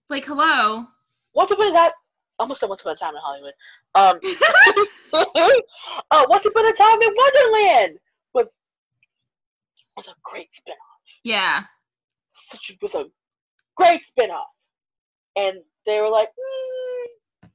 like 0.08 0.24
hello 0.24 0.86
Once 1.34 1.50
Upon 1.50 1.68
a 1.68 1.72
Time, 1.72 1.90
almost 2.38 2.60
said 2.60 2.68
Once 2.68 2.82
Upon 2.82 2.92
a 2.94 2.96
Time 2.96 3.14
in 3.14 3.20
Hollywood. 3.24 3.54
Um, 3.94 4.20
uh, 6.10 6.24
Once 6.28 6.44
Upon 6.46 6.66
a 6.66 6.72
Time 6.72 7.02
in 7.02 7.14
Wonderland 7.16 7.98
was 8.34 8.56
was 9.96 10.08
a 10.08 10.14
great 10.22 10.52
spin-off. 10.52 11.20
yeah 11.24 11.62
Such 12.32 12.70
a, 12.70 12.74
was 12.80 12.94
a 12.94 13.06
great 13.76 14.02
spin-off, 14.02 14.46
and 15.36 15.58
they 15.86 16.00
were 16.00 16.08
like, 16.10 16.28
mm. 16.28 17.48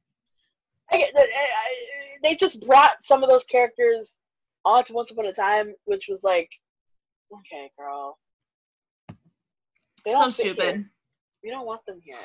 I 0.92 0.98
get 0.98 1.14
that- 1.14 1.24
I- 1.24 1.54
I- 1.70 2.18
they 2.24 2.36
just 2.36 2.66
brought 2.66 3.04
some 3.04 3.22
of 3.24 3.30
those 3.30 3.44
characters 3.46 4.20
onto 4.66 4.94
Once 4.94 5.12
Upon 5.12 5.26
a 5.26 5.34
Time, 5.34 5.74
which 5.86 6.08
was 6.10 6.24
like, 6.24 6.50
okay, 7.40 7.72
girl. 7.78 8.18
They 10.06 10.12
so 10.12 10.30
fit 10.30 10.46
here. 10.46 10.54
stupid 10.56 10.86
We 11.44 11.50
don't 11.50 11.66
want 11.66 11.86
them 11.86 12.00
here. 12.04 12.18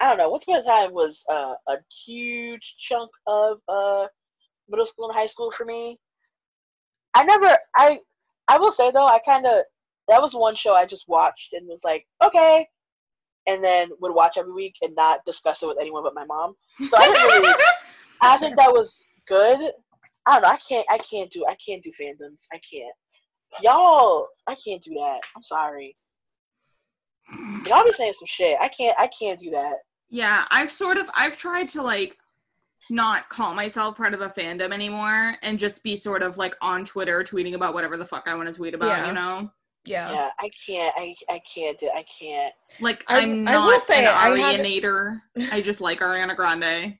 I 0.00 0.08
don't 0.08 0.18
know. 0.18 0.28
Once 0.28 0.44
upon 0.44 0.60
a 0.60 0.64
time 0.64 0.92
was 0.92 1.24
uh, 1.30 1.54
a 1.68 1.76
huge 2.04 2.76
chunk 2.78 3.10
of 3.26 3.58
uh, 3.68 4.06
middle 4.68 4.86
school 4.86 5.08
and 5.08 5.16
high 5.16 5.26
school 5.26 5.50
for 5.50 5.64
me. 5.64 5.98
I 7.14 7.24
never. 7.24 7.56
I 7.76 8.00
I 8.48 8.58
will 8.58 8.72
say 8.72 8.90
though, 8.90 9.06
I 9.06 9.18
kind 9.24 9.46
of 9.46 9.64
that 10.08 10.20
was 10.20 10.34
one 10.34 10.54
show 10.54 10.74
I 10.74 10.84
just 10.86 11.08
watched 11.08 11.52
and 11.52 11.66
was 11.68 11.82
like, 11.84 12.06
okay, 12.22 12.66
and 13.46 13.62
then 13.62 13.90
would 14.00 14.14
watch 14.14 14.36
every 14.36 14.52
week 14.52 14.74
and 14.82 14.94
not 14.94 15.24
discuss 15.24 15.62
it 15.62 15.68
with 15.68 15.78
anyone 15.80 16.02
but 16.02 16.14
my 16.14 16.24
mom. 16.24 16.54
So 16.88 16.96
I 16.96 17.06
didn't 17.06 17.22
really. 17.22 17.54
I 18.20 18.36
think 18.38 18.56
that 18.56 18.72
was 18.72 19.06
good. 19.26 19.70
I 20.26 20.32
don't 20.32 20.42
know. 20.42 20.48
I 20.48 20.58
can't. 20.68 20.86
I 20.90 20.98
can't 20.98 21.30
do. 21.30 21.44
I 21.48 21.56
can't 21.64 21.82
do 21.82 21.90
fandoms. 21.90 22.46
I 22.52 22.60
can't. 22.70 22.94
Y'all, 23.62 24.28
I 24.46 24.54
can't 24.64 24.82
do 24.82 24.94
that. 24.94 25.20
I'm 25.36 25.42
sorry. 25.42 25.96
Y'all 27.66 27.84
be 27.84 27.92
saying 27.92 28.12
some 28.14 28.26
shit. 28.26 28.58
I 28.60 28.68
can't. 28.68 28.98
I 28.98 29.08
can't 29.18 29.40
do 29.40 29.50
that. 29.50 29.74
Yeah, 30.10 30.44
I've 30.50 30.70
sort 30.70 30.98
of 30.98 31.08
I've 31.14 31.36
tried 31.38 31.68
to 31.70 31.82
like 31.82 32.16
not 32.90 33.28
call 33.30 33.54
myself 33.54 33.96
part 33.96 34.12
of 34.12 34.20
a 34.20 34.28
fandom 34.28 34.72
anymore 34.72 35.36
and 35.42 35.58
just 35.58 35.82
be 35.82 35.96
sort 35.96 36.22
of 36.22 36.36
like 36.36 36.54
on 36.60 36.84
Twitter 36.84 37.24
tweeting 37.24 37.54
about 37.54 37.72
whatever 37.72 37.96
the 37.96 38.04
fuck 38.04 38.24
I 38.26 38.34
want 38.34 38.48
to 38.48 38.54
tweet 38.54 38.74
about, 38.74 38.88
Yeah. 38.88 39.06
you 39.08 39.14
know? 39.14 39.50
Yeah. 39.86 40.12
Yeah, 40.12 40.30
I 40.38 40.50
can't. 40.66 40.94
I 40.98 41.14
I 41.30 41.40
can't. 41.52 41.78
do 41.78 41.90
I 41.94 42.02
can't. 42.04 42.52
Like 42.80 43.04
I- 43.08 43.20
I'm 43.20 43.48
I 43.48 43.52
not 43.52 43.66
will 43.66 43.80
say, 43.80 44.04
an 44.04 44.12
I 44.14 44.38
had- 44.38 45.20
I 45.52 45.62
just 45.62 45.80
like 45.80 46.00
Ariana 46.00 46.36
Grande. 46.36 46.98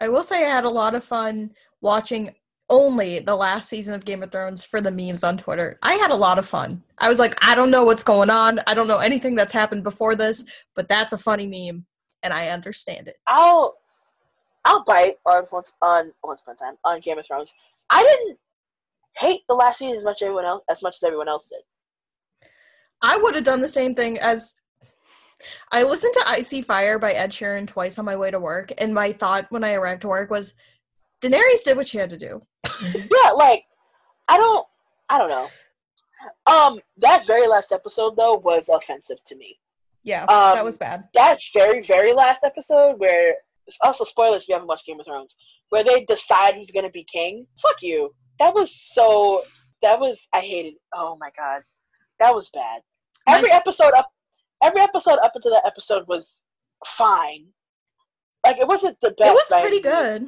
I 0.00 0.08
will 0.08 0.22
say 0.22 0.44
I 0.44 0.48
had 0.54 0.64
a 0.64 0.68
lot 0.70 0.94
of 0.94 1.02
fun 1.04 1.52
watching 1.80 2.34
only 2.68 3.20
the 3.20 3.36
last 3.36 3.68
season 3.68 3.94
of 3.94 4.04
Game 4.04 4.22
of 4.22 4.32
Thrones 4.32 4.64
for 4.64 4.80
the 4.80 4.90
memes 4.90 5.22
on 5.22 5.36
Twitter. 5.36 5.78
I 5.82 5.94
had 5.94 6.10
a 6.10 6.16
lot 6.16 6.38
of 6.38 6.46
fun. 6.46 6.82
I 6.98 7.08
was 7.08 7.18
like, 7.18 7.36
I 7.44 7.54
don't 7.54 7.70
know 7.70 7.84
what's 7.84 8.02
going 8.02 8.30
on. 8.30 8.60
I 8.66 8.74
don't 8.74 8.88
know 8.88 8.98
anything 8.98 9.34
that's 9.34 9.52
happened 9.52 9.84
before 9.84 10.14
this, 10.16 10.44
but 10.74 10.88
that's 10.88 11.12
a 11.12 11.18
funny 11.18 11.46
meme, 11.46 11.86
and 12.22 12.32
I 12.32 12.48
understand 12.48 13.08
it. 13.08 13.16
I'll 13.26 13.76
I'll 14.64 14.84
bite 14.84 15.16
on 15.24 15.44
once 15.52 15.74
on 15.80 16.12
once 16.24 16.42
upon 16.42 16.56
a 16.56 16.58
time 16.58 16.74
on 16.84 17.00
Game 17.00 17.18
of 17.18 17.26
Thrones. 17.26 17.54
I 17.90 18.02
didn't 18.02 18.38
hate 19.16 19.42
the 19.48 19.54
last 19.54 19.78
season 19.78 19.96
as 19.96 20.04
much 20.04 20.22
as 20.22 20.26
everyone 20.26 20.44
else 20.44 20.64
as 20.68 20.82
much 20.82 20.96
as 20.96 21.02
everyone 21.04 21.28
else 21.28 21.48
did. 21.48 22.50
I 23.02 23.16
would 23.18 23.34
have 23.34 23.44
done 23.44 23.60
the 23.60 23.68
same 23.68 23.94
thing 23.94 24.18
as 24.18 24.54
I 25.70 25.82
listened 25.82 26.14
to 26.14 26.24
I 26.26 26.42
See 26.42 26.62
Fire 26.62 26.98
by 26.98 27.12
Ed 27.12 27.30
Sheeran 27.30 27.68
twice 27.68 27.98
on 27.98 28.04
my 28.04 28.16
way 28.16 28.30
to 28.30 28.40
work, 28.40 28.72
and 28.78 28.92
my 28.92 29.12
thought 29.12 29.46
when 29.50 29.62
I 29.62 29.74
arrived 29.74 30.02
to 30.02 30.08
work 30.08 30.30
was 30.30 30.54
Daenerys 31.20 31.64
did 31.64 31.76
what 31.76 31.88
she 31.88 31.98
had 31.98 32.10
to 32.10 32.16
do. 32.16 32.40
Yeah, 33.24 33.30
like 33.32 33.64
I 34.28 34.36
don't 34.36 34.66
I 35.08 35.18
don't 35.18 35.28
know. 35.28 35.48
Um, 36.46 36.80
that 36.98 37.26
very 37.26 37.46
last 37.46 37.72
episode 37.72 38.16
though 38.16 38.34
was 38.36 38.68
offensive 38.68 39.18
to 39.26 39.36
me. 39.36 39.58
Yeah, 40.04 40.22
Um, 40.22 40.54
that 40.56 40.64
was 40.64 40.76
bad. 40.78 41.04
that 41.14 41.38
very 41.52 41.82
very 41.82 42.12
last 42.12 42.44
episode 42.44 42.98
where 42.98 43.34
it's 43.66 43.78
also 43.82 44.04
spoilers 44.04 44.42
if 44.42 44.48
you 44.48 44.54
haven't 44.54 44.68
watched 44.68 44.86
Game 44.86 45.00
of 45.00 45.06
Thrones, 45.06 45.36
where 45.70 45.82
they 45.84 46.04
decide 46.04 46.54
who's 46.54 46.70
gonna 46.70 46.90
be 46.90 47.04
king. 47.04 47.46
Fuck 47.60 47.82
you. 47.82 48.14
That 48.38 48.54
was 48.54 48.74
so. 48.74 49.42
That 49.82 49.98
was 50.00 50.26
I 50.32 50.40
hated. 50.40 50.74
Oh 50.94 51.16
my 51.20 51.30
god, 51.36 51.62
that 52.18 52.34
was 52.34 52.50
bad. 52.50 52.82
My- 53.26 53.38
Every 53.38 53.50
episode 53.52 53.92
up, 53.96 54.08
every 54.62 54.80
episode 54.80 55.18
up 55.22 55.32
until 55.34 55.52
that 55.52 55.66
episode 55.66 56.06
was 56.08 56.42
fine. 56.86 57.46
Like 58.44 58.58
it 58.58 58.68
wasn't 58.68 59.00
the 59.00 59.10
best. 59.18 59.30
It 59.30 59.32
was 59.32 59.60
pretty 59.62 59.80
good. 59.80 60.26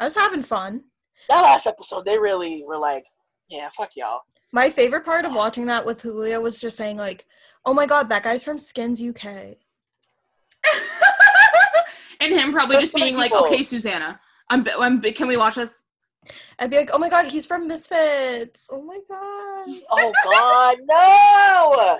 I 0.00 0.04
was 0.04 0.14
having 0.14 0.42
fun. 0.42 0.84
That 1.28 1.42
last 1.42 1.66
episode, 1.66 2.04
they 2.04 2.18
really 2.18 2.64
were 2.66 2.78
like, 2.78 3.04
yeah, 3.48 3.68
fuck 3.76 3.90
y'all. 3.96 4.20
My 4.52 4.70
favorite 4.70 5.04
part 5.04 5.24
of 5.24 5.34
watching 5.34 5.66
that 5.66 5.84
with 5.84 6.02
Julia 6.02 6.40
was 6.40 6.60
just 6.60 6.76
saying 6.76 6.96
like, 6.96 7.26
"Oh 7.66 7.74
my 7.74 7.86
god, 7.86 8.08
that 8.08 8.22
guy's 8.22 8.42
from 8.42 8.58
Skins 8.58 9.02
UK." 9.02 9.24
and 12.20 12.32
him 12.32 12.52
probably 12.52 12.76
There's 12.76 12.86
just 12.86 12.92
so 12.94 12.98
many 12.98 13.10
being 13.10 13.18
like, 13.18 13.32
people. 13.32 13.46
"Okay, 13.46 13.62
Susanna, 13.62 14.20
I'm, 14.48 14.66
I'm 14.80 15.02
can 15.02 15.28
we 15.28 15.36
watch 15.36 15.56
this?" 15.56 15.84
I'd 16.58 16.70
be 16.70 16.78
like, 16.78 16.90
"Oh 16.94 16.98
my 16.98 17.10
god, 17.10 17.26
he's 17.26 17.46
from 17.46 17.68
Misfits." 17.68 18.68
Oh 18.70 18.82
my 18.82 18.98
god. 19.08 19.28
Oh 19.90 20.12
god, 20.24 20.78
no! 20.86 21.98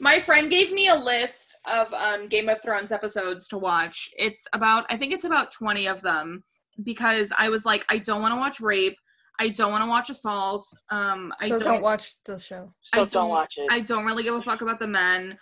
My 0.00 0.20
friend 0.20 0.50
gave 0.50 0.72
me 0.72 0.88
a 0.88 0.94
list 0.94 1.56
of 1.72 1.92
um, 1.92 2.28
Game 2.28 2.48
of 2.48 2.62
Thrones 2.62 2.92
episodes 2.92 3.48
to 3.48 3.58
watch. 3.58 4.10
It's 4.16 4.46
about, 4.52 4.86
I 4.90 4.96
think 4.96 5.12
it's 5.12 5.24
about 5.24 5.52
20 5.52 5.86
of 5.86 6.02
them 6.02 6.44
because 6.82 7.32
I 7.38 7.48
was 7.48 7.64
like, 7.64 7.84
I 7.88 7.98
don't 7.98 8.22
want 8.22 8.32
to 8.32 8.36
watch 8.38 8.60
rape. 8.60 8.96
I 9.40 9.48
don't 9.50 9.70
want 9.70 9.84
to 9.84 9.88
watch 9.88 10.10
assault. 10.10 10.66
Um, 10.90 11.32
I 11.40 11.48
So 11.48 11.58
don't, 11.58 11.74
don't, 11.74 11.82
watch 11.82 12.22
the 12.24 12.38
show. 12.38 12.72
So 12.82 12.94
I 12.94 12.98
don't, 13.04 13.12
don't- 13.12 13.28
watch 13.30 13.54
it. 13.56 13.68
I 13.70 13.80
don't 13.80 14.04
really 14.04 14.22
give 14.24 14.34
a 14.34 14.42
fuck 14.42 14.60
about 14.62 14.80
the 14.80 14.86
men. 14.88 15.38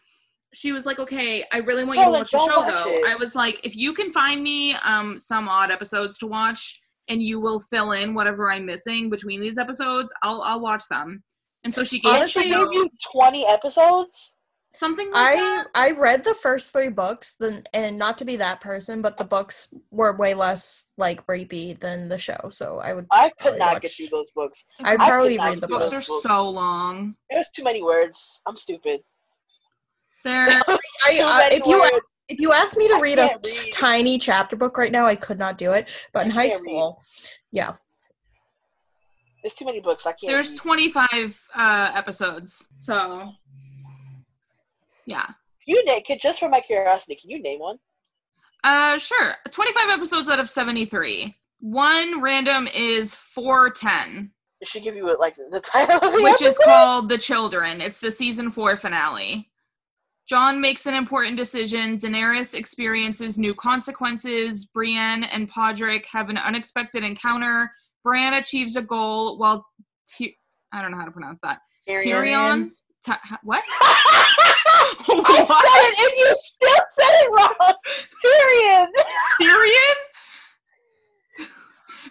She 0.54 0.72
was 0.72 0.86
like, 0.86 0.98
okay, 0.98 1.44
I 1.52 1.58
really 1.58 1.84
want 1.84 1.98
you 1.98 2.04
Well, 2.06 2.12
to 2.14 2.18
watch 2.20 2.30
the 2.30 2.38
show 2.38 2.60
watch 2.60 2.84
though. 2.84 2.90
it. 2.90 3.04
I 3.06 3.14
was 3.16 3.34
like, 3.34 3.60
if 3.64 3.74
you 3.76 3.92
can 3.92 4.10
find 4.12 4.42
me 4.42 4.74
um 4.76 5.18
some 5.18 5.48
odd 5.48 5.70
episodes 5.70 6.16
to 6.18 6.26
watch 6.26 6.80
and 7.08 7.22
you 7.22 7.40
will 7.40 7.60
fill 7.60 7.92
in 7.92 8.14
whatever 8.14 8.50
I'm 8.50 8.64
missing 8.64 9.10
between 9.10 9.40
these 9.40 9.58
episodes, 9.58 10.12
I'll 10.22 10.40
I'll 10.42 10.60
watch 10.60 10.82
some. 10.82 11.22
And 11.64 11.74
so 11.74 11.82
she 11.84 11.98
gave 11.98 12.14
Honestly, 12.14 12.44
me 12.44 12.50
gave 12.50 12.72
you 12.72 12.90
twenty 13.12 13.44
episodes. 13.46 14.35
Something 14.76 15.06
like 15.10 15.16
I 15.16 15.34
that. 15.36 15.66
I 15.74 15.90
read 15.92 16.24
the 16.24 16.34
first 16.34 16.72
three 16.72 16.88
books, 16.90 17.34
then 17.40 17.64
and 17.72 17.98
not 17.98 18.18
to 18.18 18.24
be 18.24 18.36
that 18.36 18.60
person, 18.60 19.02
but 19.02 19.16
the 19.16 19.24
books 19.24 19.72
were 19.90 20.16
way 20.16 20.34
less 20.34 20.90
like 20.96 21.26
rapey 21.26 21.78
than 21.78 22.08
the 22.08 22.18
show. 22.18 22.38
So 22.50 22.78
I 22.78 22.92
would 22.94 23.06
I 23.10 23.30
could 23.40 23.58
not 23.58 23.74
watch- 23.74 23.82
get 23.82 23.92
through 23.92 24.08
those 24.10 24.30
books. 24.32 24.66
I'd 24.80 25.00
I 25.00 25.06
probably 25.08 25.36
could 25.38 25.44
read 25.44 25.60
the 25.60 25.66
do 25.66 25.74
Books 25.74 25.90
those 25.90 26.10
are 26.10 26.20
so 26.22 26.50
long. 26.50 27.16
There's 27.30 27.50
too 27.50 27.64
many 27.64 27.82
words. 27.82 28.40
I'm 28.46 28.56
stupid. 28.56 29.00
They're 30.24 30.48
I, 30.68 30.68
uh, 30.68 31.48
if 31.56 31.64
you 31.66 31.78
words. 31.80 32.10
if 32.28 32.40
you 32.40 32.52
asked 32.52 32.76
me 32.76 32.88
to 32.88 32.98
read 33.00 33.18
a 33.18 33.28
read. 33.44 33.72
tiny 33.72 34.18
chapter 34.18 34.56
book 34.56 34.76
right 34.76 34.90
now, 34.92 35.06
I 35.06 35.14
could 35.14 35.38
not 35.38 35.56
do 35.58 35.72
it. 35.72 35.88
But 36.12 36.26
in 36.26 36.32
high 36.32 36.48
can't 36.48 36.62
read. 36.62 36.70
school, 36.72 37.02
yeah, 37.52 37.74
There's 39.42 39.54
too 39.54 39.64
many 39.64 39.80
books. 39.80 40.04
I 40.06 40.12
can't. 40.12 40.32
there's 40.32 40.50
read. 40.50 40.58
25 40.58 41.40
uh 41.54 41.90
episodes. 41.94 42.66
So 42.78 43.30
yeah. 45.06 45.26
Can 45.26 45.34
you 45.74 45.84
name? 45.84 46.02
Just 46.20 46.38
for 46.40 46.48
my 46.48 46.60
curiosity, 46.60 47.16
can 47.20 47.30
you 47.30 47.40
name 47.40 47.60
one? 47.60 47.78
Uh 48.64 48.98
sure. 48.98 49.34
25 49.50 49.90
episodes 49.90 50.28
out 50.28 50.40
of 50.40 50.48
73. 50.50 51.34
One 51.60 52.20
random 52.20 52.68
is 52.74 53.14
410, 53.14 54.30
It 54.60 54.68
should 54.68 54.82
give 54.82 54.94
you 54.94 55.16
like 55.18 55.36
the 55.50 55.60
title 55.60 55.96
of 55.96 56.12
the 56.12 56.22
which 56.22 56.42
is 56.42 56.58
called 56.58 57.08
The 57.08 57.18
Children. 57.18 57.80
It's 57.80 57.98
the 57.98 58.10
season 58.10 58.50
4 58.50 58.76
finale. 58.76 59.50
Jon 60.28 60.60
makes 60.60 60.86
an 60.86 60.94
important 60.94 61.36
decision. 61.36 61.98
Daenerys 61.98 62.54
experiences 62.54 63.38
new 63.38 63.54
consequences. 63.54 64.64
Brienne 64.66 65.24
and 65.24 65.50
Podrick 65.50 66.04
have 66.06 66.28
an 66.30 66.36
unexpected 66.38 67.04
encounter. 67.04 67.70
Bran 68.02 68.34
achieves 68.34 68.76
a 68.76 68.82
goal 68.82 69.38
while 69.38 69.64
Ty- 70.18 70.34
I 70.72 70.82
don't 70.82 70.90
know 70.90 70.98
how 70.98 71.04
to 71.04 71.12
pronounce 71.12 71.40
that. 71.42 71.60
Tyrion. 71.88 72.72
Ta- 73.04 73.20
ha- 73.22 73.38
what? 73.44 73.62
I 75.08 75.44
said 75.46 75.82
it 75.82 75.98
and 75.98 76.14
you 76.18 76.30
still 76.36 76.82
said 76.98 77.14
it 77.22 77.28
wrong. 77.30 77.74
Tyrion. 78.22 78.88
Tyrion? 79.40 79.96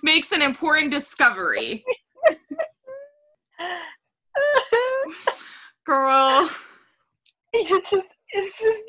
makes 0.06 0.32
an 0.32 0.42
important 0.42 0.92
discovery. 0.92 1.84
Girl. 5.86 6.50
it's 7.54 7.90
just, 7.90 8.16
it's 8.30 8.60
just, 8.60 8.82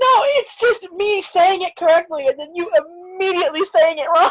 no, 0.00 0.22
it's 0.38 0.60
just 0.60 0.92
me 0.92 1.20
saying 1.22 1.62
it 1.62 1.74
correctly 1.76 2.26
and 2.28 2.38
then 2.38 2.54
you 2.54 2.70
immediately 2.78 3.64
saying 3.64 3.98
it 3.98 4.06
wrong. 4.16 4.30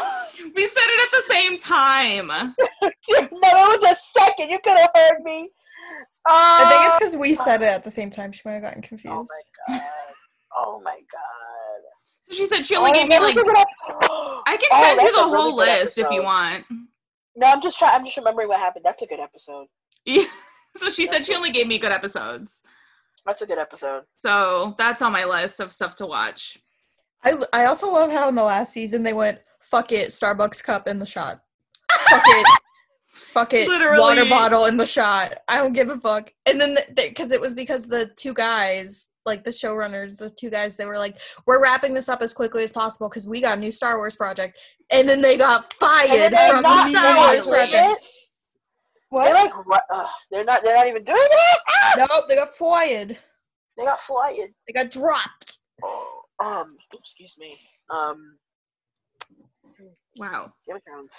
We 0.54 0.66
said 0.66 0.84
it 0.84 1.00
at 1.02 1.12
the 1.12 1.22
same 1.32 1.58
time. 1.58 2.26
no, 2.28 2.48
it 2.82 3.68
was 3.68 3.82
a 3.82 3.94
second. 4.18 4.50
You 4.50 4.58
could 4.60 4.78
have 4.78 4.90
heard 4.94 5.22
me. 5.22 5.50
I 6.26 6.68
think 6.68 6.84
it's 6.86 6.96
Uh, 6.96 6.98
because 6.98 7.16
we 7.16 7.34
said 7.34 7.62
it 7.62 7.66
at 7.68 7.84
the 7.84 7.90
same 7.90 8.10
time. 8.10 8.32
She 8.32 8.42
might 8.44 8.54
have 8.54 8.62
gotten 8.62 8.82
confused. 8.82 9.14
Oh 9.14 9.24
my 9.68 9.76
god. 9.78 9.82
Oh 10.56 10.80
my 10.84 10.94
god. 10.94 11.80
So 12.30 12.34
she 12.36 12.46
said 12.46 12.64
she 12.64 12.76
only 12.76 12.90
Oh, 12.90 12.94
gave 12.94 13.08
me 13.08 13.18
like 13.18 13.36
I 14.46 14.56
can 14.56 14.68
Oh, 14.72 14.82
send 14.82 15.00
you 15.02 15.12
the 15.12 15.18
a 15.20 15.24
really 15.26 15.36
whole 15.42 15.56
good 15.58 15.66
list 15.66 15.98
if 15.98 16.10
you 16.10 16.22
want. 16.22 16.64
No, 17.36 17.46
I'm 17.48 17.60
just 17.60 17.78
trying. 17.78 17.92
I'm 17.94 18.04
just 18.04 18.16
remembering 18.16 18.48
what 18.48 18.60
happened. 18.60 18.84
That's 18.84 19.02
a 19.02 19.06
good 19.06 19.20
episode. 19.20 19.66
Yeah. 20.04 20.24
So 20.76 20.90
she 20.90 21.06
said 21.06 21.24
she 21.24 21.32
only 21.36 21.52
gave 21.52 21.68
me 21.68 21.78
good 21.78 21.92
episodes. 21.92 22.64
That's 23.24 23.42
a 23.42 23.46
good 23.46 23.58
episode. 23.58 24.02
So 24.18 24.74
that's 24.76 25.02
on 25.02 25.12
my 25.12 25.24
list 25.24 25.60
of 25.60 25.70
stuff 25.70 25.94
to 25.98 26.06
watch. 26.06 26.58
I 27.22 27.34
I 27.52 27.66
also 27.66 27.88
love 27.92 28.10
how 28.10 28.28
in 28.28 28.34
the 28.34 28.42
last 28.42 28.72
season 28.72 29.04
they 29.04 29.12
went 29.12 29.38
fuck 29.60 29.92
it 29.92 30.08
Starbucks 30.08 30.64
cup 30.64 30.88
in 30.88 30.98
the 30.98 31.06
shot. 31.06 31.42
Fuck 32.10 32.24
it. 32.26 32.46
Fuck 33.14 33.54
it. 33.54 33.68
Literally. 33.68 34.00
Water 34.00 34.24
bottle 34.24 34.64
in 34.66 34.76
the 34.76 34.86
shot. 34.86 35.34
I 35.48 35.56
don't 35.56 35.72
give 35.72 35.88
a 35.88 35.96
fuck. 35.96 36.32
And 36.46 36.60
then 36.60 36.76
because 36.94 37.30
it 37.32 37.40
was 37.40 37.54
because 37.54 37.86
the 37.86 38.10
two 38.16 38.34
guys, 38.34 39.10
like 39.24 39.44
the 39.44 39.50
showrunners, 39.50 40.18
the 40.18 40.30
two 40.30 40.50
guys, 40.50 40.76
they 40.76 40.84
were 40.84 40.98
like, 40.98 41.16
"We're 41.46 41.62
wrapping 41.62 41.94
this 41.94 42.08
up 42.08 42.22
as 42.22 42.32
quickly 42.34 42.64
as 42.64 42.72
possible 42.72 43.08
because 43.08 43.28
we 43.28 43.40
got 43.40 43.56
a 43.58 43.60
new 43.60 43.70
Star 43.70 43.96
Wars 43.98 44.16
project." 44.16 44.58
And 44.90 45.08
then 45.08 45.20
they 45.20 45.36
got 45.36 45.72
fired 45.74 46.32
from 46.34 46.56
the 46.56 46.62
not 46.62 46.90
Star 46.90 47.16
Wars 47.16 47.46
project. 47.46 47.74
it. 47.74 48.08
They're 49.12 49.20
What? 49.20 49.32
like, 49.32 49.66
what? 49.66 49.84
Uh, 49.90 50.06
they're 50.32 50.44
not. 50.44 50.62
They're 50.64 50.76
not 50.76 50.88
even 50.88 51.04
doing 51.04 51.18
it. 51.20 51.60
Ah! 51.68 52.06
Nope, 52.10 52.24
they 52.28 52.34
got 52.34 52.54
fired. 52.54 53.16
They 53.76 53.84
got 53.84 54.00
fired. 54.00 54.50
They 54.66 54.72
got 54.72 54.90
dropped. 54.90 55.58
Oh, 55.84 56.20
um, 56.40 56.76
excuse 56.92 57.36
me. 57.38 57.54
Um, 57.90 58.38
Wow. 60.16 60.52
Game 60.66 60.76
of 60.76 60.82
Thrones. 60.84 61.12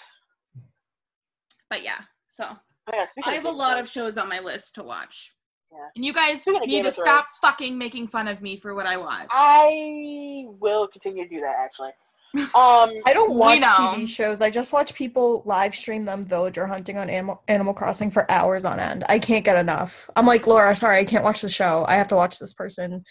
But 1.70 1.84
yeah. 1.84 2.00
So 2.30 2.46
Oh, 2.88 2.92
yeah, 2.94 3.06
I 3.26 3.34
have 3.34 3.46
a 3.46 3.48
Game 3.48 3.58
lot 3.58 3.80
of 3.80 3.90
shows 3.90 4.18
on 4.18 4.30
my 4.30 4.40
list 4.40 4.76
to 4.76 4.84
watch. 4.84 5.34
Yeah. 5.72 5.88
And 5.96 6.06
you 6.06 6.14
guys 6.14 6.42
Speaking 6.42 6.68
need 6.68 6.84
to 6.84 6.92
stop 6.92 7.26
Thrones. 7.26 7.38
fucking 7.42 7.78
making 7.78 8.08
fun 8.10 8.28
of 8.28 8.42
me 8.42 8.58
for 8.58 8.76
what 8.76 8.86
I 8.86 8.98
watch. 8.98 9.28
I 9.32 10.46
will 10.60 10.88
continue 10.88 11.24
to 11.24 11.30
do 11.30 11.42
that. 11.42 11.56
Actually. 11.60 11.92
Um, 12.36 12.46
I 13.08 13.14
don't 13.14 13.36
watch. 13.36 13.62
TV 13.64 14.08
shows. 14.08 14.42
I 14.42 14.52
just 14.52 14.72
watch 14.72 14.94
people 14.94 15.42
live 15.46 15.74
stream 15.74 16.06
them 16.06 16.24
villager 16.24 16.68
hunting 16.68 16.98
on 16.98 17.10
Animal 17.10 17.42
Animal 17.48 17.74
Crossing 17.74 18.12
for 18.12 18.30
hours 18.32 18.66
on 18.66 18.80
end. 18.80 19.04
I 19.10 19.18
can't 19.18 19.44
get 19.44 19.58
enough. 19.58 20.10
I'm 20.16 20.28
like 20.28 20.46
Laura, 20.46 20.76
sorry, 20.76 21.00
I 21.00 21.06
can't 21.06 21.24
watch 21.24 21.42
the 21.42 21.50
show. 21.50 21.86
I 21.88 21.96
have 21.96 22.08
to 22.10 22.16
watch 22.16 22.38
this 22.38 22.54
person 22.54 23.04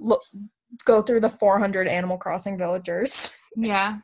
look 0.00 0.22
go 0.84 1.02
through 1.02 1.20
the 1.20 1.30
400 1.30 1.86
Animal 1.86 2.16
Crossing 2.16 2.56
villagers. 2.56 3.36
yeah. 3.56 3.98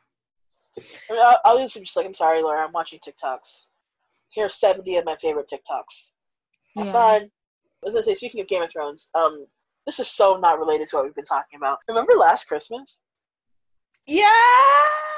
I'll, 1.09 1.37
I'll 1.45 1.57
just 1.57 1.75
just 1.75 1.95
like, 1.95 2.05
I'm 2.05 2.13
sorry, 2.13 2.43
Laura. 2.43 2.63
I'm 2.63 2.73
watching 2.73 2.99
TikToks. 2.99 3.67
Here 4.35 4.45
are 4.45 4.49
70 4.49 4.97
of 4.97 5.05
my 5.05 5.15
favorite 5.21 5.49
TikToks. 5.49 6.11
Have 6.75 6.85
Yeah. 6.87 6.91
fun. 6.91 7.21
I 7.23 7.29
was 7.81 7.93
gonna 7.93 8.03
say, 8.03 8.15
speaking 8.15 8.41
of 8.41 8.47
Game 8.47 8.61
of 8.61 8.71
Thrones, 8.71 9.09
um, 9.15 9.47
this 9.85 9.99
is 9.99 10.09
so 10.09 10.35
not 10.35 10.59
related 10.59 10.89
to 10.89 10.97
what 10.97 11.05
we've 11.05 11.15
been 11.15 11.23
talking 11.25 11.57
about. 11.57 11.79
Remember 11.87 12.13
last 12.15 12.45
Christmas? 12.47 13.01
Yeah. 14.05 14.25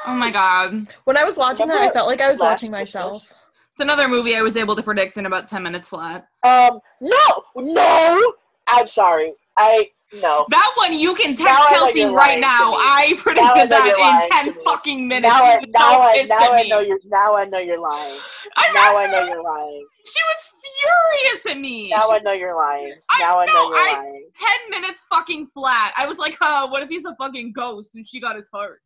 Oh 0.06 0.15
my 0.15 0.30
god. 0.31 0.88
When 1.06 1.18
I 1.18 1.23
was 1.23 1.35
watching 1.35 1.68
that, 1.68 1.81
I 1.81 1.89
felt 1.89 2.07
like 2.07 2.22
I 2.22 2.30
was 2.30 2.39
watching 2.39 2.72
myself. 2.72 3.14
Christmas? 3.14 3.44
It's 3.72 3.81
another 3.81 4.07
movie 4.07 4.35
I 4.35 4.41
was 4.41 4.56
able 4.56 4.76
to 4.76 4.84
predict 4.84 5.18
in 5.18 5.26
about 5.26 5.48
10 5.48 5.64
minutes 5.64 5.88
flat. 5.88 6.27
Um, 6.44 6.80
no, 7.02 7.44
no. 7.56 8.34
I'm 8.68 8.88
sorry. 8.88 9.34
I 9.57 9.89
no. 10.14 10.46
That 10.50 10.72
one 10.78 10.94
you 10.94 11.14
can 11.16 11.36
text 11.36 11.44
Now 11.44 11.66
Kelsey 11.68 12.06
right 12.06 12.40
now. 12.40 12.74
I 12.78 13.12
Now 13.12 13.18
I 13.18 13.18
predicted 13.18 13.56
you're 13.58 13.68
that 13.68 14.30
lying 14.32 14.48
in 14.48 14.54
10 14.54 14.64
fucking 14.64 15.08
minutes. 15.08 15.34
Now 15.34 15.44
I 15.44 15.60
now 15.68 15.80
so 15.80 16.02
I 16.02 16.26
now 16.30 16.52
I 16.54 16.64
know 16.64 16.80
you're 16.80 17.00
now 17.06 17.36
I 17.36 17.46
know 17.46 17.60
you're 17.60 17.80
lying. 17.80 18.20
I'm 18.56 18.74
Now 18.74 18.96
I 18.96 19.08
know 19.12 19.26
you're 19.28 19.44
lying. 19.44 19.86
She 20.06 20.20
was 20.24 20.50
furious 20.80 21.46
at 21.56 21.60
me. 21.60 21.90
Now 21.90 22.08
She- 22.10 22.16
I 22.16 22.20
know 22.20 22.32
you're 22.32 22.56
lying. 22.56 22.94
I 23.10 23.20
Now 23.20 23.40
I 23.40 23.46
know 23.48 23.54
know, 23.54 23.70
you're 23.70 23.78
I- 23.78 24.00
lying. 24.04 24.30
10 24.36 24.50
minutes 24.82 25.02
fucking 25.12 25.48
flat. 25.54 25.94
I 25.98 26.06
was 26.08 26.18
like, 26.18 26.38
huh, 26.40 26.68
what 26.70 26.82
if 26.84 26.90
he's 26.90 27.06
a 27.06 27.16
fucking 27.20 27.52
ghost 27.54 27.96
and 27.96 28.08
she 28.08 28.20
got 28.22 28.36
his 28.38 28.48
heart? 28.54 28.82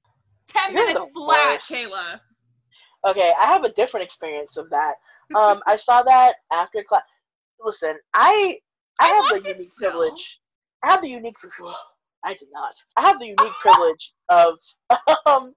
10 0.47 0.73
You're 0.73 0.85
minutes 0.87 1.03
flat, 1.15 1.59
worst. 1.69 1.71
Kayla. 1.71 2.19
Okay, 3.07 3.33
I 3.39 3.45
have 3.45 3.63
a 3.63 3.71
different 3.73 4.03
experience 4.05 4.57
of 4.57 4.69
that. 4.71 4.95
Um, 5.33 5.61
I 5.65 5.77
saw 5.77 6.03
that 6.03 6.33
after 6.51 6.83
class. 6.83 7.03
Listen, 7.63 7.97
I 8.13 8.57
I, 8.99 9.05
I 9.05 9.07
have 9.07 9.37
it 9.37 9.47
unique 9.47 9.69
privilege. 9.77 10.39
I 10.83 10.87
have 10.87 11.01
the 11.01 11.09
unique. 11.09 11.35
I 12.23 12.33
did 12.33 12.49
not. 12.53 12.73
I 12.97 13.01
have 13.01 13.19
the 13.19 13.27
unique 13.27 13.53
privilege 13.59 14.13
of 14.29 14.55
um, 15.25 15.53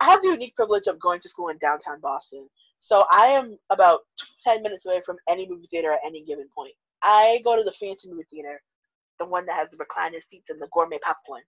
I 0.00 0.04
have 0.04 0.22
the 0.22 0.28
unique 0.28 0.56
privilege 0.56 0.86
of 0.86 1.00
going 1.00 1.20
to 1.20 1.28
school 1.28 1.48
in 1.48 1.58
downtown 1.58 2.00
Boston. 2.00 2.48
So 2.80 3.04
I 3.10 3.26
am 3.26 3.58
about 3.70 4.00
ten 4.44 4.62
minutes 4.62 4.86
away 4.86 5.02
from 5.04 5.16
any 5.28 5.48
movie 5.48 5.68
theater 5.70 5.92
at 5.92 6.00
any 6.06 6.22
given 6.22 6.48
point. 6.54 6.72
I 7.02 7.40
go 7.44 7.56
to 7.56 7.62
the 7.62 7.72
fancy 7.72 8.10
movie 8.10 8.26
theater, 8.30 8.60
the 9.18 9.26
one 9.26 9.46
that 9.46 9.56
has 9.56 9.70
the 9.70 9.76
recliner 9.76 10.22
seats 10.22 10.50
and 10.50 10.60
the 10.60 10.68
gourmet 10.72 10.98
popcorn. 11.02 11.42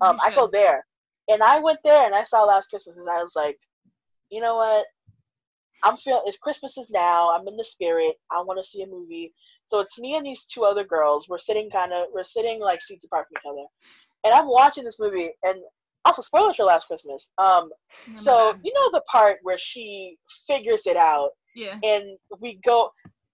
Um, 0.00 0.18
I 0.24 0.34
go 0.34 0.48
there, 0.50 0.86
and 1.28 1.42
I 1.42 1.58
went 1.58 1.80
there 1.84 2.06
and 2.06 2.14
I 2.14 2.24
saw 2.24 2.44
Last 2.44 2.70
Christmas, 2.70 2.96
and 2.96 3.08
I 3.08 3.22
was 3.22 3.34
like, 3.36 3.58
you 4.30 4.40
know 4.40 4.56
what? 4.56 4.86
I'm 5.82 5.96
feeling 5.96 6.22
it's 6.26 6.38
Christmas 6.38 6.76
is 6.78 6.90
now. 6.90 7.30
I'm 7.30 7.46
in 7.48 7.56
the 7.56 7.64
spirit. 7.64 8.14
I 8.30 8.42
want 8.42 8.58
to 8.62 8.68
see 8.68 8.82
a 8.82 8.86
movie. 8.86 9.32
So 9.70 9.80
it's 9.80 9.98
me 10.00 10.16
and 10.16 10.26
these 10.26 10.44
two 10.46 10.64
other 10.64 10.84
girls. 10.84 11.28
We're 11.28 11.38
sitting 11.38 11.70
kind 11.70 11.92
of, 11.92 12.06
we're 12.12 12.24
sitting 12.24 12.60
like 12.60 12.82
seats 12.82 13.04
apart 13.04 13.26
from 13.28 13.38
each 13.38 13.50
other, 13.50 13.66
and 14.24 14.34
I'm 14.34 14.48
watching 14.48 14.84
this 14.84 14.98
movie. 14.98 15.30
And 15.44 15.58
also, 16.04 16.22
spoilers 16.22 16.56
for 16.56 16.64
Last 16.64 16.86
Christmas. 16.86 17.30
Um, 17.38 17.70
so 18.16 18.54
you 18.64 18.72
know 18.74 18.90
the 18.92 19.02
part 19.10 19.36
where 19.42 19.58
she 19.58 20.16
figures 20.46 20.86
it 20.86 20.96
out 20.96 21.30
yeah. 21.54 21.78
and 21.82 22.16
we 22.40 22.58
go 22.64 22.90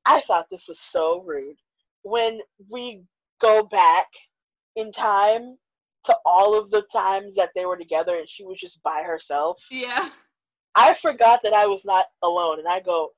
i 0.06 0.20
thought 0.20 0.46
this 0.50 0.66
was 0.68 0.78
so 0.80 1.22
rude 1.22 1.56
when 2.02 2.40
we 2.70 3.02
go 3.40 3.62
back 3.64 4.06
in 4.76 4.90
time 4.92 5.56
to 6.04 6.16
all 6.24 6.58
of 6.58 6.70
the 6.70 6.82
times 6.92 7.34
that 7.34 7.50
they 7.54 7.66
were 7.66 7.76
together 7.76 8.16
and 8.16 8.28
she 8.28 8.44
was 8.44 8.58
just 8.58 8.82
by 8.82 9.02
herself 9.02 9.62
Yeah. 9.70 10.08
i 10.74 10.94
forgot 10.94 11.40
that 11.42 11.52
i 11.52 11.66
was 11.66 11.84
not 11.84 12.06
alone 12.22 12.58
and 12.58 12.68
i 12.68 12.80
go 12.80 13.10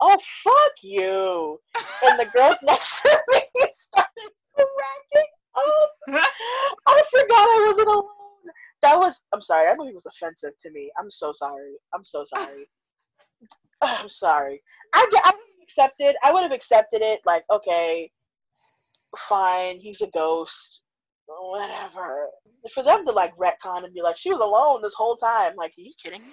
oh 0.00 0.16
fuck 0.42 0.72
you. 0.82 1.58
And 2.04 2.18
the 2.18 2.30
girls 2.34 2.58
next 2.62 3.02
to 3.02 3.18
me 3.28 3.40
started 3.74 4.30
cracking 4.54 5.30
up. 5.56 5.90
I 6.86 7.02
forgot 7.10 7.30
i 7.30 7.64
wasn't 7.68 7.88
alone. 7.88 8.04
That 8.82 8.98
was 8.98 9.22
i'm 9.32 9.42
sorry 9.42 9.66
that 9.66 9.78
movie 9.78 9.94
was 9.94 10.06
offensive 10.06 10.52
to 10.60 10.70
me. 10.70 10.90
I'm 10.98 11.10
so 11.10 11.32
sorry. 11.34 11.74
I'm 11.94 12.04
so 12.04 12.24
sorry. 12.24 12.68
I'm 13.82 14.08
sorry. 14.08 14.62
I, 14.94 15.06
I 15.24 15.30
would 15.30 15.34
have 15.34 15.62
accepted 15.62 16.16
i 16.22 16.32
would 16.32 16.42
have 16.42 16.52
accepted 16.52 17.00
it 17.00 17.20
like 17.24 17.44
okay 17.50 18.10
fine 19.16 19.78
he's 19.78 20.02
a 20.02 20.08
ghost 20.08 20.82
whatever. 21.26 22.28
For 22.72 22.82
them 22.82 23.06
to 23.06 23.12
like 23.12 23.34
retcon 23.36 23.84
and 23.84 23.94
be 23.94 24.02
like 24.02 24.18
she 24.18 24.30
was 24.30 24.42
alone 24.42 24.82
this 24.82 24.94
whole 24.94 25.16
time 25.16 25.54
like 25.56 25.72
are 25.78 25.80
you 25.80 25.92
kidding 26.02 26.22
me? 26.22 26.32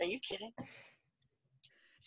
Are 0.00 0.06
you 0.06 0.18
kidding 0.20 0.52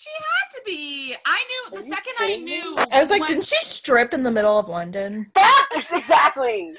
She 0.01 0.09
had 0.09 0.49
to 0.55 0.61
be. 0.65 1.15
I 1.27 1.45
knew 1.69 1.77
the 1.77 1.83
second 1.83 2.13
I 2.17 2.37
knew. 2.37 2.75
I 2.91 2.99
was 2.99 3.11
like, 3.11 3.19
when- 3.19 3.27
didn't 3.27 3.43
she 3.45 3.57
strip 3.57 4.15
in 4.15 4.23
the 4.23 4.31
middle 4.31 4.57
of 4.57 4.67
London? 4.67 5.31
That's 5.35 5.91
exactly 5.93 6.73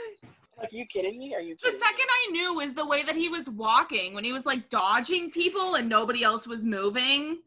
like 0.58 0.70
you 0.70 0.84
kidding 0.84 1.18
me 1.18 1.34
are 1.34 1.40
you 1.40 1.54
The 1.54 1.68
kidding 1.68 1.80
second 1.80 2.06
I 2.10 2.30
knew 2.30 2.60
is 2.60 2.74
the 2.74 2.84
way 2.84 3.02
that 3.04 3.16
he 3.16 3.30
was 3.30 3.48
walking 3.48 4.12
when 4.12 4.22
he 4.22 4.34
was 4.34 4.44
like 4.44 4.68
dodging 4.68 5.30
people 5.30 5.76
and 5.76 5.88
nobody 5.88 6.22
else 6.22 6.46
was 6.46 6.66
moving. 6.66 7.38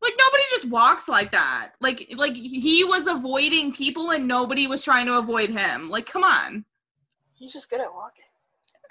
Like 0.00 0.14
nobody 0.18 0.44
just 0.50 0.70
walks 0.70 1.06
like 1.06 1.30
that. 1.32 1.72
Like 1.82 2.14
like 2.16 2.34
he 2.34 2.84
was 2.84 3.06
avoiding 3.06 3.74
people 3.74 4.12
and 4.12 4.26
nobody 4.26 4.66
was 4.68 4.82
trying 4.82 5.04
to 5.04 5.18
avoid 5.18 5.50
him. 5.50 5.90
Like 5.90 6.06
come 6.06 6.24
on. 6.24 6.54
me? 6.54 6.64
he's 7.34 7.52
just 7.52 7.68
good 7.68 7.82
at 7.82 7.92
walking 7.92 8.24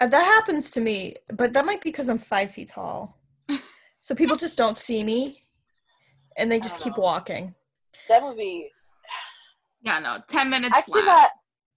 Uh, 0.00 0.06
that 0.06 0.24
happens 0.24 0.70
to 0.70 0.80
me, 0.80 1.16
but 1.26 1.52
that 1.54 1.66
might 1.66 1.82
be 1.82 1.90
because 1.90 2.08
I'm 2.08 2.18
five 2.18 2.52
feet 2.52 2.68
tall. 2.68 3.18
So 4.02 4.16
people 4.16 4.36
just 4.36 4.58
don't 4.58 4.76
see 4.76 5.04
me, 5.04 5.44
and 6.36 6.50
they 6.50 6.58
just 6.58 6.80
don't 6.80 6.84
keep 6.92 6.96
know. 6.98 7.04
walking. 7.04 7.54
that 8.08 8.20
movie 8.22 8.68
Yeah, 9.80 10.00
no. 10.00 10.18
10 10.26 10.50
minutes 10.50 10.76
I 10.76 10.82
flat. 10.82 11.04
cannot. 11.04 11.30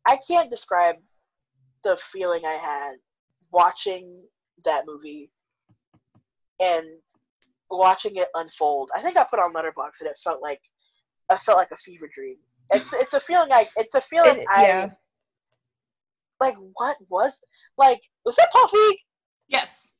I 0.07 0.19
can't 0.27 0.49
describe 0.49 0.95
the 1.84 1.95
feeling 1.97 2.41
I 2.43 2.53
had 2.53 2.95
watching 3.52 4.23
that 4.65 4.85
movie 4.88 5.30
and 6.60 6.85
watching 7.69 8.15
it 8.15 8.27
unfold. 8.34 8.89
I 8.95 9.02
think 9.02 9.18
I 9.18 9.23
put 9.30 9.39
on 9.39 9.53
Letterboxd 9.53 10.02
and 10.02 10.10
it 10.10 10.18
felt 10.23 10.41
like 10.41 10.61
I 11.30 11.38
felt 11.38 11.57
like 11.60 11.72
a 11.72 11.77
fever 11.77 12.10
dream. 12.14 12.38
It's 12.72 12.91
it's 12.93 13.14
a 13.14 13.19
feeling 13.19 13.49
like 13.49 13.69
it's 13.77 13.93
a 13.93 14.02
feeling 14.02 14.38
It- 14.39 14.47
I 14.49 14.64
yeah. 14.64 14.89
like. 16.39 16.56
What 16.73 16.97
was 17.07 17.39
like? 17.77 18.02
Was 18.26 18.35
that 18.38 18.49
Paul 18.52 18.68
Feig? 18.68 18.95
Yes. 19.47 19.91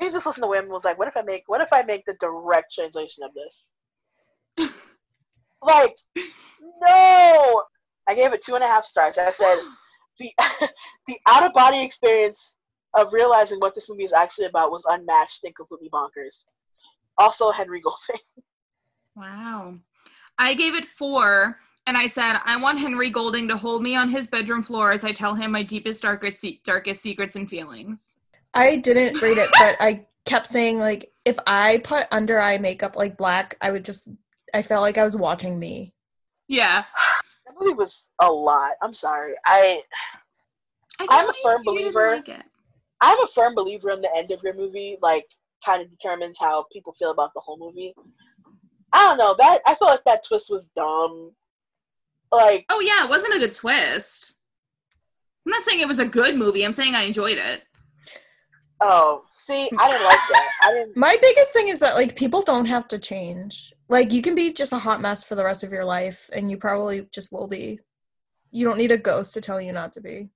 You 0.00 0.12
just 0.12 0.26
listen 0.26 0.42
to 0.42 0.52
him 0.52 0.64
and 0.64 0.72
was 0.72 0.84
like, 0.84 0.98
what 0.98 1.08
if 1.08 1.16
I 1.16 1.22
make 1.22 1.44
what 1.46 1.60
if 1.60 1.72
I 1.72 1.82
make 1.82 2.04
the 2.04 2.16
direct 2.20 2.74
translation 2.74 3.22
of 3.24 3.30
this? 3.34 3.72
like, 5.62 5.96
no. 6.82 7.62
I 8.08 8.14
gave 8.14 8.32
it 8.32 8.42
two 8.42 8.54
and 8.54 8.62
a 8.62 8.66
half 8.66 8.84
stars. 8.84 9.18
I 9.18 9.30
said 9.30 9.58
the 10.18 10.30
the 11.06 11.18
out 11.26 11.44
of 11.44 11.52
body 11.52 11.82
experience 11.82 12.56
of 12.94 13.12
realizing 13.12 13.58
what 13.58 13.74
this 13.74 13.88
movie 13.88 14.04
is 14.04 14.12
actually 14.12 14.46
about 14.46 14.70
was 14.70 14.84
unmatched 14.88 15.40
and 15.44 15.54
completely 15.54 15.90
bonkers. 15.90 16.46
Also, 17.18 17.50
Henry 17.50 17.80
Golding. 17.80 18.22
Wow. 19.18 19.76
I 20.38 20.52
gave 20.52 20.74
it 20.74 20.84
four, 20.84 21.58
and 21.86 21.96
I 21.96 22.06
said, 22.06 22.38
I 22.44 22.58
want 22.58 22.78
Henry 22.78 23.08
Golding 23.08 23.48
to 23.48 23.56
hold 23.56 23.82
me 23.82 23.96
on 23.96 24.10
his 24.10 24.26
bedroom 24.26 24.62
floor 24.62 24.92
as 24.92 25.04
I 25.04 25.12
tell 25.12 25.34
him 25.34 25.52
my 25.52 25.62
deepest, 25.62 26.02
darkest, 26.02 26.44
darkest 26.64 27.00
secrets 27.00 27.34
and 27.34 27.48
feelings. 27.48 28.16
I 28.56 28.76
didn't 28.76 29.20
read 29.20 29.38
it, 29.38 29.50
but 29.58 29.76
I 29.80 30.06
kept 30.24 30.46
saying 30.46 30.78
like 30.78 31.12
if 31.24 31.38
I 31.46 31.78
put 31.84 32.06
under 32.10 32.40
eye 32.40 32.58
makeup 32.58 32.96
like 32.96 33.16
black, 33.16 33.56
I 33.60 33.70
would 33.70 33.84
just 33.84 34.08
I 34.54 34.62
felt 34.62 34.82
like 34.82 34.98
I 34.98 35.04
was 35.04 35.16
watching 35.16 35.58
me. 35.58 35.92
Yeah. 36.48 36.84
That 37.46 37.54
movie 37.60 37.74
was 37.74 38.08
a 38.20 38.30
lot. 38.30 38.72
I'm 38.82 38.94
sorry. 38.94 39.34
I 39.44 39.82
I 41.00 41.06
I'm 41.10 41.28
a 41.28 41.32
firm 41.42 41.62
believe 41.64 41.80
you 41.80 41.84
didn't 41.86 41.94
believer. 41.94 42.16
like. 42.28 42.44
I'm 43.00 43.20
a 43.20 43.26
firm 43.28 43.54
believer 43.54 43.90
in 43.90 44.00
the 44.00 44.10
end 44.16 44.30
of 44.30 44.42
your 44.42 44.54
movie, 44.54 44.96
like 45.02 45.26
kind 45.64 45.82
of 45.82 45.90
determines 45.90 46.38
how 46.38 46.64
people 46.72 46.94
feel 46.98 47.10
about 47.10 47.34
the 47.34 47.40
whole 47.40 47.58
movie. 47.58 47.94
I 48.92 49.04
don't 49.04 49.18
know 49.18 49.34
that 49.38 49.60
I 49.66 49.74
feel 49.74 49.88
like 49.88 50.04
that 50.04 50.24
twist 50.26 50.50
was 50.50 50.68
dumb. 50.68 51.32
Like 52.32 52.64
Oh, 52.70 52.80
yeah, 52.80 53.04
it 53.04 53.10
wasn't 53.10 53.34
a 53.34 53.38
good 53.38 53.52
twist. 53.52 54.34
I'm 55.44 55.50
not 55.50 55.62
saying 55.62 55.80
it 55.80 55.88
was 55.88 55.98
a 55.98 56.06
good 56.06 56.36
movie. 56.36 56.64
I'm 56.64 56.72
saying 56.72 56.94
I 56.94 57.02
enjoyed 57.02 57.38
it. 57.38 57.62
Oh, 58.80 59.24
see, 59.34 59.68
I 59.78 59.90
didn't 59.90 60.04
like 60.04 60.18
that. 60.32 60.48
I 60.62 60.72
didn't. 60.72 60.96
My 60.96 61.16
biggest 61.20 61.52
thing 61.52 61.68
is 61.68 61.80
that 61.80 61.94
like 61.94 62.16
people 62.16 62.42
don't 62.42 62.66
have 62.66 62.88
to 62.88 62.98
change. 62.98 63.72
Like 63.88 64.12
you 64.12 64.22
can 64.22 64.34
be 64.34 64.52
just 64.52 64.72
a 64.72 64.78
hot 64.78 65.00
mess 65.00 65.24
for 65.24 65.34
the 65.34 65.44
rest 65.44 65.62
of 65.64 65.72
your 65.72 65.84
life 65.84 66.28
and 66.32 66.50
you 66.50 66.56
probably 66.56 67.06
just 67.12 67.32
will 67.32 67.46
be. 67.46 67.80
You 68.50 68.64
don't 68.66 68.78
need 68.78 68.92
a 68.92 68.98
ghost 68.98 69.34
to 69.34 69.40
tell 69.40 69.60
you 69.60 69.72
not 69.72 69.92
to 69.94 70.00
be. 70.00 70.28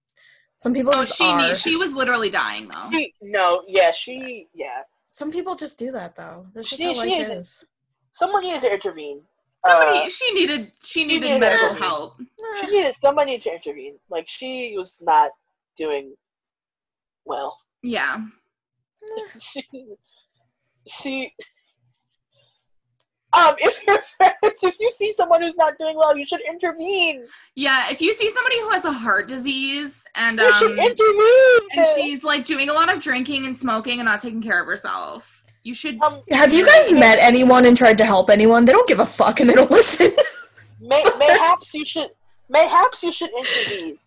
Some 0.56 0.74
people 0.74 0.92
Oh, 0.94 1.00
just 1.02 1.16
she 1.16 1.24
are. 1.24 1.38
need, 1.48 1.56
she 1.56 1.76
was 1.76 1.94
literally 1.94 2.28
dying 2.30 2.68
though. 2.68 2.90
She, 2.92 3.14
no, 3.22 3.62
yeah, 3.66 3.92
she, 3.92 4.46
yeah. 4.54 4.82
Some 5.10 5.30
people 5.32 5.54
just 5.54 5.78
do 5.78 5.90
that 5.92 6.16
though. 6.16 6.46
That's 6.54 6.68
just 6.68 6.80
She- 6.82 6.86
how 6.94 7.02
she 7.04 7.18
life 7.18 7.30
is- 7.30 7.38
is. 7.38 7.64
Someone 8.12 8.42
needed 8.42 8.60
to 8.62 8.72
intervene. 8.74 9.22
Somebody 9.66 9.98
Uh, 10.00 10.08
she 10.08 10.32
needed 10.32 10.72
she 10.84 11.04
needed 11.04 11.26
needed 11.26 11.40
medical 11.40 11.74
help. 11.74 12.14
she 12.60 12.66
needed 12.70 12.94
somebody 12.96 13.38
to 13.38 13.52
intervene. 13.54 13.98
Like 14.10 14.26
she 14.28 14.74
was 14.76 15.00
not 15.02 15.30
doing 15.76 16.14
well. 17.24 17.56
Yeah. 17.82 18.18
she, 19.40 19.62
she 20.88 21.32
um 23.32 23.54
if 23.58 23.78
your 23.86 23.98
friends 24.16 24.34
if 24.62 24.76
you 24.80 24.90
see 24.90 25.12
someone 25.12 25.40
who's 25.40 25.56
not 25.56 25.78
doing 25.78 25.96
well 25.96 26.16
you 26.16 26.26
should 26.26 26.40
intervene 26.48 27.24
Yeah, 27.54 27.90
if 27.90 28.00
you 28.00 28.12
see 28.12 28.28
somebody 28.30 28.60
who 28.60 28.70
has 28.70 28.84
a 28.84 28.92
heart 28.92 29.28
disease 29.28 30.04
and 30.16 30.38
you 30.40 30.52
should 30.54 30.72
um 30.72 30.78
intervene 30.78 31.68
and 31.76 31.86
she's 31.96 32.24
like 32.24 32.44
doing 32.44 32.68
a 32.68 32.72
lot 32.72 32.92
of 32.94 33.00
drinking 33.02 33.46
and 33.46 33.56
smoking 33.56 34.00
and 34.00 34.06
not 34.06 34.20
taking 34.20 34.42
care 34.42 34.60
of 34.60 34.66
herself, 34.66 35.44
you 35.62 35.74
should 35.74 36.00
um 36.02 36.22
Have 36.30 36.52
you 36.52 36.66
guys 36.66 36.92
met 36.92 37.18
anyone 37.20 37.64
and 37.66 37.76
tried 37.76 37.98
to 37.98 38.04
help 38.04 38.30
anyone? 38.30 38.64
They 38.64 38.72
don't 38.72 38.88
give 38.88 39.00
a 39.00 39.06
fuck 39.06 39.40
and 39.40 39.48
they 39.48 39.54
don't 39.54 39.70
listen. 39.78 40.10
may, 40.80 41.02
mayhaps 41.18 41.72
you 41.74 41.84
should 41.86 42.10
mayhaps 42.48 43.02
you 43.02 43.12
should 43.12 43.30
intervene 43.30 43.98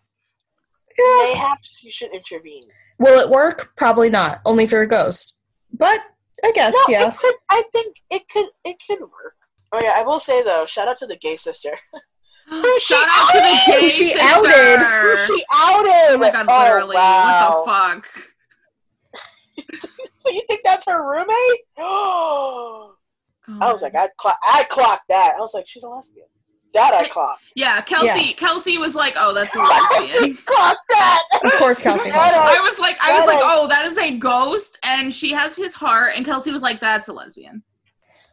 Yeah. 0.98 1.18
mayhaps 1.32 1.82
you 1.82 1.90
should 1.90 2.12
intervene 2.12 2.64
Will 2.98 3.18
it 3.20 3.28
work? 3.30 3.74
Probably 3.76 4.08
not. 4.10 4.40
Only 4.46 4.66
for 4.66 4.80
a 4.82 4.86
ghost. 4.86 5.38
But 5.72 6.00
I 6.44 6.52
guess, 6.52 6.74
no 6.88 6.92
yeah. 6.92 7.08
it 7.08 7.16
could 7.16 7.34
i 7.50 7.62
think 7.72 7.96
it 8.10 8.28
could 8.28 8.46
it 8.64 8.76
could 8.86 9.00
work 9.00 9.34
oh 9.72 9.80
yeah 9.80 9.92
i 9.96 10.02
will 10.02 10.20
say 10.20 10.42
though 10.42 10.66
shout 10.66 10.88
out 10.88 10.98
to 10.98 11.06
the 11.06 11.16
gay 11.16 11.36
sister 11.38 11.70
shout 12.80 13.08
out 13.08 13.30
to 13.32 13.38
the 13.38 13.60
gay 13.66 13.80
Who 13.80 13.88
she 13.90 14.08
sister. 14.10 14.18
outed. 14.22 14.82
who 14.82 15.36
she 15.38 15.44
outed 15.54 16.14
Oh 16.14 16.18
my 16.18 16.30
god, 16.30 16.46
Oh, 16.48 16.58
literally. 16.64 16.96
wow. 16.96 17.62
What 17.64 18.02
the 18.04 19.72
fuck? 19.72 19.80
so 20.18 20.30
you 20.30 20.42
think 20.48 20.60
that's 20.64 20.86
her 20.86 21.02
roommate 21.10 21.60
oh 21.78 22.94
I 23.60 23.72
was 23.72 23.80
like, 23.82 23.94
I 23.94 24.08
clock, 24.18 24.38
I 24.42 24.64
clocked 24.70 25.04
that. 25.08 25.34
I 25.36 25.40
was 25.40 25.52
like, 25.54 25.66
she's 25.68 25.84
a 25.84 25.88
lesbian. 25.88 26.26
That 26.74 26.92
I 26.94 27.06
clocked. 27.08 27.42
Yeah, 27.54 27.80
Kelsey 27.82 28.28
Yeah. 28.28 28.32
Kelsey 28.32 28.78
was 28.78 28.94
like, 28.94 29.14
Oh, 29.16 29.32
that's 29.32 29.54
a 29.54 29.58
lesbian. 29.60 30.36
clocked 30.44 30.80
that. 30.88 31.22
Of 31.44 31.52
course, 31.58 31.82
Kelsey. 31.82 32.10
I 32.14 32.58
was 32.62 32.78
like 32.78 32.96
I 33.02 33.14
was 33.18 33.26
like, 33.26 33.38
Oh, 33.42 33.68
that 33.68 33.84
is 33.84 33.98
a 33.98 34.18
ghost 34.18 34.78
and 34.84 35.12
she 35.12 35.32
has 35.32 35.56
his 35.56 35.74
heart 35.74 36.12
and 36.16 36.24
Kelsey 36.24 36.50
was 36.52 36.62
like, 36.62 36.80
That's 36.80 37.08
a 37.08 37.12
lesbian. 37.12 37.62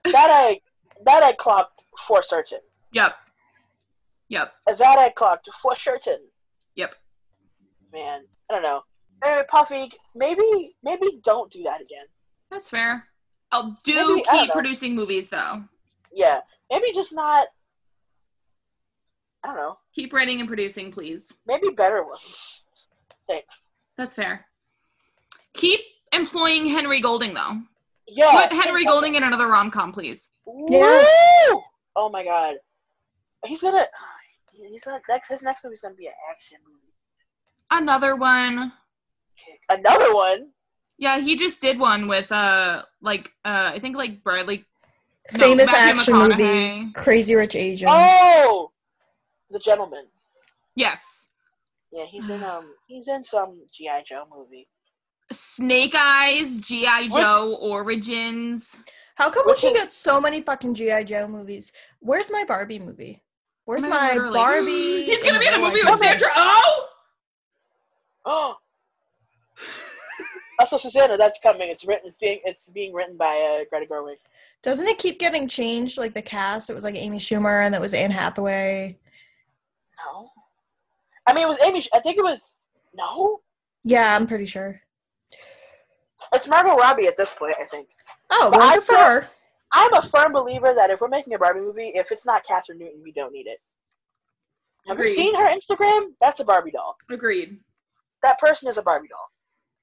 that 0.06 0.16
I 0.16 0.60
that 1.06 1.24
I 1.24 1.34
clocked 1.34 1.84
for 2.08 2.24
certain. 2.24 2.60
Yep. 2.94 3.16
Yep. 4.30 4.54
That 4.68 5.00
I 5.00 5.10
clocked 5.16 5.50
for 5.62 5.76
certain. 5.76 6.20
Yep. 6.76 6.96
Man, 7.94 8.22
I 8.50 8.54
don't 8.54 8.64
know. 8.64 8.82
Anyway, 9.24 9.44
Puffy, 9.50 9.92
maybe 10.16 10.76
maybe 10.84 11.20
don't 11.24 11.52
do 11.52 11.64
that 11.64 11.82
again. 11.82 12.06
That's 12.50 12.70
fair. 12.70 13.08
I'll 13.52 13.76
do 13.84 14.16
Maybe- 14.16 14.24
keep 14.32 14.52
producing 14.52 14.96
movies 14.96 15.30
though. 15.30 15.64
Yeah, 16.14 16.40
maybe 16.70 16.88
just 16.94 17.14
not. 17.14 17.48
I 19.44 19.48
don't 19.48 19.56
know. 19.58 19.76
Keep 19.96 20.14
writing 20.14 20.40
and 20.40 20.48
producing, 20.48 20.92
please. 20.92 21.34
Maybe 21.48 21.70
better 21.70 22.04
ones. 22.04 22.64
Thanks. 23.27 23.64
That's 23.98 24.14
fair. 24.14 24.45
Keep 25.53 25.80
employing 26.14 26.65
Henry 26.68 26.99
Golding 26.99 27.34
though. 27.34 27.61
Yeah. 28.07 28.48
Put 28.48 28.53
Henry 28.61 28.85
Golding 28.85 29.15
in 29.15 29.23
another 29.23 29.48
rom 29.48 29.72
com, 29.72 29.91
please. 29.91 30.30
Yes. 30.69 31.07
Woo! 31.52 31.61
Oh 31.95 32.10
my 32.10 32.23
god. 32.23 32.56
He's 33.45 33.61
gonna. 33.61 33.85
He's 34.53 34.84
gonna. 34.84 35.02
Next, 35.10 35.30
his 35.30 35.43
next 35.43 35.64
movie's 35.64 35.81
gonna 35.81 35.95
be 35.95 36.07
an 36.07 36.14
action 36.30 36.57
movie. 36.68 36.93
Another 37.72 38.15
one. 38.15 38.72
Another 39.69 40.14
one. 40.14 40.49
Yeah, 40.98 41.19
he 41.19 41.35
just 41.35 41.61
did 41.61 41.80
one 41.80 42.07
with 42.07 42.31
uh 42.31 42.84
like 43.02 43.26
uh 43.45 43.72
I 43.73 43.80
think 43.80 43.98
like 43.98 44.23
Bradley 44.23 44.65
Famous 45.30 45.72
Matthew 45.72 45.99
action 45.99 46.15
movie, 46.15 46.91
Crazy 46.93 47.35
Rich 47.35 47.56
Asians. 47.56 47.91
Oh, 47.93 48.72
the 49.49 49.60
gentleman. 49.60 50.06
Yes. 50.76 51.30
Yeah, 51.91 52.05
he's 52.05 52.30
in 52.30 52.43
um 52.53 52.73
he's 52.88 53.07
in 53.07 53.23
some 53.23 53.61
GI 53.73 54.03
Joe 54.05 54.26
movie. 54.35 54.68
Snake 55.31 55.95
Eyes, 55.95 56.59
G.I. 56.59 57.03
What's- 57.07 57.15
Joe 57.15 57.55
Origins. 57.61 58.77
How 59.15 59.30
come 59.30 59.43
we 59.45 59.53
Which 59.53 59.61
can 59.61 59.72
is- 59.72 59.77
get 59.77 59.93
so 59.93 60.19
many 60.19 60.41
fucking 60.41 60.73
GI 60.73 61.05
Joe 61.05 61.27
movies? 61.27 61.72
Where's 61.99 62.31
my 62.31 62.43
Barbie 62.45 62.80
movie? 62.80 63.22
Where's 63.65 63.84
I 63.85 63.88
mean, 63.88 63.95
my 63.95 64.07
literally. 64.13 64.34
Barbie? 64.34 65.03
He's 65.03 65.23
gonna 65.23 65.39
be 65.39 65.47
in 65.47 65.53
a 65.53 65.59
movie 65.59 65.80
with 65.85 65.99
Sandra 65.99 66.27
Oh! 66.35 66.88
Oh. 68.26 68.55
Also, 70.59 70.77
Susanna, 70.77 71.18
that's 71.18 71.39
coming. 71.39 71.72
It's 71.72 71.88
written. 71.88 72.09
It's 72.09 72.18
being. 72.19 72.39
It's 72.45 72.69
being 72.69 72.93
written 72.93 73.18
by 73.18 73.35
uh, 73.61 73.65
Greta 73.68 73.91
Gerwig. 73.91 74.18
Doesn't 74.61 74.88
it 74.88 74.99
keep 74.99 75.18
getting 75.18 75.47
changed? 75.47 75.97
Like 75.97 76.13
the 76.13 76.22
cast, 76.22 76.69
it 76.69 76.76
was 76.76 76.84
like 76.84 76.93
Amy 76.93 77.18
Schumer 77.18 77.65
and 77.65 77.73
that 77.73 77.81
was 77.81 77.95
Anne 77.95 78.11
Hathaway. 78.11 78.99
No. 80.05 80.30
I 81.32 81.34
mean, 81.34 81.45
it 81.45 81.49
was 81.49 81.62
Amy. 81.62 81.86
I 81.94 81.99
think 81.99 82.18
it 82.18 82.24
was. 82.24 82.58
No. 82.94 83.40
Yeah, 83.86 84.16
I'm 84.16 84.28
pretty 84.28 84.45
sure. 84.45 84.82
It's 86.34 86.48
Margot 86.48 86.76
Robbie 86.76 87.08
at 87.08 87.16
this 87.16 87.34
point. 87.34 87.56
I 87.60 87.64
think. 87.66 87.88
Oh, 88.32 88.49
But 88.52 88.60
well, 88.60 88.70
I 88.70 88.74
good 88.76 88.84
for 88.84 88.91
feel- 88.94 89.02
her. 89.06 89.30
I'm 89.74 89.94
a 89.94 90.02
firm 90.02 90.34
believer 90.34 90.74
that 90.76 90.90
if 90.90 90.99
we're 90.99 91.08
making 91.08 91.34
a 91.34 91.40
Barbie 91.40 91.62
movie, 91.62 91.94
if 91.95 92.12
it's 92.12 92.26
not 92.26 92.44
Kathryn 92.45 92.78
Newton, 92.78 93.02
we 93.02 93.14
don't 93.14 93.32
need 93.32 93.48
it. 93.48 93.60
Have 94.88 94.98
Agreed. 94.98 95.12
you 95.12 95.16
seen 95.16 95.36
her 95.36 95.49
Instagram? 95.49 96.08
That's 96.20 96.41
a 96.41 96.44
Barbie 96.44 96.72
doll. 96.72 96.98
Agreed. 97.10 97.58
That 98.22 98.38
person 98.38 98.68
is 98.68 98.78
a 98.78 98.82
Barbie 98.82 99.08
doll. 99.08 99.30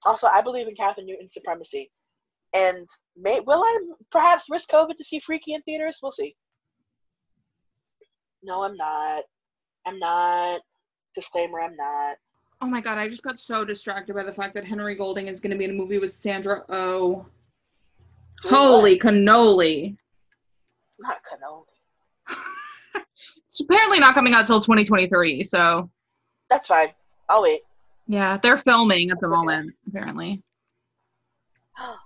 Also, 0.04 0.26
I 0.30 0.42
believe 0.42 0.68
in 0.68 0.74
Kathryn 0.74 1.06
Newton's 1.06 1.32
supremacy. 1.32 1.90
And 2.52 2.86
may 3.16 3.40
will 3.40 3.62
I 3.62 3.78
perhaps 4.12 4.50
risk 4.50 4.68
COVID 4.70 4.96
to 4.98 5.04
see 5.04 5.20
Freaky 5.20 5.54
in 5.54 5.62
theaters? 5.62 6.00
We'll 6.02 6.12
see. 6.12 6.36
No, 8.42 8.62
I'm 8.64 8.76
not. 8.76 9.24
I'm 9.86 9.98
not. 9.98 10.60
Disclaimer, 11.22 11.60
I'm 11.60 11.74
not. 11.74 12.16
Oh 12.60 12.66
my 12.68 12.80
god, 12.80 12.96
I 12.96 13.08
just 13.08 13.24
got 13.24 13.40
so 13.40 13.64
distracted 13.64 14.14
by 14.14 14.22
the 14.22 14.32
fact 14.32 14.54
that 14.54 14.64
Henry 14.64 14.94
Golding 14.94 15.26
is 15.26 15.40
gonna 15.40 15.56
be 15.56 15.64
in 15.64 15.70
a 15.72 15.74
movie 15.74 15.98
with 15.98 16.12
Sandra 16.12 16.62
Oh. 16.68 17.26
Doing 18.42 18.54
Holy 18.54 18.98
cannoli. 19.00 19.96
Not 21.00 21.16
cannoli. 21.28 21.64
It's 23.44 23.58
apparently 23.58 23.98
not 23.98 24.14
coming 24.14 24.32
out 24.32 24.46
till 24.46 24.60
2023, 24.60 25.42
so 25.42 25.90
That's 26.48 26.68
fine. 26.68 26.90
I'll 27.28 27.42
wait. 27.42 27.62
yeah, 28.06 28.36
they're 28.36 28.56
filming 28.56 29.10
at 29.10 29.18
the 29.18 29.26
That's 29.28 29.32
okay. 29.38 29.46
moment, 29.46 29.74
apparently. 29.88 30.40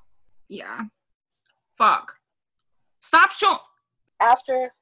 Yeah. 0.49 0.85
Fuck. 1.77 2.13
Stop 3.01 3.31
show 3.33 3.57
After 4.21 4.73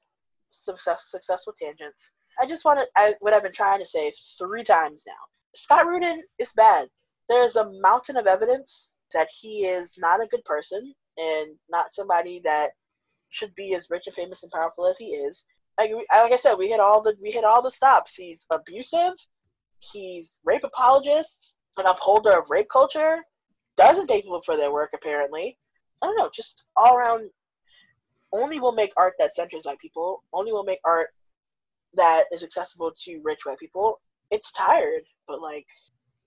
success, 0.53 1.11
successful 1.11 1.53
tangents, 1.61 2.13
I 2.41 2.47
just 2.47 2.65
want 2.65 2.81
to. 2.81 3.17
What 3.21 3.35
I've 3.35 3.43
been 3.43 3.53
trying 3.53 3.81
to 3.81 3.87
say 3.87 4.13
three 4.39 4.65
times 4.65 5.05
now. 5.07 5.13
Scott 5.55 5.87
Rudin 5.87 6.23
is 6.39 6.53
bad. 6.53 6.89
There 7.29 7.45
is 7.45 7.57
a 7.57 7.71
mountain 7.81 8.17
of 8.17 8.27
evidence 8.27 8.95
that 9.13 9.29
he 9.41 9.67
is 9.67 9.97
not 9.99 10.23
a 10.23 10.27
good 10.27 10.45
person 10.45 10.95
and 11.19 11.57
not 11.69 11.93
somebody 11.93 12.41
that 12.45 12.71
should 13.31 13.55
be 13.55 13.75
as 13.75 13.91
rich 13.91 14.05
and 14.07 14.15
famous 14.15 14.43
and 14.43 14.53
powerful 14.53 14.87
as 14.87 14.99
he 14.99 15.07
is. 15.07 15.45
Like, 15.79 15.93
like 15.93 16.33
I 16.33 16.37
said, 16.37 16.55
we 16.55 16.69
hit 16.69 16.81
all 16.81 17.03
the 17.03 17.15
we 17.23 17.31
hit 17.31 17.45
all 17.45 17.63
the 17.63 17.71
stops. 17.71 18.15
He's 18.15 18.47
abusive. 18.51 19.13
He's 19.93 20.41
rape 20.45 20.65
apologist, 20.65 21.55
an 21.79 21.87
upholder 21.87 22.39
of 22.39 22.51
rape 22.51 22.69
culture. 22.71 23.19
Doesn't 23.77 24.09
pay 24.09 24.23
people 24.23 24.43
for 24.45 24.57
their 24.57 24.73
work 24.73 24.91
apparently. 24.95 25.57
I 26.03 26.07
don't 26.07 26.17
know, 26.17 26.31
just 26.35 26.65
all 26.77 26.97
around. 26.97 27.31
Only 28.33 28.61
will 28.61 28.73
make 28.73 28.93
art 28.97 29.15
that 29.19 29.35
centers 29.35 29.65
white 29.65 29.79
people. 29.79 30.23
Only 30.33 30.53
will 30.53 30.65
make 30.65 30.81
art 30.85 31.09
that 31.95 32.25
is 32.33 32.43
accessible 32.43 32.93
to 33.05 33.21
rich 33.25 33.41
white 33.45 33.59
people. 33.59 34.01
It's 34.31 34.53
tired, 34.53 35.03
but 35.27 35.41
like 35.41 35.67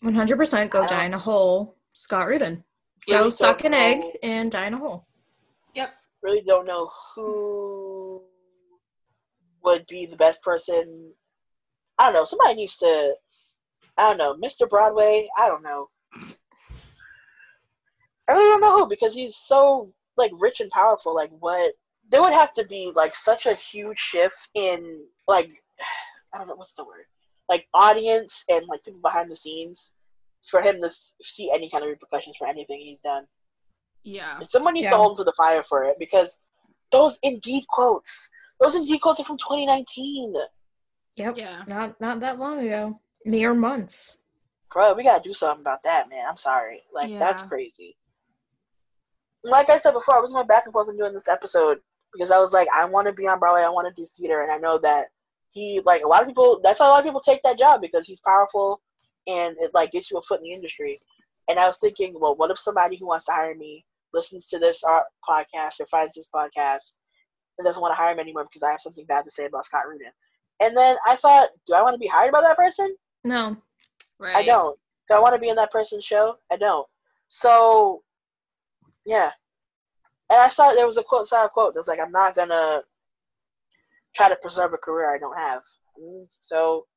100% 0.03 0.69
go 0.69 0.85
die 0.87 1.05
in 1.05 1.13
a 1.13 1.19
hole. 1.19 1.77
Scott 1.93 2.27
Rudin. 2.27 2.63
really 3.07 3.23
Go 3.23 3.29
suck 3.29 3.63
don't 3.63 3.65
an 3.65 3.73
egg 3.73 4.03
and 4.21 4.51
die 4.51 4.67
in 4.67 4.73
a 4.73 4.77
hole. 4.77 5.07
Yep. 5.75 5.93
really 6.21 6.41
don't 6.45 6.67
know 6.67 6.89
who 7.15 8.21
would 9.63 9.85
be 9.87 10.05
the 10.05 10.17
best 10.17 10.43
person. 10.43 11.13
I 11.97 12.05
don't 12.05 12.13
know. 12.13 12.25
Somebody 12.25 12.55
needs 12.55 12.77
to. 12.77 13.13
I 13.97 14.09
don't 14.09 14.17
know, 14.17 14.35
Mr. 14.35 14.69
Broadway. 14.69 15.29
I 15.37 15.47
don't 15.47 15.63
know. 15.63 15.87
I 18.27 18.31
really 18.31 18.49
don't 18.49 18.61
know 18.61 18.77
who 18.77 18.87
because 18.87 19.13
he's 19.13 19.35
so 19.35 19.93
like 20.17 20.31
rich 20.39 20.59
and 20.59 20.71
powerful. 20.71 21.13
Like 21.13 21.31
what? 21.39 21.73
There 22.13 22.21
would 22.21 22.33
have 22.33 22.53
to 22.53 22.63
be 22.65 22.91
like 22.95 23.15
such 23.15 23.47
a 23.47 23.55
huge 23.55 23.97
shift 23.97 24.49
in 24.53 25.03
like 25.27 25.49
I 26.33 26.37
don't 26.37 26.47
know 26.47 26.55
what's 26.55 26.75
the 26.75 26.85
word 26.85 27.05
like 27.49 27.67
audience 27.73 28.45
and 28.49 28.65
like 28.67 28.83
people 28.83 29.01
behind 29.01 29.31
the 29.31 29.35
scenes 29.35 29.93
for 30.45 30.61
him 30.61 30.79
to 30.81 30.89
see 31.23 31.51
any 31.53 31.69
kind 31.69 31.83
of 31.83 31.89
repercussions 31.89 32.35
for 32.37 32.47
anything 32.47 32.79
he's 32.81 32.99
done. 33.01 33.25
Yeah. 34.03 34.39
And 34.39 34.49
someone 34.49 34.73
needs 34.75 34.85
Yeah. 34.85 34.91
to 34.91 34.97
hold 34.97 35.13
him 35.13 35.17
to 35.17 35.23
the 35.23 35.33
fire 35.37 35.63
for 35.63 35.85
it 35.85 35.97
because 35.97 36.37
those 36.91 37.17
Indeed 37.23 37.65
quotes, 37.67 38.29
those 38.59 38.75
Indeed 38.75 38.99
quotes 38.99 39.19
are 39.19 39.25
from 39.25 39.37
2019. 39.37 40.35
Yep. 41.15 41.37
Yeah. 41.37 41.63
Not 41.67 41.99
not 41.99 42.19
that 42.19 42.37
long 42.39 42.59
ago. 42.65 42.99
Mere 43.25 43.53
months. 43.53 44.17
Bro, 44.71 44.93
we 44.93 45.03
gotta 45.03 45.23
do 45.23 45.33
something 45.33 45.61
about 45.61 45.83
that, 45.83 46.09
man. 46.09 46.25
I'm 46.29 46.37
sorry. 46.37 46.83
Like, 46.93 47.17
that's 47.17 47.43
crazy. 47.43 47.95
Like 49.43 49.69
I 49.69 49.77
said 49.77 49.93
before, 49.93 50.17
I 50.17 50.21
was 50.21 50.31
going 50.31 50.47
back 50.47 50.65
and 50.65 50.73
forth 50.73 50.89
in 50.89 50.97
doing 50.97 51.13
this 51.13 51.27
episode 51.27 51.79
because 52.13 52.31
I 52.31 52.39
was 52.39 52.53
like, 52.53 52.67
I 52.73 52.85
want 52.85 53.07
to 53.07 53.13
be 53.13 53.27
on 53.27 53.39
Broadway, 53.39 53.63
I 53.63 53.69
want 53.69 53.93
to 53.93 54.01
do 54.01 54.07
theater, 54.15 54.41
and 54.41 54.51
I 54.51 54.57
know 54.57 54.77
that 54.79 55.07
he, 55.51 55.81
like, 55.85 56.03
a 56.03 56.07
lot 56.07 56.21
of 56.21 56.27
people, 56.27 56.59
that's 56.63 56.79
how 56.79 56.87
a 56.87 56.91
lot 56.91 56.99
of 56.99 57.05
people 57.05 57.21
take 57.21 57.41
that 57.43 57.59
job 57.59 57.81
because 57.81 58.05
he's 58.05 58.21
powerful 58.21 58.81
and 59.27 59.55
it, 59.59 59.71
like, 59.73 59.91
gets 59.91 60.09
you 60.09 60.17
a 60.17 60.21
foot 60.21 60.39
in 60.39 60.45
the 60.45 60.53
industry. 60.53 60.99
And 61.49 61.59
I 61.59 61.67
was 61.67 61.77
thinking, 61.77 62.15
well, 62.17 62.35
what 62.35 62.51
if 62.51 62.59
somebody 62.59 62.97
who 62.97 63.07
wants 63.07 63.25
to 63.25 63.33
hire 63.33 63.55
me 63.55 63.85
listens 64.13 64.47
to 64.47 64.59
this 64.59 64.83
podcast 65.27 65.79
or 65.79 65.85
finds 65.87 66.15
this 66.15 66.29
podcast 66.33 66.97
and 67.57 67.65
doesn't 67.65 67.81
want 67.81 67.91
to 67.91 68.01
hire 68.01 68.15
me 68.15 68.21
anymore 68.21 68.45
because 68.45 68.63
I 68.63 68.71
have 68.71 68.81
something 68.81 69.05
bad 69.05 69.25
to 69.25 69.31
say 69.31 69.45
about 69.45 69.65
Scott 69.65 69.83
Rudin? 69.87 70.11
And 70.61 70.77
then 70.77 70.97
I 71.05 71.15
thought, 71.15 71.49
do 71.67 71.73
I 71.73 71.81
want 71.81 71.95
to 71.95 71.99
be 71.99 72.07
hired 72.07 72.31
by 72.31 72.41
that 72.41 72.57
person? 72.57 72.95
No. 73.23 73.57
Right. 74.19 74.35
I 74.35 74.43
don't. 74.43 74.77
Do 75.09 75.15
I 75.15 75.19
want 75.19 75.35
to 75.35 75.41
be 75.41 75.49
in 75.49 75.55
that 75.57 75.71
person's 75.71 76.05
show? 76.05 76.37
I 76.51 76.57
don't. 76.57 76.87
So, 77.27 78.03
yeah. 79.05 79.31
And 80.33 80.41
I 80.41 80.47
saw 80.49 80.73
there 80.73 80.87
was 80.87 80.97
a 80.97 81.03
quote, 81.03 81.27
saw 81.27 81.45
a 81.45 81.49
quote 81.49 81.75
that 81.75 81.79
was 81.79 81.87
like, 81.87 81.99
I'm 81.99 82.11
not 82.11 82.33
to 82.33 82.83
try 84.15 84.29
to 84.29 84.35
preserve 84.37 84.73
a 84.73 84.77
career 84.77 85.13
I 85.13 85.19
don't 85.19 85.37
have. 85.37 85.61
So, 86.39 86.87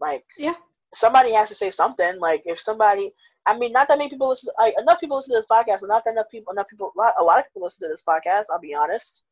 like, 0.00 0.24
Yeah. 0.38 0.54
somebody 0.94 1.32
has 1.32 1.48
to 1.48 1.56
say 1.56 1.72
something. 1.72 2.20
Like, 2.20 2.42
if 2.44 2.60
somebody, 2.60 3.12
I 3.44 3.58
mean, 3.58 3.72
not 3.72 3.88
that 3.88 3.98
many 3.98 4.08
people 4.08 4.28
listen, 4.28 4.50
like, 4.56 4.76
enough 4.78 5.00
people 5.00 5.16
listen 5.16 5.34
to 5.34 5.38
this 5.40 5.48
podcast, 5.50 5.80
but 5.80 5.88
not 5.88 6.04
that 6.04 6.12
enough 6.12 6.30
people, 6.30 6.52
enough 6.52 6.68
people, 6.68 6.92
lot- 6.96 7.14
a 7.18 7.24
lot 7.24 7.40
of 7.40 7.46
people 7.46 7.62
listen 7.64 7.88
to 7.88 7.92
this 7.92 8.04
podcast, 8.04 8.44
I'll 8.52 8.60
be 8.60 8.72
honest. 8.72 9.24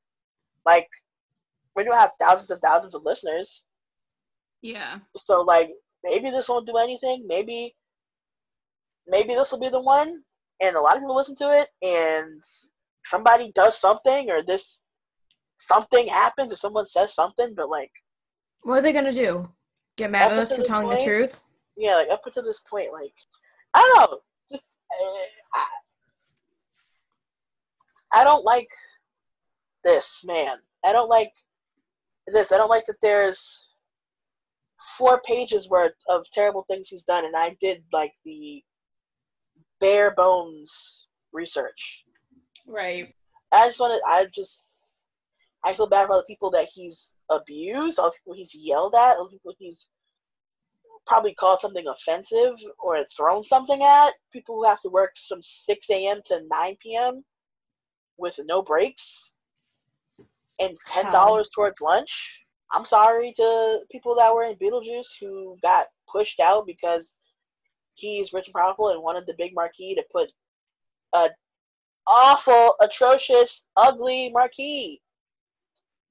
Like, 0.67 0.89
we 1.77 1.85
don't 1.85 1.97
have 1.97 2.11
thousands 2.19 2.51
and 2.51 2.61
thousands 2.61 2.97
of 2.97 3.05
listeners. 3.05 3.63
Yeah. 4.63 4.99
So 5.17 5.43
like 5.43 5.71
maybe 6.05 6.31
this 6.31 6.49
won't 6.49 6.67
do 6.67 6.77
anything. 6.77 7.25
Maybe 7.27 7.77
maybe 9.07 9.35
this 9.35 9.51
will 9.53 9.59
be 9.61 9.69
the 9.69 9.81
one, 9.81 10.23
and 10.61 10.77
a 10.77 10.81
lot 10.81 10.97
of 10.97 11.01
people 11.03 11.17
listen 11.17 11.37
to 11.37 11.61
it, 11.61 11.69
and 11.83 12.43
somebody 13.05 13.53
does 13.55 13.79
something, 13.79 14.31
or 14.31 14.43
this 14.43 14.83
something 15.59 16.07
happens, 16.09 16.53
or 16.53 16.57
someone 16.57 16.87
says 16.87 17.15
something. 17.15 17.55
But 17.57 17.69
like 17.69 17.91
What 18.63 18.79
are 18.79 18.83
they 18.83 18.93
gonna 18.93 19.13
do? 19.13 19.51
Get 19.97 20.11
mad 20.11 20.33
at 20.33 20.39
us 20.39 20.55
for 20.55 20.63
telling 20.63 20.89
the 20.89 20.97
truth? 21.05 21.41
yeah, 21.77 21.97
like 21.97 22.11
up 22.11 22.23
until 22.27 22.45
this 22.45 22.61
point, 22.69 22.93
like 22.93 23.15
I 23.75 23.81
don't 23.81 24.11
know, 24.11 24.19
just 24.51 24.77
uh, 24.91 25.25
I, 25.55 25.67
I 28.21 28.25
don't 28.25 28.45
like 28.45 28.69
this 29.85 30.23
man. 30.25 30.57
I 30.85 30.93
don't 30.93 31.09
like 31.09 31.33
this. 32.27 32.53
I 32.53 32.57
don't 32.57 32.69
like 32.69 32.87
that 32.87 32.97
there's 33.03 33.69
four 34.99 35.21
pages 35.27 35.69
worth 35.69 35.95
of 36.09 36.27
terrible 36.33 36.65
things 36.69 36.89
he's 36.89 37.05
done, 37.05 37.25
and 37.25 37.37
I 37.37 37.57
did 37.61 37.83
like 37.93 38.13
the 38.25 38.63
bare 39.81 40.13
bones 40.15 41.09
research. 41.33 42.05
Right. 42.67 43.15
I 43.53 43.67
just 43.69 43.81
want 43.81 43.95
to. 43.95 44.11
I 44.11 44.27
just. 44.35 45.07
I 45.65 45.75
feel 45.75 45.87
bad 45.87 46.09
for 46.09 46.17
the 46.17 46.25
people 46.25 46.51
that 46.53 46.69
he's 46.73 47.15
abused, 47.31 47.99
all 48.01 48.11
the 48.11 48.17
people 48.19 48.35
he's 48.35 48.53
yelled 48.55 48.95
at, 48.95 49.17
all 49.17 49.27
the 49.27 49.31
people 49.31 49.55
he's 49.59 49.89
probably 51.07 51.35
called 51.35 51.61
something 51.61 51.87
offensive 51.87 52.55
or 52.83 53.05
thrown 53.17 53.45
something 53.45 53.81
at. 53.83 54.13
People 54.33 54.57
who 54.57 54.65
have 54.67 54.81
to 54.81 54.89
work 54.89 55.13
from 55.29 55.41
6 55.41 55.91
a.m. 55.91 56.21
to 56.27 56.43
9 56.51 56.77
p.m. 56.83 57.25
with 58.19 58.39
no 58.45 58.63
breaks 58.63 59.35
and 60.61 60.77
ten 60.87 61.11
dollars 61.13 61.49
towards 61.55 61.81
lunch. 61.81 62.41
I'm 62.73 62.85
sorry 62.85 63.35
to 63.37 63.81
people 63.91 64.15
that 64.17 64.35
were 64.35 64.45
in 64.45 64.57
Beetlejuice 64.57 65.19
who 65.21 65.59
got 65.63 65.87
pushed 66.11 66.41
out 66.41 66.67
because 66.67 67.19
he's 67.95 68.33
rich 68.33 68.47
and 68.47 68.55
powerful 68.55 68.89
and 68.89 69.03
wanted 69.03 69.27
the 69.27 69.35
big 69.37 69.55
marquee 69.55 69.95
to 69.95 70.05
put 70.13 70.31
a 71.15 71.31
awful, 72.07 72.75
atrocious, 72.81 73.67
ugly 73.77 74.31
marquee. 74.33 75.01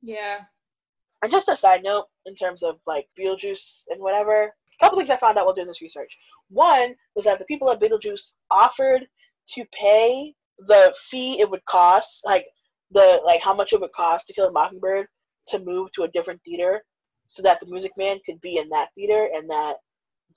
Yeah. 0.01 0.39
And 1.21 1.31
just 1.31 1.49
a 1.49 1.55
side 1.55 1.83
note, 1.83 2.05
in 2.25 2.35
terms 2.35 2.63
of 2.63 2.79
like 2.87 3.07
Beetlejuice 3.19 3.83
and 3.89 4.01
whatever, 4.01 4.43
a 4.43 4.83
couple 4.83 4.97
things 4.97 5.09
I 5.09 5.17
found 5.17 5.37
out 5.37 5.45
while 5.45 5.53
doing 5.53 5.67
this 5.67 5.81
research. 5.81 6.17
One 6.49 6.95
was 7.15 7.25
that 7.25 7.39
the 7.39 7.45
people 7.45 7.69
at 7.69 7.79
Beetlejuice 7.79 8.33
offered 8.49 9.05
to 9.49 9.65
pay 9.79 10.33
the 10.67 10.93
fee 10.97 11.39
it 11.39 11.49
would 11.49 11.63
cost, 11.65 12.21
like 12.25 12.45
the 12.91 13.21
like 13.25 13.41
how 13.41 13.53
much 13.55 13.73
it 13.73 13.81
would 13.81 13.91
cost 13.93 14.27
to 14.27 14.33
kill 14.33 14.47
a 14.47 14.51
mockingbird 14.51 15.07
to 15.47 15.59
move 15.59 15.91
to 15.93 16.03
a 16.03 16.07
different 16.09 16.41
theater, 16.43 16.83
so 17.27 17.41
that 17.43 17.59
the 17.59 17.67
Music 17.67 17.91
Man 17.97 18.19
could 18.25 18.39
be 18.41 18.57
in 18.57 18.69
that 18.69 18.89
theater 18.95 19.29
and 19.33 19.49
that 19.49 19.75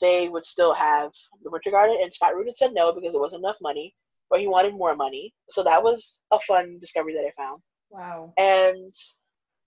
they 0.01 0.29
would 0.29 0.45
still 0.45 0.75
have 0.75 1.11
the 1.43 1.51
Winter 1.51 1.71
Garden. 1.71 1.99
And 2.03 2.13
Scott 2.13 2.35
Rudin 2.35 2.53
said 2.55 2.73
no 2.75 2.93
because 2.93 3.15
it 3.15 3.21
wasn't 3.21 3.45
enough 3.45 3.57
money, 3.63 3.95
but 4.35 4.41
he 4.41 4.49
wanted 4.49 4.75
more 4.75 4.97
money. 4.97 5.33
So 5.51 5.63
that 5.63 5.81
was 5.81 6.23
a 6.33 6.41
fun 6.41 6.81
discovery 6.81 7.15
that 7.15 7.25
I 7.25 7.31
found. 7.41 7.63
Wow. 7.89 8.33
And 8.37 8.93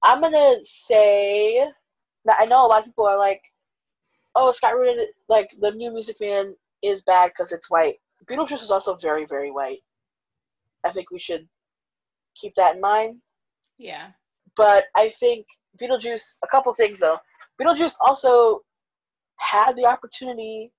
I'm 0.03 0.19
gonna 0.19 0.57
say 0.65 1.65
that 2.25 2.35
I 2.37 2.43
know 2.47 2.65
a 2.65 2.67
lot 2.67 2.79
of 2.79 2.85
people 2.87 3.07
are 3.07 3.17
like, 3.17 3.41
"Oh, 4.35 4.51
Scott 4.51 4.75
Rudin, 4.75 5.07
like 5.29 5.49
the 5.61 5.71
new 5.71 5.89
Music 5.89 6.17
Man 6.19 6.53
is 6.81 7.01
bad 7.03 7.29
because 7.29 7.53
it's 7.53 7.69
white." 7.69 8.01
Beetlejuice 8.25 8.61
is 8.61 8.69
also 8.69 8.95
very, 8.95 9.23
very 9.23 9.51
white. 9.51 9.81
I 10.83 10.89
think 10.89 11.11
we 11.11 11.19
should 11.19 11.47
keep 12.35 12.53
that 12.55 12.75
in 12.75 12.81
mind. 12.81 13.21
Yeah. 13.77 14.11
But 14.57 14.87
I 14.97 15.11
think 15.11 15.45
Beetlejuice, 15.79 16.35
a 16.43 16.47
couple 16.47 16.73
things 16.73 16.99
though. 16.99 17.19
Beetlejuice 17.57 17.95
also 18.01 18.63
had 19.37 19.77
the 19.77 19.85
opportunity 19.85 20.73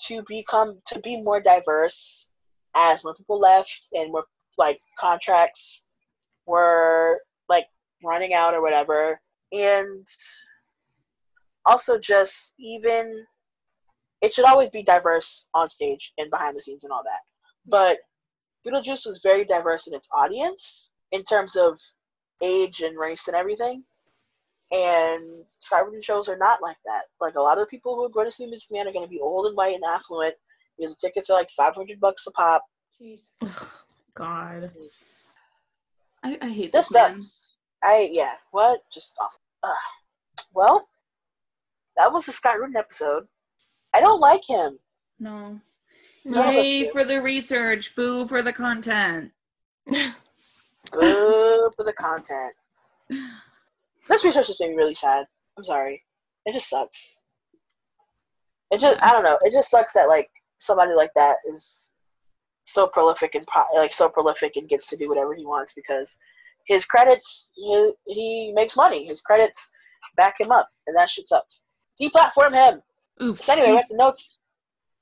to 0.00 0.22
become 0.28 0.82
to 0.88 1.00
be 1.00 1.22
more 1.22 1.40
diverse 1.40 2.29
as 2.74 3.04
more 3.04 3.14
people 3.14 3.38
left 3.38 3.88
and 3.92 4.12
more 4.12 4.24
like 4.58 4.80
contracts 4.98 5.84
were 6.46 7.20
like 7.48 7.66
running 8.04 8.32
out 8.34 8.54
or 8.54 8.62
whatever. 8.62 9.20
And 9.52 10.06
also 11.64 11.98
just 11.98 12.52
even 12.58 13.24
it 14.20 14.34
should 14.34 14.44
always 14.44 14.68
be 14.68 14.82
diverse 14.82 15.48
on 15.54 15.68
stage 15.68 16.12
and 16.18 16.30
behind 16.30 16.56
the 16.56 16.60
scenes 16.60 16.84
and 16.84 16.92
all 16.92 17.02
that. 17.04 17.20
But 17.66 17.98
beetlejuice 18.66 19.06
was 19.06 19.20
very 19.22 19.44
diverse 19.44 19.86
in 19.86 19.94
its 19.94 20.08
audience 20.12 20.90
in 21.12 21.22
terms 21.24 21.56
of 21.56 21.80
age 22.42 22.80
and 22.80 22.98
race 22.98 23.28
and 23.28 23.36
everything. 23.36 23.82
And 24.72 25.44
Cyberpunk 25.60 26.04
shows 26.04 26.28
are 26.28 26.36
not 26.36 26.62
like 26.62 26.76
that. 26.84 27.04
Like 27.20 27.34
a 27.34 27.40
lot 27.40 27.58
of 27.58 27.64
the 27.64 27.70
people 27.70 27.96
who 27.96 28.08
going 28.10 28.26
to 28.26 28.30
see 28.30 28.46
Music 28.46 28.70
Man 28.70 28.86
are 28.86 28.92
going 28.92 29.04
to 29.04 29.10
be 29.10 29.20
old 29.20 29.46
and 29.46 29.56
white 29.56 29.74
and 29.74 29.84
affluent 29.88 30.34
because 30.78 30.96
the 30.96 31.08
tickets 31.08 31.30
are 31.30 31.38
like 31.38 31.50
five 31.50 31.74
hundred 31.74 32.00
bucks 32.00 32.26
a 32.26 32.30
pop. 32.32 32.64
Jeez. 33.00 33.28
God. 34.14 34.70
I, 36.22 36.38
I 36.40 36.48
hate 36.48 36.72
This 36.72 36.88
this, 36.88 37.50
man. 37.82 37.92
I 37.92 38.08
yeah. 38.12 38.32
What? 38.50 38.80
Just 38.92 39.16
off. 39.20 39.38
Ugh. 39.62 39.70
Well, 40.54 40.88
that 41.96 42.12
was 42.12 42.26
the 42.26 42.32
Scott 42.32 42.58
Rudin 42.58 42.76
episode. 42.76 43.26
I 43.94 44.00
don't 44.00 44.20
like 44.20 44.42
him. 44.46 44.78
No. 45.18 45.60
None 46.24 46.54
Yay 46.54 46.90
for 46.90 47.04
the 47.04 47.20
research, 47.22 47.96
boo 47.96 48.26
for 48.28 48.42
the 48.42 48.52
content. 48.52 49.32
Boo 49.86 51.70
for 51.76 51.84
the 51.84 51.94
content. 51.98 52.54
This 54.08 54.24
research 54.24 54.48
has 54.48 54.60
made 54.60 54.70
me 54.70 54.76
really 54.76 54.94
sad. 54.94 55.26
I'm 55.56 55.64
sorry. 55.64 56.02
It 56.44 56.52
just 56.52 56.68
sucks. 56.68 57.22
It 58.70 58.80
just 58.80 59.02
I 59.02 59.12
don't 59.12 59.24
know. 59.24 59.38
It 59.42 59.52
just 59.52 59.70
sucks 59.70 59.94
that 59.94 60.08
like 60.08 60.30
somebody 60.60 60.94
like 60.94 61.10
that 61.16 61.36
is 61.48 61.92
so 62.64 62.86
prolific 62.86 63.34
and 63.34 63.46
pro- 63.46 63.64
like 63.76 63.92
so 63.92 64.08
prolific 64.08 64.56
and 64.56 64.68
gets 64.68 64.88
to 64.90 64.96
do 64.96 65.08
whatever 65.08 65.34
he 65.34 65.44
wants 65.44 65.72
because 65.72 66.16
his 66.66 66.84
credits 66.84 67.50
he, 67.54 67.92
he 68.06 68.52
makes 68.54 68.76
money. 68.76 69.06
His 69.06 69.20
credits 69.20 69.70
back 70.16 70.40
him 70.40 70.52
up, 70.52 70.68
and 70.86 70.96
that 70.96 71.10
shit 71.10 71.28
sucks. 71.28 71.62
Deplatform 72.00 72.54
him. 72.54 72.82
Oops. 73.22 73.44
So 73.44 73.52
anyway, 73.52 73.74
with 73.74 73.88
the 73.88 73.96
notes. 73.96 74.38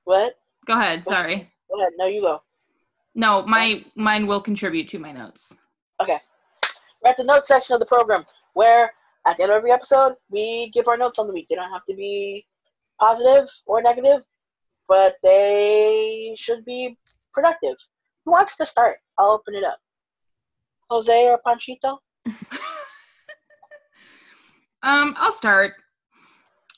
What? 0.05 0.35
Go 0.65 0.73
ahead. 0.75 1.05
Sorry. 1.05 1.51
Go 1.71 1.81
ahead. 1.81 1.93
No, 1.99 2.07
you 2.07 2.23
go. 2.23 2.43
No, 3.15 3.43
my 3.47 3.85
mine 3.95 4.27
will 4.27 4.41
contribute 4.41 4.89
to 4.89 4.99
my 4.99 5.13
notes. 5.13 5.59
Okay. 6.01 6.19
We're 7.03 7.11
at 7.11 7.17
the 7.17 7.25
notes 7.25 7.49
section 7.49 7.75
of 7.75 7.81
the 7.81 7.87
program 7.87 8.25
where 8.55 8.93
at 9.27 9.37
the 9.37 9.43
end 9.43 9.53
of 9.53 9.57
every 9.57 9.73
episode 9.73 10.15
we 10.31 10.71
give 10.73 10.89
our 10.89 10.97
notes 10.97 11.19
on 11.19 11.27
the 11.27 11.33
week. 11.33 11.47
They 11.49 11.57
don't 11.57 11.71
have 11.71 11.85
to 11.89 11.95
be 11.95 12.47
positive 13.01 13.49
or 13.67 13.83
negative, 13.83 14.23
but 14.89 15.17
they 15.23 16.35
should 16.37 16.65
be 16.65 16.97
productive. 17.33 17.77
Who 18.25 18.33
wants 18.33 18.57
to 18.57 18.67
start? 18.67 18.97
I'll 19.19 19.33
open 19.33 19.55
it 19.55 19.65
up. 19.65 19.79
Jose 20.91 21.27
or 21.27 21.41
Panchito? 21.47 21.99
Um, 24.83 25.15
I'll 25.19 25.33
start. 25.33 25.73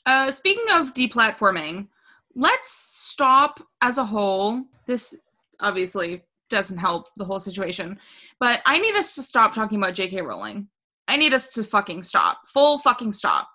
Uh, 0.05 0.31
speaking 0.31 0.65
of 0.71 0.93
deplatforming, 0.93 1.87
let's 2.35 2.71
stop 2.71 3.59
as 3.81 3.97
a 3.97 4.05
whole. 4.05 4.63
This 4.87 5.15
obviously 5.59 6.23
doesn't 6.49 6.77
help 6.77 7.07
the 7.17 7.25
whole 7.25 7.39
situation, 7.39 7.99
but 8.39 8.61
I 8.65 8.79
need 8.79 8.95
us 8.95 9.15
to 9.15 9.23
stop 9.23 9.53
talking 9.53 9.77
about 9.77 9.93
J.K. 9.93 10.21
Rowling. 10.21 10.67
I 11.07 11.17
need 11.17 11.33
us 11.33 11.51
to 11.53 11.63
fucking 11.63 12.03
stop. 12.03 12.39
Full 12.47 12.79
fucking 12.79 13.13
stop. 13.13 13.47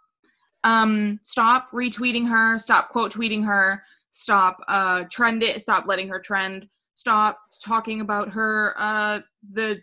Um, 0.63 1.19
stop 1.23 1.71
retweeting 1.73 2.29
her. 2.29 2.59
Stop 2.59 2.91
quote 2.91 3.13
tweeting 3.13 3.45
her. 3.45 3.83
Stop 4.17 4.57
uh 4.69 5.05
trend 5.11 5.43
it. 5.43 5.61
Stop 5.61 5.85
letting 5.87 6.09
her 6.09 6.19
trend. 6.19 6.67
Stop 6.95 7.39
talking 7.63 8.01
about 8.01 8.31
her. 8.31 8.73
Uh, 8.79 9.21
the 9.53 9.79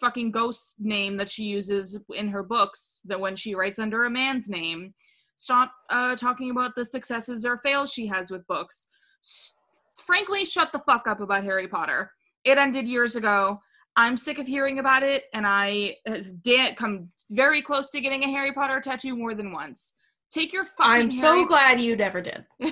fucking 0.00 0.32
ghost 0.32 0.74
name 0.80 1.16
that 1.16 1.30
she 1.30 1.44
uses 1.44 1.96
in 2.14 2.26
her 2.26 2.42
books 2.42 2.98
that 3.04 3.20
when 3.20 3.36
she 3.36 3.54
writes 3.54 3.78
under 3.78 4.06
a 4.06 4.10
man's 4.10 4.48
name 4.48 4.94
stop 5.36 5.72
uh, 5.90 6.16
talking 6.16 6.50
about 6.50 6.74
the 6.74 6.84
successes 6.84 7.44
or 7.44 7.58
fails 7.58 7.92
she 7.92 8.06
has 8.06 8.30
with 8.30 8.46
books 8.46 8.88
S- 9.22 9.52
frankly 9.94 10.46
shut 10.46 10.72
the 10.72 10.78
fuck 10.86 11.06
up 11.06 11.20
about 11.20 11.44
harry 11.44 11.68
potter 11.68 12.12
it 12.44 12.56
ended 12.56 12.88
years 12.88 13.14
ago 13.14 13.60
i'm 13.94 14.16
sick 14.16 14.38
of 14.38 14.46
hearing 14.46 14.78
about 14.78 15.02
it 15.02 15.24
and 15.34 15.46
i 15.46 15.96
have 16.06 16.42
da- 16.42 16.74
come 16.74 17.10
very 17.32 17.60
close 17.60 17.90
to 17.90 18.00
getting 18.00 18.24
a 18.24 18.30
harry 18.30 18.54
potter 18.54 18.80
tattoo 18.80 19.14
more 19.14 19.34
than 19.34 19.52
once 19.52 19.92
take 20.30 20.52
your 20.52 20.62
fucking 20.62 20.92
I'm 20.92 21.10
so 21.10 21.44
glad 21.44 21.80
you 21.80 21.96
never 21.96 22.20
did. 22.20 22.46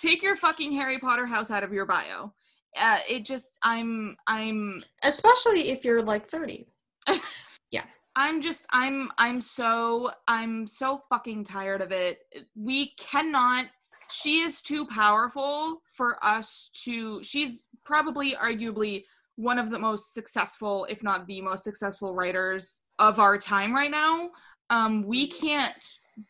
take 0.00 0.22
your 0.22 0.36
fucking 0.36 0.72
harry 0.72 0.98
potter 0.98 1.26
house 1.26 1.50
out 1.50 1.62
of 1.62 1.72
your 1.72 1.86
bio 1.86 2.32
uh, 2.80 2.98
it 3.08 3.24
just 3.24 3.58
i'm 3.62 4.16
i'm 4.26 4.82
Especially 5.02 5.70
if 5.70 5.84
you're 5.84 6.02
like 6.02 6.26
30. 6.26 6.66
yeah. 7.72 7.84
I'm 8.16 8.42
just 8.42 8.64
I'm 8.70 9.10
I'm 9.18 9.40
so 9.40 10.10
I'm 10.26 10.66
so 10.66 11.02
fucking 11.08 11.44
tired 11.44 11.80
of 11.80 11.92
it. 11.92 12.20
We 12.56 12.92
cannot 12.98 13.66
she 14.10 14.40
is 14.40 14.60
too 14.60 14.84
powerful 14.86 15.80
for 15.84 16.22
us 16.22 16.70
to 16.84 17.22
she's 17.22 17.66
probably 17.84 18.32
arguably 18.32 19.04
one 19.36 19.58
of 19.58 19.70
the 19.70 19.78
most 19.78 20.12
successful 20.12 20.86
if 20.90 21.04
not 21.04 21.26
the 21.28 21.40
most 21.40 21.62
successful 21.62 22.12
writers 22.12 22.82
of 22.98 23.20
our 23.20 23.38
time 23.38 23.72
right 23.72 23.92
now. 23.92 24.30
Um 24.70 25.04
we 25.06 25.28
can't 25.28 25.72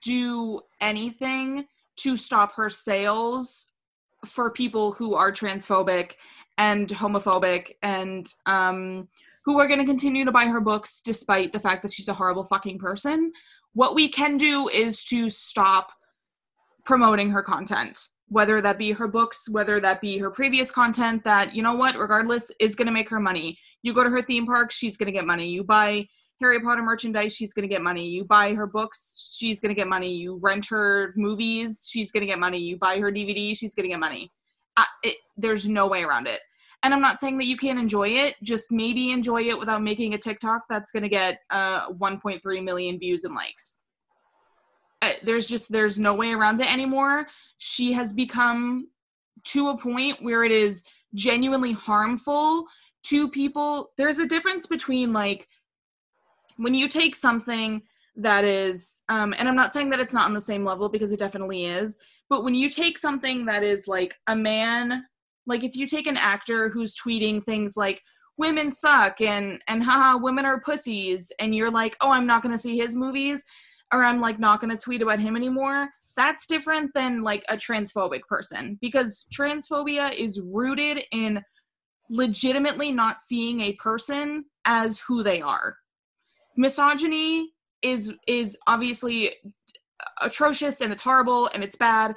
do 0.02 0.60
anything 0.82 1.64
to 2.00 2.16
stop 2.16 2.54
her 2.54 2.70
sales 2.70 3.70
for 4.26 4.50
people 4.50 4.92
who 4.92 5.14
are 5.14 5.32
transphobic 5.32 6.12
and 6.58 6.88
homophobic 6.88 7.72
and 7.82 8.34
um 8.46 9.08
who 9.44 9.58
are 9.58 9.66
going 9.66 9.80
to 9.80 9.86
continue 9.86 10.24
to 10.24 10.32
buy 10.32 10.44
her 10.44 10.60
books 10.60 11.00
despite 11.00 11.52
the 11.52 11.60
fact 11.60 11.82
that 11.82 11.92
she's 11.92 12.08
a 12.08 12.14
horrible 12.14 12.44
fucking 12.44 12.78
person. 12.78 13.32
What 13.72 13.94
we 13.94 14.08
can 14.08 14.36
do 14.36 14.68
is 14.68 15.02
to 15.04 15.30
stop 15.30 15.92
promoting 16.84 17.30
her 17.30 17.42
content, 17.42 17.98
whether 18.28 18.60
that 18.60 18.78
be 18.78 18.92
her 18.92 19.08
books, 19.08 19.48
whether 19.48 19.80
that 19.80 20.00
be 20.00 20.18
her 20.18 20.30
previous 20.30 20.70
content 20.70 21.24
that, 21.24 21.54
you 21.54 21.62
know 21.62 21.74
what, 21.74 21.96
regardless, 21.96 22.50
is 22.60 22.76
going 22.76 22.86
to 22.86 22.92
make 22.92 23.08
her 23.08 23.20
money. 23.20 23.58
You 23.82 23.94
go 23.94 24.04
to 24.04 24.10
her 24.10 24.22
theme 24.22 24.46
park, 24.46 24.72
she's 24.72 24.96
going 24.96 25.06
to 25.06 25.12
get 25.12 25.26
money. 25.26 25.48
You 25.48 25.64
buy 25.64 26.06
Harry 26.40 26.60
Potter 26.60 26.82
merchandise, 26.82 27.34
she's 27.34 27.52
going 27.52 27.68
to 27.68 27.72
get 27.72 27.82
money. 27.82 28.08
You 28.08 28.24
buy 28.24 28.54
her 28.54 28.66
books, 28.66 29.34
she's 29.36 29.60
going 29.60 29.70
to 29.70 29.74
get 29.74 29.88
money. 29.88 30.12
You 30.12 30.38
rent 30.42 30.66
her 30.66 31.12
movies, 31.16 31.86
she's 31.90 32.10
going 32.10 32.22
to 32.22 32.26
get 32.26 32.38
money. 32.38 32.58
You 32.58 32.78
buy 32.78 32.98
her 32.98 33.12
DVD, 33.12 33.56
she's 33.56 33.74
going 33.74 33.84
to 33.84 33.90
get 33.90 34.00
money. 34.00 34.32
Uh, 34.76 34.84
it, 35.02 35.16
there's 35.36 35.68
no 35.68 35.86
way 35.86 36.02
around 36.02 36.26
it. 36.26 36.40
And 36.82 36.94
I'm 36.94 37.02
not 37.02 37.20
saying 37.20 37.36
that 37.38 37.44
you 37.44 37.58
can't 37.58 37.78
enjoy 37.78 38.08
it, 38.08 38.36
just 38.42 38.72
maybe 38.72 39.10
enjoy 39.10 39.42
it 39.42 39.58
without 39.58 39.82
making 39.82 40.14
a 40.14 40.18
TikTok 40.18 40.62
that's 40.68 40.90
going 40.90 41.02
to 41.02 41.10
get 41.10 41.40
uh, 41.50 41.90
1.3 41.92 42.64
million 42.64 42.98
views 42.98 43.24
and 43.24 43.34
likes. 43.34 43.80
Uh, 45.02 45.12
there's 45.22 45.46
just 45.46 45.70
there's 45.72 45.98
no 45.98 46.14
way 46.14 46.32
around 46.32 46.60
it 46.60 46.72
anymore. 46.72 47.26
She 47.58 47.92
has 47.92 48.12
become 48.12 48.88
to 49.44 49.70
a 49.70 49.76
point 49.76 50.22
where 50.22 50.44
it 50.44 50.52
is 50.52 50.84
genuinely 51.14 51.72
harmful 51.72 52.66
to 53.04 53.28
people. 53.28 53.90
There's 53.96 54.18
a 54.18 54.26
difference 54.26 54.66
between 54.66 55.12
like 55.12 55.48
when 56.56 56.74
you 56.74 56.88
take 56.88 57.14
something 57.14 57.82
that 58.16 58.44
is 58.44 59.02
um 59.08 59.34
and 59.38 59.48
I'm 59.48 59.56
not 59.56 59.72
saying 59.72 59.90
that 59.90 60.00
it's 60.00 60.12
not 60.12 60.26
on 60.26 60.34
the 60.34 60.40
same 60.40 60.64
level 60.64 60.88
because 60.88 61.12
it 61.12 61.18
definitely 61.18 61.66
is, 61.66 61.96
but 62.28 62.44
when 62.44 62.54
you 62.54 62.70
take 62.70 62.98
something 62.98 63.46
that 63.46 63.62
is 63.62 63.86
like 63.88 64.14
a 64.26 64.36
man 64.36 65.04
like 65.46 65.64
if 65.64 65.76
you 65.76 65.86
take 65.86 66.06
an 66.06 66.16
actor 66.16 66.68
who's 66.68 66.94
tweeting 66.94 67.44
things 67.44 67.76
like 67.76 68.02
women 68.38 68.72
suck 68.72 69.20
and 69.20 69.60
and 69.68 69.82
haha 69.82 70.16
women 70.16 70.46
are 70.46 70.60
pussies 70.60 71.30
and 71.38 71.54
you're 71.54 71.70
like 71.70 71.96
oh 72.00 72.10
i'm 72.10 72.26
not 72.26 72.42
going 72.42 72.54
to 72.54 72.60
see 72.60 72.78
his 72.78 72.94
movies 72.94 73.44
or 73.92 74.04
i'm 74.04 74.20
like 74.20 74.38
not 74.38 74.60
going 74.60 74.74
to 74.74 74.82
tweet 74.82 75.02
about 75.02 75.18
him 75.18 75.36
anymore 75.36 75.88
that's 76.16 76.46
different 76.46 76.90
than 76.94 77.22
like 77.22 77.44
a 77.48 77.56
transphobic 77.56 78.22
person 78.28 78.78
because 78.80 79.26
transphobia 79.32 80.12
is 80.14 80.40
rooted 80.40 81.02
in 81.12 81.42
legitimately 82.10 82.90
not 82.90 83.20
seeing 83.20 83.60
a 83.60 83.74
person 83.74 84.44
as 84.64 84.98
who 84.98 85.22
they 85.22 85.40
are 85.40 85.76
misogyny 86.60 87.50
is 87.82 88.12
is 88.28 88.56
obviously 88.66 89.34
atrocious 90.20 90.80
and 90.82 90.92
it's 90.92 91.02
horrible 91.02 91.48
and 91.54 91.64
it's 91.64 91.76
bad 91.76 92.14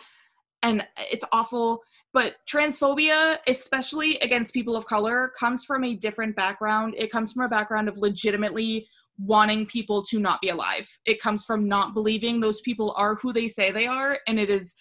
and 0.62 0.86
it's 0.98 1.26
awful. 1.32 1.82
But 2.12 2.36
transphobia 2.48 3.38
especially 3.48 4.18
against 4.20 4.54
people 4.54 4.76
of 4.76 4.86
color 4.86 5.32
comes 5.40 5.64
from 5.64 5.84
a 5.84 5.96
different 5.96 6.36
background. 6.36 6.94
It 6.98 7.12
comes 7.12 7.32
from 7.32 7.46
a 7.46 7.50
background 7.50 7.88
of 7.88 7.98
legitimately 7.98 8.86
wanting 9.18 9.66
people 9.66 10.04
to 10.04 10.20
not 10.20 10.42
be 10.42 10.50
alive. 10.50 10.88
It 11.06 11.22
comes 11.22 11.46
from 11.46 11.68
not 11.68 11.94
believing 11.94 12.40
those 12.40 12.62
people 12.62 12.94
are 12.98 13.16
who 13.16 13.32
they 13.32 13.48
say 13.48 13.72
they 13.72 13.88
are 13.88 14.20
and 14.28 14.40
it 14.40 14.50
is 14.50 14.76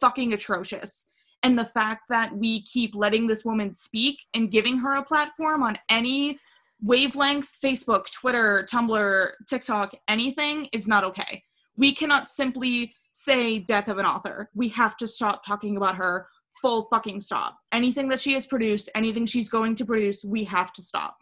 fucking 0.00 0.32
atrocious. 0.32 1.06
And 1.44 1.56
the 1.56 1.64
fact 1.64 2.02
that 2.08 2.36
we 2.36 2.62
keep 2.62 2.96
letting 2.96 3.28
this 3.28 3.44
woman 3.44 3.72
speak 3.72 4.18
and 4.34 4.50
giving 4.50 4.76
her 4.78 4.96
a 4.96 5.04
platform 5.04 5.62
on 5.62 5.78
any 5.88 6.36
wavelength 6.82 7.56
facebook 7.62 8.10
twitter 8.10 8.66
tumblr 8.70 9.30
tiktok 9.48 9.92
anything 10.08 10.68
is 10.72 10.86
not 10.86 11.04
okay 11.04 11.42
we 11.76 11.92
cannot 11.92 12.28
simply 12.28 12.92
say 13.12 13.58
death 13.58 13.88
of 13.88 13.98
an 13.98 14.06
author 14.06 14.48
we 14.54 14.68
have 14.68 14.96
to 14.96 15.08
stop 15.08 15.44
talking 15.44 15.76
about 15.76 15.96
her 15.96 16.26
full 16.60 16.88
fucking 16.90 17.20
stop. 17.20 17.58
Anything 17.72 18.08
that 18.08 18.20
she 18.20 18.32
has 18.34 18.46
produced, 18.46 18.90
anything 18.94 19.26
she's 19.26 19.48
going 19.48 19.74
to 19.76 19.84
produce, 19.84 20.24
we 20.24 20.44
have 20.44 20.72
to 20.74 20.82
stop. 20.82 21.18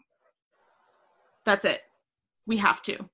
That's 1.45 1.65
it. 1.65 1.81
We 2.45 2.57
have 2.57 2.81
to. 2.83 3.09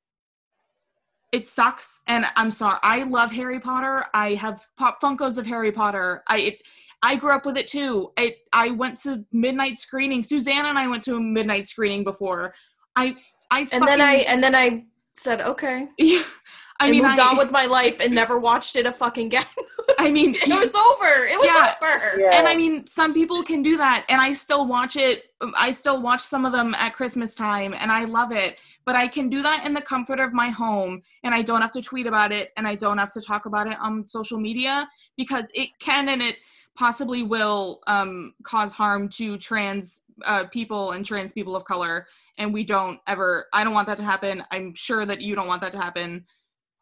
It 1.31 1.47
sucks, 1.47 2.01
and 2.07 2.25
I'm 2.35 2.51
sorry. 2.51 2.77
I 2.83 3.03
love 3.03 3.31
Harry 3.31 3.59
Potter. 3.59 4.05
I 4.13 4.35
have 4.35 4.67
pop 4.77 5.01
Funkos 5.01 5.37
of 5.37 5.47
Harry 5.47 5.71
Potter. 5.71 6.23
I 6.27 6.37
it, 6.37 6.61
I 7.03 7.17
grew 7.17 7.33
up 7.33 7.45
with 7.45 7.57
it 7.57 7.67
too. 7.67 8.13
It, 8.17 8.37
I 8.53 8.71
went 8.71 8.97
to 9.01 9.25
midnight 9.33 9.77
screening. 9.77 10.23
Suzanne 10.23 10.65
and 10.65 10.79
I 10.79 10.87
went 10.87 11.03
to 11.03 11.17
a 11.17 11.19
midnight 11.19 11.67
screening 11.67 12.05
before. 12.05 12.53
I 12.95 13.15
I 13.51 13.67
And 13.73 13.85
then 13.85 14.01
I 14.01 14.23
and 14.29 14.41
then 14.41 14.55
I 14.55 14.85
said, 15.15 15.41
okay. 15.41 15.87
I 15.99 16.87
I 16.87 16.91
mean 16.91 17.03
moved 17.03 17.19
I, 17.19 17.29
on 17.29 17.37
with 17.37 17.51
my 17.51 17.65
life 17.65 17.99
and 18.03 18.15
never 18.15 18.39
watched 18.39 18.77
it 18.77 18.85
a 18.85 18.93
fucking 18.93 19.27
again. 19.27 19.43
I 19.99 20.09
mean 20.09 20.33
it 20.33 20.47
was 20.47 20.73
over. 20.73 21.25
It 21.25 21.37
was 21.37 21.45
Yeah. 21.45 21.75
over. 21.81 22.21
Yeah. 22.21 22.39
and 22.39 22.47
I 22.47 22.55
mean, 22.55 22.87
some 22.87 23.13
people 23.13 23.43
can 23.43 23.61
do 23.61 23.77
that, 23.77 24.05
and 24.09 24.21
I 24.21 24.33
still 24.33 24.65
watch 24.65 24.95
it. 24.95 25.25
I 25.57 25.71
still 25.73 26.01
watch 26.01 26.21
some 26.21 26.45
of 26.45 26.53
them 26.53 26.73
at 26.75 26.93
Christmas 26.93 27.35
time, 27.35 27.75
and 27.77 27.91
I 27.91 28.05
love 28.05 28.31
it. 28.31 28.59
But 28.85 28.95
I 28.95 29.07
can 29.07 29.29
do 29.29 29.41
that 29.43 29.65
in 29.65 29.73
the 29.73 29.81
comfort 29.81 30.19
of 30.19 30.33
my 30.33 30.49
home, 30.49 31.01
and 31.23 31.33
I 31.33 31.41
don't 31.41 31.61
have 31.61 31.71
to 31.73 31.81
tweet 31.81 32.07
about 32.07 32.31
it, 32.31 32.51
and 32.57 32.67
I 32.67 32.75
don't 32.75 32.97
have 32.97 33.11
to 33.11 33.21
talk 33.21 33.45
about 33.45 33.67
it 33.67 33.77
on 33.79 34.07
social 34.07 34.39
media 34.39 34.89
because 35.15 35.51
it 35.53 35.69
can 35.79 36.09
and 36.09 36.21
it 36.21 36.37
possibly 36.75 37.23
will 37.23 37.81
um, 37.87 38.33
cause 38.43 38.73
harm 38.73 39.07
to 39.07 39.37
trans 39.37 40.01
uh, 40.25 40.45
people 40.45 40.91
and 40.91 41.05
trans 41.05 41.31
people 41.31 41.55
of 41.55 41.63
color. 41.65 42.07
And 42.37 42.53
we 42.53 42.63
don't 42.63 42.99
ever 43.07 43.47
i 43.53 43.63
don't 43.63 43.73
want 43.73 43.87
that 43.87 43.97
to 43.97 44.03
happen. 44.03 44.43
I'm 44.51 44.73
sure 44.73 45.05
that 45.05 45.21
you 45.21 45.35
don't 45.35 45.47
want 45.47 45.61
that 45.61 45.71
to 45.73 45.81
happen. 45.81 46.25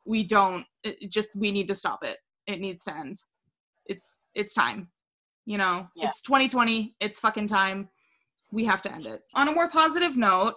We 0.06 0.24
don't 0.24 0.66
just 1.10 1.36
we 1.36 1.52
need 1.52 1.68
to 1.68 1.76
stop 1.76 2.04
it. 2.04 2.18
It 2.48 2.60
needs 2.60 2.84
to 2.86 2.96
end. 2.96 3.24
It's 3.86 4.22
it's 4.34 4.54
time 4.54 4.90
you 5.46 5.58
know? 5.58 5.88
Yeah. 5.96 6.08
it's 6.08 6.22
2020 6.22 6.96
it's 7.00 7.20
fucking 7.20 7.48
time. 7.48 7.90
We 8.52 8.66
have 8.66 8.82
to 8.84 8.92
end 8.94 9.06
it. 9.06 9.22
On 9.34 9.48
a 9.48 9.52
more 9.52 9.70
positive 9.70 10.18
note 10.18 10.56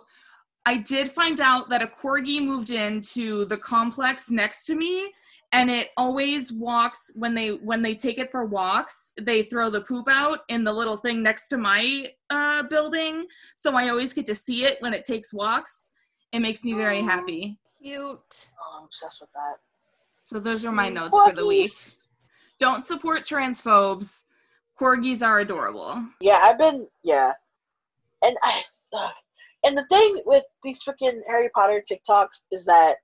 i 0.67 0.77
did 0.77 1.11
find 1.11 1.41
out 1.41 1.69
that 1.69 1.83
a 1.83 1.87
corgi 1.87 2.43
moved 2.43 2.71
into 2.71 3.45
the 3.47 3.57
complex 3.57 4.31
next 4.31 4.65
to 4.65 4.75
me 4.75 5.13
and 5.55 5.71
it 5.71 5.91
always 5.97 6.53
walks 6.53 7.13
when 7.15 7.33
they 7.35 7.51
when 7.53 7.81
they 7.81 7.95
take 7.95 8.19
it 8.19 8.31
for 8.31 8.45
walks 8.45 9.11
they 9.21 9.45
throw 9.45 9.71
the 9.71 9.81
poop 9.81 10.07
out 10.11 10.41
in 10.49 10.65
the 10.65 10.73
little 10.73 10.97
thing 10.97 11.23
next 11.23 11.49
to 11.49 11.57
my 11.57 12.11
uh, 12.31 12.63
building 12.65 13.25
so 13.55 13.75
i 13.75 13.89
always 13.89 14.13
get 14.13 14.27
to 14.27 14.35
see 14.35 14.65
it 14.65 14.77
when 14.81 14.93
it 14.93 15.05
takes 15.05 15.33
walks 15.33 15.93
it 16.33 16.41
makes 16.41 16.65
me 16.65 16.75
very 16.75 17.01
Aw. 17.01 17.05
happy 17.07 17.59
Cute. 17.81 18.49
Oh, 18.59 18.79
I'm 18.79 18.85
obsessed 18.85 19.21
with 19.21 19.31
that. 19.35 19.57
so 20.25 20.39
those 20.41 20.65
are 20.65 20.73
my 20.73 20.89
notes 20.89 21.15
for 21.17 21.33
the 21.33 21.47
week 21.47 21.73
don't 22.59 22.85
support 22.85 23.25
transphobes 23.25 24.25
corgis 24.81 25.25
are 25.25 25.41
adorable 25.41 26.05
Yeah, 26.21 26.41
I've 26.43 26.59
been 26.59 26.87
yeah, 27.05 27.33
and 28.23 28.37
I 28.43 28.63
ugh. 28.95 29.13
and 29.65 29.77
the 29.79 29.85
thing 29.85 30.21
with 30.27 30.43
these 30.65 30.83
freaking 30.83 31.21
Harry 31.29 31.49
Potter 31.55 31.83
TikToks 31.89 32.47
is 32.51 32.65
that 32.65 32.97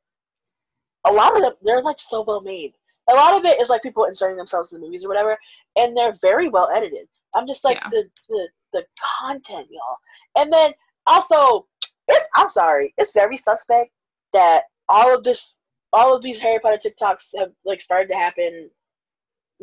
a 1.06 1.12
lot 1.12 1.34
of 1.36 1.42
them 1.42 1.52
they're 1.62 1.82
like 1.82 2.00
so 2.00 2.22
well 2.22 2.40
made. 2.42 2.72
A 3.10 3.14
lot 3.14 3.36
of 3.38 3.44
it 3.44 3.60
is 3.60 3.68
like 3.68 3.82
people 3.82 4.04
inserting 4.04 4.36
themselves 4.36 4.72
in 4.72 4.80
the 4.80 4.86
movies 4.86 5.04
or 5.04 5.08
whatever, 5.08 5.36
and 5.76 5.96
they're 5.96 6.16
very 6.22 6.48
well 6.48 6.68
edited. 6.74 7.08
I'm 7.34 7.46
just 7.46 7.64
like 7.64 7.78
Yeah. 7.78 7.88
the 7.90 8.10
the 8.28 8.48
the 8.72 8.86
content, 9.20 9.66
y'all. 9.70 9.96
And 10.36 10.52
then 10.52 10.72
also, 11.06 11.66
it's 12.08 12.26
I'm 12.34 12.48
sorry, 12.48 12.94
it's 12.98 13.12
very 13.12 13.36
suspect 13.36 13.90
that 14.32 14.64
all 14.88 15.14
of 15.14 15.24
this, 15.24 15.56
all 15.92 16.14
of 16.14 16.22
these 16.22 16.38
Harry 16.38 16.58
Potter 16.60 16.78
TikToks 16.78 17.30
have 17.38 17.50
like 17.64 17.80
started 17.80 18.08
to 18.10 18.16
happen 18.16 18.70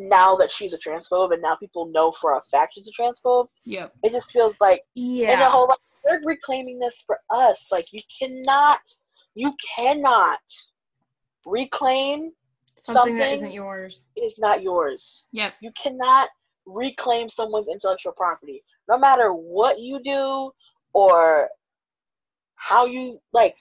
now 0.00 0.36
that 0.36 0.50
she's 0.50 0.74
a 0.74 0.78
transphobe, 0.78 1.32
and 1.32 1.42
now 1.42 1.56
people 1.56 1.86
know 1.86 2.12
for 2.12 2.36
a 2.36 2.42
fact 2.50 2.74
she's 2.74 2.88
a 2.88 3.02
transphobe. 3.02 3.48
yep 3.64 3.92
It 4.02 4.12
just 4.12 4.30
feels 4.30 4.60
like 4.60 4.82
Yeah. 4.94 5.32
and 5.32 5.40
the 5.40 5.44
whole 5.50 5.68
like 5.68 5.78
they're 6.04 6.20
reclaiming 6.24 6.78
this 6.78 7.02
for 7.06 7.18
us. 7.30 7.68
Like 7.72 7.92
you 7.92 8.00
cannot, 8.18 8.80
you 9.34 9.52
cannot 9.76 10.40
reclaim 11.46 12.32
something, 12.76 13.16
that 13.16 13.22
something- 13.24 13.32
isn't 13.34 13.52
yours. 13.52 14.02
is 14.16 14.38
not 14.38 14.62
yours. 14.62 15.26
yep 15.32 15.54
You 15.60 15.72
cannot 15.72 16.28
reclaim 16.66 17.28
someone's 17.28 17.68
intellectual 17.68 18.12
property, 18.12 18.62
no 18.88 18.98
matter 18.98 19.32
what 19.32 19.78
you 19.78 20.00
do 20.02 20.52
or 20.92 21.48
how 22.56 22.84
you 22.86 23.20
like. 23.32 23.56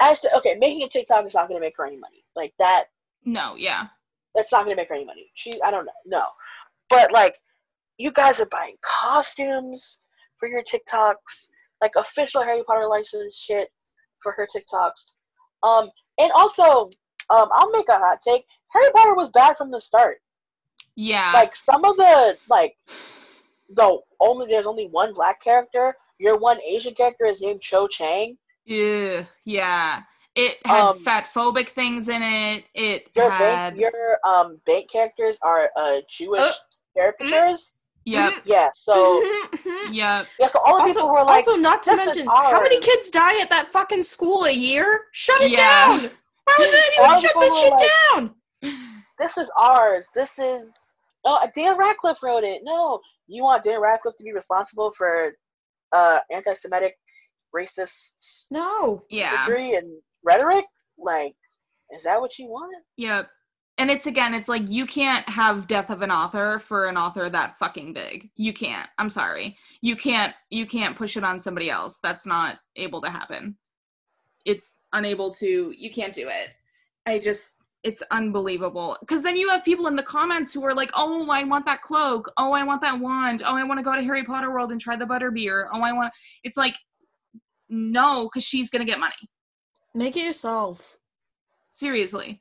As 0.00 0.20
to, 0.20 0.36
okay, 0.36 0.56
making 0.56 0.82
a 0.82 0.88
TikTok 0.88 1.26
is 1.26 1.34
not 1.34 1.48
going 1.48 1.60
to 1.60 1.64
make 1.64 1.76
her 1.76 1.86
any 1.86 1.96
money. 1.98 2.24
Like 2.36 2.52
that, 2.58 2.84
no 3.24 3.54
yeah 3.56 3.86
that's 4.34 4.52
not 4.52 4.64
going 4.64 4.76
to 4.76 4.80
make 4.80 4.88
her 4.88 4.94
any 4.96 5.04
money. 5.04 5.30
She, 5.34 5.52
I 5.64 5.70
don't 5.70 5.86
know, 5.86 5.92
no. 6.04 6.26
But 6.90 7.12
like, 7.12 7.36
you 7.96 8.10
guys 8.10 8.40
are 8.40 8.46
buying 8.46 8.74
costumes 8.82 10.00
for 10.38 10.48
your 10.48 10.62
TikToks, 10.64 11.48
like 11.80 11.92
official 11.96 12.42
Harry 12.42 12.62
Potter 12.64 12.88
license 12.88 13.36
shit 13.36 13.68
for 14.20 14.32
her 14.32 14.46
TikToks. 14.54 15.14
Um, 15.62 15.88
and 16.18 16.30
also, 16.32 16.88
um, 17.30 17.48
I'll 17.52 17.70
make 17.70 17.88
a 17.88 17.98
hot 17.98 18.18
take. 18.26 18.44
Harry 18.68 18.90
Potter 18.94 19.14
was 19.14 19.30
bad 19.30 19.56
from 19.56 19.70
the 19.70 19.80
start. 19.80 20.18
yeah 20.96 21.32
Like 21.34 21.54
some 21.56 21.84
of 21.84 21.96
the 21.96 22.38
like, 22.48 22.76
though 23.68 24.02
only 24.20 24.46
there's 24.50 24.66
only 24.66 24.88
one 24.88 25.14
black 25.14 25.42
character. 25.42 25.94
Your 26.18 26.38
one 26.38 26.60
Asian 26.62 26.94
character 26.94 27.26
is 27.26 27.40
named 27.40 27.60
Cho 27.62 27.88
Chang. 27.88 28.36
Ew, 28.66 29.26
yeah. 29.44 30.02
It 30.34 30.56
had 30.66 30.90
Um, 30.90 30.98
fat 30.98 31.28
phobic 31.32 31.68
things 31.68 32.08
in 32.08 32.22
it. 32.22 32.64
It 32.74 33.08
Your 33.14 33.30
had 33.30 33.76
bank, 33.76 33.80
your 33.80 34.18
um 34.26 34.60
bank 34.66 34.90
characters 34.90 35.38
are 35.42 35.70
uh 35.76 36.00
Jewish 36.08 36.40
Uh, 36.40 36.52
caricatures. 36.96 37.83
Yep, 38.04 38.32
Yeah, 38.44 38.68
so 38.74 39.22
yep. 39.90 40.26
yeah, 40.38 40.46
so 40.46 40.60
all 40.66 40.78
the 40.78 40.84
also, 40.84 40.94
people 40.94 41.08
were 41.10 41.24
like, 41.24 41.46
also 41.46 41.56
not 41.56 41.82
to 41.84 41.90
"This 41.90 42.00
is 42.00 42.06
mention 42.06 42.26
how 42.26 42.60
many 42.62 42.80
kids 42.80 43.10
die 43.10 43.40
at 43.40 43.50
that 43.50 43.66
fucking 43.66 44.02
school 44.02 44.44
a 44.44 44.50
year. 44.52 45.02
Shut 45.12 45.40
it 45.42 45.52
Yeah. 45.52 45.58
down. 45.98 46.10
Why 46.44 46.56
would 46.58 46.68
All 46.68 47.06
anyone 47.06 47.20
shut 47.22 47.32
this 47.40 47.60
shit 47.60 47.72
like- 47.72 47.90
down? 48.14 48.34
this 49.18 49.38
is 49.38 49.50
ours. 49.56 50.08
This 50.14 50.38
is 50.38 50.72
oh 51.24 51.46
Dan 51.54 51.76
Radcliffe 51.78 52.22
wrote 52.22 52.44
it. 52.44 52.60
No, 52.64 53.00
you 53.26 53.42
want 53.42 53.64
Dan 53.64 53.80
Radcliffe 53.80 54.16
to 54.18 54.24
be 54.24 54.32
responsible 54.32 54.92
for 54.92 55.32
uh 55.92 56.18
anti-Semitic, 56.30 56.96
racist 57.56 58.46
No. 58.50 59.02
Yeah, 59.10 59.32
imagery 59.46 59.74
and 59.74 59.90
rhetoric? 60.22 60.64
Like, 60.98 61.34
is 61.94 62.02
that 62.04 62.20
what 62.20 62.38
you 62.38 62.46
want? 62.46 62.74
yep. 62.96 63.28
And 63.76 63.90
it's 63.90 64.06
again, 64.06 64.34
it's 64.34 64.48
like 64.48 64.68
you 64.68 64.86
can't 64.86 65.28
have 65.28 65.66
death 65.66 65.90
of 65.90 66.02
an 66.02 66.10
author 66.10 66.60
for 66.60 66.86
an 66.86 66.96
author 66.96 67.28
that 67.28 67.58
fucking 67.58 67.92
big. 67.92 68.30
You 68.36 68.52
can't. 68.52 68.88
I'm 68.98 69.10
sorry. 69.10 69.56
You 69.80 69.96
can't. 69.96 70.32
You 70.50 70.64
can't 70.64 70.96
push 70.96 71.16
it 71.16 71.24
on 71.24 71.40
somebody 71.40 71.70
else. 71.70 71.98
That's 72.02 72.24
not 72.24 72.58
able 72.76 73.00
to 73.00 73.10
happen. 73.10 73.56
It's 74.44 74.84
unable 74.92 75.32
to. 75.34 75.74
You 75.76 75.90
can't 75.90 76.14
do 76.14 76.28
it. 76.28 76.50
I 77.06 77.18
just. 77.18 77.56
It's 77.82 78.02
unbelievable. 78.10 78.96
Because 79.00 79.22
then 79.22 79.36
you 79.36 79.50
have 79.50 79.62
people 79.62 79.88
in 79.88 79.96
the 79.96 80.02
comments 80.02 80.54
who 80.54 80.64
are 80.64 80.74
like, 80.74 80.90
"Oh, 80.94 81.28
I 81.30 81.42
want 81.42 81.66
that 81.66 81.82
cloak. 81.82 82.30
Oh, 82.38 82.52
I 82.52 82.62
want 82.62 82.80
that 82.82 82.98
wand. 82.98 83.42
Oh, 83.44 83.56
I 83.56 83.64
want 83.64 83.78
to 83.78 83.84
go 83.84 83.94
to 83.94 84.02
Harry 84.02 84.24
Potter 84.24 84.52
World 84.52 84.72
and 84.72 84.80
try 84.80 84.96
the 84.96 85.04
butterbeer. 85.04 85.66
Oh, 85.72 85.82
I 85.84 85.92
want." 85.92 86.12
It's 86.44 86.56
like, 86.56 86.76
no, 87.68 88.28
because 88.28 88.44
she's 88.44 88.70
gonna 88.70 88.84
get 88.84 89.00
money. 89.00 89.14
Make 89.94 90.16
it 90.16 90.24
yourself. 90.24 90.96
Seriously. 91.72 92.40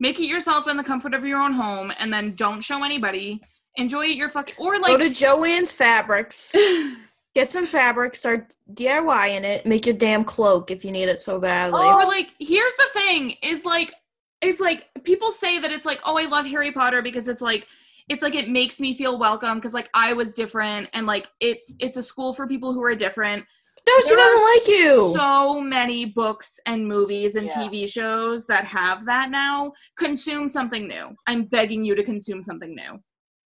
Make 0.00 0.18
it 0.18 0.26
yourself 0.26 0.68
in 0.68 0.76
the 0.76 0.84
comfort 0.84 1.14
of 1.14 1.24
your 1.24 1.40
own 1.40 1.52
home 1.52 1.92
and 1.98 2.12
then 2.12 2.34
don't 2.34 2.60
show 2.60 2.82
anybody. 2.84 3.40
Enjoy 3.76 4.02
your 4.02 4.28
fucking 4.28 4.54
or 4.58 4.78
like 4.78 4.98
Go 4.98 4.98
to 4.98 5.10
Joanne's 5.10 5.72
Fabrics. 5.72 6.54
Get 7.34 7.50
some 7.50 7.66
fabric, 7.66 8.14
start 8.14 8.54
DIY 8.72 9.36
in 9.36 9.44
it. 9.44 9.66
Make 9.66 9.86
your 9.86 9.96
damn 9.96 10.22
cloak 10.22 10.70
if 10.70 10.84
you 10.84 10.92
need 10.92 11.08
it 11.08 11.20
so 11.20 11.40
badly. 11.40 11.80
Oh. 11.82 12.00
or 12.00 12.06
like 12.06 12.28
here's 12.38 12.76
the 12.76 12.86
thing 12.92 13.34
is 13.42 13.64
like 13.64 13.92
it's 14.40 14.60
like 14.60 14.86
people 15.02 15.32
say 15.32 15.58
that 15.58 15.72
it's 15.72 15.84
like 15.84 16.00
oh 16.04 16.16
I 16.16 16.26
love 16.26 16.46
Harry 16.46 16.70
Potter 16.70 17.02
because 17.02 17.26
it's 17.26 17.40
like 17.40 17.66
it's 18.08 18.22
like 18.22 18.36
it 18.36 18.48
makes 18.48 18.78
me 18.78 18.94
feel 18.94 19.18
welcome 19.18 19.58
because 19.58 19.74
like 19.74 19.88
I 19.94 20.12
was 20.12 20.34
different 20.34 20.88
and 20.92 21.06
like 21.06 21.26
it's 21.40 21.74
it's 21.80 21.96
a 21.96 22.02
school 22.02 22.32
for 22.32 22.46
people 22.46 22.72
who 22.72 22.84
are 22.84 22.94
different. 22.94 23.44
No, 23.86 24.00
she 24.00 24.08
There 24.14 24.16
doesn't 24.16 24.42
like 24.42 24.68
you. 24.68 25.12
So 25.14 25.60
many 25.60 26.06
books 26.06 26.58
and 26.66 26.86
movies 26.86 27.36
and 27.36 27.48
Yeah. 27.48 27.68
TV 27.68 27.86
shows 27.88 28.46
that 28.46 28.64
have 28.64 29.04
that 29.06 29.30
now. 29.30 29.72
Consume 29.98 30.48
something 30.48 30.88
new. 30.88 31.14
I'm 31.26 31.44
begging 31.44 31.84
you 31.84 31.94
to 31.94 32.02
consume 32.02 32.42
something 32.42 32.74
new. 32.74 33.02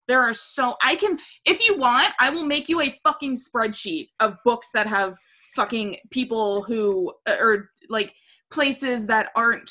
There 0.07 0.21
are 0.23 0.33
so 0.35 0.77
I 0.83 0.97
can 0.97 1.19
if 1.45 1.67
you 1.67 1.77
want, 1.77 2.13
I 2.21 2.31
will 2.31 2.47
make 2.47 2.69
you 2.69 2.81
a 2.81 2.99
fucking 3.05 3.37
spreadsheet 3.37 4.09
of 4.21 4.37
books 4.45 4.71
that 4.73 4.87
have 4.87 5.17
fucking 5.55 5.97
people 6.11 6.63
who 6.63 7.13
uh, 7.27 7.37
or 7.41 7.71
like 7.91 8.15
places 8.51 9.07
that 9.07 9.31
aren't 9.35 9.71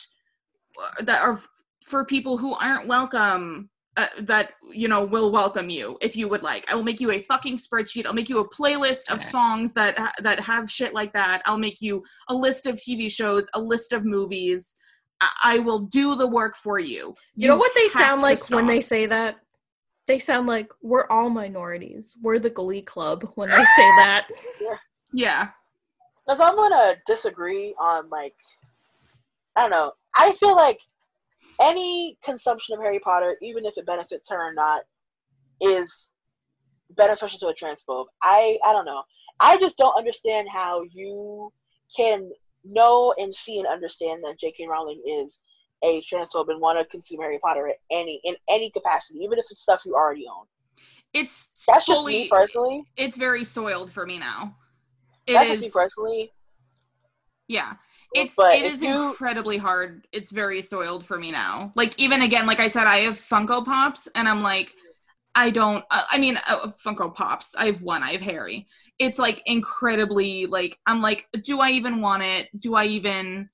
uh, 0.80 1.04
that 1.04 1.22
are 1.22 1.40
for 1.84 2.06
people 2.06 2.38
who 2.38 2.54
aren't 2.56 2.88
welcome 2.88 3.70
uh, 3.98 4.08
that 4.22 4.52
you 4.72 4.88
know 4.88 5.04
will 5.04 5.32
welcome 5.32 5.70
you 5.70 5.98
if 6.02 6.16
you 6.16 6.30
would 6.30 6.44
like. 6.44 6.72
I 6.72 6.76
will 6.76 6.84
make 6.84 7.02
you 7.02 7.12
a 7.12 7.24
fucking 7.24 7.58
spreadsheet. 7.58 8.06
I'll 8.06 8.14
make 8.14 8.30
you 8.30 8.40
a 8.40 8.48
playlist 8.50 9.12
of 9.12 9.24
songs 9.24 9.74
that 9.74 9.98
ha- 9.98 10.14
that 10.22 10.40
have 10.40 10.70
shit 10.70 10.94
like 10.94 11.14
that. 11.14 11.42
I'll 11.46 11.58
make 11.58 11.82
you 11.82 12.04
a 12.30 12.34
list 12.34 12.68
of 12.68 12.76
TV 12.76 13.12
shows, 13.12 13.50
a 13.56 13.60
list 13.60 13.94
of 13.94 14.06
movies. 14.06 14.78
I, 15.20 15.30
I 15.44 15.60
will 15.60 15.80
do 15.80 16.16
the 16.16 16.28
work 16.28 16.56
for 16.56 16.78
you. 16.78 17.16
You 17.36 17.48
know 17.48 17.58
what 17.58 17.74
they 17.74 17.88
sound 17.88 18.20
to 18.20 18.24
like 18.24 18.50
when 18.50 18.68
they 18.68 18.82
say 18.82 19.08
that? 19.08 19.38
They 20.06 20.20
sound 20.20 20.48
like 20.48 20.72
we're 20.82 21.08
all 21.10 21.32
minorities. 21.32 22.16
We're 22.22 22.40
the 22.40 22.52
Glee 22.52 22.84
Club 22.84 23.30
when 23.36 23.50
they 23.50 23.56
say 23.56 23.90
that. 23.98 24.28
Yeah, 25.14 25.50
Because 26.26 26.42
I'm 26.42 26.56
gonna 26.56 26.96
disagree 27.08 27.74
on 27.80 28.10
like, 28.10 28.36
I 29.56 29.62
don't 29.62 29.72
know. 29.72 29.94
I 30.14 30.34
feel 30.34 30.56
like 30.56 30.82
any 31.62 32.18
consumption 32.24 32.76
of 32.76 32.82
Harry 32.84 33.00
Potter, 33.00 33.38
even 33.42 33.66
if 33.66 33.78
it 33.78 33.86
benefits 33.86 34.30
her 34.30 34.50
or 34.50 34.54
not, 34.54 34.84
is 35.62 36.12
beneficial 36.92 37.40
to 37.40 37.48
a 37.48 37.54
transphobe. 37.56 38.06
I 38.22 38.58
I 38.64 38.74
don't 38.74 38.86
know. 38.86 39.04
I 39.40 39.58
just 39.58 39.78
don't 39.78 39.98
understand 39.98 40.48
how 40.52 40.84
you 40.92 41.52
can 41.96 42.32
know 42.64 43.14
and 43.18 43.34
see 43.34 43.60
and 43.60 43.68
understand 43.68 44.24
that 44.24 44.40
J.K. 44.40 44.68
Rowling 44.68 45.02
is 45.08 45.42
a 45.84 46.02
transphobe 46.12 46.50
and 46.50 46.60
want 46.60 46.80
to 46.80 46.86
consume 46.86 47.22
Harry 47.22 47.40
Potter 47.40 47.68
at 47.68 47.76
any 47.92 48.20
in 48.24 48.36
any 48.50 48.72
capacity, 48.72 49.20
even 49.20 49.38
if 49.40 49.46
it's 49.52 49.62
stuff 49.62 49.82
you 49.86 49.94
already 49.96 50.26
own. 50.28 50.46
it's 51.14 51.50
That's 51.68 51.86
just 51.86 52.06
me 52.06 52.30
personally. 52.30 52.84
It's 52.98 53.16
very 53.16 53.44
soiled 53.44 53.92
for 53.92 54.06
me 54.06 54.18
now. 54.20 54.56
It 55.28 55.34
That's 55.34 55.50
is- 55.52 55.60
just 55.60 55.62
me 55.64 55.72
personally. 55.72 56.32
Yeah. 57.48 57.76
It's 58.18 58.36
But 58.36 58.56
it 58.56 58.66
is 58.66 58.84
you- 58.84 59.10
incredibly 59.10 59.58
hard. 59.58 60.08
It's 60.12 60.32
very 60.32 60.62
soiled 60.62 61.06
for 61.06 61.18
me 61.18 61.32
now. 61.32 61.72
Like 61.76 61.98
even 62.00 62.22
again, 62.22 62.46
like 62.46 62.60
I 62.60 62.68
said, 62.68 62.88
I 62.88 63.00
have 63.00 63.16
Funko 63.18 63.64
Pops 63.66 64.08
and 64.16 64.28
I'm 64.28 64.42
like 64.44 64.74
I 65.36 65.52
don't. 65.52 65.86
Uh, 65.92 66.02
I 66.10 66.18
mean, 66.18 66.40
uh, 66.50 66.72
Funko 66.84 67.14
Pops. 67.14 67.54
I 67.56 67.68
have 67.68 67.84
one. 67.84 68.02
I 68.02 68.14
have 68.14 68.22
Harry. 68.22 68.66
It's 68.98 69.20
like 69.20 69.44
incredibly 69.46 70.48
like 70.48 70.80
I'm 70.88 71.00
like, 71.00 71.28
do 71.44 71.60
I 71.60 71.70
even 71.72 72.02
want 72.02 72.24
it? 72.24 72.50
Do 72.60 72.74
I 72.74 72.86
even? 72.86 73.48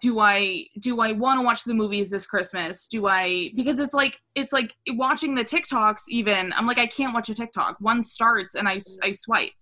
Do 0.00 0.18
I 0.18 0.64
do 0.80 1.00
I 1.00 1.12
want 1.12 1.38
to 1.38 1.44
watch 1.44 1.64
the 1.64 1.74
movies 1.74 2.08
this 2.10 2.26
Christmas? 2.26 2.86
Do 2.88 3.06
I 3.06 3.50
because 3.54 3.78
it's 3.78 3.94
like 3.94 4.18
it's 4.34 4.52
like 4.52 4.74
watching 4.88 5.34
the 5.34 5.44
TikToks 5.44 6.04
even 6.08 6.52
I'm 6.54 6.66
like 6.66 6.78
I 6.78 6.86
can't 6.86 7.14
watch 7.14 7.28
a 7.28 7.34
TikTok. 7.34 7.76
One 7.80 8.02
starts 8.02 8.54
and 8.56 8.66
I 8.66 8.80
I 9.02 9.12
swipe 9.12 9.52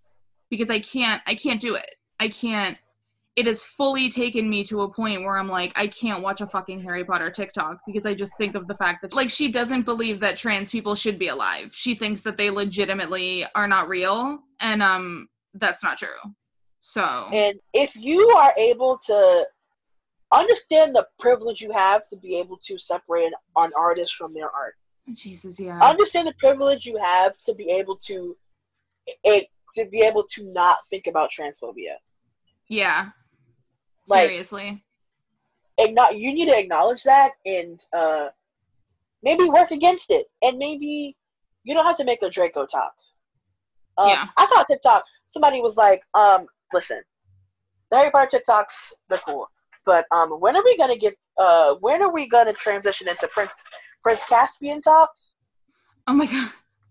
because 0.50 0.70
I 0.70 0.78
can't 0.78 1.20
I 1.26 1.34
can't 1.34 1.60
do 1.60 1.74
it. 1.74 1.90
I 2.20 2.28
can't 2.28 2.78
it 3.34 3.46
has 3.46 3.62
fully 3.62 4.10
taken 4.10 4.48
me 4.48 4.62
to 4.64 4.82
a 4.82 4.92
point 4.92 5.22
where 5.22 5.38
I'm 5.38 5.48
like, 5.48 5.72
I 5.74 5.86
can't 5.86 6.22
watch 6.22 6.42
a 6.42 6.46
fucking 6.46 6.82
Harry 6.82 7.04
Potter 7.04 7.30
TikTok 7.30 7.78
because 7.86 8.04
I 8.04 8.12
just 8.12 8.36
think 8.36 8.54
of 8.54 8.68
the 8.68 8.74
fact 8.74 9.00
that, 9.02 9.14
like, 9.14 9.30
she 9.30 9.50
doesn't 9.50 9.82
believe 9.82 10.20
that 10.20 10.36
trans 10.36 10.70
people 10.70 10.94
should 10.94 11.18
be 11.18 11.28
alive. 11.28 11.74
She 11.74 11.94
thinks 11.94 12.20
that 12.22 12.36
they 12.36 12.50
legitimately 12.50 13.46
are 13.54 13.66
not 13.66 13.88
real, 13.88 14.40
and 14.60 14.82
um, 14.82 15.28
that's 15.54 15.82
not 15.82 15.98
true. 15.98 16.08
So, 16.80 17.28
And 17.32 17.58
if 17.72 17.96
you 17.96 18.28
are 18.36 18.52
able 18.58 18.98
to 19.06 19.46
understand 20.32 20.94
the 20.94 21.06
privilege 21.18 21.62
you 21.62 21.72
have 21.72 22.06
to 22.08 22.16
be 22.16 22.36
able 22.38 22.58
to 22.64 22.78
separate 22.78 23.32
an 23.56 23.70
artist 23.78 24.16
from 24.16 24.34
their 24.34 24.50
art, 24.50 24.74
Jesus, 25.14 25.58
yeah, 25.58 25.78
understand 25.80 26.28
the 26.28 26.34
privilege 26.38 26.84
you 26.84 26.98
have 27.02 27.38
to 27.46 27.54
be 27.54 27.70
able 27.70 27.96
to 27.96 28.36
it 29.24 29.46
to 29.74 29.86
be 29.86 30.02
able 30.02 30.24
to 30.24 30.52
not 30.52 30.76
think 30.90 31.06
about 31.06 31.30
transphobia. 31.30 31.94
yeah, 32.68 33.10
Like- 34.08 34.28
seriously, 34.28 34.84
Igno- 35.80 36.16
you 36.18 36.34
need 36.34 36.46
to 36.46 36.58
acknowledge 36.58 37.02
that 37.04 37.32
and 37.46 37.80
uh, 37.92 38.28
maybe 39.22 39.44
work 39.48 39.70
against 39.70 40.10
it. 40.10 40.26
And 40.42 40.58
maybe 40.58 41.16
you 41.64 41.74
don't 41.74 41.84
have 41.86 41.96
to 41.96 42.04
make 42.04 42.22
a 42.22 42.28
Draco 42.30 42.66
talk. 42.66 42.92
Um, 43.98 44.08
Yeah. 44.08 44.26
I 44.36 44.44
saw 44.46 44.62
a 44.62 44.64
TikTok. 44.66 45.04
Somebody 45.26 45.60
was 45.60 45.76
like, 45.76 46.02
um, 46.14 46.46
listen, 46.72 47.00
the 47.90 47.96
Harry 47.98 48.10
Potter 48.10 48.38
TikToks, 48.46 48.92
they're 49.08 49.18
cool. 49.18 49.48
But 49.84 50.06
um, 50.12 50.30
when 50.40 50.56
are 50.56 50.62
we 50.64 50.76
gonna 50.76 50.96
get? 50.96 51.14
Uh, 51.38 51.74
when 51.80 52.02
are 52.02 52.12
we 52.12 52.28
gonna 52.28 52.52
transition 52.52 53.08
into 53.08 53.26
Prince 53.28 53.52
Prince 54.02 54.24
Caspian 54.26 54.80
talk? 54.82 55.10
oh 56.06 56.12
my 56.12 56.26
god, 56.26 56.50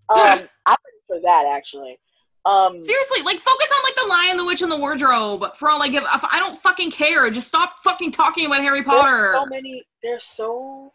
Um, 0.09 0.49
I'm 0.65 0.75
ready 0.85 1.01
for 1.07 1.19
that 1.21 1.45
actually. 1.55 1.97
Um, 2.43 2.83
seriously, 2.83 3.21
like 3.23 3.39
focus 3.39 3.71
on 3.71 3.79
like 3.83 3.95
the 3.95 4.07
Lion, 4.09 4.37
the 4.37 4.45
Witch, 4.45 4.61
and 4.61 4.71
the 4.71 4.77
Wardrobe. 4.77 5.55
For 5.55 5.69
all 5.69 5.77
like, 5.79 5.93
if, 5.93 6.03
if 6.03 6.23
I 6.31 6.39
don't 6.39 6.57
fucking 6.59 6.91
care, 6.91 7.29
just 7.29 7.47
stop 7.47 7.75
fucking 7.83 8.11
talking 8.11 8.45
about 8.47 8.61
Harry 8.61 8.83
Potter. 8.83 9.11
there's 9.21 9.33
so 9.35 9.45
many. 9.45 9.83
There's 10.01 10.23
so. 10.23 10.93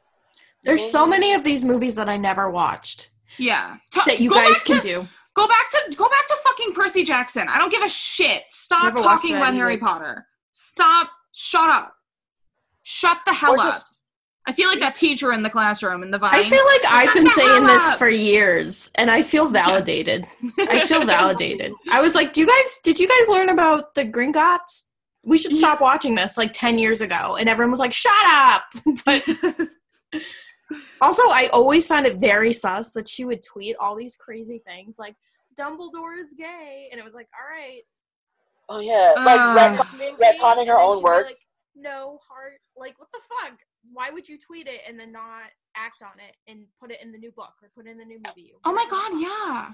There's 0.65 0.85
so 0.91 1.07
many 1.07 1.33
of 1.35 1.45
these 1.45 1.63
movies 1.65 1.95
that 1.95 2.09
I 2.09 2.17
never 2.17 2.51
watched 2.51 3.11
yeah, 3.39 3.77
Ta- 3.93 4.03
that 4.07 4.19
you 4.19 4.31
guys 4.31 4.65
can 4.65 4.81
to- 4.81 4.89
do. 4.89 5.09
Go 5.35 5.47
back 5.47 5.71
to 5.71 5.97
go 5.97 6.09
back 6.09 6.27
to 6.29 6.37
fucking 6.45 6.73
Percy 6.73 7.05
Jackson. 7.05 7.47
I 7.49 7.59
don't 7.59 7.71
give 7.71 7.83
a 7.83 7.89
shit. 7.89 8.43
Stop 8.51 8.85
Never 8.85 8.97
talking 8.97 9.37
about 9.37 9.49
either. 9.49 9.59
Harry 9.59 9.77
Potter. 9.77 10.27
Stop. 10.53 11.11
Shut 11.33 11.69
up. 11.69 11.93
Shut 12.83 13.19
the 13.27 13.35
hell 13.35 13.53
or 13.55 13.61
up. 13.61 13.75
just- 13.75 13.96
I 14.49 14.53
feel 14.53 14.69
like 14.69 14.79
that 14.81 14.95
teacher 14.95 15.33
in 15.33 15.43
the 15.43 15.51
classroom 15.51 16.03
in 16.05 16.11
the 16.13 16.19
vine. 16.19 16.35
I 16.35 16.43
feel 16.45 16.65
like 16.65 16.81
I've 16.89 17.13
been 17.15 17.25
the 17.25 17.31
hell 17.31 17.49
saying 17.49 17.67
this 17.67 17.95
for 17.95 18.09
years 18.09 18.91
and 18.95 19.11
I 19.11 19.23
feel 19.23 19.49
validated. 19.49 20.25
I 20.59 20.87
feel 20.87 21.05
validated. 21.17 21.73
I 21.91 22.01
was 22.01 22.15
like, 22.15 22.33
"Do 22.33 22.41
you 22.43 22.47
guys 22.47 22.79
did 22.85 22.99
you 23.01 23.09
guys 23.09 23.29
learn 23.29 23.49
about 23.49 23.95
the 23.95 24.05
Gringotts? 24.05 24.85
We 25.25 25.37
should 25.39 25.57
stop 25.57 25.81
watching 25.81 26.15
this 26.15 26.37
like 26.39 26.53
10 26.53 26.79
years 26.79 27.01
ago." 27.01 27.37
And 27.37 27.49
everyone 27.49 27.73
was 27.73 27.81
like, 27.81 27.93
"Shut 27.93 28.13
up." 28.27 28.63
But 29.05 29.25
also, 31.01 31.23
I 31.27 31.49
always 31.53 31.87
found 31.87 32.07
it 32.07 32.17
very 32.19 32.53
sus 32.53 32.93
that 32.93 33.09
she 33.09 33.25
would 33.25 33.43
tweet 33.43 33.77
all 33.81 33.97
these 33.97 34.17
crazy 34.17 34.63
things 34.67 34.97
like 34.99 35.17
Dumbledore 35.59 36.17
is 36.19 36.35
gay 36.39 36.89
and 36.91 37.01
it 37.01 37.05
was 37.05 37.15
like, 37.15 37.29
"All 37.35 37.49
right, 37.49 37.83
Oh 38.69 38.81
yeah, 38.81 39.13
like 39.25 39.41
Uh. 39.41 39.57
retcon- 39.85 40.19
retconning 40.19 40.67
her 40.67 40.79
own 40.79 40.99
she'd 40.99 41.05
work. 41.05 41.27
Like, 41.27 41.39
no 41.75 42.19
heart. 42.29 42.61
Like, 42.77 42.99
what 42.99 43.09
the 43.13 43.21
fuck? 43.43 43.59
Why 43.93 44.11
would 44.11 44.29
you 44.29 44.39
tweet 44.39 44.67
it 44.69 44.81
and 44.89 44.99
then 44.99 45.13
not 45.13 45.51
act 45.77 46.03
on 46.03 46.19
it 46.19 46.37
and 46.51 46.67
put 46.81 46.91
it 46.91 46.99
in 47.03 47.13
the 47.13 47.19
new 47.19 47.33
book 47.33 47.53
or 47.63 47.71
put 47.75 47.87
it 47.87 47.91
in 47.91 47.99
the 47.99 48.05
new 48.05 48.21
movie? 48.27 48.53
oh 48.65 48.73
my 48.73 48.87
god, 48.91 49.21
yeah. 49.21 49.73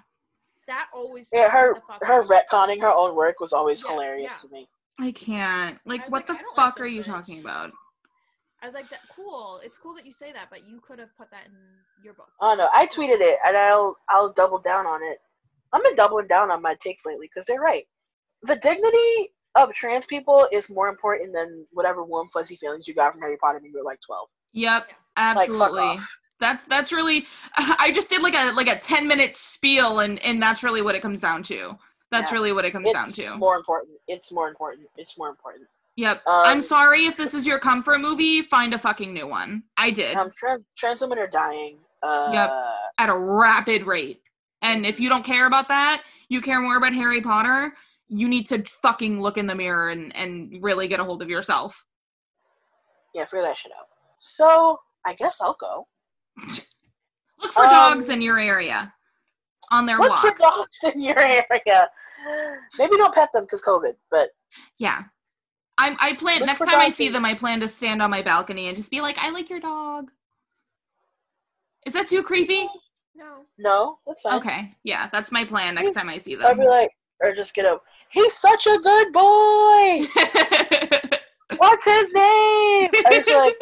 That 0.69 0.89
always. 0.95 1.29
Yeah, 1.33 1.51
her 1.51 1.75
her 2.03 2.23
out. 2.23 2.29
retconning 2.29 2.81
her 2.81 2.93
own 2.93 3.17
work 3.17 3.41
was 3.41 3.53
always 3.53 3.83
Yeah, 3.85 3.93
hilarious 3.93 4.33
yeah. 4.43 4.49
to 4.49 4.55
me. 4.55 4.69
I 4.99 5.11
can't. 5.13 5.79
Like, 5.85 6.03
I 6.03 6.05
what 6.05 6.13
like, 6.13 6.27
the 6.29 6.33
I 6.35 6.37
don't 6.37 6.57
like 6.57 6.67
fuck 6.67 6.81
are 6.81 6.87
you 6.87 7.03
bitch. 7.03 7.07
talking 7.07 7.41
about? 7.41 7.73
I 8.63 8.67
was 8.67 8.75
like, 8.75 8.89
that 8.91 9.01
cool. 9.11 9.61
It's 9.65 9.77
cool 9.77 9.95
that 9.95 10.07
you 10.07 10.13
say 10.13 10.31
that, 10.33 10.49
but 10.51 10.61
you 10.69 10.81
could 10.81 11.01
have 11.01 11.17
put 11.17 11.31
that 11.33 11.47
in 11.47 11.53
your 12.05 12.15
book. 12.15 12.31
Oh 12.41 12.57
don't. 12.57 12.71
I 12.73 12.87
tweeted 12.87 13.21
it, 13.21 13.39
and 13.45 13.57
I'll 13.57 13.97
I'll 14.09 14.33
double 14.33 14.59
down 14.59 14.87
on 14.87 15.03
it. 15.03 15.19
I've 15.73 15.83
been 15.83 15.97
doubling 15.97 16.29
down 16.29 16.51
on 16.51 16.63
my 16.63 16.77
takes 16.81 17.07
lately 17.07 17.27
because 17.27 17.47
they're 17.47 17.61
right. 17.61 17.85
The 18.43 18.57
dignity 18.57 19.31
of 19.55 19.73
trans 19.73 20.07
people 20.07 20.47
is 20.53 20.71
more 20.71 20.89
important 20.89 21.33
than 21.35 21.67
whatever 21.73 22.05
warm 22.05 22.29
fuzzy 22.29 22.57
feelings 22.57 22.89
you 22.89 22.95
got 22.95 23.13
from 23.13 23.21
Harry 23.21 23.37
Potter 23.37 23.59
when 23.61 23.71
you 23.71 23.79
were 23.79 23.85
like 23.85 24.01
twelve. 24.05 24.29
Yep, 24.53 24.91
absolutely. 25.17 25.59
fuck 25.59 25.73
off. 25.73 26.19
That's 26.41 26.65
that's 26.65 26.93
really. 26.93 27.27
I 27.57 27.93
just 27.95 28.09
did 28.11 28.23
like 28.23 28.35
a 28.35 28.53
like 28.53 28.69
a 28.69 28.79
ten 28.79 29.07
minute 29.07 29.37
spiel, 29.37 30.01
and 30.01 30.19
and 30.21 30.43
that's 30.43 30.63
really 30.63 30.83
what 30.83 30.95
it 30.95 31.03
comes 31.03 31.21
down 31.21 31.43
to. 31.45 31.77
That's 32.11 32.31
Yeah. 32.31 32.37
really 32.39 32.53
what 32.53 32.65
it 32.65 32.73
comes 32.73 32.89
It's 32.91 33.17
down 33.19 33.33
to. 33.33 33.39
more 33.39 33.57
important. 33.57 33.93
It's 34.09 34.33
more 34.33 34.49
important. 34.49 34.87
It's 34.97 35.17
more 35.17 35.29
important. 35.29 35.67
Yep. 35.97 36.27
Um, 36.27 36.43
I'm 36.47 36.61
sorry 36.63 37.05
if 37.05 37.17
this 37.17 37.35
is 37.35 37.47
your 37.47 37.59
comfort 37.59 38.01
movie. 38.01 38.43
Find 38.43 38.73
a 38.75 38.79
fucking 38.79 39.13
new 39.13 39.27
one. 39.27 39.63
I 39.77 39.91
did 39.91 40.17
Um, 40.17 40.31
trans 40.37 40.63
trans 40.77 41.01
women 41.03 41.19
are 41.19 41.27
dying. 41.27 41.79
Uh, 42.03 42.31
Yep. 42.33 42.51
at 42.99 43.09
a 43.11 43.17
rapid 43.17 43.87
rate. 43.87 44.21
And 44.63 44.85
if 44.87 44.99
you 44.99 45.09
don't 45.09 45.25
care 45.25 45.47
about 45.47 45.69
that, 45.69 46.03
you 46.29 46.41
care 46.41 46.61
more 46.61 46.77
about 46.77 46.93
Harry 46.95 47.21
Potter. 47.21 47.75
You 48.15 48.29
need 48.29 48.47
to 48.49 48.63
fucking 48.83 49.21
look 49.23 49.39
in 49.39 49.47
the 49.47 49.55
mirror 49.55 49.89
and 49.91 50.15
and 50.15 50.63
really 50.63 50.87
get 50.87 51.01
a 51.01 51.05
hold 51.05 51.23
of 51.23 51.31
yourself. 51.31 51.87
Yeah, 53.15 53.25
figure 53.25 53.43
that 53.43 53.57
shit 53.57 53.73
out. 53.79 53.87
So 54.21 54.79
I 55.07 55.15
guess 55.15 55.41
I'll 55.41 55.57
go. 55.61 55.87
Look 57.43 57.53
for 57.53 57.65
Um, 57.65 57.71
dogs 57.71 58.09
in 58.09 58.23
your 58.23 58.39
area 58.39 58.93
on 59.71 59.85
their 59.87 59.99
Look 59.99 60.11
walks. 60.11 60.21
for 60.23 60.35
dogs 60.39 60.95
in 60.95 61.01
your 61.03 61.19
area. 61.19 61.89
Maybe 62.79 62.97
don't 62.97 63.13
pet 63.15 63.31
them 63.33 63.45
because 63.45 63.63
COVID, 63.63 63.95
but 64.11 64.31
Yeah. 64.79 65.03
I 65.79 65.97
I 65.99 66.13
plan 66.15 66.41
Look 66.41 66.47
next 66.47 66.61
time 66.61 66.79
I 66.79 66.89
see 66.91 67.09
them 67.09 67.25
I 67.25 67.35
plan 67.35 67.61
to 67.61 67.69
stand 67.69 68.03
on 68.03 68.11
my 68.11 68.23
balcony 68.23 68.69
and 68.69 68.77
just 68.77 68.91
be 68.91 69.01
like, 69.01 69.19
"I 69.19 69.31
like 69.31 69.49
your 69.51 69.61
dog." 69.61 70.11
Is 71.87 71.95
that 71.95 72.07
too 72.07 72.23
creepy? 72.23 72.69
No. 73.15 73.45
no, 73.59 73.99
that's 74.07 74.23
fine. 74.23 74.39
Okay. 74.39 74.71
Yeah, 74.85 75.09
that's 75.13 75.33
my 75.33 75.45
plan 75.45 75.75
next 75.75 75.93
time 75.93 76.09
I 76.09 76.19
see 76.19 76.35
them. 76.35 76.47
I'll 76.47 76.55
be 76.57 76.65
like, 76.67 76.91
or 77.21 77.35
just 77.35 77.55
get 77.55 77.65
a. 77.65 77.79
He's 78.13 78.35
such 78.37 78.67
a 78.67 78.79
good 78.79 79.13
boy. 79.13 80.07
What's 81.57 81.85
his 81.85 82.13
name? 82.13 82.91
Feel 83.25 83.39
like, 83.39 83.57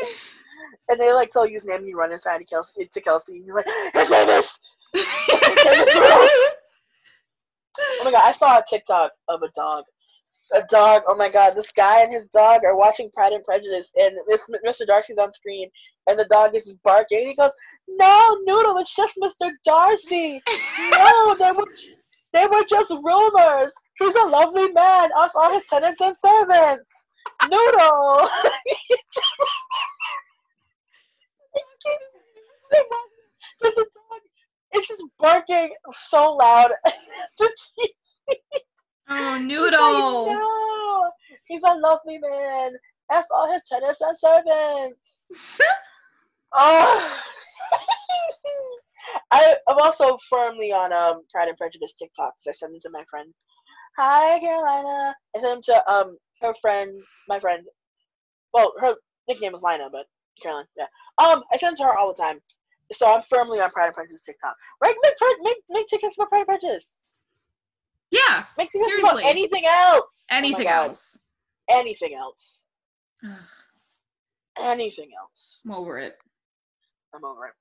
and 0.89 1.01
they 1.01 1.13
like 1.13 1.31
tell 1.31 1.47
you 1.47 1.55
his 1.55 1.67
name, 1.67 1.79
and 1.79 1.89
you 1.89 1.97
run 1.97 2.13
inside 2.13 2.39
to 2.39 2.45
Kelsey, 2.45 2.89
to 2.93 3.01
Kelsey, 3.01 3.37
and 3.37 3.47
you're 3.47 3.57
like, 3.57 3.69
his 3.95 4.11
name 4.11 4.29
is. 4.29 4.59
His 4.93 5.05
name 5.65 5.83
is 5.83 5.95
Bruce. 5.95 6.55
Oh 7.79 8.03
my 8.05 8.11
god, 8.11 8.23
I 8.25 8.33
saw 8.33 8.59
a 8.59 8.65
TikTok 8.69 9.13
of 9.29 9.43
a 9.43 9.49
dog. 9.55 9.85
A 10.55 10.63
dog. 10.69 11.03
Oh 11.07 11.15
my 11.15 11.31
god, 11.31 11.55
this 11.55 11.71
guy 11.71 12.03
and 12.03 12.13
his 12.13 12.29
dog 12.29 12.65
are 12.65 12.77
watching 12.77 13.09
Pride 13.15 13.33
and 13.33 13.45
Prejudice, 13.45 13.93
and 14.01 14.17
Mr. 14.67 14.87
Darcy's 14.87 15.19
on 15.19 15.33
screen, 15.33 15.69
and 16.09 16.19
the 16.19 16.25
dog 16.25 16.57
is 16.57 16.75
barking. 16.83 17.19
And 17.19 17.29
he 17.29 17.37
goes, 17.37 17.53
"No, 17.89 18.37
Noodle, 18.45 18.79
it's 18.79 18.95
just 18.95 19.17
Mr. 19.23 19.51
Darcy. 19.65 20.43
No, 20.91 21.37
they 21.39 21.53
were, 21.53 21.69
they 22.33 22.47
were 22.47 22.65
just 22.69 22.91
rumors. 22.91 23.73
He's 24.01 24.15
a 24.17 24.27
lovely 24.27 24.73
man. 24.73 25.11
Us 25.17 25.35
are 25.37 25.53
his 25.53 25.67
tenants 25.67 26.01
and 26.01 26.17
servants. 26.17 27.07
Noodle." 27.49 28.29
Because 33.61 33.75
the 33.75 33.87
dog 33.95 34.21
is 34.75 34.87
just 34.87 35.05
barking 35.19 35.75
so 35.93 36.33
loud. 36.35 36.71
oh, 39.09 39.35
He's 39.35 39.43
noodle. 39.43 40.27
like, 40.27 40.37
no, 40.37 41.11
he's 41.47 41.63
a 41.67 41.75
lovely 41.75 42.19
man. 42.19 42.73
That's 43.11 43.27
all 43.35 43.53
his 43.53 43.65
tenants 43.65 44.01
and 44.01 44.17
servants. 44.17 45.27
oh. 46.55 47.23
I, 49.33 49.57
I'm 49.69 49.79
also 49.79 50.17
firmly 50.29 50.73
on 50.73 50.93
um 50.93 51.23
Pride 51.33 51.49
and 51.49 51.57
Prejudice 51.57 51.95
TikTok 51.95 52.35
because 52.35 52.47
I 52.49 52.53
send 52.53 52.75
them 52.75 52.81
to 52.83 52.91
my 52.91 53.05
friend. 53.11 53.33
Hi 54.03 54.41
Carolina. 54.41 55.15
I 55.37 55.41
send 55.41 55.57
them 55.57 55.63
to 55.65 55.93
um 55.93 56.17
her 56.41 56.55
friend, 56.63 57.03
my 57.29 57.39
friend. 57.39 57.67
Well, 58.55 58.73
her 58.81 58.95
nickname 59.29 59.55
is 59.55 59.63
Lina, 59.63 59.91
but 59.93 60.07
Caroline, 60.43 60.65
yeah. 60.75 60.87
Um, 61.19 61.43
I 61.53 61.59
send 61.59 61.73
them 61.77 61.85
to 61.85 61.93
her 61.93 61.99
all 61.99 62.15
the 62.15 62.23
time. 62.23 62.41
So 62.93 63.15
I'm 63.15 63.21
firmly 63.29 63.61
on 63.61 63.71
Pride 63.73 63.87
and 63.89 63.95
Prejudice 63.95 64.23
TikTok. 64.23 64.57
Right? 64.83 64.95
Make 65.03 65.37
make 65.43 65.59
make 65.69 65.87
TikToks 65.89 66.15
about 66.17 66.31
Pride 66.31 66.39
and 66.39 66.47
Prejudice. 66.47 67.01
Yeah. 68.11 68.45
Make 68.57 68.71
TikToks 68.71 68.87
Seriously. 68.87 69.23
about 69.23 69.31
anything 69.31 69.65
else. 69.67 70.27
Oh 70.31 70.35
Anything 70.35 70.65
God. 70.67 70.89
else. 70.89 71.19
Anything 71.71 72.15
else. 72.15 72.65
Anything 74.59 75.11
else. 75.21 75.61
I'm 75.67 75.73
over 75.73 75.99
it. 75.99 76.17
I'm 77.15 77.25
over 77.27 77.49
it. 77.49 77.53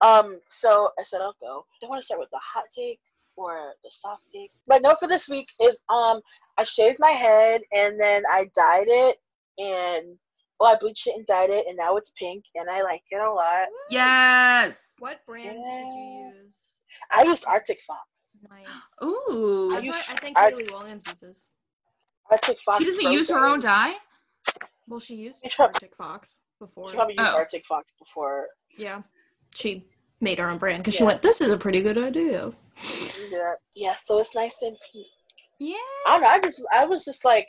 Um, 0.00 0.40
so 0.48 0.92
I 0.98 1.02
said 1.02 1.20
I'll 1.20 1.36
go. 1.42 1.66
I 1.84 1.86
want 1.88 2.00
to 2.00 2.06
start 2.06 2.20
with 2.20 2.30
the 2.30 2.40
hot 2.42 2.64
take 2.74 3.00
or 3.38 3.74
the 3.84 3.90
soft 3.90 4.22
take. 4.34 4.50
My 4.68 4.78
note 4.78 4.96
for 4.98 5.08
this 5.08 5.28
week 5.28 5.48
is 5.62 5.78
um 5.88 6.20
I 6.58 6.64
shaved 6.64 6.98
my 7.00 7.10
head 7.10 7.60
and 7.74 7.98
then 8.00 8.22
I 8.30 8.50
dyed 8.56 8.88
it 8.88 9.16
and 9.58 10.16
well 10.60 10.74
I 10.74 10.78
bleached 10.78 11.06
it 11.06 11.14
and 11.16 11.26
dyed 11.26 11.50
it 11.50 11.66
and 11.68 11.76
now 11.76 11.96
it's 11.96 12.10
pink 12.18 12.44
and 12.56 12.68
I 12.68 12.82
like 12.82 13.02
it 13.10 13.20
a 13.20 13.30
lot. 13.30 13.68
Yes. 13.90 14.94
What 14.98 15.20
brand 15.26 15.56
did 15.56 15.94
you 15.94 16.32
use? 16.34 16.76
I 17.12 17.22
used 17.22 17.44
Arctic 17.46 17.80
Fox. 17.86 18.00
Nice. 18.50 18.66
Ooh. 19.04 19.70
I 19.72 19.74
That's 19.76 19.86
use- 19.86 19.96
what 19.96 20.10
I 20.10 20.16
think 20.20 20.38
I- 20.38 20.48
Hayley 20.50 20.66
Williams 20.70 21.06
uses. 21.08 21.50
Arctic 22.30 22.60
Fox. 22.60 22.78
She 22.78 22.84
doesn't 22.84 23.02
Pro 23.02 23.10
use 23.12 23.28
her 23.30 23.40
Dye. 23.40 23.48
own 23.50 23.60
dye? 23.60 23.94
Well, 24.86 25.00
she 25.00 25.14
used 25.14 25.44
It's 25.44 25.58
Arctic 25.60 25.94
Fox 25.94 26.40
before. 26.58 26.88
She 26.90 26.96
probably 26.96 27.14
used 27.18 27.30
Oh. 27.30 27.36
Arctic 27.36 27.64
Fox 27.66 27.94
before. 27.98 28.48
Yeah, 28.76 29.02
she 29.54 29.84
made 30.20 30.38
her 30.38 30.48
own 30.48 30.58
brand 30.58 30.82
because 30.82 30.94
she 30.94 31.04
went. 31.04 31.22
This 31.22 31.40
is 31.40 31.50
a 31.50 31.58
pretty 31.58 31.82
good 31.82 31.98
idea. 31.98 32.52
Yeah. 33.30 33.54
yeah, 33.74 33.94
so 34.04 34.18
it's 34.18 34.34
nice 34.34 34.54
and 34.62 34.76
pink. 34.92 35.06
Yeah. 35.58 35.74
I 36.06 36.10
don't 36.10 36.22
know. 36.22 36.28
I 36.28 36.40
just 36.40 36.64
I 36.72 36.84
was 36.84 37.04
just 37.04 37.24
like, 37.24 37.48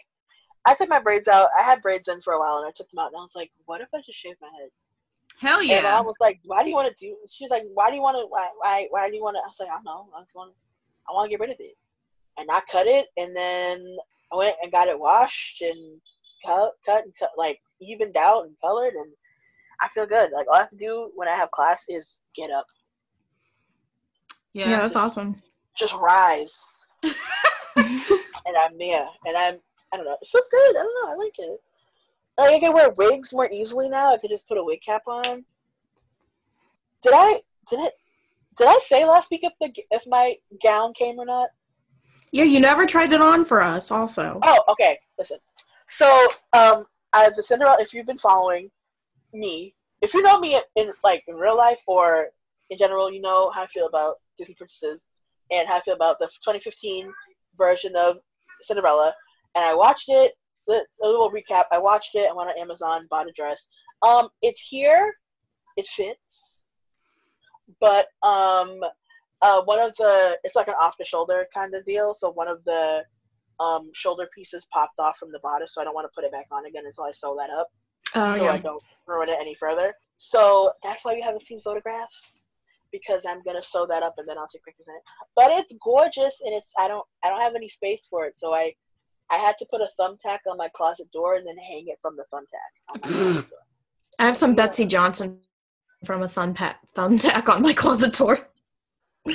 I 0.65 0.73
took 0.73 0.89
my 0.89 0.99
braids 0.99 1.27
out. 1.27 1.49
I 1.57 1.63
had 1.63 1.81
braids 1.81 2.07
in 2.07 2.21
for 2.21 2.33
a 2.33 2.39
while, 2.39 2.57
and 2.57 2.67
I 2.67 2.71
took 2.75 2.89
them 2.89 2.99
out, 2.99 3.11
and 3.11 3.17
I 3.17 3.21
was 3.21 3.35
like, 3.35 3.51
what 3.65 3.81
if 3.81 3.87
I 3.93 3.99
just 4.05 4.19
shave 4.19 4.35
my 4.41 4.49
head? 4.59 4.69
Hell 5.39 5.63
yeah! 5.63 5.77
And 5.77 5.87
I 5.87 6.01
was 6.01 6.17
like, 6.19 6.39
why 6.45 6.63
do 6.63 6.69
you 6.69 6.75
want 6.75 6.95
to 6.95 7.05
do? 7.05 7.15
She 7.29 7.43
was 7.43 7.51
like, 7.51 7.63
why 7.73 7.89
do 7.89 7.95
you 7.95 8.01
want 8.01 8.17
to? 8.17 8.25
Why 8.27 8.49
why 8.57 8.87
why 8.89 9.09
do 9.09 9.15
you 9.15 9.23
want 9.23 9.35
to? 9.35 9.39
I 9.39 9.47
was 9.47 9.59
like, 9.59 9.69
I 9.69 9.75
don't 9.75 9.85
know. 9.85 10.09
I 10.15 10.21
just 10.21 10.35
want 10.35 10.53
I 11.09 11.13
want 11.13 11.27
to 11.27 11.29
get 11.29 11.39
rid 11.39 11.51
of 11.51 11.57
it, 11.59 11.77
and 12.37 12.49
I 12.51 12.61
cut 12.71 12.87
it, 12.87 13.07
and 13.17 13.35
then 13.35 13.85
I 14.33 14.35
went 14.35 14.55
and 14.61 14.71
got 14.71 14.87
it 14.87 14.99
washed 14.99 15.61
and 15.61 16.01
cut 16.45 16.71
cut 16.85 17.03
and 17.05 17.13
cut 17.17 17.31
like 17.37 17.59
evened 17.79 18.17
out 18.17 18.45
and 18.45 18.55
colored, 18.59 18.93
and 18.95 19.11
I 19.81 19.87
feel 19.87 20.05
good. 20.05 20.31
Like 20.31 20.47
all 20.47 20.55
I 20.55 20.59
have 20.59 20.69
to 20.71 20.75
do 20.75 21.11
when 21.15 21.27
I 21.27 21.35
have 21.35 21.51
class 21.51 21.85
is 21.89 22.19
get 22.35 22.51
up, 22.51 22.65
Yeah. 24.53 24.69
Yeah, 24.69 24.79
that's 24.81 24.95
awesome. 24.95 25.41
just 25.77 25.95
rise, 25.95 26.87
and 27.03 27.13
I'm 28.57 28.77
there, 28.77 29.07
and 29.25 29.37
I'm 29.37 29.59
I 29.91 29.97
don't 29.97 30.05
know. 30.05 30.17
It 30.21 30.27
feels 30.31 30.47
good. 30.51 30.77
I 30.77 30.83
don't 30.83 31.05
know. 31.05 31.11
I 31.13 31.15
like 31.15 31.33
it. 31.37 31.59
Like, 32.37 32.53
I 32.53 32.59
can 32.59 32.73
wear 32.73 32.91
wigs 32.91 33.33
more 33.33 33.49
easily 33.51 33.89
now. 33.89 34.13
I 34.13 34.17
could 34.17 34.29
just 34.29 34.47
put 34.47 34.57
a 34.57 34.63
wig 34.63 34.81
cap 34.85 35.01
on. 35.07 35.43
Did 37.03 37.13
I? 37.15 37.41
Did 37.69 37.79
it? 37.79 37.93
Did 38.57 38.67
I 38.67 38.77
say 38.81 39.05
last 39.05 39.31
week 39.31 39.41
if 39.43 39.53
the 39.59 39.71
if 39.91 40.03
my 40.07 40.35
gown 40.61 40.93
came 40.93 41.17
or 41.17 41.25
not? 41.25 41.49
Yeah, 42.31 42.43
you 42.43 42.59
never 42.59 42.85
tried 42.85 43.11
it 43.13 43.21
on 43.21 43.43
for 43.45 43.61
us. 43.61 43.89
Also, 43.89 44.39
Oh, 44.43 44.63
okay. 44.69 44.99
Listen. 45.17 45.39
So, 45.87 46.05
um, 46.53 46.85
I 47.13 47.29
the 47.35 47.41
Cinderella. 47.41 47.77
If 47.79 47.93
you've 47.93 48.05
been 48.05 48.19
following 48.19 48.69
me, 49.33 49.73
if 50.01 50.13
you 50.13 50.21
know 50.21 50.39
me 50.39 50.59
in, 50.75 50.91
like 51.03 51.23
in 51.27 51.35
real 51.35 51.57
life 51.57 51.81
or 51.87 52.29
in 52.69 52.77
general, 52.77 53.11
you 53.11 53.21
know 53.21 53.49
how 53.51 53.63
I 53.63 53.67
feel 53.67 53.87
about 53.87 54.15
Disney 54.37 54.55
princesses 54.55 55.07
and 55.51 55.67
how 55.67 55.77
I 55.77 55.81
feel 55.81 55.95
about 55.95 56.19
the 56.19 56.27
2015 56.27 57.11
version 57.57 57.93
of 57.95 58.17
Cinderella. 58.61 59.13
And 59.55 59.65
I 59.65 59.73
watched 59.73 60.09
it. 60.09 60.33
Let's 60.67 60.99
a 61.01 61.07
little 61.07 61.31
recap. 61.31 61.65
I 61.71 61.79
watched 61.79 62.15
it. 62.15 62.29
I 62.29 62.33
went 62.33 62.49
on 62.49 62.59
Amazon, 62.59 63.07
bought 63.09 63.27
a 63.27 63.31
dress. 63.31 63.67
Um, 64.07 64.29
it's 64.41 64.61
here. 64.61 65.13
It 65.77 65.87
fits. 65.87 66.65
But 67.79 68.07
um, 68.23 68.79
uh, 69.41 69.61
one 69.63 69.79
of 69.79 69.95
the 69.95 70.37
it's 70.43 70.55
like 70.55 70.67
an 70.67 70.75
off 70.79 70.97
the 70.97 71.05
shoulder 71.05 71.47
kind 71.53 71.73
of 71.73 71.85
deal. 71.85 72.13
So 72.13 72.31
one 72.31 72.47
of 72.47 72.63
the 72.65 73.03
um, 73.59 73.89
shoulder 73.93 74.27
pieces 74.35 74.65
popped 74.71 74.99
off 74.99 75.17
from 75.17 75.31
the 75.31 75.39
bodice, 75.39 75.73
so 75.73 75.81
I 75.81 75.83
don't 75.83 75.93
want 75.93 76.05
to 76.05 76.15
put 76.15 76.25
it 76.25 76.31
back 76.31 76.47
on 76.51 76.65
again 76.65 76.83
until 76.85 77.03
I 77.03 77.11
sew 77.11 77.35
that 77.37 77.49
up, 77.49 77.69
oh 78.15 78.35
so 78.35 78.47
I 78.47 78.57
don't 78.57 78.83
ruin 79.07 79.29
it 79.29 79.37
any 79.39 79.55
further. 79.55 79.93
So 80.17 80.71
that's 80.83 81.05
why 81.05 81.15
you 81.15 81.23
haven't 81.23 81.43
seen 81.43 81.61
photographs 81.61 82.47
because 82.91 83.25
I'm 83.27 83.41
gonna 83.43 83.63
sew 83.63 83.85
that 83.87 84.03
up 84.03 84.15
and 84.17 84.27
then 84.27 84.37
I'll 84.37 84.47
take 84.47 84.63
pictures 84.63 84.87
in 84.87 84.95
it. 84.95 85.01
But 85.35 85.51
it's 85.51 85.75
gorgeous 85.83 86.41
and 86.43 86.53
it's 86.53 86.73
I 86.77 86.87
don't 86.87 87.05
I 87.23 87.29
don't 87.29 87.41
have 87.41 87.55
any 87.55 87.69
space 87.69 88.07
for 88.09 88.25
it, 88.25 88.35
so 88.35 88.53
I 88.53 88.73
I 89.29 89.37
had 89.37 89.57
to 89.59 89.67
put 89.69 89.81
a 89.81 89.89
thumbtack 89.99 90.39
on 90.49 90.57
my 90.57 90.69
closet 90.69 91.11
door 91.11 91.35
and 91.35 91.47
then 91.47 91.57
hang 91.57 91.87
it 91.87 91.99
from 92.01 92.17
the 92.17 92.25
thumbtack. 92.33 92.93
on 92.93 93.01
my 93.01 93.17
closet 93.17 93.49
door. 93.49 93.59
I 94.17 94.25
have 94.25 94.37
some 94.37 94.55
Betsey 94.55 94.85
Johnson 94.85 95.39
from 96.05 96.23
a 96.23 96.27
thumb 96.27 96.53
pat, 96.53 96.79
thumbtack 96.95 97.47
on 97.53 97.61
my 97.61 97.73
closet 97.73 98.13
door. 98.13 98.39
Yeah. 99.25 99.33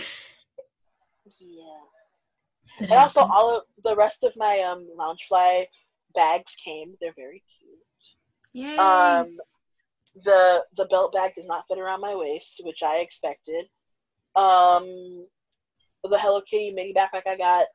It 2.81 2.91
And 2.91 2.93
also 2.93 3.21
all 3.21 3.59
of 3.59 3.63
the 3.85 3.95
rest 3.95 4.25
of 4.25 4.37
my 4.37 4.61
um 4.61 4.89
Loungefly 4.99 5.67
bags 6.15 6.57
came. 6.57 6.95
They're 7.01 7.15
very 7.17 7.43
cute. 7.59 7.71
Yay. 8.55 8.79
Um, 8.79 9.37
the 10.23 10.65
the 10.77 10.87
belt 10.87 11.13
bag 11.13 11.35
does 11.35 11.47
not 11.47 11.65
fit 11.69 11.79
around 11.79 12.01
my 12.01 12.15
waist, 12.15 12.61
which 12.65 12.83
I 12.83 12.99
expected. 12.99 13.67
Um, 14.37 15.27
the 16.03 16.19
Hello 16.19 16.41
Kitty 16.41 16.71
mini 16.71 16.95
backpack 16.95 17.27
I 17.27 17.37
got 17.37 17.67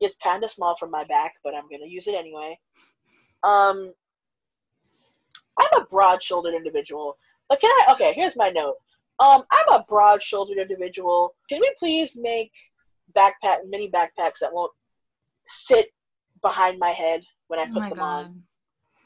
is 0.00 0.16
kind 0.22 0.44
of 0.44 0.50
small 0.50 0.76
for 0.76 0.88
my 0.88 1.04
back, 1.04 1.34
but 1.44 1.54
I'm 1.54 1.68
gonna 1.68 1.86
use 1.86 2.06
it 2.06 2.14
anyway. 2.14 2.58
Um, 3.42 3.92
I'm 5.58 5.82
a 5.82 5.86
broad-shouldered 5.86 6.54
individual. 6.54 7.16
But 7.48 7.60
can 7.60 7.70
I? 7.70 7.92
Okay, 7.92 8.12
here's 8.14 8.36
my 8.36 8.50
note. 8.50 8.76
Um, 9.18 9.42
I'm 9.50 9.74
a 9.74 9.84
broad-shouldered 9.88 10.58
individual. 10.58 11.34
Can 11.48 11.60
we 11.60 11.74
please 11.78 12.16
make 12.16 12.52
backpack 13.14 13.58
mini 13.68 13.90
backpacks 13.90 14.38
that 14.40 14.52
won't 14.52 14.72
sit 15.48 15.88
behind 16.42 16.78
my 16.78 16.90
head 16.90 17.22
when 17.48 17.58
I 17.60 17.64
oh 17.64 17.74
put 17.74 17.88
them 17.88 17.98
god. 17.98 18.26
on? 18.26 18.42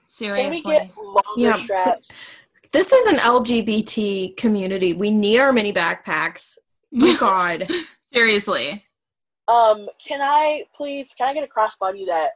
Can 0.07 0.55
Seriously. 0.55 0.63
we 0.63 0.63
get 0.63 0.97
longer 0.97 1.21
Yeah, 1.37 1.57
straps? 1.57 2.37
This 2.73 2.93
is 2.93 3.07
an 3.07 3.17
LGBT 3.17 4.37
community. 4.37 4.93
We 4.93 5.11
need 5.11 5.39
our 5.39 5.53
mini 5.53 5.73
backpacks. 5.73 6.57
My 6.93 7.17
God. 7.21 7.67
Seriously. 8.13 8.85
Um, 9.49 9.89
can 10.05 10.21
I 10.23 10.65
please? 10.75 11.15
Can 11.15 11.29
I 11.29 11.35
get 11.35 11.45
a 11.45 11.47
crossbody 11.47 12.07
that 12.07 12.33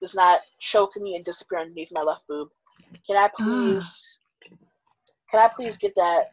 does 0.00 0.14
not 0.14 0.40
choke 0.60 0.96
me 0.96 1.16
and 1.16 1.24
disappear 1.24 1.60
underneath 1.60 1.88
my 1.92 2.02
left 2.02 2.26
boob? 2.28 2.48
Can 3.06 3.16
I 3.16 3.30
please? 3.36 4.20
can 5.30 5.40
I 5.40 5.48
please 5.48 5.78
get 5.78 5.94
that? 5.96 6.32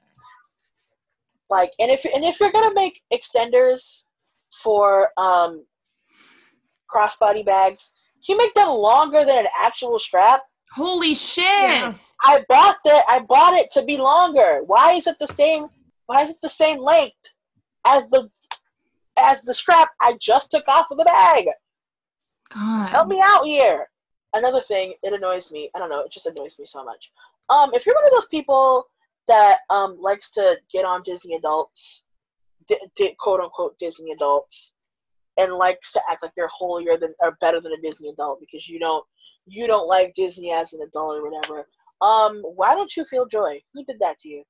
Like, 1.50 1.72
and 1.80 1.90
if 1.90 2.06
and 2.06 2.24
if 2.24 2.40
you're 2.40 2.52
gonna 2.52 2.74
make 2.74 3.02
extenders 3.14 4.06
for 4.62 5.10
um 5.18 5.66
crossbody 6.94 7.46
bags, 7.46 7.92
can 8.26 8.36
you 8.36 8.38
make 8.38 8.54
them 8.54 8.70
longer 8.70 9.26
than 9.26 9.40
an 9.40 9.48
actual 9.60 9.98
strap? 10.00 10.42
Holy 10.74 11.14
shit. 11.14 11.46
Yeah. 11.46 11.94
I 12.24 12.44
bought 12.48 12.78
that. 12.86 13.04
I 13.08 13.20
bought 13.20 13.56
it 13.56 13.70
to 13.72 13.84
be 13.84 13.98
longer. 13.98 14.62
Why 14.66 14.94
is 14.94 15.08
it 15.08 15.18
the 15.20 15.28
same? 15.28 15.68
Why 16.06 16.24
is 16.24 16.30
it 16.30 16.38
the 16.42 16.50
same 16.50 16.80
length 16.80 17.16
as 17.86 18.10
the 18.10 18.30
as 19.20 19.42
the 19.42 19.54
strap 19.54 19.90
I 20.00 20.18
just 20.22 20.52
took 20.52 20.68
off 20.68 20.88
of 20.92 20.98
the 20.98 21.06
bag? 21.06 21.48
God. 22.54 22.90
Help 22.90 23.08
me 23.08 23.22
out 23.24 23.46
here. 23.46 23.88
Another 24.34 24.62
thing, 24.62 24.94
it 25.04 25.14
annoys 25.14 25.52
me. 25.52 25.70
I 25.76 25.80
don't 25.80 25.90
know. 25.90 26.02
It 26.02 26.12
just 26.12 26.26
annoys 26.26 26.58
me 26.58 26.66
so 26.66 26.86
much. 26.86 27.12
Um, 27.50 27.72
if 27.74 27.86
you're 27.86 27.96
one 27.96 28.06
of 28.06 28.12
those 28.14 28.28
people 28.28 28.88
that 29.28 29.60
um 29.70 29.98
likes 30.00 30.32
to 30.32 30.58
get 30.72 30.86
on 30.86 31.04
Disney 31.04 31.36
adults, 31.36 32.06
di- 32.68 32.80
di- 32.96 33.16
quote 33.20 33.42
unquote 33.42 33.78
Disney 33.78 34.12
adults, 34.14 34.74
and 35.38 35.54
likes 35.54 35.92
to 35.94 36.02
act 36.10 36.24
like 36.24 36.32
they're 36.36 36.48
holier 36.48 36.96
than 36.98 37.14
or 37.20 37.38
better 37.42 37.60
than 37.60 37.74
a 37.74 37.82
Disney 37.82 38.10
adult 38.10 38.40
because 38.40 38.70
you 38.70 38.80
don't 38.80 39.06
you 39.48 39.68
don't 39.68 39.88
like 39.88 40.14
Disney 40.16 40.52
as 40.52 40.74
an 40.74 40.82
adult 40.82 41.18
or 41.18 41.30
whatever. 41.30 41.68
Um, 42.02 42.42
why 42.56 42.74
don't 42.76 42.96
you 42.96 43.06
feel 43.06 43.26
joy? 43.28 43.60
Who 43.74 43.84
did 43.86 43.98
that 44.00 44.18
to 44.20 44.30
you? 44.30 44.44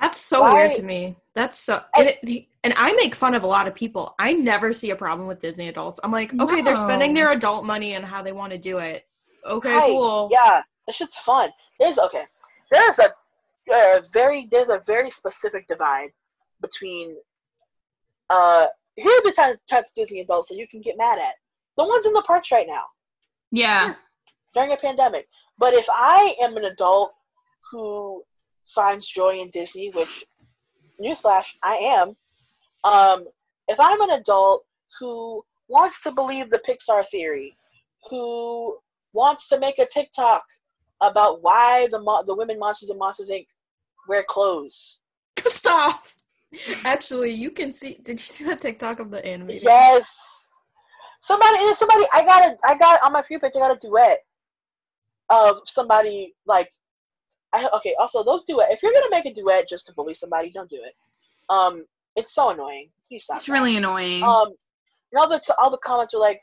That's 0.00 0.18
so 0.18 0.42
Why- 0.42 0.54
weird 0.54 0.74
to 0.74 0.82
me. 0.82 1.16
That's 1.34 1.58
so 1.58 1.80
and, 1.96 2.08
it, 2.22 2.46
and 2.64 2.74
I 2.76 2.92
make 2.94 3.14
fun 3.14 3.34
of 3.34 3.42
a 3.42 3.46
lot 3.46 3.66
of 3.68 3.74
people. 3.74 4.14
I 4.18 4.32
never 4.34 4.72
see 4.72 4.90
a 4.90 4.96
problem 4.96 5.28
with 5.28 5.38
Disney 5.38 5.68
adults. 5.68 5.98
I'm 6.02 6.12
like, 6.12 6.38
okay, 6.38 6.60
they're 6.60 6.76
spending 6.76 7.14
their 7.14 7.32
adult 7.32 7.64
money 7.64 7.94
and 7.94 8.04
how 8.04 8.22
they 8.22 8.32
want 8.32 8.52
to 8.52 8.58
do 8.58 8.78
it. 8.78 9.06
Okay, 9.48 9.74
Right, 9.74 9.86
cool. 9.86 10.28
Yeah, 10.30 10.60
that 10.86 10.94
shit's 10.94 11.18
fun. 11.18 11.50
There's 11.80 11.98
okay. 11.98 12.24
There's 12.70 12.98
a, 12.98 13.12
a 13.72 14.02
very 14.12 14.46
there's 14.50 14.68
a 14.68 14.80
very 14.86 15.10
specific 15.10 15.66
divide 15.68 16.10
between 16.60 17.16
uh 18.30 18.66
here 18.96 19.10
are 19.10 19.22
the 19.24 19.32
ty- 19.32 19.56
types 19.70 19.90
of 19.90 19.94
Disney 19.94 20.20
adults 20.20 20.48
that 20.48 20.56
you 20.56 20.68
can 20.68 20.80
get 20.80 20.96
mad 20.98 21.18
at. 21.18 21.34
The 21.76 21.84
ones 21.84 22.06
in 22.06 22.12
the 22.12 22.22
parks 22.22 22.50
right 22.52 22.66
now 22.68 22.84
Yeah. 23.52 23.94
during 24.54 24.72
a 24.72 24.76
pandemic. 24.76 25.28
But 25.58 25.74
if 25.74 25.86
I 25.90 26.34
am 26.42 26.56
an 26.56 26.64
adult 26.64 27.12
who 27.70 28.24
finds 28.74 29.08
joy 29.08 29.40
in 29.40 29.50
Disney, 29.50 29.90
which 29.90 30.24
newsflash, 31.00 31.54
I 31.62 31.76
am. 31.76 32.16
Um, 32.84 33.26
if 33.68 33.78
I'm 33.78 34.00
an 34.00 34.10
adult 34.10 34.64
who 34.98 35.44
wants 35.68 36.02
to 36.02 36.12
believe 36.12 36.50
the 36.50 36.58
Pixar 36.58 37.06
theory, 37.08 37.56
who 38.10 38.76
wants 39.12 39.48
to 39.48 39.58
make 39.58 39.78
a 39.78 39.86
TikTok 39.86 40.42
about 41.00 41.42
why 41.42 41.88
the 41.90 42.00
mo- 42.00 42.24
the 42.26 42.34
women 42.34 42.58
monsters 42.58 42.90
in 42.90 42.98
Monsters 42.98 43.30
Inc. 43.30 43.46
wear 44.08 44.24
clothes. 44.28 45.00
Stop. 45.38 46.02
Actually, 46.84 47.30
you 47.30 47.50
can 47.50 47.72
see. 47.72 47.98
Did 48.02 48.12
you 48.12 48.18
see 48.18 48.44
that 48.44 48.60
TikTok 48.60 49.00
of 49.00 49.10
the 49.10 49.24
animated? 49.24 49.62
Yes. 49.62 50.31
Somebody, 51.22 51.74
somebody, 51.74 52.04
I 52.12 52.24
got 52.24 52.52
a, 52.52 52.56
I 52.64 52.76
got 52.76 53.02
on 53.02 53.12
my 53.12 53.22
free 53.22 53.38
page. 53.38 53.52
I 53.54 53.60
got 53.60 53.76
a 53.76 53.80
duet 53.80 54.18
of 55.30 55.60
somebody 55.66 56.34
like, 56.46 56.68
I 57.52 57.68
okay. 57.76 57.94
Also, 57.98 58.24
those 58.24 58.44
duet. 58.44 58.68
If 58.70 58.82
you're 58.82 58.92
gonna 58.92 59.10
make 59.10 59.26
a 59.26 59.34
duet 59.34 59.68
just 59.68 59.86
to 59.86 59.94
bully 59.94 60.14
somebody, 60.14 60.50
don't 60.50 60.70
do 60.70 60.80
it. 60.82 60.94
Um, 61.48 61.84
it's 62.16 62.34
so 62.34 62.50
annoying. 62.50 62.88
It's 63.10 63.26
that. 63.26 63.46
really 63.48 63.76
annoying. 63.76 64.22
Um, 64.22 64.48
and 65.12 65.20
all 65.20 65.28
the 65.28 65.40
all 65.58 65.70
the 65.70 65.78
comments 65.78 66.14
are 66.14 66.20
like, 66.20 66.40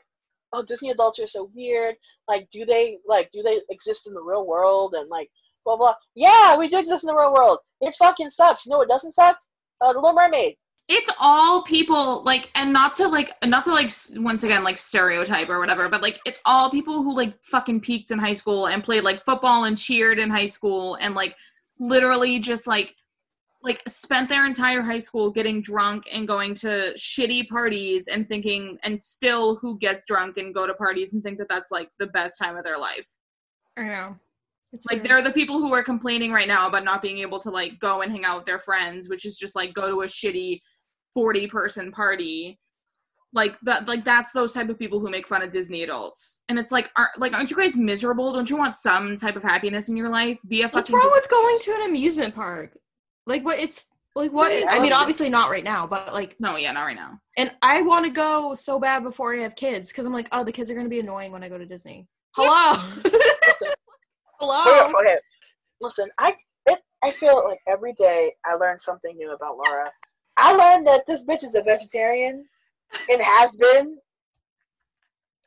"Oh, 0.52 0.62
Disney 0.62 0.90
adults 0.90 1.18
are 1.18 1.26
so 1.26 1.50
weird. 1.54 1.96
Like, 2.28 2.48
do 2.50 2.64
they 2.64 2.98
like 3.06 3.30
do 3.32 3.42
they 3.42 3.60
exist 3.70 4.06
in 4.06 4.14
the 4.14 4.22
real 4.22 4.46
world?" 4.46 4.94
And 4.94 5.10
like, 5.10 5.30
blah 5.64 5.76
blah. 5.76 5.94
Yeah, 6.14 6.56
we 6.56 6.68
do 6.68 6.78
exist 6.78 7.04
in 7.04 7.08
the 7.08 7.16
real 7.16 7.34
world. 7.34 7.58
It 7.80 7.96
fucking 7.96 8.30
sucks. 8.30 8.64
You 8.64 8.70
know 8.70 8.78
what 8.78 8.88
doesn't 8.88 9.12
suck? 9.12 9.36
Uh, 9.80 9.92
the 9.92 9.98
Little 9.98 10.14
Mermaid. 10.14 10.56
It's 10.88 11.10
all 11.20 11.62
people 11.62 12.22
like 12.24 12.50
and 12.54 12.72
not 12.72 12.94
to 12.94 13.06
like 13.06 13.32
not 13.44 13.64
to 13.64 13.70
like 13.72 13.92
once 14.16 14.42
again 14.42 14.64
like 14.64 14.76
stereotype 14.76 15.48
or 15.48 15.60
whatever 15.60 15.88
but 15.88 16.02
like 16.02 16.18
it's 16.26 16.40
all 16.44 16.68
people 16.68 17.02
who 17.02 17.14
like 17.14 17.40
fucking 17.42 17.80
peaked 17.80 18.10
in 18.10 18.18
high 18.18 18.32
school 18.32 18.66
and 18.66 18.82
played 18.82 19.04
like 19.04 19.24
football 19.24 19.64
and 19.64 19.78
cheered 19.78 20.18
in 20.18 20.28
high 20.28 20.46
school 20.46 20.96
and 21.00 21.14
like 21.14 21.36
literally 21.78 22.38
just 22.38 22.66
like 22.66 22.94
like 23.62 23.82
spent 23.86 24.28
their 24.28 24.46
entire 24.46 24.80
high 24.80 24.98
school 24.98 25.30
getting 25.30 25.60
drunk 25.60 26.04
and 26.12 26.26
going 26.26 26.54
to 26.54 26.92
shitty 26.96 27.46
parties 27.48 28.08
and 28.08 28.26
thinking 28.26 28.78
and 28.82 29.00
still 29.00 29.56
who 29.56 29.78
gets 29.78 30.02
drunk 30.06 30.38
and 30.38 30.54
go 30.54 30.66
to 30.66 30.74
parties 30.74 31.12
and 31.12 31.22
think 31.22 31.38
that 31.38 31.48
that's 31.48 31.70
like 31.70 31.90
the 31.98 32.06
best 32.08 32.38
time 32.38 32.56
of 32.56 32.64
their 32.64 32.78
life 32.78 33.06
I 33.76 33.84
know. 33.84 34.16
It's 34.72 34.86
like 34.86 34.98
weird. 34.98 35.08
they're 35.08 35.22
the 35.22 35.32
people 35.32 35.58
who 35.58 35.74
are 35.74 35.82
complaining 35.82 36.32
right 36.32 36.48
now 36.48 36.68
about 36.68 36.84
not 36.84 37.02
being 37.02 37.18
able 37.18 37.38
to 37.40 37.50
like 37.50 37.78
go 37.80 38.02
and 38.02 38.10
hang 38.10 38.24
out 38.24 38.38
with 38.38 38.46
their 38.46 38.58
friends 38.58 39.08
which 39.08 39.24
is 39.24 39.36
just 39.36 39.54
like 39.54 39.74
go 39.74 39.88
to 39.88 40.02
a 40.02 40.06
shitty 40.06 40.60
40 41.14 41.46
person 41.48 41.92
party 41.92 42.58
like 43.32 43.56
that 43.62 43.86
like 43.86 44.04
that's 44.04 44.32
those 44.32 44.52
type 44.52 44.68
of 44.68 44.78
people 44.78 44.98
who 44.98 45.10
make 45.10 45.28
fun 45.28 45.42
of 45.42 45.52
disney 45.52 45.82
adults 45.84 46.42
and 46.48 46.58
it's 46.58 46.72
like 46.72 46.90
aren't 46.96 47.16
like 47.18 47.32
aren't 47.32 47.50
you 47.50 47.56
guys 47.56 47.76
miserable 47.76 48.32
don't 48.32 48.50
you 48.50 48.56
want 48.56 48.74
some 48.74 49.16
type 49.16 49.36
of 49.36 49.42
happiness 49.42 49.88
in 49.88 49.96
your 49.96 50.08
life 50.08 50.40
be 50.48 50.62
a 50.62 50.68
What's 50.68 50.90
wrong 50.90 51.10
with 51.12 51.30
going 51.30 51.58
to 51.60 51.72
an 51.72 51.90
amusement 51.90 52.34
park? 52.34 52.72
Like 53.26 53.44
what 53.44 53.58
it's 53.58 53.88
like 54.16 54.32
what 54.32 54.50
I 54.68 54.80
mean 54.80 54.92
obviously 54.92 55.28
not 55.28 55.50
right 55.50 55.62
now, 55.62 55.86
but 55.86 56.12
like 56.12 56.36
no 56.40 56.56
yeah 56.56 56.72
not 56.72 56.84
right 56.84 56.96
now 56.96 57.20
and 57.36 57.52
I 57.62 57.82
want 57.82 58.06
to 58.06 58.12
go 58.12 58.54
so 58.54 58.80
bad 58.80 59.04
before 59.04 59.34
I 59.34 59.38
have 59.38 59.54
kids 59.54 59.92
cuz 59.92 60.04
I'm 60.04 60.12
like, 60.12 60.28
oh, 60.32 60.42
the 60.42 60.52
kids 60.52 60.70
are 60.70 60.74
going 60.74 60.86
to 60.86 60.90
be 60.90 61.00
annoying 61.00 61.30
when 61.30 61.44
I 61.44 61.48
go 61.48 61.58
to 61.58 61.66
Disney. 61.66 62.08
Hello. 62.34 62.72
Listen, 63.04 63.68
Hello. 64.40 64.92
okay, 65.00 65.18
listen. 65.80 66.08
I 66.18 66.34
it, 66.66 66.80
I 67.04 67.10
feel 67.12 67.44
like 67.44 67.60
every 67.68 67.92
day 67.92 68.32
I 68.44 68.54
learn 68.54 68.78
something 68.78 69.16
new 69.16 69.32
about 69.32 69.56
Laura. 69.56 69.90
I 70.40 70.52
learned 70.52 70.86
that 70.86 71.04
this 71.06 71.24
bitch 71.24 71.44
is 71.44 71.54
a 71.54 71.62
vegetarian 71.62 72.46
and 73.10 73.20
has 73.20 73.56
been. 73.56 73.98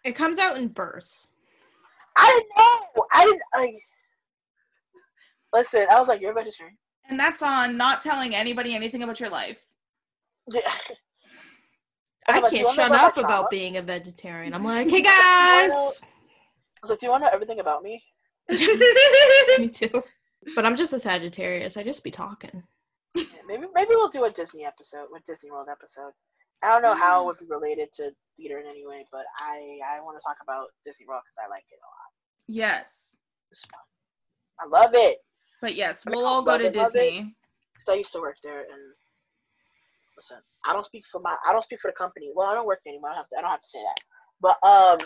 It 0.03 0.15
comes 0.15 0.38
out 0.38 0.57
in 0.57 0.68
bursts. 0.68 1.32
I 2.15 2.26
didn't 2.28 2.49
know. 2.57 3.06
I 3.11 3.26
didn't. 3.26 3.41
I, 3.53 3.74
listen, 5.52 5.88
I 5.91 5.99
was 5.99 6.07
like, 6.07 6.22
you're 6.22 6.32
a 6.32 6.36
vegetarian. 6.36 6.78
and 7.10 7.20
that's 7.20 7.41
on 7.41 7.76
not 7.76 8.03
telling 8.03 8.36
anybody 8.36 8.76
anything 8.76 9.03
about 9.03 9.20
your 9.20 9.30
life 9.30 9.57
Yeah. 10.52 10.61
I 12.28 12.40
like, 12.40 12.52
"Do 12.52 12.57
you 12.57 12.64
can't 12.64 12.78
wanna 12.78 12.95
shut 12.95 13.03
up 13.03 13.14
trauma?" 13.15 13.28
about 13.28 13.49
being 13.49 13.76
a 13.76 13.82
vegetarian. 13.82 14.53
I'm 14.53 14.64
like, 14.64 14.88
hey 14.90 15.02
guys. 15.02 15.11
I 15.11 16.80
was 16.82 16.90
like, 16.90 16.99
do 16.99 17.07
you 17.07 17.11
want 17.11 17.24
to 17.24 17.28
know 17.28 17.34
everything 17.34 17.60
about 17.60 17.84
me? 17.84 18.02
Me 18.49 19.70
too. 19.70 20.03
But 20.56 20.65
I'm 20.65 20.76
just 20.76 20.94
a 20.94 20.99
Sagittarius. 20.99 21.78
I 21.78 21.84
just 21.84 22.03
be 22.03 22.11
talking. 22.11 22.64
Yeah, 23.15 23.26
maybe 23.48 23.65
maybe 23.73 23.91
we'll 23.91 24.10
do 24.10 24.26
a 24.26 24.31
Disney 24.31 24.65
episode, 24.65 25.07
a 25.15 25.19
Disney 25.26 25.52
World 25.52 25.68
episode. 25.72 26.11
I 26.64 26.69
don't 26.69 26.81
know 26.81 26.95
how 26.95 27.22
it 27.22 27.26
would 27.26 27.40
be 27.40 27.45
related 27.49 27.90
to 27.98 28.11
theater 28.38 28.60
in 28.60 28.68
any 28.68 28.88
way, 28.88 29.06
but 29.11 29.26
I 29.40 29.80
I 29.85 30.02
want 30.02 30.18
to 30.18 30.22
talk 30.26 30.38
about 30.41 30.68
Disney 30.84 31.06
World 31.07 31.22
because 31.26 31.38
I 31.44 31.49
like 31.49 31.65
it 31.72 31.80
a 31.80 31.88
lot. 31.88 32.10
yes. 32.48 33.18
I 34.60 34.68
love 34.68 34.91
it 34.94 35.18
but 35.61 35.76
yes 35.76 36.03
we'll 36.06 36.26
all 36.26 36.41
go 36.41 36.57
to 36.57 36.65
it. 36.65 36.73
disney 36.73 37.35
because 37.73 37.94
I 37.94 37.98
used 37.98 38.11
to 38.14 38.19
work 38.19 38.38
there. 38.44 38.61
And 38.61 38.94
listen, 40.15 40.38
I 40.65 40.73
don't 40.73 40.85
speak 40.85 41.03
for 41.11 41.22
my 41.22 41.35
I 41.48 41.52
don't 41.52 41.64
speak 41.64 41.80
for 41.81 41.90
the 41.90 41.95
company. 41.95 42.31
Well, 42.35 42.49
I 42.49 42.56
don't 42.56 42.68
work 42.68 42.80
there 42.85 42.94
anymore. 42.94 43.11
I, 43.11 43.15
don't 43.15 43.19
have 43.22 43.30
to, 43.30 43.38
I 43.38 43.41
don't 43.41 43.52
have 43.52 43.61
to 43.61 43.69
say 43.69 43.80
that. 43.80 43.98
But 44.41 44.68
um, 44.68 44.98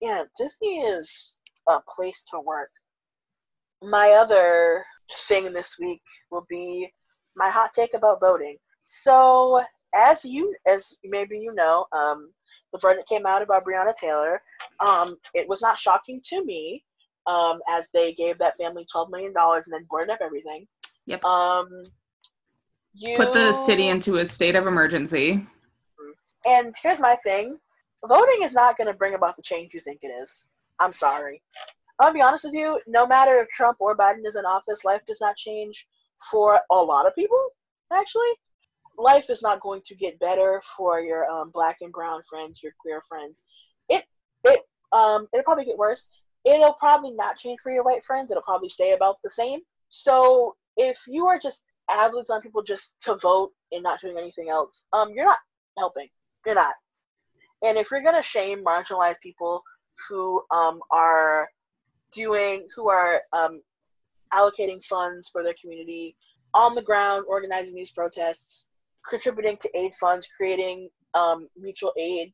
yeah, 0.00 0.24
Disney 0.38 0.80
is 0.80 1.38
a 1.68 1.78
place 1.94 2.24
to 2.32 2.40
work. 2.40 2.70
My 3.82 4.10
other 4.10 4.84
thing 5.28 5.52
this 5.52 5.76
week 5.80 6.02
will 6.30 6.44
be 6.48 6.92
my 7.40 7.50
hot 7.50 7.72
take 7.74 7.94
about 7.94 8.20
voting. 8.20 8.56
So, 8.86 9.62
as 9.94 10.24
you, 10.24 10.54
as 10.66 10.94
maybe 11.04 11.38
you 11.38 11.52
know, 11.54 11.86
um, 11.92 12.30
the 12.72 12.78
verdict 12.78 13.08
came 13.08 13.26
out 13.26 13.42
about 13.42 13.64
Breonna 13.64 13.94
Taylor. 13.96 14.40
Um, 14.78 15.16
it 15.34 15.48
was 15.48 15.60
not 15.60 15.78
shocking 15.78 16.20
to 16.26 16.44
me, 16.44 16.84
um, 17.26 17.58
as 17.68 17.88
they 17.92 18.12
gave 18.14 18.38
that 18.38 18.56
family 18.58 18.86
twelve 18.90 19.10
million 19.10 19.32
dollars 19.32 19.66
and 19.66 19.74
then 19.74 19.86
burned 19.90 20.10
up 20.10 20.20
everything. 20.20 20.68
Yep. 21.06 21.24
Um, 21.24 21.82
you 22.94 23.16
put 23.16 23.32
the 23.32 23.52
city 23.52 23.88
into 23.88 24.16
a 24.16 24.26
state 24.26 24.54
of 24.54 24.66
emergency 24.66 25.46
and 26.46 26.74
here's 26.82 27.00
my 27.00 27.16
thing 27.24 27.58
voting 28.06 28.42
is 28.42 28.52
not 28.52 28.76
going 28.78 28.86
to 28.86 28.94
bring 28.94 29.14
about 29.14 29.36
the 29.36 29.42
change 29.42 29.74
you 29.74 29.80
think 29.80 30.00
it 30.02 30.08
is. 30.08 30.48
I'm 30.78 30.92
sorry. 30.92 31.42
I'll 31.98 32.14
be 32.14 32.22
honest 32.22 32.44
with 32.44 32.54
you, 32.54 32.80
no 32.86 33.06
matter 33.06 33.38
if 33.40 33.48
Trump 33.50 33.76
or 33.78 33.94
Biden 33.94 34.26
is 34.26 34.36
in 34.36 34.46
office, 34.46 34.86
life 34.86 35.02
does 35.06 35.20
not 35.20 35.36
change 35.36 35.86
for 36.30 36.60
a 36.70 36.76
lot 36.76 37.06
of 37.06 37.14
people, 37.14 37.38
actually. 37.92 38.30
Life 38.98 39.30
is 39.30 39.42
not 39.42 39.60
going 39.60 39.80
to 39.86 39.94
get 39.94 40.18
better 40.18 40.60
for 40.76 41.00
your 41.00 41.24
um, 41.30 41.50
black 41.52 41.78
and 41.80 41.92
brown 41.92 42.20
friends, 42.28 42.62
your 42.62 42.72
queer 42.78 43.00
friends. 43.08 43.44
It, 43.88 44.04
it, 44.44 44.60
um, 44.92 45.26
it'll 45.32 45.44
probably 45.44 45.64
get 45.64 45.78
worse. 45.78 46.08
It'll 46.44 46.74
probably 46.74 47.12
not 47.12 47.38
change 47.38 47.60
for 47.62 47.72
your 47.72 47.84
white 47.84 48.04
friends. 48.04 48.30
It'll 48.30 48.42
probably 48.42 48.68
stay 48.68 48.92
about 48.92 49.16
the 49.22 49.30
same. 49.30 49.60
So 49.90 50.56
if 50.76 50.98
you 51.06 51.26
are 51.26 51.38
just 51.38 51.62
avidly 51.90 52.24
telling 52.24 52.42
people 52.42 52.62
just 52.62 52.94
to 53.02 53.16
vote 53.16 53.52
and 53.72 53.82
not 53.82 54.00
doing 54.00 54.18
anything 54.18 54.48
else, 54.50 54.84
um, 54.92 55.10
you're 55.14 55.26
not 55.26 55.38
helping. 55.78 56.08
You're 56.44 56.54
not. 56.54 56.74
And 57.62 57.76
if 57.76 57.90
you're 57.90 58.02
gonna 58.02 58.22
shame 58.22 58.64
marginalized 58.64 59.20
people 59.22 59.62
who 60.08 60.42
um, 60.50 60.80
are 60.90 61.48
doing, 62.12 62.66
who 62.74 62.88
are 62.88 63.22
um, 63.32 63.60
allocating 64.32 64.82
funds 64.84 65.28
for 65.28 65.42
their 65.42 65.54
community 65.60 66.16
on 66.54 66.74
the 66.74 66.82
ground, 66.82 67.24
organizing 67.28 67.74
these 67.74 67.92
protests, 67.92 68.66
contributing 69.08 69.56
to 69.58 69.70
aid 69.78 69.92
funds, 70.00 70.26
creating 70.36 70.88
um, 71.14 71.48
mutual 71.56 71.92
aid, 71.96 72.32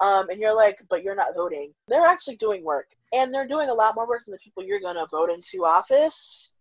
um, 0.00 0.28
and 0.30 0.40
you're 0.40 0.54
like, 0.54 0.78
but 0.88 1.02
you're 1.02 1.16
not 1.16 1.34
voting. 1.36 1.72
They're 1.88 2.06
actually 2.06 2.36
doing 2.36 2.64
work, 2.64 2.86
and 3.12 3.32
they're 3.32 3.48
doing 3.48 3.68
a 3.68 3.74
lot 3.74 3.94
more 3.94 4.08
work 4.08 4.22
than 4.26 4.32
the 4.32 4.38
people 4.38 4.64
you're 4.64 4.80
gonna 4.80 5.06
vote 5.10 5.30
into 5.30 5.64
office 5.64 6.52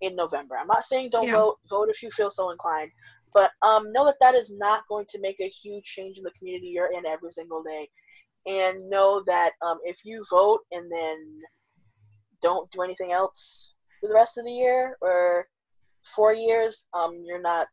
in 0.00 0.14
November. 0.14 0.56
I'm 0.56 0.66
not 0.66 0.84
saying 0.84 1.10
don't 1.10 1.26
Yeah. 1.26 1.36
vote. 1.36 1.58
Vote 1.68 1.88
if 1.88 2.02
you 2.02 2.10
feel 2.10 2.30
so 2.30 2.50
inclined. 2.50 2.92
But 3.32 3.52
um, 3.62 3.92
know 3.92 4.04
that 4.06 4.18
that 4.20 4.34
is 4.34 4.50
not 4.50 4.86
going 4.88 5.06
to 5.10 5.20
make 5.20 5.38
a 5.40 5.48
huge 5.48 5.84
change 5.84 6.18
in 6.18 6.24
the 6.24 6.30
community 6.32 6.68
you're 6.68 6.90
in 6.92 7.04
every 7.04 7.30
single 7.30 7.62
day. 7.62 7.88
And 8.46 8.88
know 8.88 9.22
that 9.26 9.52
um, 9.60 9.78
if 9.84 9.98
you 10.04 10.24
vote 10.30 10.60
and 10.72 10.90
then 10.90 11.42
don't 12.40 12.70
do 12.70 12.82
anything 12.82 13.12
else 13.12 13.74
for 14.00 14.08
the 14.08 14.14
rest 14.14 14.38
of 14.38 14.44
the 14.44 14.52
year 14.52 14.96
or 15.00 15.46
four 16.14 16.32
years, 16.34 16.86
um, 16.94 17.22
you're 17.24 17.42
not 17.42 17.66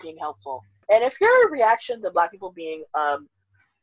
being 0.00 0.16
helpful. 0.20 0.60
And 0.92 1.02
if 1.02 1.20
your 1.20 1.50
reaction 1.50 2.00
to 2.02 2.10
black 2.10 2.30
people 2.30 2.52
being 2.52 2.84
um, 2.94 3.28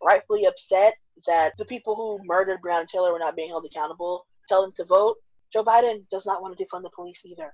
rightfully 0.01 0.45
upset 0.45 0.93
that 1.27 1.51
the 1.57 1.65
people 1.65 1.95
who 1.95 2.19
murdered 2.25 2.59
Breonna 2.65 2.87
Taylor 2.87 3.11
were 3.11 3.19
not 3.19 3.35
being 3.35 3.49
held 3.49 3.65
accountable, 3.65 4.25
tell 4.47 4.61
them 4.61 4.71
to 4.77 4.85
vote. 4.85 5.17
Joe 5.51 5.63
Biden 5.63 6.03
does 6.09 6.25
not 6.25 6.41
want 6.41 6.57
to 6.57 6.63
defund 6.63 6.83
the 6.83 6.89
police 6.95 7.23
either. 7.25 7.53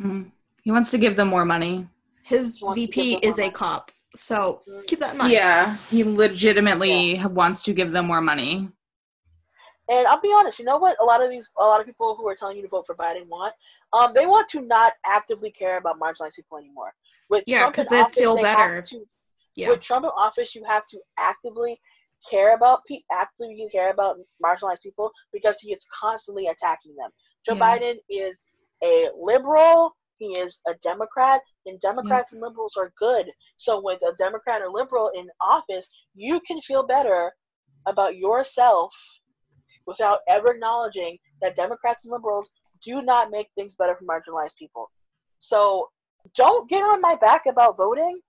Mhm. 0.00 0.30
he 0.62 0.70
wants 0.70 0.90
to 0.90 0.98
give 0.98 1.16
them 1.16 1.28
more 1.28 1.44
money 1.44 1.88
His 2.22 2.58
VP 2.58 3.18
is 3.22 3.38
more 3.38 3.48
a 3.48 3.50
cop. 3.50 3.90
So 4.14 4.62
Mm. 4.68 4.86
keep 4.86 4.98
that 5.00 5.12
in 5.12 5.18
mind. 5.18 5.32
yeah 5.32 5.76
he 5.90 6.04
legitimately 6.04 7.20
wants 7.24 7.60
to 7.62 7.72
give 7.74 7.90
them 7.92 8.06
more 8.06 8.20
money 8.20 8.70
And 9.88 10.06
I'll 10.06 10.20
be 10.20 10.32
honest, 10.32 10.58
you 10.58 10.64
know 10.64 10.78
what? 10.78 10.96
A 11.00 11.04
lot 11.04 11.22
of 11.22 11.28
these, 11.30 11.50
a 11.58 11.62
lot 11.62 11.80
of 11.80 11.86
people 11.86 12.16
who 12.16 12.26
are 12.28 12.34
telling 12.34 12.56
you 12.56 12.62
to 12.62 12.68
vote 12.68 12.86
for 12.86 12.94
Biden 12.94 13.26
want, 13.28 13.54
um, 13.92 14.12
they 14.14 14.26
want 14.26 14.48
to 14.48 14.60
not 14.62 14.94
actively 15.04 15.50
care 15.50 15.76
about 15.78 16.00
marginalized 16.00 16.36
people 16.36 16.58
anymore. 16.58 16.94
With 17.28 17.44
Yeah, 17.46 17.60
Trump 17.60 17.74
'cause 17.74 17.86
in 17.86 17.92
they 17.98 18.00
office, 18.02 18.14
feel 18.14 18.36
better. 18.36 18.82
to- 18.82 19.08
Yeah. 19.54 19.68
With 19.68 19.80
Trump 19.82 20.04
in 20.04 20.10
office, 20.16 20.54
you 20.54 20.64
have 20.64 20.86
to 20.88 21.00
actively 21.18 21.80
care 22.28 22.54
about 22.54 22.84
pe- 22.86 23.04
actively 23.12 23.68
care 23.70 23.90
about 23.90 24.18
marginalized 24.42 24.82
people 24.82 25.12
because 25.32 25.60
he 25.60 25.72
is 25.72 25.84
constantly 25.92 26.46
attacking 26.48 26.96
them. 26.96 27.10
Joe 27.46 27.54
Yeah. 27.54 27.60
Biden 27.78 28.00
is 28.08 28.46
a 28.82 29.10
liberal. 29.14 29.94
He 30.16 30.32
is 30.38 30.60
a 30.66 30.74
Democrat, 30.76 31.42
and 31.66 31.78
Democrats 31.80 32.32
and 32.32 32.40
liberals 32.40 32.76
are 32.76 32.90
good. 32.96 33.30
So 33.58 33.80
with 33.80 34.02
a 34.04 34.14
Democrat 34.14 34.62
or 34.62 34.70
liberal 34.70 35.08
in 35.10 35.30
office, 35.40 35.90
you 36.14 36.40
can 36.40 36.60
feel 36.62 36.84
better 36.84 37.36
about 37.86 38.16
yourself 38.16 38.94
without 39.86 40.20
ever 40.28 40.52
acknowledging 40.52 41.18
that 41.42 41.56
Democrats 41.56 42.04
and 42.04 42.12
liberals 42.12 42.50
do 42.84 43.02
not 43.02 43.30
make 43.30 43.48
things 43.54 43.74
better 43.74 43.96
for 43.96 44.04
marginalized 44.04 44.56
people. 44.58 44.90
So 45.40 45.88
don't 46.36 46.68
get 46.68 46.82
on 46.82 47.00
my 47.00 47.16
back 47.16 47.46
about 47.46 47.76
voting 47.76 48.20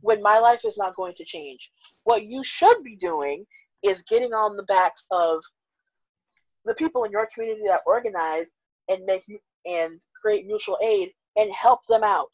when 0.00 0.22
my 0.22 0.38
life 0.38 0.64
is 0.64 0.78
not 0.78 0.96
going 0.96 1.14
to 1.16 1.24
change. 1.24 1.70
What 2.04 2.24
you 2.24 2.42
should 2.44 2.82
be 2.84 2.96
doing 2.96 3.44
is 3.84 4.02
getting 4.02 4.32
on 4.32 4.56
the 4.56 4.64
backs 4.64 5.06
of 5.10 5.40
the 6.64 6.74
people 6.74 7.04
in 7.04 7.12
your 7.12 7.28
community 7.32 7.62
that 7.66 7.82
organize 7.86 8.46
and 8.88 9.04
make 9.06 9.22
and 9.66 10.00
create 10.20 10.46
mutual 10.46 10.78
aid 10.82 11.10
and 11.36 11.50
help 11.52 11.80
them 11.88 12.02
out. 12.04 12.32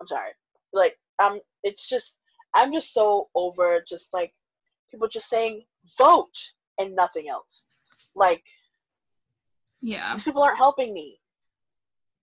I'm 0.00 0.06
sorry. 0.06 0.30
like 0.72 0.96
um 1.22 1.40
it's 1.62 1.88
just 1.88 2.18
i'm 2.54 2.72
just 2.72 2.92
so 2.92 3.28
over 3.34 3.82
just 3.88 4.12
like 4.12 4.32
people 4.90 5.08
just 5.08 5.28
saying 5.28 5.62
vote 5.98 6.34
and 6.78 6.94
nothing 6.94 7.28
else 7.28 7.66
like 8.14 8.42
Yeah. 9.80 10.14
these 10.14 10.24
people 10.24 10.42
aren't 10.42 10.58
helping 10.58 10.92
me 10.94 11.20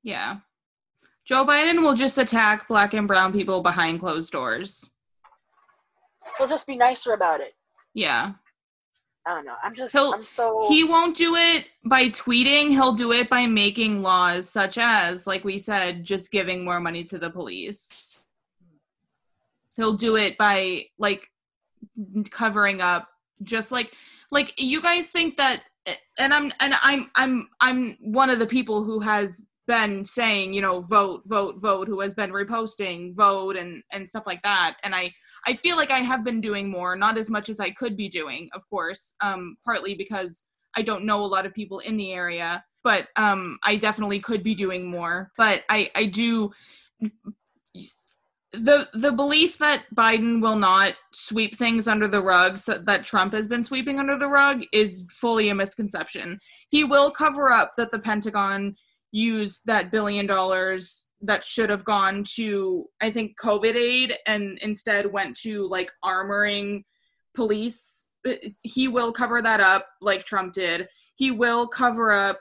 Yeah. 0.03 0.40
Joe 1.26 1.45
Biden 1.45 1.82
will 1.84 1.94
just 1.94 2.18
attack 2.18 2.68
black 2.68 2.94
and 2.94 3.07
brown 3.07 3.32
people 3.32 3.61
behind 3.61 3.99
closed 3.99 4.32
doors. 4.32 4.90
so 6.38 6.48
just 6.48 6.65
be 6.68 6.78
nicer 6.78 7.14
about 7.14 7.40
it 7.41 7.53
Yeah. 7.94 8.34
i 9.26 9.30
don't 9.36 9.45
know 9.45 9.56
i'm 9.64 9.76
just 9.76 9.94
He'll- 9.94 10.14
i'm 10.14 10.26
so 10.26 10.65
He 10.68 10.84
won't 10.84 11.15
do 11.15 11.36
it 11.36 11.68
by 11.86 12.10
tweeting, 12.10 12.69
he'll 12.69 12.94
do 12.94 13.11
it 13.11 13.30
by 13.30 13.45
making 13.48 14.02
laws 14.02 14.49
such 14.49 14.78
as, 14.78 15.26
like 15.28 15.44
we 15.44 15.60
said, 15.60 16.03
just 16.03 16.32
giving 16.32 16.64
more 16.64 16.80
money 16.80 17.03
to 17.06 17.18
the 17.18 17.30
police. 17.30 18.15
He'll 19.76 19.94
do 19.94 20.15
it 20.18 20.38
by 20.38 20.86
like 20.98 21.28
covering 22.30 22.82
up 22.82 23.07
just 23.44 23.72
like 23.72 23.94
like 24.31 24.53
you 24.57 24.81
guys 24.81 25.09
think 25.09 25.37
that 25.37 25.63
and 26.17 26.33
I'm 26.33 26.51
and 26.59 26.73
I'm 26.81 27.11
I'm 27.15 27.49
I'm 27.59 27.97
one 27.99 28.29
of 28.29 28.39
the 28.39 28.47
people 28.47 28.83
who 28.83 28.99
has 29.01 29.47
been 29.67 30.05
saying, 30.05 30.53
you 30.53 30.61
know, 30.61 30.81
vote, 30.81 31.21
vote, 31.27 31.61
vote, 31.61 31.87
who 31.87 32.01
has 32.01 32.13
been 32.13 32.31
reposting 32.31 33.15
vote 33.15 33.55
and 33.55 33.83
and 33.91 34.07
stuff 34.07 34.23
like 34.25 34.41
that. 34.43 34.77
And 34.83 34.95
I 34.95 35.13
I 35.45 35.55
feel 35.55 35.75
like 35.75 35.91
I 35.91 35.99
have 35.99 36.23
been 36.23 36.41
doing 36.41 36.69
more, 36.69 36.95
not 36.95 37.17
as 37.17 37.29
much 37.29 37.49
as 37.49 37.59
I 37.59 37.71
could 37.71 37.97
be 37.97 38.09
doing, 38.09 38.49
of 38.53 38.67
course, 38.69 39.15
um, 39.21 39.57
partly 39.65 39.95
because 39.95 40.43
I 40.75 40.81
don't 40.81 41.05
know 41.05 41.23
a 41.23 41.25
lot 41.25 41.45
of 41.45 41.53
people 41.53 41.79
in 41.79 41.97
the 41.97 42.13
area, 42.13 42.63
but 42.83 43.07
um, 43.15 43.57
I 43.63 43.75
definitely 43.75 44.19
could 44.19 44.43
be 44.43 44.55
doing 44.55 44.89
more. 44.89 45.31
But 45.37 45.63
I, 45.69 45.91
I 45.95 46.05
do 46.05 46.51
the 48.53 48.90
the 48.94 49.11
belief 49.11 49.57
that 49.60 49.86
Biden 49.95 50.41
will 50.41 50.57
not 50.57 50.95
sweep 51.14 51.57
things 51.57 51.88
under 51.88 52.07
the 52.07 52.22
rug 52.22 52.57
so 52.57 52.78
that 52.78 53.06
Trump 53.06 53.34
has 53.34 53.48
been 53.48 53.64
sweeping 53.64 53.98
under 53.98 54.18
the 54.18 54.28
rug 54.28 54.64
is 54.73 55.07
fully 55.10 55.49
a 55.49 55.56
misconception. 55.56 56.40
He 56.69 56.84
will 56.84 57.11
cover 57.11 57.49
up 57.49 57.73
that 57.78 57.91
the 57.91 57.99
Pentagon 57.99 58.76
used 59.14 59.65
that 59.65 59.91
billion 59.91 60.26
dollars 60.26 61.10
that 61.22 61.45
should 61.45 61.69
have 61.69 61.86
gone 61.86 62.26
to 62.36 62.86
I 63.02 63.10
think 63.10 63.40
COVID 63.40 63.76
aid 63.76 64.15
and 64.26 64.57
instead 64.61 65.11
went 65.11 65.38
to 65.41 65.68
like 65.69 65.91
armoring 66.03 66.84
police. 67.34 68.10
He 68.64 68.90
will 68.90 69.14
cover 69.14 69.41
that 69.41 69.61
up 69.61 69.88
like 70.02 70.26
Trump 70.26 70.53
did. 70.53 70.90
He 71.15 71.32
will 71.32 71.68
cover 71.68 72.11
up 72.11 72.40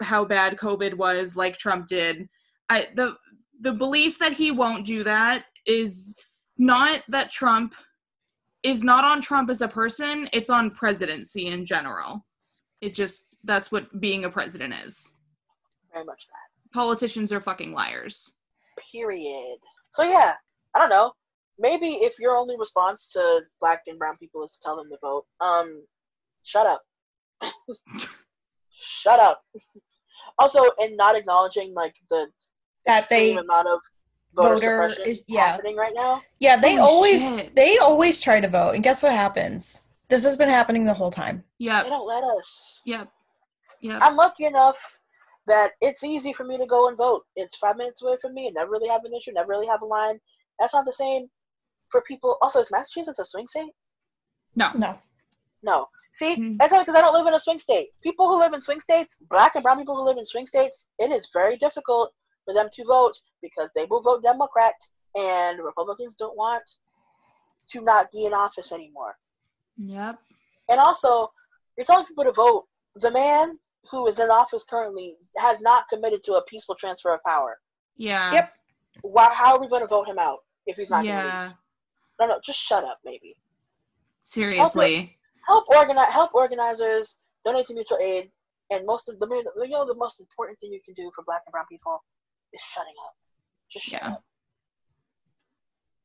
how 0.00 0.24
bad 0.24 0.56
COVID 0.56 0.94
was 0.94 1.36
like 1.36 1.58
Trump 1.58 1.86
did. 1.86 2.28
I 2.70 2.88
the 2.94 3.16
the 3.60 3.72
belief 3.74 4.18
that 4.18 4.32
he 4.32 4.50
won't 4.50 4.86
do 4.86 5.04
that 5.04 5.44
is 5.66 6.14
not 6.58 7.02
that 7.08 7.30
Trump 7.30 7.74
is 8.62 8.82
not 8.82 9.04
on 9.04 9.20
Trump 9.20 9.48
as 9.50 9.62
a 9.62 9.68
person, 9.68 10.28
it's 10.32 10.50
on 10.50 10.70
presidency 10.70 11.46
in 11.46 11.64
general. 11.64 12.24
It 12.80 12.94
just 12.94 13.24
that's 13.44 13.72
what 13.72 14.00
being 14.00 14.24
a 14.24 14.30
president 14.30 14.74
is. 14.84 15.12
very 15.92 16.04
much 16.04 16.26
that 16.26 16.72
Politicians 16.74 17.32
are 17.32 17.40
fucking 17.40 17.72
liars. 17.72 18.34
period 18.92 19.58
so 19.92 20.02
yeah 20.02 20.34
i 20.74 20.78
don't 20.78 20.88
know 20.90 21.12
maybe 21.58 21.88
if 21.88 22.14
your 22.18 22.36
only 22.36 22.56
response 22.58 23.08
to 23.12 23.40
black 23.60 23.82
and 23.88 23.98
brown 23.98 24.16
people 24.18 24.42
is 24.44 24.52
to 24.52 24.60
tell 24.62 24.76
them 24.76 24.88
to 24.90 24.96
vote 25.02 25.24
um 25.40 25.82
shut 26.42 26.66
up 26.66 26.82
shut 28.80 29.20
up 29.20 29.42
also 30.38 30.62
and 30.78 30.96
not 30.96 31.16
acknowledging 31.16 31.74
like 31.74 31.94
the 32.10 32.26
That 32.86 33.08
they 33.10 33.30
extreme 33.32 33.44
amount 33.44 33.68
of 33.68 33.80
voter, 34.34 34.54
voter 34.54 34.60
suppression 34.90 35.04
is- 35.10 35.22
yeah. 35.26 35.46
happening 35.52 35.76
right 35.76 35.92
now 35.94 36.22
Yeah, 36.38 36.56
they 36.56 36.76
Holy 36.76 36.80
always 36.82 37.30
shit. 37.36 37.54
they 37.54 37.76
always 37.78 38.20
try 38.20 38.40
to 38.40 38.48
vote, 38.48 38.74
and 38.74 38.82
guess 38.84 39.02
what 39.02 39.12
happens? 39.12 39.82
This 40.08 40.24
has 40.24 40.36
been 40.36 40.48
happening 40.48 40.84
the 40.84 40.94
whole 40.94 41.10
time. 41.10 41.44
Yeah, 41.58 41.82
they 41.82 41.88
don't 41.90 42.06
let 42.06 42.24
us 42.24 42.80
Yep. 42.84 43.08
Yep. 43.82 43.98
i'm 44.02 44.16
lucky 44.16 44.44
enough 44.44 44.98
that 45.46 45.72
it's 45.80 46.04
easy 46.04 46.32
for 46.34 46.44
me 46.44 46.58
to 46.58 46.66
go 46.66 46.88
and 46.88 46.96
vote 46.98 47.24
it's 47.34 47.56
five 47.56 47.76
minutes 47.76 48.02
away 48.02 48.16
from 48.20 48.34
me 48.34 48.46
and 48.46 48.54
never 48.54 48.70
really 48.70 48.88
have 48.88 49.04
an 49.04 49.14
issue 49.14 49.32
never 49.32 49.48
really 49.48 49.66
have 49.66 49.80
a 49.82 49.86
line 49.86 50.18
that's 50.58 50.74
not 50.74 50.84
the 50.84 50.92
same 50.92 51.28
for 51.88 52.02
people 52.02 52.36
also 52.42 52.60
is 52.60 52.70
massachusetts 52.70 53.18
a 53.18 53.24
swing 53.24 53.48
state 53.48 53.72
No. 54.54 54.70
No, 54.76 54.98
No. 55.62 55.88
See, 56.12 56.34
Hmm. 56.34 56.56
that's 56.58 56.72
not 56.72 56.80
because 56.84 56.96
I 56.96 57.00
don't 57.02 57.14
live 57.14 57.26
in 57.28 57.34
a 57.34 57.38
swing 57.40 57.60
state. 57.60 57.90
People 58.02 58.28
who 58.28 58.36
live 58.36 58.52
in 58.52 58.60
swing 58.60 58.80
states, 58.80 59.16
black 59.30 59.54
and 59.54 59.62
brown 59.62 59.78
people 59.78 59.94
who 59.96 60.02
live 60.04 60.18
in 60.18 60.24
swing 60.26 60.44
states, 60.44 60.88
it 60.98 61.12
is 61.12 61.28
very 61.32 61.56
difficult 61.56 62.12
for 62.50 62.54
them 62.54 62.68
to 62.72 62.84
vote 62.84 63.14
because 63.42 63.70
they 63.74 63.86
will 63.88 64.02
vote 64.02 64.22
Democrat 64.22 64.74
and 65.16 65.58
Republicans 65.64 66.14
don't 66.18 66.36
want 66.36 66.62
to 67.70 67.80
not 67.80 68.10
be 68.10 68.26
in 68.26 68.32
office 68.32 68.72
anymore. 68.72 69.16
Yep. 69.76 70.18
And 70.68 70.80
also, 70.80 71.30
you're 71.76 71.84
telling 71.86 72.06
people 72.06 72.24
to 72.24 72.32
vote. 72.32 72.66
The 72.96 73.12
man 73.12 73.56
who 73.90 74.06
is 74.08 74.18
in 74.18 74.30
office 74.30 74.64
currently 74.64 75.16
has 75.38 75.60
not 75.60 75.88
committed 75.88 76.24
to 76.24 76.34
a 76.34 76.42
peaceful 76.44 76.74
transfer 76.74 77.14
of 77.14 77.20
power. 77.24 77.58
Yeah. 77.96 78.32
Yep. 78.32 78.52
Why? 79.02 79.32
How 79.32 79.54
are 79.54 79.60
we 79.60 79.68
going 79.68 79.82
to 79.82 79.88
vote 79.88 80.08
him 80.08 80.18
out 80.18 80.38
if 80.66 80.76
he's 80.76 80.90
not 80.90 81.04
going 81.04 81.16
to 81.16 81.22
Yeah. 81.22 81.42
leave? 81.44 81.54
No, 82.20 82.26
no, 82.26 82.40
just 82.44 82.58
shut 82.58 82.84
up, 82.84 82.98
maybe. 83.04 83.36
Seriously. 84.22 85.16
help 85.46 85.64
organize 85.74 86.12
help 86.12 86.34
organizers 86.34 87.16
donate 87.44 87.66
to 87.66 87.74
mutual 87.74 87.98
aid 88.02 88.30
and 88.70 88.86
most 88.86 89.08
of 89.08 89.18
the 89.18 89.26
you 89.56 89.68
know 89.70 89.86
the 89.86 89.94
most 89.94 90.20
important 90.20 90.58
thing 90.60 90.72
you 90.72 90.80
can 90.84 90.94
do 90.94 91.10
for 91.14 91.24
black 91.24 91.42
and 91.46 91.52
brown 91.52 91.64
people 91.70 92.02
is 92.52 92.60
shutting 92.62 92.94
up 93.06 93.14
just 93.72 93.86
shut 93.86 94.02
Yeah. 94.02 94.12
up 94.12 94.24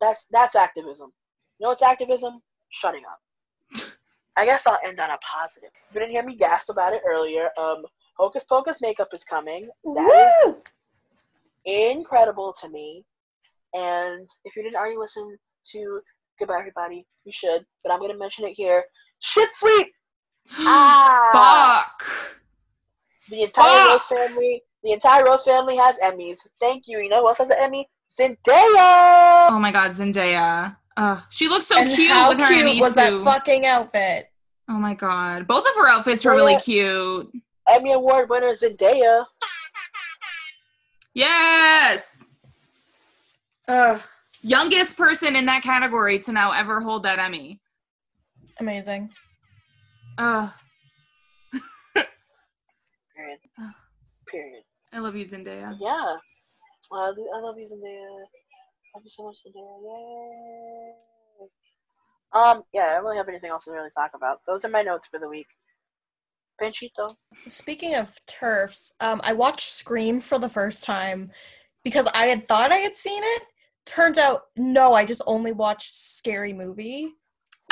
that's 0.01 0.25
that's 0.31 0.55
activism 0.55 1.11
you 1.59 1.65
know 1.65 1.69
what's 1.69 1.81
activism 1.83 2.41
shutting 2.69 3.03
up 3.09 3.87
i 4.37 4.45
guess 4.45 4.67
i'll 4.67 4.77
end 4.85 4.99
on 4.99 5.09
a 5.09 5.17
positive 5.19 5.69
you 5.93 5.99
didn't 5.99 6.11
hear 6.11 6.23
me 6.23 6.35
gasp 6.35 6.69
about 6.69 6.93
it 6.93 7.01
earlier 7.07 7.49
um 7.57 7.83
hocus 8.17 8.43
pocus 8.43 8.79
makeup 8.81 9.09
is 9.13 9.23
coming 9.23 9.69
that 9.83 10.35
is 10.47 10.55
Woo! 10.55 10.61
incredible 11.65 12.53
to 12.61 12.69
me. 12.69 13.03
And 13.73 14.29
if 14.45 14.55
you 14.55 14.63
didn't 14.63 14.75
already 14.75 14.97
listen 14.97 15.37
to 15.71 16.01
Goodbye 16.39 16.59
Everybody, 16.59 17.05
you 17.23 17.31
should. 17.31 17.65
But 17.83 17.93
I'm 17.93 17.99
gonna 17.99 18.17
mention 18.17 18.45
it 18.45 18.53
here. 18.53 18.83
Shit 19.19 19.53
sweep! 19.53 19.87
Ah! 20.59 21.87
Fuck. 21.97 22.39
The 23.29 23.43
entire 23.43 23.89
Rose 23.89 24.05
family, 24.05 24.61
the 24.85 24.93
entire 24.93 25.25
Rose 25.25 25.43
family 25.43 25.75
has 25.77 25.99
Emmys. 25.99 26.37
Thank 26.61 26.87
you. 26.87 26.99
You 26.99 27.09
know 27.09 27.21
who 27.21 27.27
else 27.27 27.39
has 27.39 27.49
an 27.49 27.57
Emmy? 27.59 27.89
Zendaya. 28.09 29.49
Oh 29.49 29.57
my 29.59 29.71
god, 29.71 29.91
Zendaya. 29.91 30.77
Uh, 30.95 31.19
she 31.29 31.47
looks 31.49 31.65
so 31.67 31.77
and 31.77 31.89
cute 31.89 32.11
how 32.11 32.29
with 32.29 32.39
her 32.39 32.47
cute 32.47 32.61
Emmy 32.61 32.79
was 32.79 32.93
too. 32.93 33.01
that 33.01 33.23
fucking 33.23 33.65
outfit? 33.65 34.29
oh 34.69 34.77
my 34.77 34.93
god, 34.93 35.47
both 35.47 35.65
of 35.67 35.75
her 35.75 35.87
outfits 35.87 36.23
were 36.23 36.31
really 36.31 36.57
cute. 36.59 37.29
Emmy 37.67 37.93
Award 37.93 38.29
winner 38.29 38.51
Zendaya. 38.51 39.25
Yes. 41.15 42.23
Uh, 43.67 43.99
youngest 44.43 44.97
person 44.97 45.35
in 45.35 45.45
that 45.47 45.63
category 45.63 46.19
to 46.19 46.31
now 46.31 46.51
ever 46.51 46.79
hold 46.79 47.03
that 47.03 47.17
Emmy. 47.17 47.59
Amazing. 48.59 49.09
Uh, 50.17 50.49
Period. 53.15 53.39
Period. 54.27 54.63
I 54.95 54.99
love 54.99 55.15
you, 55.15 55.25
Zendaya. 55.25 55.77
Yeah. 55.79 56.15
I 56.91 56.95
love, 56.95 57.15
I 57.35 57.39
love 57.41 57.55
you, 57.57 57.65
Zendaya. 57.65 58.15
Love 58.95 59.03
you 59.03 59.09
so 59.09 59.25
much, 59.25 59.35
Zendaya. 59.45 59.77
Yay. 59.83 60.93
Um, 62.33 62.63
yeah, 62.73 62.83
I 62.83 62.93
don't 62.95 63.03
really 63.03 63.17
have 63.17 63.27
anything 63.27 63.51
else 63.51 63.65
to 63.65 63.71
really 63.71 63.89
talk 63.95 64.11
about. 64.15 64.39
Those 64.47 64.63
are 64.63 64.69
my 64.69 64.83
notes 64.83 65.07
for 65.07 65.19
the 65.19 65.27
week. 65.27 65.47
Panchito. 66.61 67.15
Speaking 67.45 67.95
of 67.95 68.15
TERFs, 68.25 68.91
um, 69.01 69.19
I 69.23 69.33
watched 69.33 69.67
Scream 69.67 70.21
for 70.21 70.39
the 70.39 70.47
first 70.47 70.83
time 70.83 71.31
because 71.83 72.07
I 72.15 72.27
had 72.27 72.47
thought 72.47 72.71
I 72.71 72.77
had 72.77 72.95
seen 72.95 73.21
it. 73.21 73.43
Turns 73.85 74.17
out, 74.17 74.43
no, 74.55 74.93
I 74.93 75.03
just 75.03 75.21
only 75.27 75.51
watched 75.51 75.93
Scary 75.93 76.53
Movie, 76.53 77.11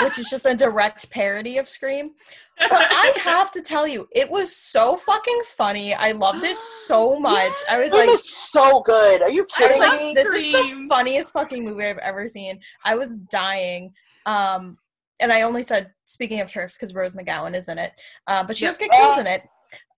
which 0.01 0.17
is 0.17 0.29
just 0.29 0.45
a 0.45 0.55
direct 0.55 1.09
parody 1.11 1.57
of 1.57 1.67
Scream. 1.67 2.11
But 2.57 2.71
I 2.71 3.13
have 3.23 3.51
to 3.51 3.61
tell 3.61 3.87
you, 3.87 4.07
it 4.11 4.29
was 4.29 4.55
so 4.55 4.95
fucking 4.97 5.41
funny. 5.45 5.93
I 5.93 6.11
loved 6.13 6.43
it 6.43 6.61
so 6.61 7.19
much. 7.19 7.53
I 7.69 7.81
was 7.81 7.93
It 7.93 7.97
like, 7.97 8.09
was 8.09 8.27
so 8.51 8.81
good. 8.81 9.21
Are 9.21 9.29
you 9.29 9.45
I 9.57 9.61
was 9.61 9.71
kidding 9.71 9.79
like, 9.79 9.99
me? 9.99 10.13
this 10.13 10.27
is 10.27 10.51
the 10.51 10.87
funniest 10.89 11.33
fucking 11.33 11.63
movie 11.63 11.85
I've 11.85 11.97
ever 11.99 12.27
seen. 12.27 12.59
I 12.83 12.95
was 12.95 13.19
dying. 13.19 13.93
Um, 14.25 14.77
and 15.19 15.31
I 15.31 15.43
only 15.43 15.63
said 15.63 15.91
speaking 16.05 16.41
of 16.41 16.47
TERFs 16.49 16.75
because 16.77 16.93
Rose 16.93 17.13
McGowan 17.13 17.53
is 17.55 17.69
in 17.69 17.77
it, 17.77 17.91
uh, 18.27 18.43
but 18.43 18.57
she 18.57 18.65
Yep. 18.65 18.69
does 18.71 18.77
get 18.79 18.91
killed 18.91 19.17
in 19.19 19.27
it. 19.27 19.43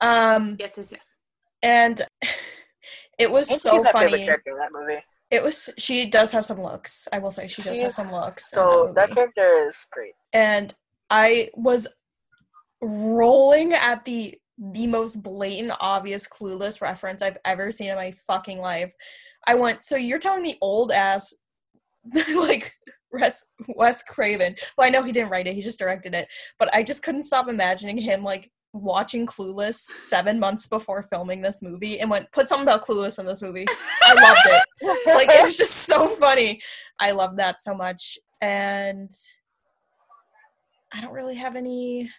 Um, 0.02 0.58
Yes, 0.60 0.74
yes, 0.78 0.92
yes. 0.92 1.16
and 1.64 2.02
it 3.20 3.32
was 3.32 3.50
Ain't 3.50 3.60
so 3.62 3.72
she 3.72 3.78
my 3.84 3.92
favorite 3.92 4.12
funny. 4.12 4.26
character 4.26 4.52
in 4.52 4.58
that 4.58 4.72
movie. 4.74 5.02
It 5.32 5.42
was. 5.44 5.70
She 5.78 6.06
does 6.10 6.32
have 6.32 6.46
some 6.46 6.62
looks. 6.62 7.08
I 7.12 7.20
will 7.20 7.32
say 7.32 7.48
she 7.48 7.62
does 7.62 7.78
She 7.78 7.84
have 7.84 7.94
some 7.94 8.12
looks. 8.12 8.50
So 8.52 8.94
that, 8.96 9.10
that 9.10 9.16
character 9.16 9.64
is 9.68 9.86
great. 9.92 10.14
and 10.34 10.74
I 11.10 11.50
was 11.56 11.88
rolling 12.82 13.74
at 13.74 14.06
the 14.06 14.36
the 14.58 14.88
most 14.88 15.22
blatant, 15.22 15.74
obvious, 15.80 16.28
clueless 16.28 16.82
reference 16.82 17.22
I've 17.22 17.38
ever 17.44 17.72
seen 17.72 17.90
in 17.90 17.96
my 17.96 18.12
fucking 18.28 18.60
life. 18.60 18.94
I 19.48 19.56
went, 19.56 19.84
so 19.84 19.96
you're 19.98 20.20
telling 20.20 20.44
me 20.44 20.58
old 20.62 20.92
ass 20.92 21.34
like 22.36 22.72
Wes, 23.12 23.46
Wes 23.76 24.04
Craven. 24.04 24.56
Well, 24.78 24.88
I 24.88 24.90
know 24.90 25.04
he 25.04 25.12
didn't 25.12 25.30
write 25.32 25.48
it; 25.48 25.56
he 25.56 25.62
just 25.62 25.80
directed 25.80 26.14
it. 26.14 26.28
But 26.60 26.74
I 26.74 26.84
just 26.84 27.04
couldn't 27.04 27.24
stop 27.24 27.50
imagining 27.50 27.98
him 27.98 28.24
like 28.24 28.50
watching 28.82 29.26
Clueless 29.26 29.76
seven 29.96 30.40
months 30.40 30.68
before 30.68 31.04
filming 31.04 31.42
this 31.42 31.62
movie, 31.62 32.00
and 32.00 32.10
went 32.10 32.32
put 32.32 32.48
something 32.48 32.64
about 32.68 32.84
Clueless 32.84 33.20
in 33.20 33.26
this 33.26 33.42
movie. 33.42 33.66
I 34.04 34.14
loved 34.14 34.40
it. 34.46 34.62
Like 35.08 35.30
it 35.30 35.42
was 35.44 35.58
just 35.58 35.74
so 35.74 36.08
funny. 36.08 36.62
I 37.00 37.12
love 37.12 37.38
that 37.38 37.60
so 37.60 37.74
much, 37.74 38.18
and 38.42 39.10
I 40.94 41.02
don't 41.02 41.14
really 41.14 41.36
have 41.36 41.56
any 41.56 42.10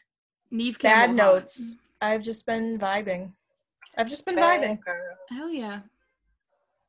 Neve 0.51 0.78
bad 0.81 1.09
Campbell 1.09 1.24
Hall. 1.24 1.35
notes. 1.35 1.77
I've 2.01 2.23
just 2.23 2.47
been 2.47 2.78
vibing. 2.78 3.33
I've 3.99 4.09
just 4.09 4.24
been 4.27 4.37
Bad 4.37 4.61
vibing. 4.62 4.85
girl. 4.85 5.16
Hell 5.31 5.51
yeah. 5.51 5.81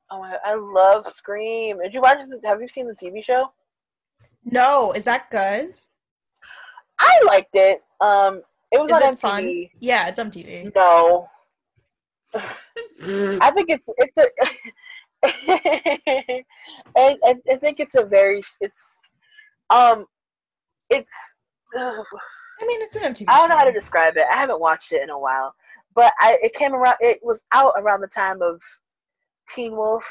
Oh 0.09 0.19
my! 0.19 0.37
I 0.45 0.55
love 0.55 1.07
Scream. 1.09 1.79
Did 1.81 1.93
you 1.93 2.01
watch? 2.01 2.17
The, 2.27 2.39
have 2.47 2.61
you 2.61 2.67
seen 2.69 2.87
the 2.87 2.93
TV 2.93 3.23
show? 3.23 3.51
No, 4.45 4.91
is 4.93 5.05
that 5.05 5.29
good? 5.29 5.73
I 6.99 7.19
liked 7.25 7.53
it. 7.55 7.81
Um, 8.01 8.41
it 8.71 8.79
was 8.79 8.89
Is 8.89 8.95
on 8.97 9.03
it 9.03 9.15
MTV. 9.15 9.19
fun? 9.19 9.65
Yeah, 9.79 10.07
it's 10.07 10.19
on 10.19 10.31
TV. 10.31 10.71
No, 10.75 11.27
I 12.35 13.51
think 13.51 13.69
it's 13.69 13.89
it's 13.97 14.17
a. 14.17 14.25
I, 15.23 16.43
I, 16.95 17.35
I 17.51 17.55
think 17.55 17.79
it's 17.79 17.95
a 17.95 18.05
very 18.05 18.41
it's 18.61 18.99
um 19.69 20.05
it's 20.89 21.09
ugh, 21.75 22.05
I 22.61 22.65
mean, 22.65 22.81
it's 22.81 22.95
an 22.95 23.13
MTV. 23.13 23.25
I 23.27 23.37
don't 23.37 23.49
know 23.49 23.57
how 23.57 23.65
to 23.65 23.71
describe 23.71 24.15
it. 24.17 24.25
I 24.31 24.35
haven't 24.37 24.59
watched 24.59 24.91
it 24.91 25.01
in 25.01 25.09
a 25.09 25.19
while, 25.19 25.53
but 25.95 26.11
I 26.19 26.37
it 26.41 26.53
came 26.53 26.73
around. 26.73 26.97
It 26.99 27.19
was 27.21 27.43
out 27.53 27.73
around 27.77 28.01
the 28.01 28.07
time 28.07 28.41
of 28.41 28.61
Teen 29.49 29.75
Wolf. 29.75 30.07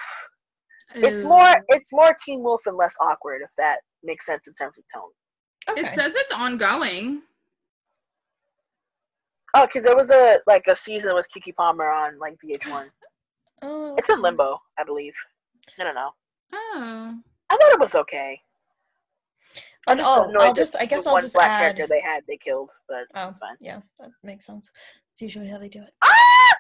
It's 0.95 1.23
Ew. 1.23 1.29
more 1.29 1.55
it's 1.69 1.93
more 1.93 2.15
Teen 2.25 2.43
Wolf 2.43 2.63
and 2.67 2.77
less 2.77 2.97
awkward, 3.01 3.43
if 3.43 3.51
that 3.59 3.81
makes 4.03 4.25
sense 4.27 4.47
in 4.47 4.55
terms 4.55 4.79
of 4.79 4.85
tone. 4.95 5.11
Okay. 5.69 5.81
It 5.81 5.99
says 6.01 6.15
it's 6.15 6.33
ongoing. 6.33 7.23
Oh, 9.59 9.67
because 9.67 9.85
there 9.85 9.97
was 9.97 10.11
a 10.11 10.39
like 10.47 10.67
a 10.67 10.77
season 10.77 11.15
with 11.15 11.27
Keke 11.35 11.55
Palmer 11.55 11.91
on 11.91 12.19
like 12.19 12.37
VH1. 12.45 12.87
oh, 13.63 13.95
It's 13.97 14.09
in 14.09 14.21
limbo, 14.21 14.59
I 14.79 14.85
believe. 14.85 15.15
I 15.79 15.85
don't 15.85 15.95
know. 15.95 16.11
Oh. 16.53 17.15
I 17.51 17.57
thought 17.57 17.73
it 17.73 17.81
was 17.81 17.95
okay. 17.95 18.41
And 19.89 20.01
just 20.01 20.11
oh, 20.11 20.33
I'll 20.41 20.53
just. 20.53 20.77
I 20.81 20.85
guess 20.85 21.07
I'll 21.07 21.21
just 21.21 21.35
black 21.35 21.49
add. 21.51 21.61
character 21.77 21.87
they 21.87 22.01
had 22.01 22.25
they 22.29 22.37
killed, 22.37 22.73
but 22.89 23.05
Oh, 23.15 23.29
it's 23.29 23.39
fine. 23.39 23.57
yeah, 23.61 23.81
that 24.01 24.11
makes 24.25 24.45
sense. 24.45 24.71
It's 25.13 25.23
usually 25.23 25.49
how 25.49 25.59
they 25.59 25.69
do 25.69 25.81
it. 25.81 25.91
Ah! 26.05 26.57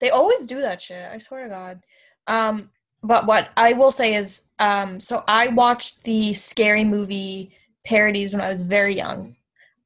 They 0.00 0.10
always 0.10 0.46
do 0.46 0.60
that 0.62 0.80
shit. 0.80 1.10
I 1.12 1.18
swear 1.18 1.44
to 1.44 1.50
God. 1.50 1.80
Um, 2.26 2.70
but 3.02 3.26
what 3.26 3.50
I 3.56 3.74
will 3.74 3.90
say 3.90 4.14
is, 4.14 4.46
um, 4.58 5.00
so 5.00 5.22
I 5.28 5.48
watched 5.48 6.04
the 6.04 6.32
scary 6.34 6.82
movie 6.84 7.54
parodies 7.84 8.32
when 8.32 8.40
I 8.42 8.48
was 8.48 8.62
very 8.62 8.94
young, 8.94 9.36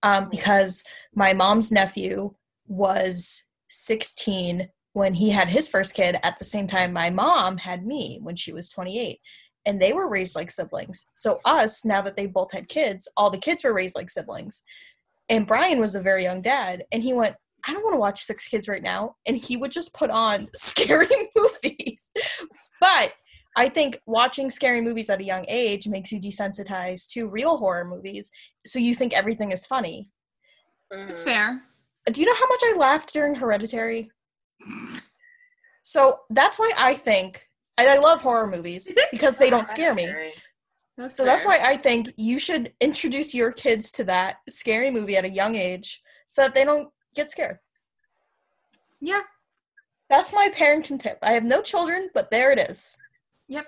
um, 0.06 0.28
because 0.30 0.84
my 1.14 1.32
mom's 1.32 1.72
nephew 1.72 2.30
was 2.68 3.42
16 3.70 4.68
when 4.92 5.14
he 5.14 5.30
had 5.30 5.48
his 5.48 5.68
first 5.68 5.96
kid. 5.96 6.16
At 6.22 6.38
the 6.38 6.44
same 6.44 6.68
time, 6.68 6.92
my 6.92 7.10
mom 7.10 7.58
had 7.58 7.84
me 7.84 8.20
when 8.22 8.36
she 8.36 8.52
was 8.52 8.70
28, 8.70 9.18
and 9.66 9.82
they 9.82 9.92
were 9.92 10.08
raised 10.08 10.36
like 10.36 10.52
siblings. 10.52 11.06
So 11.16 11.40
us, 11.44 11.84
now 11.84 12.02
that 12.02 12.16
they 12.16 12.26
both 12.26 12.52
had 12.52 12.68
kids, 12.68 13.08
all 13.16 13.30
the 13.30 13.38
kids 13.38 13.64
were 13.64 13.74
raised 13.74 13.96
like 13.96 14.08
siblings. 14.08 14.62
And 15.28 15.46
Brian 15.46 15.80
was 15.80 15.96
a 15.96 16.00
very 16.00 16.22
young 16.22 16.40
dad, 16.40 16.84
and 16.92 17.02
he 17.02 17.12
went, 17.12 17.34
I 17.66 17.72
don't 17.72 17.82
want 17.82 17.94
to 17.94 18.00
watch 18.00 18.20
Six 18.20 18.46
Kids 18.46 18.68
right 18.68 18.82
now. 18.82 19.16
And 19.26 19.36
he 19.36 19.56
would 19.56 19.72
just 19.72 19.92
put 19.92 20.10
on 20.10 20.48
scary 20.54 21.08
movies. 21.36 22.12
but 22.80 23.12
I 23.56 23.68
think 23.68 24.00
watching 24.06 24.50
scary 24.50 24.82
movies 24.82 25.08
at 25.08 25.20
a 25.20 25.24
young 25.24 25.46
age 25.48 25.88
makes 25.88 26.12
you 26.12 26.20
desensitized 26.20 27.08
to 27.12 27.26
real 27.26 27.56
horror 27.56 27.84
movies. 27.86 28.30
So 28.66 28.78
you 28.78 28.94
think 28.94 29.14
everything 29.14 29.50
is 29.50 29.64
funny. 29.66 30.10
It's 30.90 31.20
Mhm. 31.20 31.24
fair. 31.24 31.62
Do 32.12 32.20
you 32.20 32.26
know 32.26 32.34
how 32.34 32.46
much 32.46 32.60
I 32.64 32.74
laughed 32.76 33.12
during 33.12 33.36
Hereditary? 33.36 34.10
So 35.82 36.20
that's 36.30 36.58
why 36.58 36.72
I 36.76 36.94
think, 36.94 37.48
and 37.78 37.88
I 37.88 37.96
love 37.98 38.20
horror 38.22 38.46
movies 38.46 38.94
because 39.10 39.38
they 39.38 39.50
don't 39.50 39.66
scare 39.68 39.94
me. 39.94 40.06
That's 40.96 41.16
So 41.16 41.24
that's 41.24 41.44
why 41.44 41.58
I 41.62 41.76
think 41.76 42.12
you 42.16 42.38
should 42.38 42.74
introduce 42.80 43.34
your 43.34 43.52
kids 43.52 43.90
to 43.92 44.04
that 44.04 44.38
scary 44.48 44.90
movie 44.90 45.16
at 45.16 45.24
a 45.24 45.30
young 45.30 45.54
age 45.54 46.02
so 46.28 46.42
that 46.42 46.54
they 46.54 46.64
don't 46.64 46.92
get 47.14 47.28
scared. 47.30 47.58
Yeah. 49.00 49.22
That's 50.08 50.32
my 50.32 50.48
parenting 50.54 51.00
tip. 51.00 51.18
I 51.22 51.32
have 51.32 51.44
no 51.44 51.62
children, 51.62 52.10
but 52.14 52.30
there 52.30 52.50
it 52.52 52.58
is. 52.70 52.96
Yep. 53.48 53.66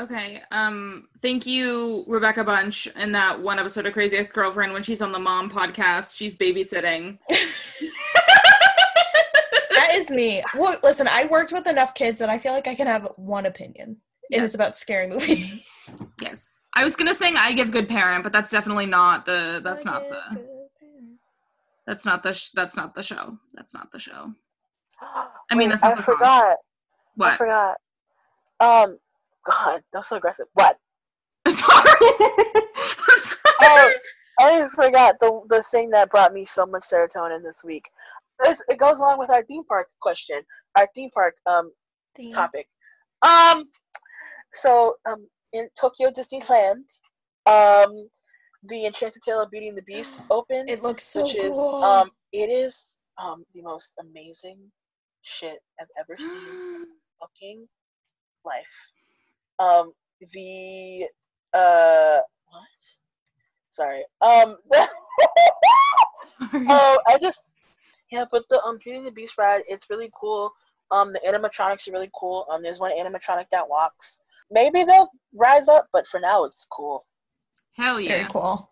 Okay. 0.00 0.40
Um. 0.50 1.08
Thank 1.20 1.46
you, 1.46 2.04
Rebecca 2.08 2.42
Bunch, 2.44 2.86
in 2.96 3.12
that 3.12 3.40
one 3.40 3.58
episode 3.58 3.86
of 3.86 3.92
Crazy 3.92 4.16
Ex 4.16 4.30
Girlfriend 4.32 4.72
when 4.72 4.82
she's 4.82 5.02
on 5.02 5.12
the 5.12 5.18
mom 5.18 5.50
podcast. 5.50 6.16
She's 6.16 6.36
babysitting. 6.36 7.18
That 9.70 9.94
is 9.94 10.10
me. 10.10 10.42
Well, 10.54 10.76
listen, 10.82 11.08
I 11.10 11.26
worked 11.26 11.52
with 11.52 11.66
enough 11.66 11.94
kids 11.94 12.18
that 12.20 12.30
I 12.30 12.38
feel 12.38 12.52
like 12.52 12.66
I 12.68 12.74
can 12.74 12.86
have 12.86 13.08
one 13.16 13.46
opinion, 13.46 13.96
and 14.32 14.44
it's 14.44 14.54
about 14.54 14.76
scary 14.76 15.06
movies. 15.06 15.66
Yes. 16.20 16.58
I 16.74 16.84
was 16.84 16.94
gonna 16.94 17.12
sing 17.12 17.34
I 17.36 17.52
give 17.52 17.72
good 17.72 17.88
parent, 17.88 18.22
but 18.22 18.32
that's 18.32 18.50
definitely 18.50 18.86
not 18.86 19.26
the. 19.26 19.60
That's 19.62 19.84
not 19.84 20.02
the. 20.08 20.46
That's 21.86 22.04
not 22.06 22.22
the. 22.22 22.32
Sh- 22.32 22.50
that's 22.54 22.76
not 22.76 22.94
the 22.94 23.02
show. 23.02 23.36
That's 23.54 23.74
not 23.74 23.90
the 23.90 23.98
show. 23.98 24.32
I 25.50 25.54
mean, 25.56 25.68
Wait, 25.68 25.70
that's 25.70 25.82
not 25.82 25.92
I 25.92 25.94
the 25.96 26.02
song. 26.04 26.14
forgot. 26.16 26.56
I 27.20 27.36
forgot. 27.36 27.76
Um, 28.62 28.98
God, 29.44 29.80
that 29.92 29.98
was 29.98 30.08
so 30.08 30.16
aggressive. 30.16 30.46
What? 30.54 30.78
Sorry. 31.48 31.84
Oh, 33.64 33.92
I 34.40 34.68
forgot 34.74 35.16
the 35.20 35.40
the 35.48 35.62
thing 35.70 35.90
that 35.90 36.10
brought 36.10 36.32
me 36.32 36.44
so 36.44 36.64
much 36.66 36.84
serotonin 36.84 37.42
this 37.42 37.62
week. 37.64 37.84
It's, 38.44 38.62
it 38.68 38.78
goes 38.78 38.98
along 39.00 39.18
with 39.18 39.30
our 39.30 39.42
theme 39.44 39.64
park 39.64 39.88
question, 40.00 40.40
our 40.76 40.88
theme 40.94 41.10
park 41.12 41.34
um 41.46 41.70
Theme. 42.16 42.30
topic. 42.32 42.68
Um, 43.22 43.64
so 44.52 44.94
um 45.08 45.26
in 45.52 45.68
Tokyo 45.78 46.10
Disneyland, 46.10 46.84
um, 47.46 48.08
the 48.64 48.86
Enchanted 48.86 49.22
Tale 49.22 49.42
of 49.42 49.50
Beauty 49.50 49.68
and 49.68 49.76
the 49.78 49.82
Beast 49.82 50.22
opened, 50.30 50.70
It 50.70 50.82
looks 50.82 51.02
so 51.02 51.22
which 51.22 51.34
is 51.34 51.56
cool. 51.56 51.82
um 51.84 52.10
it 52.32 52.48
is 52.48 52.96
um 53.18 53.44
the 53.54 53.62
most 53.62 53.92
amazing 54.00 54.58
shit 55.22 55.58
I've 55.80 55.88
ever 55.98 56.16
seen 56.18 56.36
in 56.36 56.86
fucking 57.20 57.66
life. 58.44 58.92
Um, 59.58 59.92
the 60.32 61.06
uh 61.52 62.18
what? 62.48 62.68
Sorry. 63.70 64.04
Um. 64.20 64.56
Sorry. 66.50 66.66
Oh, 66.68 66.98
I 67.06 67.18
just 67.18 67.54
yeah, 68.10 68.24
but 68.30 68.44
the 68.50 68.62
um 68.62 68.78
Beauty 68.82 68.98
and 68.98 69.06
the 69.06 69.10
Beast 69.10 69.38
ride, 69.38 69.62
it's 69.68 69.88
really 69.88 70.10
cool. 70.18 70.52
Um, 70.90 71.12
the 71.12 71.20
animatronics 71.26 71.88
are 71.88 71.92
really 71.92 72.10
cool. 72.14 72.46
Um, 72.50 72.62
there's 72.62 72.78
one 72.78 72.92
animatronic 72.92 73.46
that 73.50 73.68
walks. 73.68 74.18
Maybe 74.50 74.84
they'll 74.84 75.10
rise 75.34 75.68
up, 75.68 75.88
but 75.92 76.06
for 76.06 76.20
now, 76.20 76.44
it's 76.44 76.66
cool. 76.70 77.06
Hell 77.74 77.98
yeah! 77.98 78.16
Very 78.16 78.28
cool. 78.30 78.70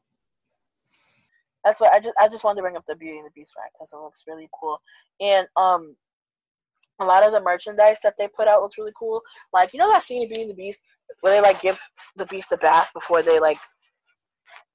That's 1.64 1.80
what 1.80 1.92
I 1.92 2.00
just 2.00 2.14
I 2.18 2.28
just 2.28 2.44
wanted 2.44 2.56
to 2.56 2.62
bring 2.62 2.76
up 2.76 2.84
the 2.86 2.96
Beauty 2.96 3.18
and 3.18 3.26
the 3.26 3.32
Beast 3.32 3.54
ride 3.56 3.70
because 3.72 3.92
it 3.92 3.96
looks 3.96 4.24
really 4.28 4.48
cool. 4.58 4.80
And 5.20 5.46
um, 5.56 5.96
a 7.00 7.04
lot 7.04 7.24
of 7.26 7.32
the 7.32 7.40
merchandise 7.40 8.00
that 8.02 8.14
they 8.18 8.28
put 8.28 8.46
out 8.48 8.62
looks 8.62 8.78
really 8.78 8.92
cool. 8.98 9.20
Like 9.52 9.72
you 9.72 9.78
know 9.80 9.90
that 9.90 10.02
scene 10.02 10.22
in 10.22 10.28
Beauty 10.28 10.42
and 10.42 10.50
the 10.50 10.54
Beast 10.54 10.82
where 11.20 11.34
they 11.34 11.40
like 11.40 11.60
give 11.60 11.80
the 12.16 12.26
Beast 12.26 12.52
a 12.52 12.56
bath 12.56 12.90
before 12.94 13.22
they 13.22 13.38
like 13.40 13.58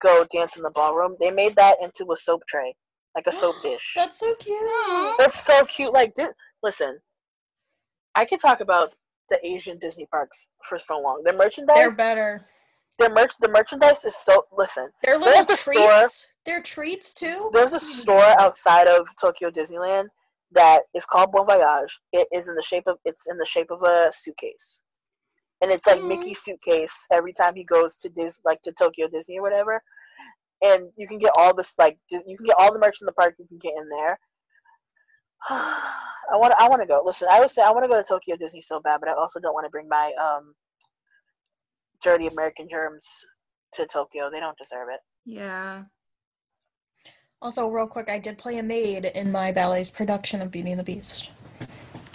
go 0.02 0.26
dance 0.34 0.56
in 0.58 0.62
the 0.64 0.72
ballroom. 0.72 1.16
They 1.20 1.32
made 1.32 1.56
that 1.56 1.78
into 1.82 2.12
a 2.12 2.16
soap 2.18 2.42
tray, 2.48 2.76
like 3.16 3.28
a 3.28 3.32
soap 3.42 3.56
dish. 3.62 3.94
That's 3.96 4.20
so 4.20 4.34
cute. 4.36 5.16
That's 5.18 5.40
so 5.40 5.66
cute. 5.66 5.94
Like, 5.94 6.14
di- 6.16 6.28
listen, 6.64 7.00
I 8.16 8.26
could 8.26 8.42
talk 8.42 8.60
about 8.62 8.90
the 9.30 9.40
Asian 9.46 9.78
Disney 9.80 10.06
parks 10.12 10.48
for 10.68 10.78
so 10.78 11.00
long. 11.00 11.22
Their 11.24 11.36
merchandise, 11.36 11.76
They're 11.76 11.92
better. 11.96 12.46
their 13.00 13.10
merch, 13.10 13.32
the 13.42 13.50
merchandise 13.50 14.04
is 14.04 14.16
so. 14.16 14.46
Listen, 14.56 14.90
They're 15.04 15.20
There's 15.20 15.36
little 15.38 15.54
a 15.54 15.58
store- 15.58 15.74
treats. 15.74 16.28
They're 16.46 16.62
treats 16.62 17.16
too. 17.16 17.50
there's 17.54 17.74
a 17.74 17.80
store 17.80 18.40
outside 18.40 18.88
of 18.88 19.08
Tokyo 19.20 19.50
Disneyland 19.50 20.10
that 20.52 20.84
is 20.94 21.06
called 21.06 21.32
Bon 21.32 21.46
Voyage. 21.46 22.00
It 22.14 22.28
is 22.32 22.48
in 22.48 22.56
the 22.56 22.64
shape 22.64 22.88
of 22.88 22.98
it's 23.06 23.28
in 23.28 23.38
the 23.38 23.46
shape 23.46 23.72
of 23.72 23.84
a 23.84 24.10
suitcase, 24.12 24.84
and 25.62 25.72
it's 25.72 25.88
like 25.88 26.00
Aw. 26.00 26.08
Mickey 26.08 26.34
suitcase 26.34 27.08
every 27.12 27.34
time 27.34 27.56
he 27.56 27.64
goes 27.64 27.98
to 27.98 28.10
Dis 28.10 28.40
like 28.46 28.62
to 28.64 28.72
Tokyo 28.72 29.08
Disney 29.08 29.40
or 29.40 29.42
whatever. 29.42 29.82
And 30.64 30.90
you 30.96 31.08
can 31.08 31.18
get 31.18 31.34
all 31.38 31.54
this 31.54 31.78
like 31.78 31.98
you 32.10 32.38
can 32.38 32.46
get 32.46 32.56
all 32.58 32.72
the 32.74 32.80
merch 32.80 32.98
in 33.02 33.06
the 33.06 33.12
park 33.12 33.36
you 33.38 33.46
can 33.48 33.58
get 33.58 33.74
in 33.78 33.90
there. 33.90 34.20
I 35.50 36.38
want 36.38 36.54
I 36.60 36.70
want 36.70 36.82
to 36.82 36.88
go. 36.88 37.02
Listen, 37.06 37.28
I 37.30 37.40
would 37.40 37.52
say 37.52 37.62
I 37.62 37.72
want 37.72 37.84
to 37.84 37.90
go 37.90 37.98
to 37.98 38.08
Tokyo 38.08 38.36
Disney 38.38 38.62
so 38.62 38.80
bad, 38.80 39.00
but 39.00 39.10
I 39.10 39.14
also 39.14 39.40
don't 39.40 39.54
want 39.54 39.66
to 39.66 39.70
bring 39.70 39.88
my 39.88 40.12
um 40.20 40.56
dirty 42.04 42.28
American 42.28 42.68
germs 42.70 43.26
to 43.74 43.86
Tokyo. 43.86 44.30
They 44.32 44.40
don't 44.40 44.58
deserve 44.58 44.88
it. 44.94 45.00
Yeah. 45.26 45.84
Also, 47.46 47.68
real 47.68 47.86
quick, 47.86 48.10
I 48.10 48.18
did 48.18 48.40
play 48.40 48.58
a 48.58 48.64
maid 48.64 49.06
in 49.06 49.32
my 49.32 49.52
ballet's 49.52 49.92
production 49.92 50.42
of 50.42 50.50
Beauty 50.50 50.72
and 50.72 50.80
the 50.80 50.84
Beast. 50.84 51.30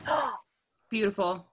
Beautiful. 0.90 1.46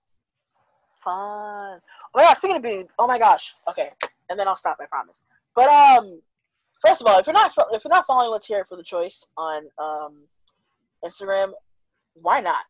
fun. 1.04 1.80
Oh 1.80 2.10
my 2.16 2.24
god, 2.24 2.38
speaking 2.38 2.58
of 2.58 2.64
being, 2.64 2.88
oh 2.98 3.06
my 3.06 3.20
gosh. 3.20 3.54
Okay, 3.70 3.92
and 4.32 4.40
then 4.40 4.48
I'll 4.48 4.56
stop. 4.56 4.78
I 4.82 4.88
promise. 4.88 5.22
But 5.56 5.68
um, 5.68 6.20
first 6.84 7.02
of 7.02 7.08
all, 7.08 7.20
if 7.20 7.28
you're 7.28 7.36
not 7.36 7.52
if 7.72 7.84
you're 7.84 7.94
not 7.94 8.08
following 8.08 8.32
Let's 8.32 8.48
Hear 8.48 8.62
It 8.62 8.68
for 8.68 8.78
the 8.78 8.84
Choice 8.84 9.28
on 9.38 9.68
um 9.78 10.24
Instagram, 11.06 11.52
why 12.16 12.40
not? 12.40 12.66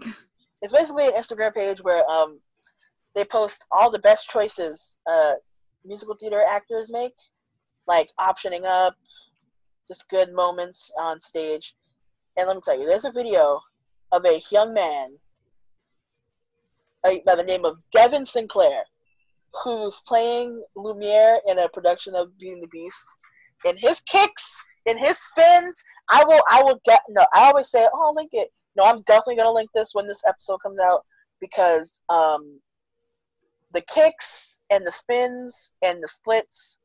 it's 0.62 0.72
basically 0.72 1.06
an 1.06 1.14
Instagram 1.14 1.52
page 1.52 1.82
where 1.82 2.08
um 2.08 2.38
they 3.16 3.24
post 3.24 3.64
all 3.72 3.90
the 3.90 3.98
best 3.98 4.30
choices 4.30 4.98
uh 5.10 5.32
musical 5.84 6.14
theater 6.14 6.44
actors 6.48 6.90
make, 6.92 7.14
like 7.88 8.12
optioning 8.20 8.64
up, 8.64 8.94
just 9.88 10.08
good 10.08 10.32
moments 10.32 10.90
on 10.98 11.20
stage. 11.20 11.74
And 12.36 12.46
let 12.46 12.56
me 12.56 12.62
tell 12.64 12.78
you, 12.78 12.86
there's 12.86 13.04
a 13.04 13.12
video 13.12 13.60
of 14.12 14.24
a 14.24 14.40
young 14.50 14.74
man 14.74 15.16
by 17.02 17.34
the 17.34 17.44
name 17.44 17.64
of 17.64 17.82
Devin 17.92 18.24
Sinclair, 18.24 18.82
who's 19.62 20.00
playing 20.06 20.62
Lumiere 20.74 21.38
in 21.46 21.58
a 21.58 21.68
production 21.68 22.14
of 22.14 22.36
Beauty 22.38 22.54
and 22.54 22.62
the 22.62 22.68
Beast. 22.68 23.06
And 23.66 23.78
his 23.78 24.00
kicks 24.00 24.62
and 24.86 24.98
his 24.98 25.18
spins, 25.18 25.82
I 26.10 26.24
will, 26.24 26.42
I 26.50 26.62
will 26.62 26.80
get. 26.84 27.00
No, 27.08 27.26
I 27.34 27.46
always 27.46 27.70
say, 27.70 27.86
oh, 27.92 28.06
I'll 28.06 28.14
link 28.14 28.30
it. 28.32 28.48
No, 28.76 28.84
I'm 28.84 29.02
definitely 29.02 29.36
gonna 29.36 29.52
link 29.52 29.70
this 29.74 29.90
when 29.92 30.06
this 30.06 30.22
episode 30.26 30.58
comes 30.58 30.80
out 30.80 31.04
because 31.40 32.02
um, 32.08 32.60
the 33.72 33.82
kicks 33.82 34.58
and 34.70 34.86
the 34.86 34.92
spins 34.92 35.70
and 35.82 36.02
the 36.02 36.08
splits, 36.08 36.78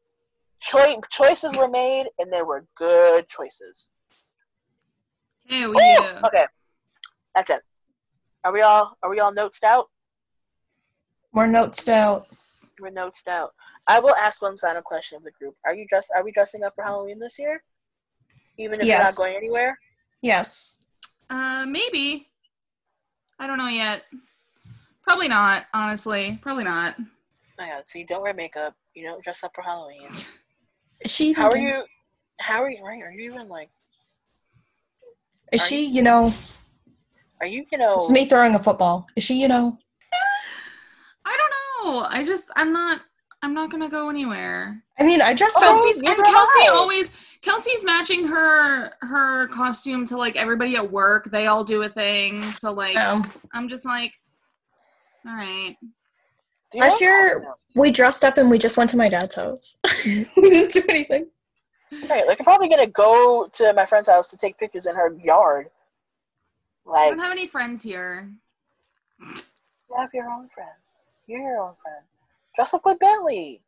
choi- 0.59 0.99
choices 1.09 1.57
were 1.57 1.69
made, 1.69 2.07
and 2.19 2.31
they 2.31 2.41
were 2.41 2.65
good 2.75 3.27
choices. 3.27 3.91
Hell 5.49 5.69
Woo! 5.69 5.75
yeah. 5.79 6.21
Okay, 6.25 6.45
that's 7.35 7.49
it. 7.49 7.61
Are 8.43 8.53
we 8.53 8.61
all 8.61 8.97
are 9.03 9.09
we 9.09 9.19
all 9.19 9.33
notes 9.33 9.63
out? 9.63 9.87
We're 11.33 11.47
notes 11.47 11.87
out. 11.89 12.21
We're 12.79 12.89
notes 12.91 13.27
out. 13.27 13.53
I 13.87 13.99
will 13.99 14.15
ask 14.15 14.41
one 14.41 14.57
final 14.57 14.81
question 14.81 15.17
of 15.17 15.23
the 15.23 15.31
group. 15.31 15.55
Are 15.65 15.73
you 15.73 15.85
dress 15.87 16.09
are 16.15 16.23
we 16.23 16.31
dressing 16.31 16.63
up 16.63 16.73
for 16.75 16.83
Halloween 16.83 17.19
this 17.19 17.37
year? 17.39 17.63
Even 18.57 18.79
if 18.79 18.85
Yes. 18.85 18.99
we're 18.99 19.05
not 19.05 19.15
going 19.15 19.35
anywhere? 19.37 19.79
Yes. 20.21 20.83
Uh, 21.29 21.65
maybe. 21.67 22.27
I 23.39 23.47
don't 23.47 23.57
know 23.57 23.67
yet. 23.67 24.03
Probably 25.03 25.27
not, 25.29 25.65
honestly. 25.73 26.37
Probably 26.41 26.65
not. 26.65 26.95
Oh 26.99 27.03
my 27.57 27.69
god, 27.69 27.83
so 27.87 27.99
you 27.99 28.05
don't 28.05 28.21
wear 28.21 28.33
makeup, 28.33 28.75
you 28.93 29.03
don't 29.05 29.23
dress 29.23 29.43
up 29.43 29.51
for 29.55 29.61
Halloween. 29.63 30.09
Is 31.01 31.11
she? 31.11 31.33
How 31.33 31.49
are 31.49 31.57
you 31.57 31.83
how 32.39 32.63
are 32.63 32.69
you 32.69 32.83
right? 32.83 33.01
Are 33.01 33.11
you 33.11 33.31
even 33.31 33.47
like 33.47 33.69
Is 35.51 35.65
she? 35.65 35.85
You 35.87 36.03
know, 36.03 36.33
are 37.41 37.47
you 37.47 37.65
you 37.71 37.77
know 37.77 37.95
It's 37.95 38.09
me 38.09 38.25
throwing 38.25 38.55
a 38.55 38.59
football. 38.59 39.07
Is 39.15 39.23
she? 39.23 39.41
You 39.41 39.47
know. 39.47 39.77
I 41.25 41.37
don't 41.37 41.93
know. 41.93 42.07
I 42.09 42.23
just 42.23 42.49
I'm 42.55 42.73
not 42.73 43.01
I'm 43.41 43.53
not 43.53 43.71
gonna 43.71 43.89
go 43.89 44.09
anywhere. 44.09 44.83
I 44.99 45.03
mean, 45.03 45.21
I 45.21 45.33
dressed 45.33 45.57
Oh, 45.61 45.61
up. 45.61 45.75
Kelsey's, 45.81 46.01
and 46.01 46.17
Kelsey 46.17 46.59
I. 46.61 46.69
always 46.71 47.11
Kelsey's 47.41 47.85
matching 47.85 48.27
her 48.27 48.91
her 49.01 49.47
costume 49.47 50.05
to 50.07 50.17
like 50.17 50.35
everybody 50.35 50.75
at 50.75 50.91
work. 50.91 51.31
They 51.31 51.47
all 51.47 51.63
do 51.63 51.83
a 51.83 51.89
thing. 51.89 52.41
So 52.41 52.73
like 52.73 52.97
Um, 52.97 53.23
I'm 53.53 53.69
just 53.69 53.85
like 53.85 54.11
all 55.27 55.35
right. 55.35 55.75
Do 56.71 56.77
you 56.77 56.83
last 56.83 57.01
year 57.01 57.25
costume? 57.41 57.53
we 57.75 57.91
dressed 57.91 58.23
up 58.23 58.37
and 58.37 58.49
we 58.49 58.57
just 58.57 58.77
went 58.77 58.89
to 58.91 58.97
my 58.97 59.09
dad's 59.09 59.35
house. 59.35 59.79
we 60.37 60.49
didn't 60.49 60.71
do 60.71 60.83
anything. 60.89 61.27
Right, 62.07 62.27
like 62.27 62.39
I'm 62.39 62.45
probably 62.45 62.69
gonna 62.69 62.85
go 62.87 63.49
to 63.53 63.73
my 63.73 63.85
friend's 63.85 64.07
house 64.07 64.29
to 64.31 64.37
take 64.37 64.57
pictures 64.59 64.85
in 64.85 64.95
her 64.95 65.15
yard. 65.21 65.67
Like, 66.85 66.99
I 66.99 67.05
Like 67.09 67.15
don't 67.17 67.19
have 67.25 67.31
any 67.31 67.47
friends 67.47 67.81
here. 67.83 68.29
you 69.19 69.35
have 69.97 70.09
your 70.13 70.29
own 70.29 70.47
friends. 70.49 71.13
You're 71.27 71.41
your 71.41 71.59
own 71.59 71.73
friend. 71.81 72.03
Dress 72.55 72.73
up 72.73 72.85
like 72.85 72.99
Bentley. 72.99 73.61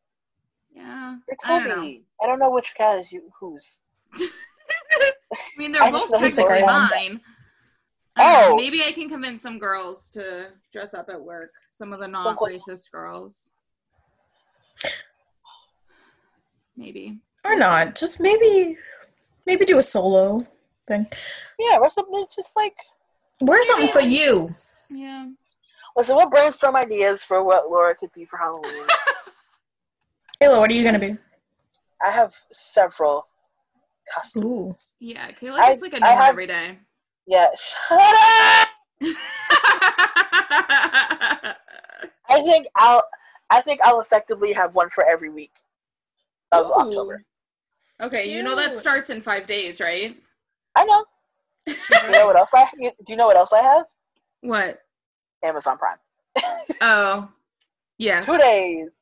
Yeah. 0.76 1.16
You're 1.28 1.38
I 1.46 1.60
don't 1.60 1.70
know. 1.70 1.76
Toby. 1.76 2.04
I 2.22 2.28
don't 2.28 2.40
know 2.40 2.52
which 2.52 2.74
cat 2.76 3.00
is 3.00 3.12
you 3.12 3.32
whose. 3.40 3.82
I 4.16 5.12
mean, 5.58 5.72
they're 5.72 5.82
I 5.84 5.92
both 5.92 6.02
just 6.02 6.12
know 6.14 6.20
he's 6.20 6.36
the 6.36 6.44
technically 6.44 6.64
right 6.68 6.72
one. 6.74 6.90
mine. 6.92 7.22
I 8.16 8.44
don't 8.44 8.54
Oh. 8.54 8.56
maybe 8.58 8.82
I 8.84 8.92
can 8.92 9.08
convince 9.10 9.42
some 9.42 9.58
girls 9.58 10.10
to 10.10 10.50
dress 10.74 10.94
up 10.94 11.10
at 11.10 11.22
work. 11.22 11.52
Some 11.70 11.94
of 11.94 12.00
the 12.00 12.08
non 12.08 12.36
racist 12.38 12.92
girls. 12.92 13.52
Maybe. 16.76 17.20
Or 17.46 17.56
not. 17.56 17.96
Just 17.96 18.20
maybe, 18.22 18.78
maybe 19.46 19.66
do 19.66 19.80
a 19.80 19.84
solo 19.84 20.46
thing. 20.88 21.08
Yeah, 21.60 21.78
or 21.78 21.90
something 21.92 22.26
just 22.36 22.56
like 22.56 22.76
Wear 23.42 23.62
something 23.64 23.88
for 23.88 24.02
you. 24.02 24.50
Yeah. 24.90 25.28
listen, 25.96 26.16
we'll 26.16 26.30
brainstorm 26.30 26.76
ideas 26.76 27.24
for 27.24 27.44
what 27.44 27.70
Laura 27.70 27.96
could 27.96 28.12
be 28.14 28.26
for 28.26 28.38
Halloween. 28.38 28.86
Halo, 30.40 30.60
what 30.60 30.70
are 30.72 30.74
you 30.74 30.84
gonna 30.84 31.00
be? 31.00 31.16
I 32.06 32.12
have 32.12 32.36
several 32.52 33.26
costumes. 34.14 34.98
Yeah. 35.00 35.32
Kayla 35.32 35.58
I- 35.60 35.76
like 35.76 35.94
a 35.94 36.00
new 36.00 36.06
I 36.06 36.12
have- 36.12 36.30
every 36.30 36.48
day. 36.48 36.78
Yeah, 37.32 37.48
shut 37.58 37.98
up! 37.98 38.68
I 42.28 42.42
think 42.44 42.68
I'll 42.76 43.02
I 43.50 43.62
think 43.62 43.80
I'll 43.86 44.02
effectively 44.02 44.52
have 44.52 44.76
one 44.76 44.90
for 44.90 45.06
every 45.06 45.30
week 45.30 45.54
of 46.52 46.68
Ooh. 46.68 46.74
October. 46.74 47.24
okay, 48.02 48.30
you 48.30 48.44
know 48.44 48.58
that 48.58 48.76
starts 48.76 49.10
in 49.10 49.22
five 49.22 49.48
days, 49.48 49.80
right? 49.80 50.18
I 50.76 50.84
know. 50.84 51.06
You 52.04 52.12
know 52.12 52.26
what 52.26 52.36
else 52.36 52.52
I 52.54 52.66
you, 52.78 52.92
do 53.06 53.14
you 53.14 53.16
know 53.16 53.28
what 53.28 53.38
else 53.38 53.54
I 53.54 53.62
have? 53.62 53.86
What? 54.42 54.82
Amazon 55.42 55.78
Prime. 55.78 56.00
Oh. 56.82 57.30
yeah. 57.98 58.20
Two 58.20 58.38
days. 58.40 58.94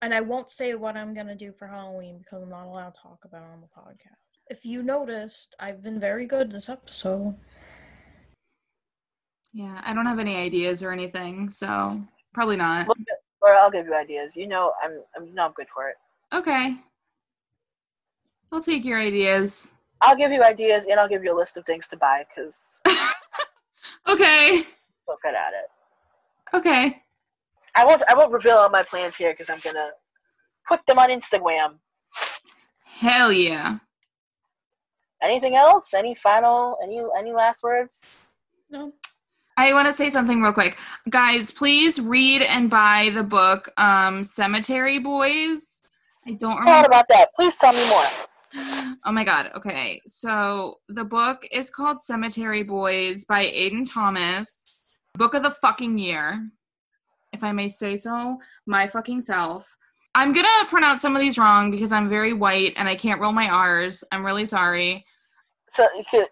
And 0.00 0.14
I 0.14 0.22
won't 0.22 0.48
say 0.48 0.74
what 0.76 0.96
I'm 0.96 1.12
gonna 1.12 1.36
do 1.36 1.52
for 1.52 1.66
Halloween 1.66 2.20
because 2.20 2.42
I'm 2.42 2.48
not 2.48 2.64
allowed 2.64 2.94
to 2.94 3.00
talk 3.02 3.26
about 3.26 3.42
it 3.42 3.52
on 3.52 3.60
the 3.60 3.66
podcast. 3.66 4.23
If 4.48 4.66
you 4.66 4.82
noticed, 4.82 5.54
I've 5.58 5.82
been 5.82 5.98
very 5.98 6.26
good 6.26 6.52
this 6.52 6.68
episode. 6.68 7.36
Yeah, 9.52 9.80
I 9.84 9.94
don't 9.94 10.06
have 10.06 10.18
any 10.18 10.36
ideas 10.36 10.82
or 10.82 10.92
anything, 10.92 11.48
so 11.48 12.02
probably 12.32 12.56
not. 12.56 12.88
Or 13.40 13.54
I'll 13.54 13.70
give 13.70 13.86
you 13.86 13.94
ideas. 13.94 14.36
You 14.36 14.46
know 14.46 14.72
I'm 14.82 15.02
I'm 15.16 15.26
you 15.26 15.34
know 15.34 15.46
I'm 15.46 15.52
good 15.52 15.68
for 15.72 15.88
it. 15.88 15.96
Okay. 16.32 16.76
I'll 18.52 18.62
take 18.62 18.84
your 18.84 18.98
ideas. 18.98 19.70
I'll 20.00 20.16
give 20.16 20.32
you 20.32 20.42
ideas 20.42 20.84
and 20.90 21.00
I'll 21.00 21.08
give 21.08 21.24
you 21.24 21.34
a 21.34 21.38
list 21.38 21.56
of 21.56 21.64
things 21.64 21.88
to 21.88 21.96
buy 21.96 22.24
because 22.28 22.80
Okay. 24.08 24.58
I'm 24.58 25.16
good 25.22 25.34
at 25.34 25.52
it. 25.54 26.56
Okay. 26.56 27.02
I 27.74 27.84
won't 27.84 28.02
I 28.08 28.14
won't 28.14 28.32
reveal 28.32 28.56
all 28.56 28.70
my 28.70 28.82
plans 28.82 29.16
here 29.16 29.32
because 29.32 29.50
I'm 29.50 29.60
gonna 29.62 29.90
put 30.68 30.84
them 30.86 30.98
on 30.98 31.10
Instagram. 31.10 31.76
Hell 32.84 33.32
yeah. 33.32 33.78
Anything 35.24 35.56
else? 35.56 35.94
Any 35.94 36.14
final 36.14 36.76
any 36.82 37.02
any 37.18 37.32
last 37.32 37.62
words? 37.62 38.04
No. 38.70 38.92
I 39.56 39.72
want 39.72 39.86
to 39.86 39.92
say 39.92 40.10
something 40.10 40.42
real 40.42 40.52
quick. 40.52 40.78
Guys, 41.08 41.50
please 41.50 42.00
read 42.00 42.42
and 42.42 42.68
buy 42.68 43.10
the 43.14 43.22
book 43.22 43.72
um 43.80 44.22
Cemetery 44.22 44.98
Boys. 44.98 45.80
I 46.26 46.32
don't 46.32 46.58
remember 46.58 46.88
about 46.88 47.08
that. 47.08 47.28
Please 47.34 47.56
tell 47.56 47.72
me 47.72 47.88
more. 47.88 48.96
Oh 49.04 49.12
my 49.12 49.24
god. 49.24 49.50
Okay. 49.56 50.00
So 50.06 50.78
the 50.88 51.04
book 51.04 51.46
is 51.50 51.70
called 51.70 52.02
Cemetery 52.02 52.62
Boys 52.62 53.24
by 53.24 53.46
Aiden 53.46 53.90
Thomas. 53.90 54.90
Book 55.14 55.34
of 55.34 55.42
the 55.42 55.50
fucking 55.50 55.98
year. 55.98 56.50
If 57.32 57.42
I 57.42 57.52
may 57.52 57.68
say 57.68 57.96
so, 57.96 58.38
my 58.66 58.86
fucking 58.86 59.22
self. 59.22 59.76
I'm 60.14 60.32
going 60.32 60.46
to 60.46 60.66
pronounce 60.66 61.02
some 61.02 61.16
of 61.16 61.20
these 61.20 61.38
wrong 61.38 61.72
because 61.72 61.90
I'm 61.90 62.08
very 62.08 62.32
white 62.32 62.74
and 62.76 62.88
I 62.88 62.94
can't 62.94 63.20
roll 63.20 63.32
my 63.32 63.48
R's. 63.48 64.04
I'm 64.12 64.24
really 64.24 64.46
sorry. 64.46 65.04
So 65.74 65.88
you 65.96 66.04
could 66.08 66.28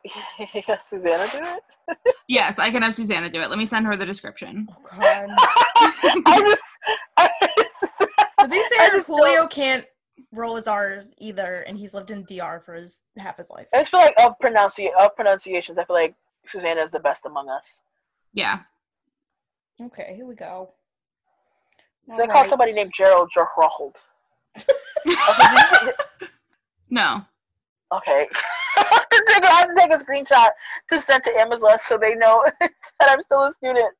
yeah, 0.55 0.78
Susanna 0.78 1.27
do 1.32 1.39
it? 1.43 2.14
Yes, 2.28 2.59
I 2.60 2.70
can 2.70 2.82
have 2.82 2.94
Susanna 2.94 3.28
do 3.28 3.40
it. 3.40 3.51
Let 3.51 3.59
me 3.59 3.66
send 3.66 3.86
her 3.86 3.97
the 3.97 4.06
description. 4.06 4.69
Oh 4.70 4.82
God. 4.98 5.28
I 6.27 6.40
just, 6.40 6.62
I 7.16 7.31
just 7.59 8.02
to 8.40 8.48
be 8.48 8.56
I 8.56 8.69
fair, 8.77 8.90
just 8.90 9.09
Julio 9.09 9.47
can't 9.48 9.85
roll 10.32 10.55
his 10.55 10.69
R's 10.69 11.12
either, 11.19 11.64
and 11.66 11.77
he's 11.77 11.93
lived 11.93 12.12
in 12.12 12.24
DR 12.24 12.62
for 12.64 12.74
his 12.74 13.02
half 13.19 13.36
his 13.36 13.51
life. 13.51 13.66
I 13.74 13.78
just 13.78 13.90
feel 13.90 14.01
like 14.01 14.14
of 14.24 14.39
pronunci- 14.39 14.94
of 14.98 15.16
pronunciations, 15.16 15.77
I 15.77 15.85
feel 15.85 15.97
like 15.97 16.14
Susanna 16.47 16.81
is 16.81 16.93
the 16.93 17.01
best 17.01 17.27
among 17.27 17.48
us. 17.48 17.82
Yeah. 18.32 18.60
Okay, 19.81 20.12
here 20.14 20.27
we 20.27 20.36
go. 20.36 20.73
So 22.12 22.19
they 22.19 22.28
call 22.28 22.44
somebody 22.44 22.73
named 22.73 22.93
Gerald 22.94 23.31
Gerald. 23.35 23.97
No. 26.90 27.24
Okay. 27.90 28.28
I 28.93 29.56
have 29.59 29.69
to 29.69 29.74
take 29.77 29.93
a 29.93 29.97
screenshot 29.97 30.51
to 30.89 31.01
send 31.01 31.24
to 31.24 31.31
Amazon 31.39 31.78
so 31.78 31.98
they 31.98 32.14
know 32.14 32.44
that 32.60 33.10
I'm 33.10 33.20
still 33.20 33.43
a 33.43 33.52
student. 33.52 33.94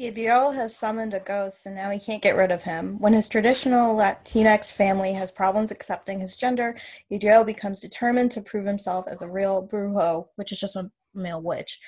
Yadriel 0.00 0.54
has 0.54 0.76
summoned 0.76 1.12
a 1.12 1.18
ghost, 1.18 1.66
and 1.66 1.74
now 1.74 1.90
he 1.90 1.98
can't 1.98 2.22
get 2.22 2.36
rid 2.36 2.52
of 2.52 2.62
him. 2.62 3.00
When 3.00 3.14
his 3.14 3.28
traditional 3.28 3.96
Latinx 3.96 4.72
family 4.72 5.12
has 5.14 5.32
problems 5.32 5.72
accepting 5.72 6.20
his 6.20 6.36
gender, 6.36 6.78
Yadriel 7.10 7.44
becomes 7.44 7.80
determined 7.80 8.30
to 8.32 8.40
prove 8.40 8.64
himself 8.64 9.06
as 9.10 9.22
a 9.22 9.30
real 9.30 9.66
brujo, 9.66 10.26
which 10.36 10.52
is 10.52 10.60
just 10.60 10.76
a 10.76 10.92
male 11.14 11.42
witch. 11.42 11.80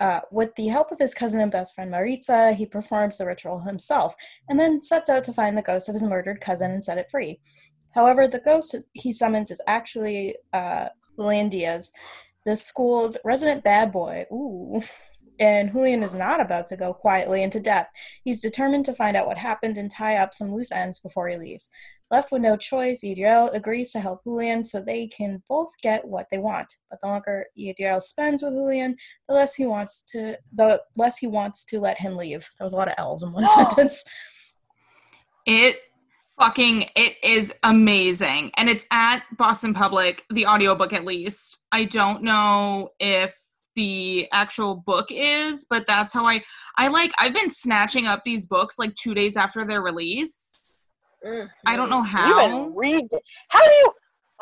Uh, 0.00 0.20
with 0.32 0.54
the 0.54 0.68
help 0.68 0.90
of 0.90 0.98
his 0.98 1.12
cousin 1.12 1.42
and 1.42 1.52
best 1.52 1.74
friend 1.74 1.90
Maritza, 1.90 2.54
he 2.54 2.64
performs 2.64 3.18
the 3.18 3.26
ritual 3.26 3.60
himself 3.60 4.14
and 4.48 4.58
then 4.58 4.82
sets 4.82 5.10
out 5.10 5.22
to 5.24 5.32
find 5.32 5.58
the 5.58 5.62
ghost 5.62 5.90
of 5.90 5.94
his 5.94 6.02
murdered 6.02 6.40
cousin 6.40 6.70
and 6.70 6.82
set 6.82 6.96
it 6.96 7.10
free. 7.10 7.38
However, 7.94 8.28
the 8.28 8.40
ghost 8.40 8.76
he 8.92 9.12
summons 9.12 9.50
is 9.50 9.60
actually 9.66 10.36
uh, 10.52 10.88
Julian 11.16 11.48
Diaz, 11.48 11.92
the 12.44 12.56
school's 12.56 13.16
resident 13.24 13.64
bad 13.64 13.92
boy. 13.92 14.26
Ooh. 14.32 14.80
And 15.42 15.72
Julian 15.72 16.02
is 16.02 16.12
not 16.12 16.38
about 16.38 16.66
to 16.66 16.76
go 16.76 16.92
quietly 16.92 17.42
into 17.42 17.60
death. 17.60 17.88
He's 18.24 18.42
determined 18.42 18.84
to 18.84 18.92
find 18.92 19.16
out 19.16 19.26
what 19.26 19.38
happened 19.38 19.78
and 19.78 19.90
tie 19.90 20.16
up 20.16 20.34
some 20.34 20.52
loose 20.52 20.70
ends 20.70 20.98
before 20.98 21.28
he 21.28 21.38
leaves. 21.38 21.70
Left 22.10 22.30
with 22.30 22.42
no 22.42 22.58
choice, 22.58 23.02
Yadriel 23.02 23.54
agrees 23.54 23.90
to 23.92 24.00
help 24.00 24.22
Julian 24.24 24.64
so 24.64 24.82
they 24.82 25.06
can 25.06 25.42
both 25.48 25.70
get 25.80 26.06
what 26.06 26.26
they 26.30 26.36
want. 26.36 26.74
But 26.90 27.00
the 27.00 27.06
longer 27.06 27.46
Yadriel 27.58 28.02
spends 28.02 28.42
with 28.42 28.52
Julian, 28.52 28.96
the 29.28 29.34
less 29.34 29.54
he 29.54 29.64
wants 29.64 30.04
to 30.10 30.36
the 30.52 30.82
less 30.94 31.16
he 31.16 31.26
wants 31.26 31.64
to 31.66 31.80
let 31.80 31.98
him 31.98 32.16
leave. 32.16 32.46
There 32.58 32.64
was 32.66 32.74
a 32.74 32.76
lot 32.76 32.88
of 32.88 32.94
L's 32.98 33.22
in 33.22 33.32
one 33.32 33.46
sentence. 33.54 34.04
It 35.46 35.76
fucking 36.40 36.86
it 36.96 37.16
is 37.22 37.52
amazing. 37.62 38.50
And 38.56 38.68
it's 38.68 38.86
at 38.90 39.20
Boston 39.36 39.74
Public, 39.74 40.24
the 40.30 40.46
audiobook 40.46 40.92
at 40.92 41.04
least. 41.04 41.58
I 41.72 41.84
don't 41.84 42.22
know 42.22 42.90
if 42.98 43.36
the 43.76 44.26
actual 44.32 44.76
book 44.76 45.06
is, 45.10 45.66
but 45.70 45.86
that's 45.86 46.12
how 46.12 46.24
I 46.26 46.42
I 46.76 46.88
like 46.88 47.12
I've 47.18 47.34
been 47.34 47.50
snatching 47.50 48.06
up 48.06 48.24
these 48.24 48.46
books 48.46 48.78
like 48.78 48.94
2 48.96 49.14
days 49.14 49.36
after 49.36 49.64
their 49.64 49.82
release. 49.82 50.80
Mm. 51.24 51.50
I 51.66 51.76
don't 51.76 51.90
know 51.90 51.98
You 51.98 52.04
how. 52.04 52.46
even 52.46 52.74
read. 52.74 53.08
How 53.48 53.64
do 53.64 53.70
you? 53.72 53.92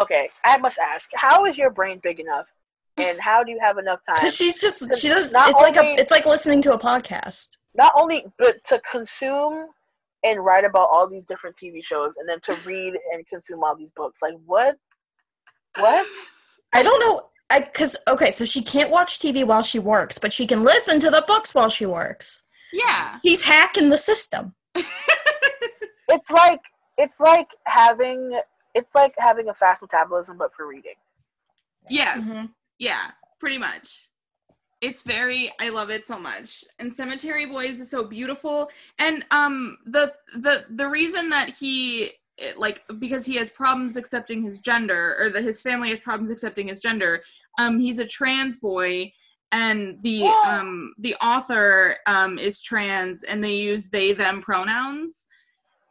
Okay, 0.01 0.31
I 0.45 0.57
must 0.59 0.79
ask. 0.79 1.11
How 1.15 1.45
is 1.47 1.59
your 1.59 1.71
brain 1.71 1.99
big 2.03 2.21
enough, 2.21 2.47
and 2.97 3.21
how 3.29 3.43
do 3.43 3.51
you 3.51 3.59
have 3.61 3.79
enough 3.79 4.01
time? 4.09 4.19
Because 4.19 4.37
she's 4.37 4.61
just 4.61 4.99
she 5.01 5.09
does 5.09 5.33
Not 5.33 5.51
it's 5.51 5.61
like 5.61 5.77
a 5.77 5.81
only- 5.81 5.95
it's 5.95 6.13
like 6.13 6.25
listening 6.25 6.63
to 6.63 6.73
a 6.73 6.79
podcast. 6.79 7.57
Not 7.75 7.93
only, 7.97 8.25
but 8.39 8.63
to 8.65 8.81
consume 8.91 9.67
and 10.25 10.45
write 10.45 10.65
about 10.65 10.89
all 10.91 11.09
these 11.09 11.25
different 11.25 11.57
TV 11.57 11.83
shows, 11.85 12.13
and 12.19 12.29
then 12.29 12.41
to 12.41 12.55
read 12.67 12.95
and 13.13 13.27
consume 13.27 13.63
all 13.63 13.77
these 13.77 13.93
books. 13.93 14.21
Like 14.23 14.35
what? 14.47 14.77
What? 15.77 16.07
I 16.73 16.83
don't 16.83 17.01
know. 17.01 17.29
I 17.51 17.61
because 17.61 17.97
okay, 18.09 18.31
so 18.31 18.45
she 18.45 18.63
can't 18.63 18.91
watch 18.91 19.19
TV 19.19 19.47
while 19.47 19.63
she 19.63 19.79
works, 19.79 20.19
but 20.19 20.33
she 20.33 20.47
can 20.47 20.63
listen 20.63 21.01
to 21.01 21.11
the 21.11 21.25
books 21.27 21.55
while 21.55 21.71
she 21.71 21.87
works. 21.87 22.43
Yeah. 22.73 23.19
He's 23.23 23.45
hacking 23.45 23.89
the 23.89 23.99
system. 23.99 24.55
It's 26.09 26.31
like 26.31 26.61
it's 26.97 27.21
like 27.21 27.51
having 27.67 28.41
it's 28.75 28.95
like 28.95 29.15
having 29.19 29.49
a 29.49 29.55
fast 29.55 29.83
metabolism, 29.83 30.39
but 30.39 30.55
for 30.55 30.67
reading. 30.67 30.95
Yes. 31.89 32.29
Mhm. 32.29 32.53
Yeah, 32.79 33.11
pretty 33.41 33.59
much. 33.59 34.08
It's 34.81 35.03
very 35.03 35.51
I 35.61 35.71
love 35.71 35.91
it 35.91 36.05
so 36.05 36.19
much. 36.19 36.65
And 36.79 36.93
Cemetery 36.93 37.47
Boys 37.47 37.81
is 37.81 37.91
so 37.91 38.05
beautiful. 38.05 38.71
And 38.99 39.25
um 39.31 39.79
the 39.87 40.13
the 40.35 40.67
the 40.71 40.89
reason 40.89 41.31
that 41.31 41.51
he 41.51 42.13
like 42.57 42.83
because 42.99 43.27
he 43.27 43.35
has 43.37 43.51
problems 43.51 43.97
accepting 43.97 44.43
his 44.43 44.61
gender 44.61 45.17
or 45.19 45.31
that 45.31 45.43
his 45.43 45.61
family 45.61 45.91
has 45.91 46.01
problems 46.01 46.31
accepting 46.31 46.69
his 46.69 46.81
gender, 46.81 47.23
um 47.59 47.79
he's 47.81 47.99
a 47.99 48.07
trans 48.07 48.59
boy 48.59 49.13
and 49.53 50.01
the 50.03 50.11
Yeah. 50.11 50.43
um 50.47 50.95
the 50.99 51.15
author 51.17 51.97
um 52.07 52.39
is 52.39 52.61
trans 52.61 53.23
and 53.25 53.43
they 53.43 53.57
use 53.57 53.89
they 53.89 54.13
them 54.13 54.41
pronouns 54.43 55.27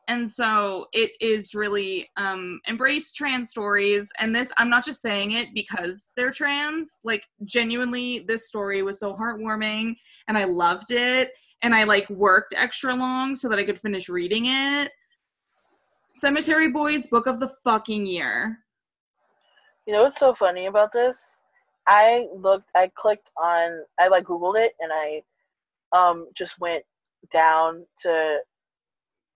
and 0.07 0.29
so 0.29 0.87
it 0.93 1.11
is 1.19 1.53
really 1.53 2.09
um 2.17 2.59
embrace 2.67 3.11
trans 3.11 3.49
stories. 3.49 4.09
And 4.19 4.35
this 4.35 4.51
i'm 4.57 4.69
not 4.69 4.85
just 4.85 5.01
saying 5.01 5.31
it 5.31 5.47
because 5.53 6.11
they're 6.15 6.31
trans. 6.31 6.99
Like 7.03 7.23
genuinely 7.43 8.25
this 8.27 8.47
story 8.47 8.83
was 8.83 8.99
so 8.99 9.15
heartwarming 9.15 9.95
and 10.27 10.37
i 10.37 10.43
loved 10.45 10.91
it. 10.91 11.31
And 11.61 11.73
i 11.75 11.83
like 11.83 12.09
worked 12.09 12.53
extra 12.55 12.95
long 12.95 13.35
so 13.35 13.49
that 13.49 13.59
i 13.59 13.63
could 13.63 13.79
finish 13.79 14.09
reading 14.09 14.45
it. 14.47 14.91
Cemetery 16.15 16.71
boys 16.71 17.07
book 17.07 17.27
of 17.27 17.39
the 17.39 17.53
fucking 17.63 18.05
year. 18.05 18.57
You 19.85 19.93
know 19.93 20.03
what's 20.03 20.19
so 20.19 20.33
funny 20.33 20.65
about 20.65 20.91
this? 20.91 21.39
I 21.87 22.27
looked, 22.35 22.69
I 22.75 22.91
clicked 22.95 23.31
on, 23.41 23.83
I 23.97 24.09
like 24.09 24.25
Googled 24.25 24.59
it, 24.59 24.73
and 24.79 24.91
I 24.93 25.21
um 25.95 26.27
just 26.35 26.59
went 26.59 26.83
down 27.31 27.85
to 28.01 28.39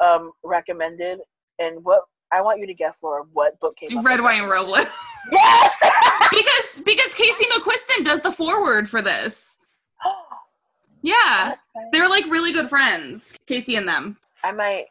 um 0.02 0.32
recommended, 0.44 1.19
and 1.60 1.84
what 1.84 2.02
I 2.32 2.41
want 2.41 2.60
you 2.60 2.68
to 2.68 2.73
guess, 2.73 3.03
Laura, 3.03 3.23
what 3.34 3.60
book 3.60 3.76
came 3.76 4.03
red 4.03 4.22
wine 4.22 4.44
roble 4.44 4.76
Yes. 5.32 5.84
because 6.32 6.82
because 6.84 7.14
casey 7.14 7.45
mcquiston 7.53 8.03
does 8.03 8.22
the 8.22 8.32
forward 8.32 8.90
for 8.90 9.02
this 9.03 9.60
yeah 11.03 11.53
they're 11.91 12.10
like 12.10 12.26
really 12.26 12.52
good 12.52 12.68
friends 12.69 13.36
casey 13.45 13.76
and 13.76 13.88
them 13.88 14.18
I 14.44 14.52
might, 14.52 14.86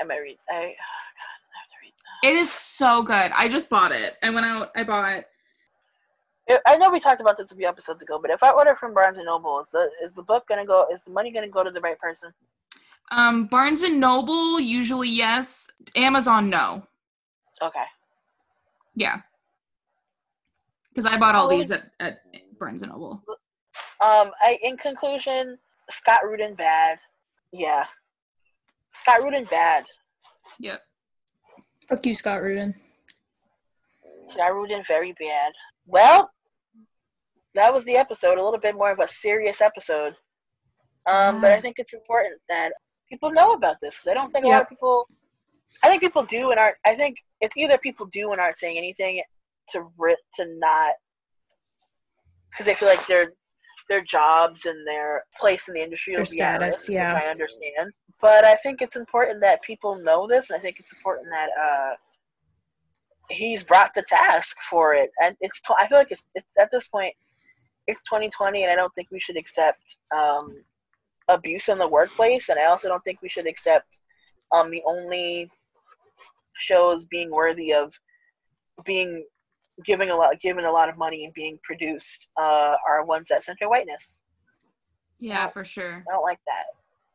I 0.00 0.04
might 0.04 0.18
read. 0.18 0.36
I, 0.50 0.54
oh 0.54 0.58
God, 0.58 0.68
I 0.68 1.56
have 1.58 1.70
to 1.70 1.76
read. 1.82 2.30
It 2.30 2.36
is 2.36 2.52
so 2.52 3.02
good. 3.02 3.32
I 3.32 3.48
just 3.48 3.70
bought 3.70 3.92
it. 3.92 4.16
I 4.22 4.30
went 4.30 4.44
out. 4.46 4.70
I 4.76 4.84
bought. 4.84 5.24
I- 6.50 6.58
I 6.66 6.76
know 6.76 6.90
we 6.90 7.00
talked 7.00 7.20
about 7.20 7.38
this 7.38 7.52
a 7.52 7.56
few 7.56 7.66
episodes 7.66 8.02
ago, 8.02 8.18
but 8.20 8.30
if 8.30 8.42
I 8.42 8.50
order 8.50 8.76
from 8.78 8.92
Barnes 8.92 9.16
and 9.16 9.26
Noble, 9.26 9.60
is 9.60 9.70
the 9.70 9.88
is 10.04 10.12
the 10.12 10.22
book 10.22 10.46
gonna 10.48 10.66
go? 10.66 10.86
Is 10.92 11.04
the 11.04 11.10
money 11.10 11.32
gonna 11.32 11.48
go 11.48 11.64
to 11.64 11.70
the 11.70 11.80
right 11.80 11.98
person? 11.98 12.32
Um, 13.12 13.44
Barnes 13.46 13.82
and 13.82 14.00
Noble 14.00 14.58
usually 14.58 15.08
yes. 15.08 15.70
Amazon 15.94 16.48
no. 16.48 16.86
Okay. 17.60 17.84
Yeah. 18.94 19.20
Because 20.88 21.10
I 21.10 21.18
bought 21.18 21.34
all 21.34 21.46
these 21.46 21.70
at, 21.70 21.92
at 22.00 22.22
Barnes 22.58 22.82
and 22.82 22.90
Noble. 22.90 23.22
Um. 24.00 24.30
I 24.40 24.58
in 24.62 24.76
conclusion, 24.76 25.58
Scott 25.90 26.20
Rudin 26.24 26.54
bad. 26.54 26.98
Yeah. 27.52 27.84
Scott 28.94 29.22
Rudin 29.22 29.44
bad. 29.44 29.84
Yep. 30.58 30.80
Fuck 31.88 32.06
you, 32.06 32.14
Scott 32.14 32.42
Rudin. 32.42 32.74
Scott 34.28 34.54
Rudin 34.54 34.82
very 34.88 35.14
bad. 35.20 35.52
Well, 35.86 36.30
that 37.54 37.72
was 37.72 37.84
the 37.84 37.96
episode. 37.96 38.38
A 38.38 38.42
little 38.42 38.58
bit 38.58 38.74
more 38.74 38.90
of 38.90 39.00
a 39.00 39.08
serious 39.08 39.60
episode. 39.60 40.14
Um, 41.06 41.40
but 41.40 41.50
I 41.52 41.60
think 41.60 41.76
it's 41.78 41.94
important 41.94 42.40
that 42.48 42.72
people 43.12 43.30
know 43.30 43.52
about 43.52 43.76
this 43.82 43.96
because 43.96 44.08
I 44.08 44.14
don't 44.14 44.32
think 44.32 44.46
a 44.46 44.48
lot 44.48 44.62
of 44.62 44.68
people. 44.68 45.06
I 45.84 45.88
think 45.88 46.02
people 46.02 46.24
do 46.24 46.50
and 46.50 46.58
aren't. 46.58 46.76
I 46.86 46.94
think 46.94 47.18
it's 47.40 47.56
either 47.56 47.76
people 47.78 48.06
do 48.06 48.32
and 48.32 48.40
aren't 48.40 48.56
saying 48.56 48.78
anything 48.78 49.22
to 49.70 49.86
to 50.34 50.46
not 50.58 50.94
because 52.50 52.66
they 52.66 52.74
feel 52.74 52.88
like 52.88 53.06
their 53.06 53.32
their 53.88 54.02
jobs 54.02 54.64
and 54.64 54.86
their 54.86 55.24
place 55.38 55.68
in 55.68 55.74
the 55.74 55.82
industry 55.82 56.14
Their 56.14 56.22
will 56.22 56.30
be 56.30 56.40
at 56.40 56.60
status, 56.62 56.88
which 56.88 56.94
yeah. 56.94 57.20
I 57.22 57.28
understand. 57.28 57.92
But 58.20 58.44
I 58.44 58.54
think 58.56 58.80
it's 58.80 58.96
important 58.96 59.40
that 59.42 59.62
people 59.62 59.96
know 59.96 60.26
this, 60.26 60.48
and 60.48 60.58
I 60.58 60.62
think 60.62 60.78
it's 60.78 60.92
important 60.92 61.28
that 61.30 61.50
uh, 61.60 61.94
he's 63.28 63.62
brought 63.62 63.92
to 63.94 64.02
task 64.02 64.56
for 64.70 64.94
it. 64.94 65.10
And 65.22 65.36
it's 65.40 65.60
I 65.76 65.86
feel 65.86 65.98
like 65.98 66.10
it's 66.10 66.26
it's 66.34 66.56
at 66.58 66.70
this 66.70 66.88
point 66.88 67.14
it's 67.86 68.00
2020, 68.02 68.62
and 68.62 68.72
I 68.72 68.76
don't 68.76 68.94
think 68.94 69.08
we 69.10 69.20
should 69.20 69.36
accept 69.36 69.98
um, 70.16 70.62
abuse 71.34 71.68
in 71.68 71.78
the 71.78 71.88
workplace, 71.88 72.48
and 72.48 72.58
I 72.58 72.66
also 72.66 72.88
don't 72.88 73.02
think 73.04 73.22
we 73.22 73.28
should 73.28 73.46
accept 73.46 73.98
um, 74.52 74.70
the 74.70 74.82
only 74.86 75.50
shows 76.54 77.06
being 77.06 77.30
worthy 77.30 77.72
of 77.72 77.92
being 78.84 79.24
giving 79.86 80.10
a 80.10 80.16
lot 80.16 80.38
given 80.40 80.64
a 80.64 80.70
lot 80.70 80.88
of 80.88 80.98
money 80.98 81.24
and 81.24 81.32
being 81.34 81.58
produced 81.62 82.28
uh, 82.38 82.74
are 82.86 83.04
ones 83.04 83.28
that 83.28 83.42
center 83.42 83.68
whiteness. 83.68 84.22
Yeah, 85.18 85.48
for 85.48 85.64
sure. 85.64 86.04
I 86.08 86.12
don't 86.12 86.24
like 86.24 86.40
that, 86.46 86.64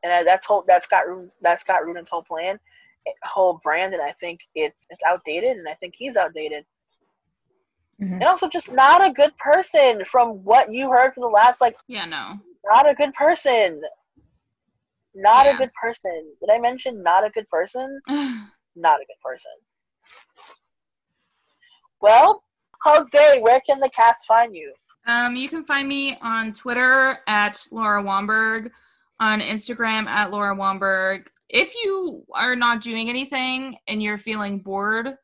and 0.04 0.28
that's 0.28 0.46
whole 0.48 0.64
that's 0.68 0.86
Scott 0.86 1.08
Rudin, 1.08 1.30
that's 1.42 1.62
Scott 1.62 1.86
Rudin's 1.86 2.10
whole 2.10 2.24
plan, 2.24 2.60
whole 3.24 3.60
brand, 3.64 3.94
and 3.94 4.02
I 4.02 4.14
think 4.14 4.40
it's 4.56 4.88
it's 4.90 5.04
outdated, 5.06 5.58
and 5.58 5.68
I 5.68 5.74
think 5.76 5.94
he's 5.96 6.16
outdated, 6.18 6.66
Mhm. 8.02 8.14
and 8.14 8.24
also 8.24 8.48
just 8.48 8.72
not 8.72 9.06
a 9.06 9.12
good 9.12 9.36
person 9.38 10.04
from 10.06 10.44
what 10.44 10.74
you 10.74 10.90
heard 10.90 11.14
for 11.14 11.22
the 11.22 11.28
last 11.28 11.62
like 11.62 11.78
Yeah, 11.88 12.06
no. 12.06 12.40
not 12.66 12.90
a 12.90 12.96
good 12.96 13.14
person. 13.14 13.82
Not 15.20 15.48
Yeah. 15.48 15.56
a 15.56 15.58
good 15.58 15.74
person. 15.74 16.32
Did 16.40 16.52
I 16.52 16.60
mention 16.60 17.02
not 17.02 17.26
a 17.26 17.32
good 17.32 17.50
person? 17.50 18.00
Not 18.80 19.02
a 19.02 19.06
good 19.06 19.20
person. 19.24 19.50
Well, 22.00 22.44
Jose, 22.84 23.40
where 23.42 23.60
can 23.62 23.80
the 23.80 23.90
cast 23.90 24.28
find 24.28 24.56
you? 24.56 24.72
Um, 25.08 25.36
you 25.36 25.50
can 25.50 25.66
find 25.66 25.88
me 25.88 26.20
on 26.22 26.54
Twitter 26.54 27.18
at 27.26 27.66
Laura 27.72 28.04
Wanberg, 28.04 28.70
on 29.20 29.42
Instagram 29.42 30.06
at 30.06 30.30
Laura 30.30 30.56
Wanberg. 30.56 31.26
If 31.50 31.74
you 31.84 32.24
are 32.36 32.56
not 32.56 32.82
doing 32.82 33.10
anything 33.10 33.80
and 33.88 34.04
you're 34.04 34.20
feeling 34.20 34.60
bored, 34.60 35.16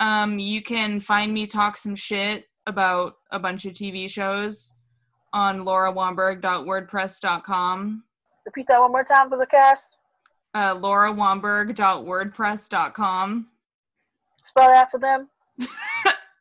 um, 0.00 0.40
you 0.40 0.60
can 0.62 0.98
find 0.98 1.32
me 1.32 1.46
talk 1.46 1.76
some 1.76 1.94
shit 1.94 2.46
about 2.66 3.14
a 3.30 3.38
bunch 3.38 3.64
of 3.66 3.74
TV 3.74 4.10
shows 4.10 4.74
on 5.32 5.60
laurawanberg.wordpress.com. 5.64 8.04
Repeat 8.46 8.66
that 8.68 8.80
one 8.80 8.92
more 8.92 9.04
time 9.04 9.28
for 9.28 9.38
the 9.38 9.46
cast. 9.46 9.96
Uh. 10.54 10.74
Spell 14.44 14.68
that 14.68 14.90
for 14.90 14.98
them. 14.98 15.28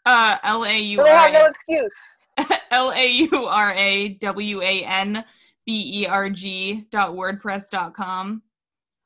Uh, 0.05 0.37
L 0.43 0.65
A 0.65 0.79
U 0.79 1.03
they 1.03 1.09
have 1.09 1.33
no 1.33 1.45
excuse. 1.45 2.17
L 2.71 2.91
A 2.91 3.07
U 3.07 3.45
R 3.45 3.73
A 3.73 4.09
W 4.15 4.61
A 4.61 4.83
N 4.83 5.23
B 5.65 6.01
E 6.01 6.07
R 6.07 6.29
G 6.29 6.87
dot 6.89 7.11
wordpress 7.11 7.69
dot 7.69 7.93
com. 7.93 8.41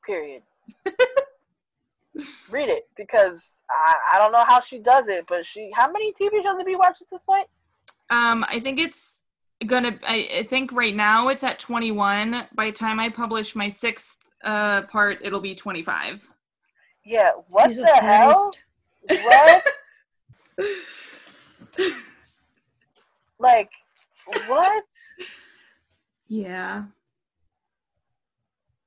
Period. 0.06 0.42
Read 2.50 2.70
it 2.70 2.88
because 2.96 3.60
I, 3.70 3.94
I 4.14 4.18
don't 4.18 4.32
know 4.32 4.44
how 4.48 4.62
she 4.62 4.78
does 4.78 5.08
it, 5.08 5.26
but 5.28 5.44
she 5.44 5.70
how 5.74 5.90
many 5.92 6.14
TV 6.14 6.42
shows 6.42 6.56
have 6.58 6.68
you 6.68 6.78
watched 6.78 7.02
at 7.02 7.10
this 7.10 7.22
point? 7.22 7.46
Um, 8.08 8.46
I 8.48 8.58
think 8.60 8.80
it's 8.80 9.22
gonna. 9.64 9.98
I, 10.06 10.28
I 10.38 10.42
think 10.42 10.72
right 10.72 10.94
now 10.94 11.28
it's 11.28 11.44
at 11.44 11.58
twenty 11.58 11.92
one. 11.92 12.46
By 12.54 12.66
the 12.66 12.72
time 12.72 13.00
I 13.00 13.08
publish 13.08 13.54
my 13.54 13.68
sixth 13.68 14.16
uh 14.44 14.82
part, 14.82 15.18
it'll 15.22 15.40
be 15.40 15.54
twenty 15.54 15.82
five. 15.82 16.28
Yeah, 17.04 17.30
what 17.48 17.68
Jesus 17.68 17.90
the 17.90 17.96
hell? 17.98 18.52
What? 19.08 19.64
like, 23.38 23.70
what? 24.48 24.84
Yeah. 26.26 26.84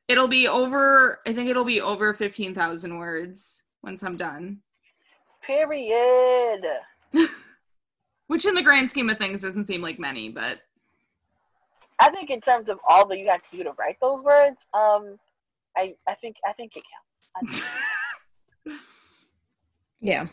It'll 0.08 0.28
be 0.28 0.48
over. 0.48 1.20
I 1.26 1.34
think 1.34 1.50
it'll 1.50 1.64
be 1.64 1.82
over 1.82 2.14
fifteen 2.14 2.54
thousand 2.54 2.98
words 2.98 3.64
once 3.82 4.04
I'm 4.04 4.18
done. 4.18 4.60
Period. 5.42 6.66
Which, 8.30 8.46
in 8.46 8.54
the 8.54 8.62
grand 8.62 8.90
scheme 8.92 9.10
of 9.10 9.18
things, 9.18 9.42
doesn't 9.42 9.64
seem 9.64 9.82
like 9.82 9.98
many, 9.98 10.30
but 10.30 10.62
I 11.98 12.12
think 12.12 12.30
in 12.30 12.40
terms 12.40 12.70
of 12.70 12.80
all 12.88 13.08
that 13.08 13.18
you 13.18 13.28
have 13.28 13.42
to 13.50 13.58
do 13.58 13.64
to 13.64 13.72
write 13.72 13.98
those 14.00 14.24
words, 14.24 14.68
um, 14.74 15.18
I 15.76 15.96
I 16.08 16.14
think 16.14 16.36
I 16.48 16.54
think 16.54 16.78
it 16.78 16.84
counts. 17.44 17.74
I 18.68 18.78
Yeah. 20.00 20.28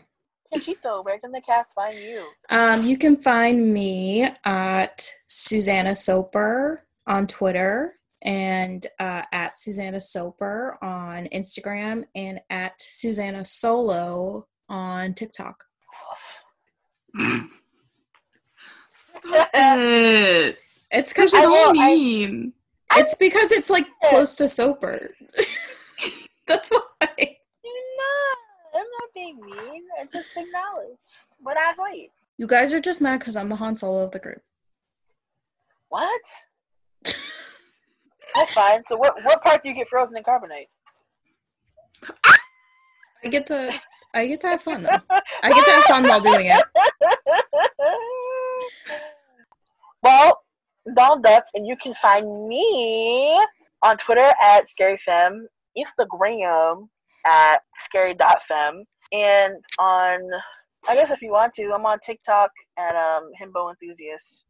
Conchito, 0.53 1.03
where 1.03 1.17
can 1.19 1.31
the 1.31 1.41
cast 1.41 1.73
find 1.73 1.97
you? 1.97 2.23
Um, 2.49 2.83
you 2.83 2.99
can 2.99 3.17
find 3.17 3.73
me 3.73 4.29
at 4.45 5.11
Susanna 5.27 5.95
Soper 5.95 6.85
on 7.07 7.25
Twitter 7.25 7.93
and 8.21 8.85
uh, 8.99 9.23
at 9.31 9.57
Susanna 9.57 9.99
Soper 9.99 10.77
on 10.81 11.25
Instagram 11.33 12.05
and 12.15 12.39
at 12.49 12.75
Susanna 12.79 13.43
Solo 13.43 14.47
on 14.69 15.15
TikTok. 15.15 15.65
Stop 19.25 19.49
it. 19.53 20.57
It's 20.91 21.09
because 21.09 21.33
I 21.33 21.45
so 21.45 21.45
will- 21.45 21.71
it's, 21.71 21.79
I- 21.79 21.87
mean. 21.95 22.53
it's 22.95 23.15
because 23.15 23.51
it's 23.51 23.69
like 23.69 23.87
close 24.05 24.35
to 24.37 24.47
Soper. 24.47 25.11
That's 26.47 26.69
why. 26.71 27.09
You're 27.17 27.87
not. 27.97 28.37
I'm 28.75 28.85
not 28.99 29.13
being 29.13 29.39
mean. 29.41 29.83
I 29.99 30.05
just 30.13 30.29
acknowledge 30.35 30.97
what 31.41 31.57
I 31.57 31.73
hate. 31.91 32.11
You 32.37 32.47
guys 32.47 32.73
are 32.73 32.79
just 32.79 33.01
mad 33.01 33.19
because 33.19 33.35
I'm 33.35 33.49
the 33.49 33.55
Han 33.57 33.75
Solo 33.75 34.03
of 34.03 34.11
the 34.11 34.19
group. 34.19 34.41
What? 35.89 36.21
That's 37.03 38.53
fine. 38.53 38.83
So 38.85 38.95
what 38.97 39.15
what 39.23 39.41
part 39.43 39.63
do 39.63 39.69
you 39.69 39.75
get 39.75 39.89
frozen 39.89 40.15
in 40.17 40.23
carbonite? 40.23 40.67
I 43.23 43.27
get 43.29 43.47
to 43.47 43.73
I 44.13 44.27
get 44.27 44.41
to 44.41 44.47
have 44.47 44.61
fun 44.61 44.83
though. 44.83 44.89
I 45.43 45.51
get 45.51 45.65
to 45.65 45.71
have 45.71 45.83
fun 45.85 46.03
while 46.03 46.19
doing 46.21 46.45
it. 46.45 46.63
Well, 50.03 50.39
Donald 50.95 51.23
Duck, 51.23 51.45
and 51.53 51.67
you 51.67 51.75
can 51.77 51.93
find 51.95 52.47
me 52.47 53.43
on 53.83 53.97
Twitter 53.97 54.33
at 54.41 54.65
ScaryFem, 54.67 55.41
Instagram 55.77 56.87
at 57.25 57.61
scary.fem, 57.79 58.83
and 59.11 59.55
on, 59.79 60.19
I 60.87 60.95
guess 60.95 61.11
if 61.11 61.21
you 61.21 61.31
want 61.31 61.53
to, 61.53 61.73
I'm 61.73 61.85
on 61.85 61.99
TikTok 61.99 62.51
at 62.77 62.95
um, 62.95 63.31
Himbo 63.41 63.69
Enthusiast. 63.69 64.43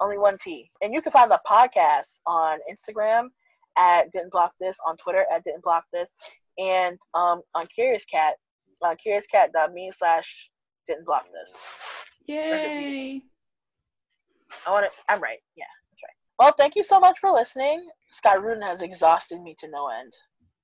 Only 0.00 0.18
one 0.18 0.38
T. 0.42 0.70
And 0.82 0.94
you 0.94 1.02
can 1.02 1.12
find 1.12 1.30
the 1.30 1.40
podcast 1.48 2.20
on 2.26 2.58
Instagram 2.70 3.28
at 3.76 4.10
Didn't 4.12 4.32
Block 4.32 4.52
This, 4.58 4.78
on 4.86 4.96
Twitter 4.96 5.26
at 5.32 5.44
Didn't 5.44 5.62
Block 5.62 5.84
This, 5.92 6.14
and 6.58 6.98
um, 7.14 7.42
on 7.54 7.66
Curious 7.66 8.04
Cat, 8.06 8.34
uh, 8.82 8.94
curiouscat.me 9.06 9.90
slash 9.92 10.50
Didn't 10.88 11.04
Block 11.04 11.26
This. 11.32 11.66
Yay. 12.26 13.22
I 14.66 14.70
want 14.70 14.86
to. 14.86 15.12
I'm 15.12 15.20
right. 15.20 15.38
Yeah, 15.56 15.64
that's 15.90 16.00
right. 16.02 16.16
Well, 16.38 16.54
thank 16.56 16.76
you 16.76 16.82
so 16.82 16.98
much 16.98 17.18
for 17.18 17.30
listening. 17.30 17.86
Scott 18.10 18.42
Rudin 18.42 18.62
has 18.62 18.82
exhausted 18.82 19.40
me 19.42 19.54
to 19.58 19.68
no 19.68 19.88
end. 19.88 20.12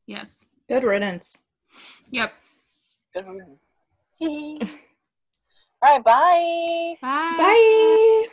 Yes. 0.06 0.44
Good 0.68 0.84
riddance. 0.84 1.44
Yep. 2.10 2.32
Good 3.14 3.26
Rudin. 3.26 3.58
All 5.82 5.94
right. 5.94 6.04
Bye. 6.04 6.94
Bye. 7.02 7.34
Bye. 7.38 8.26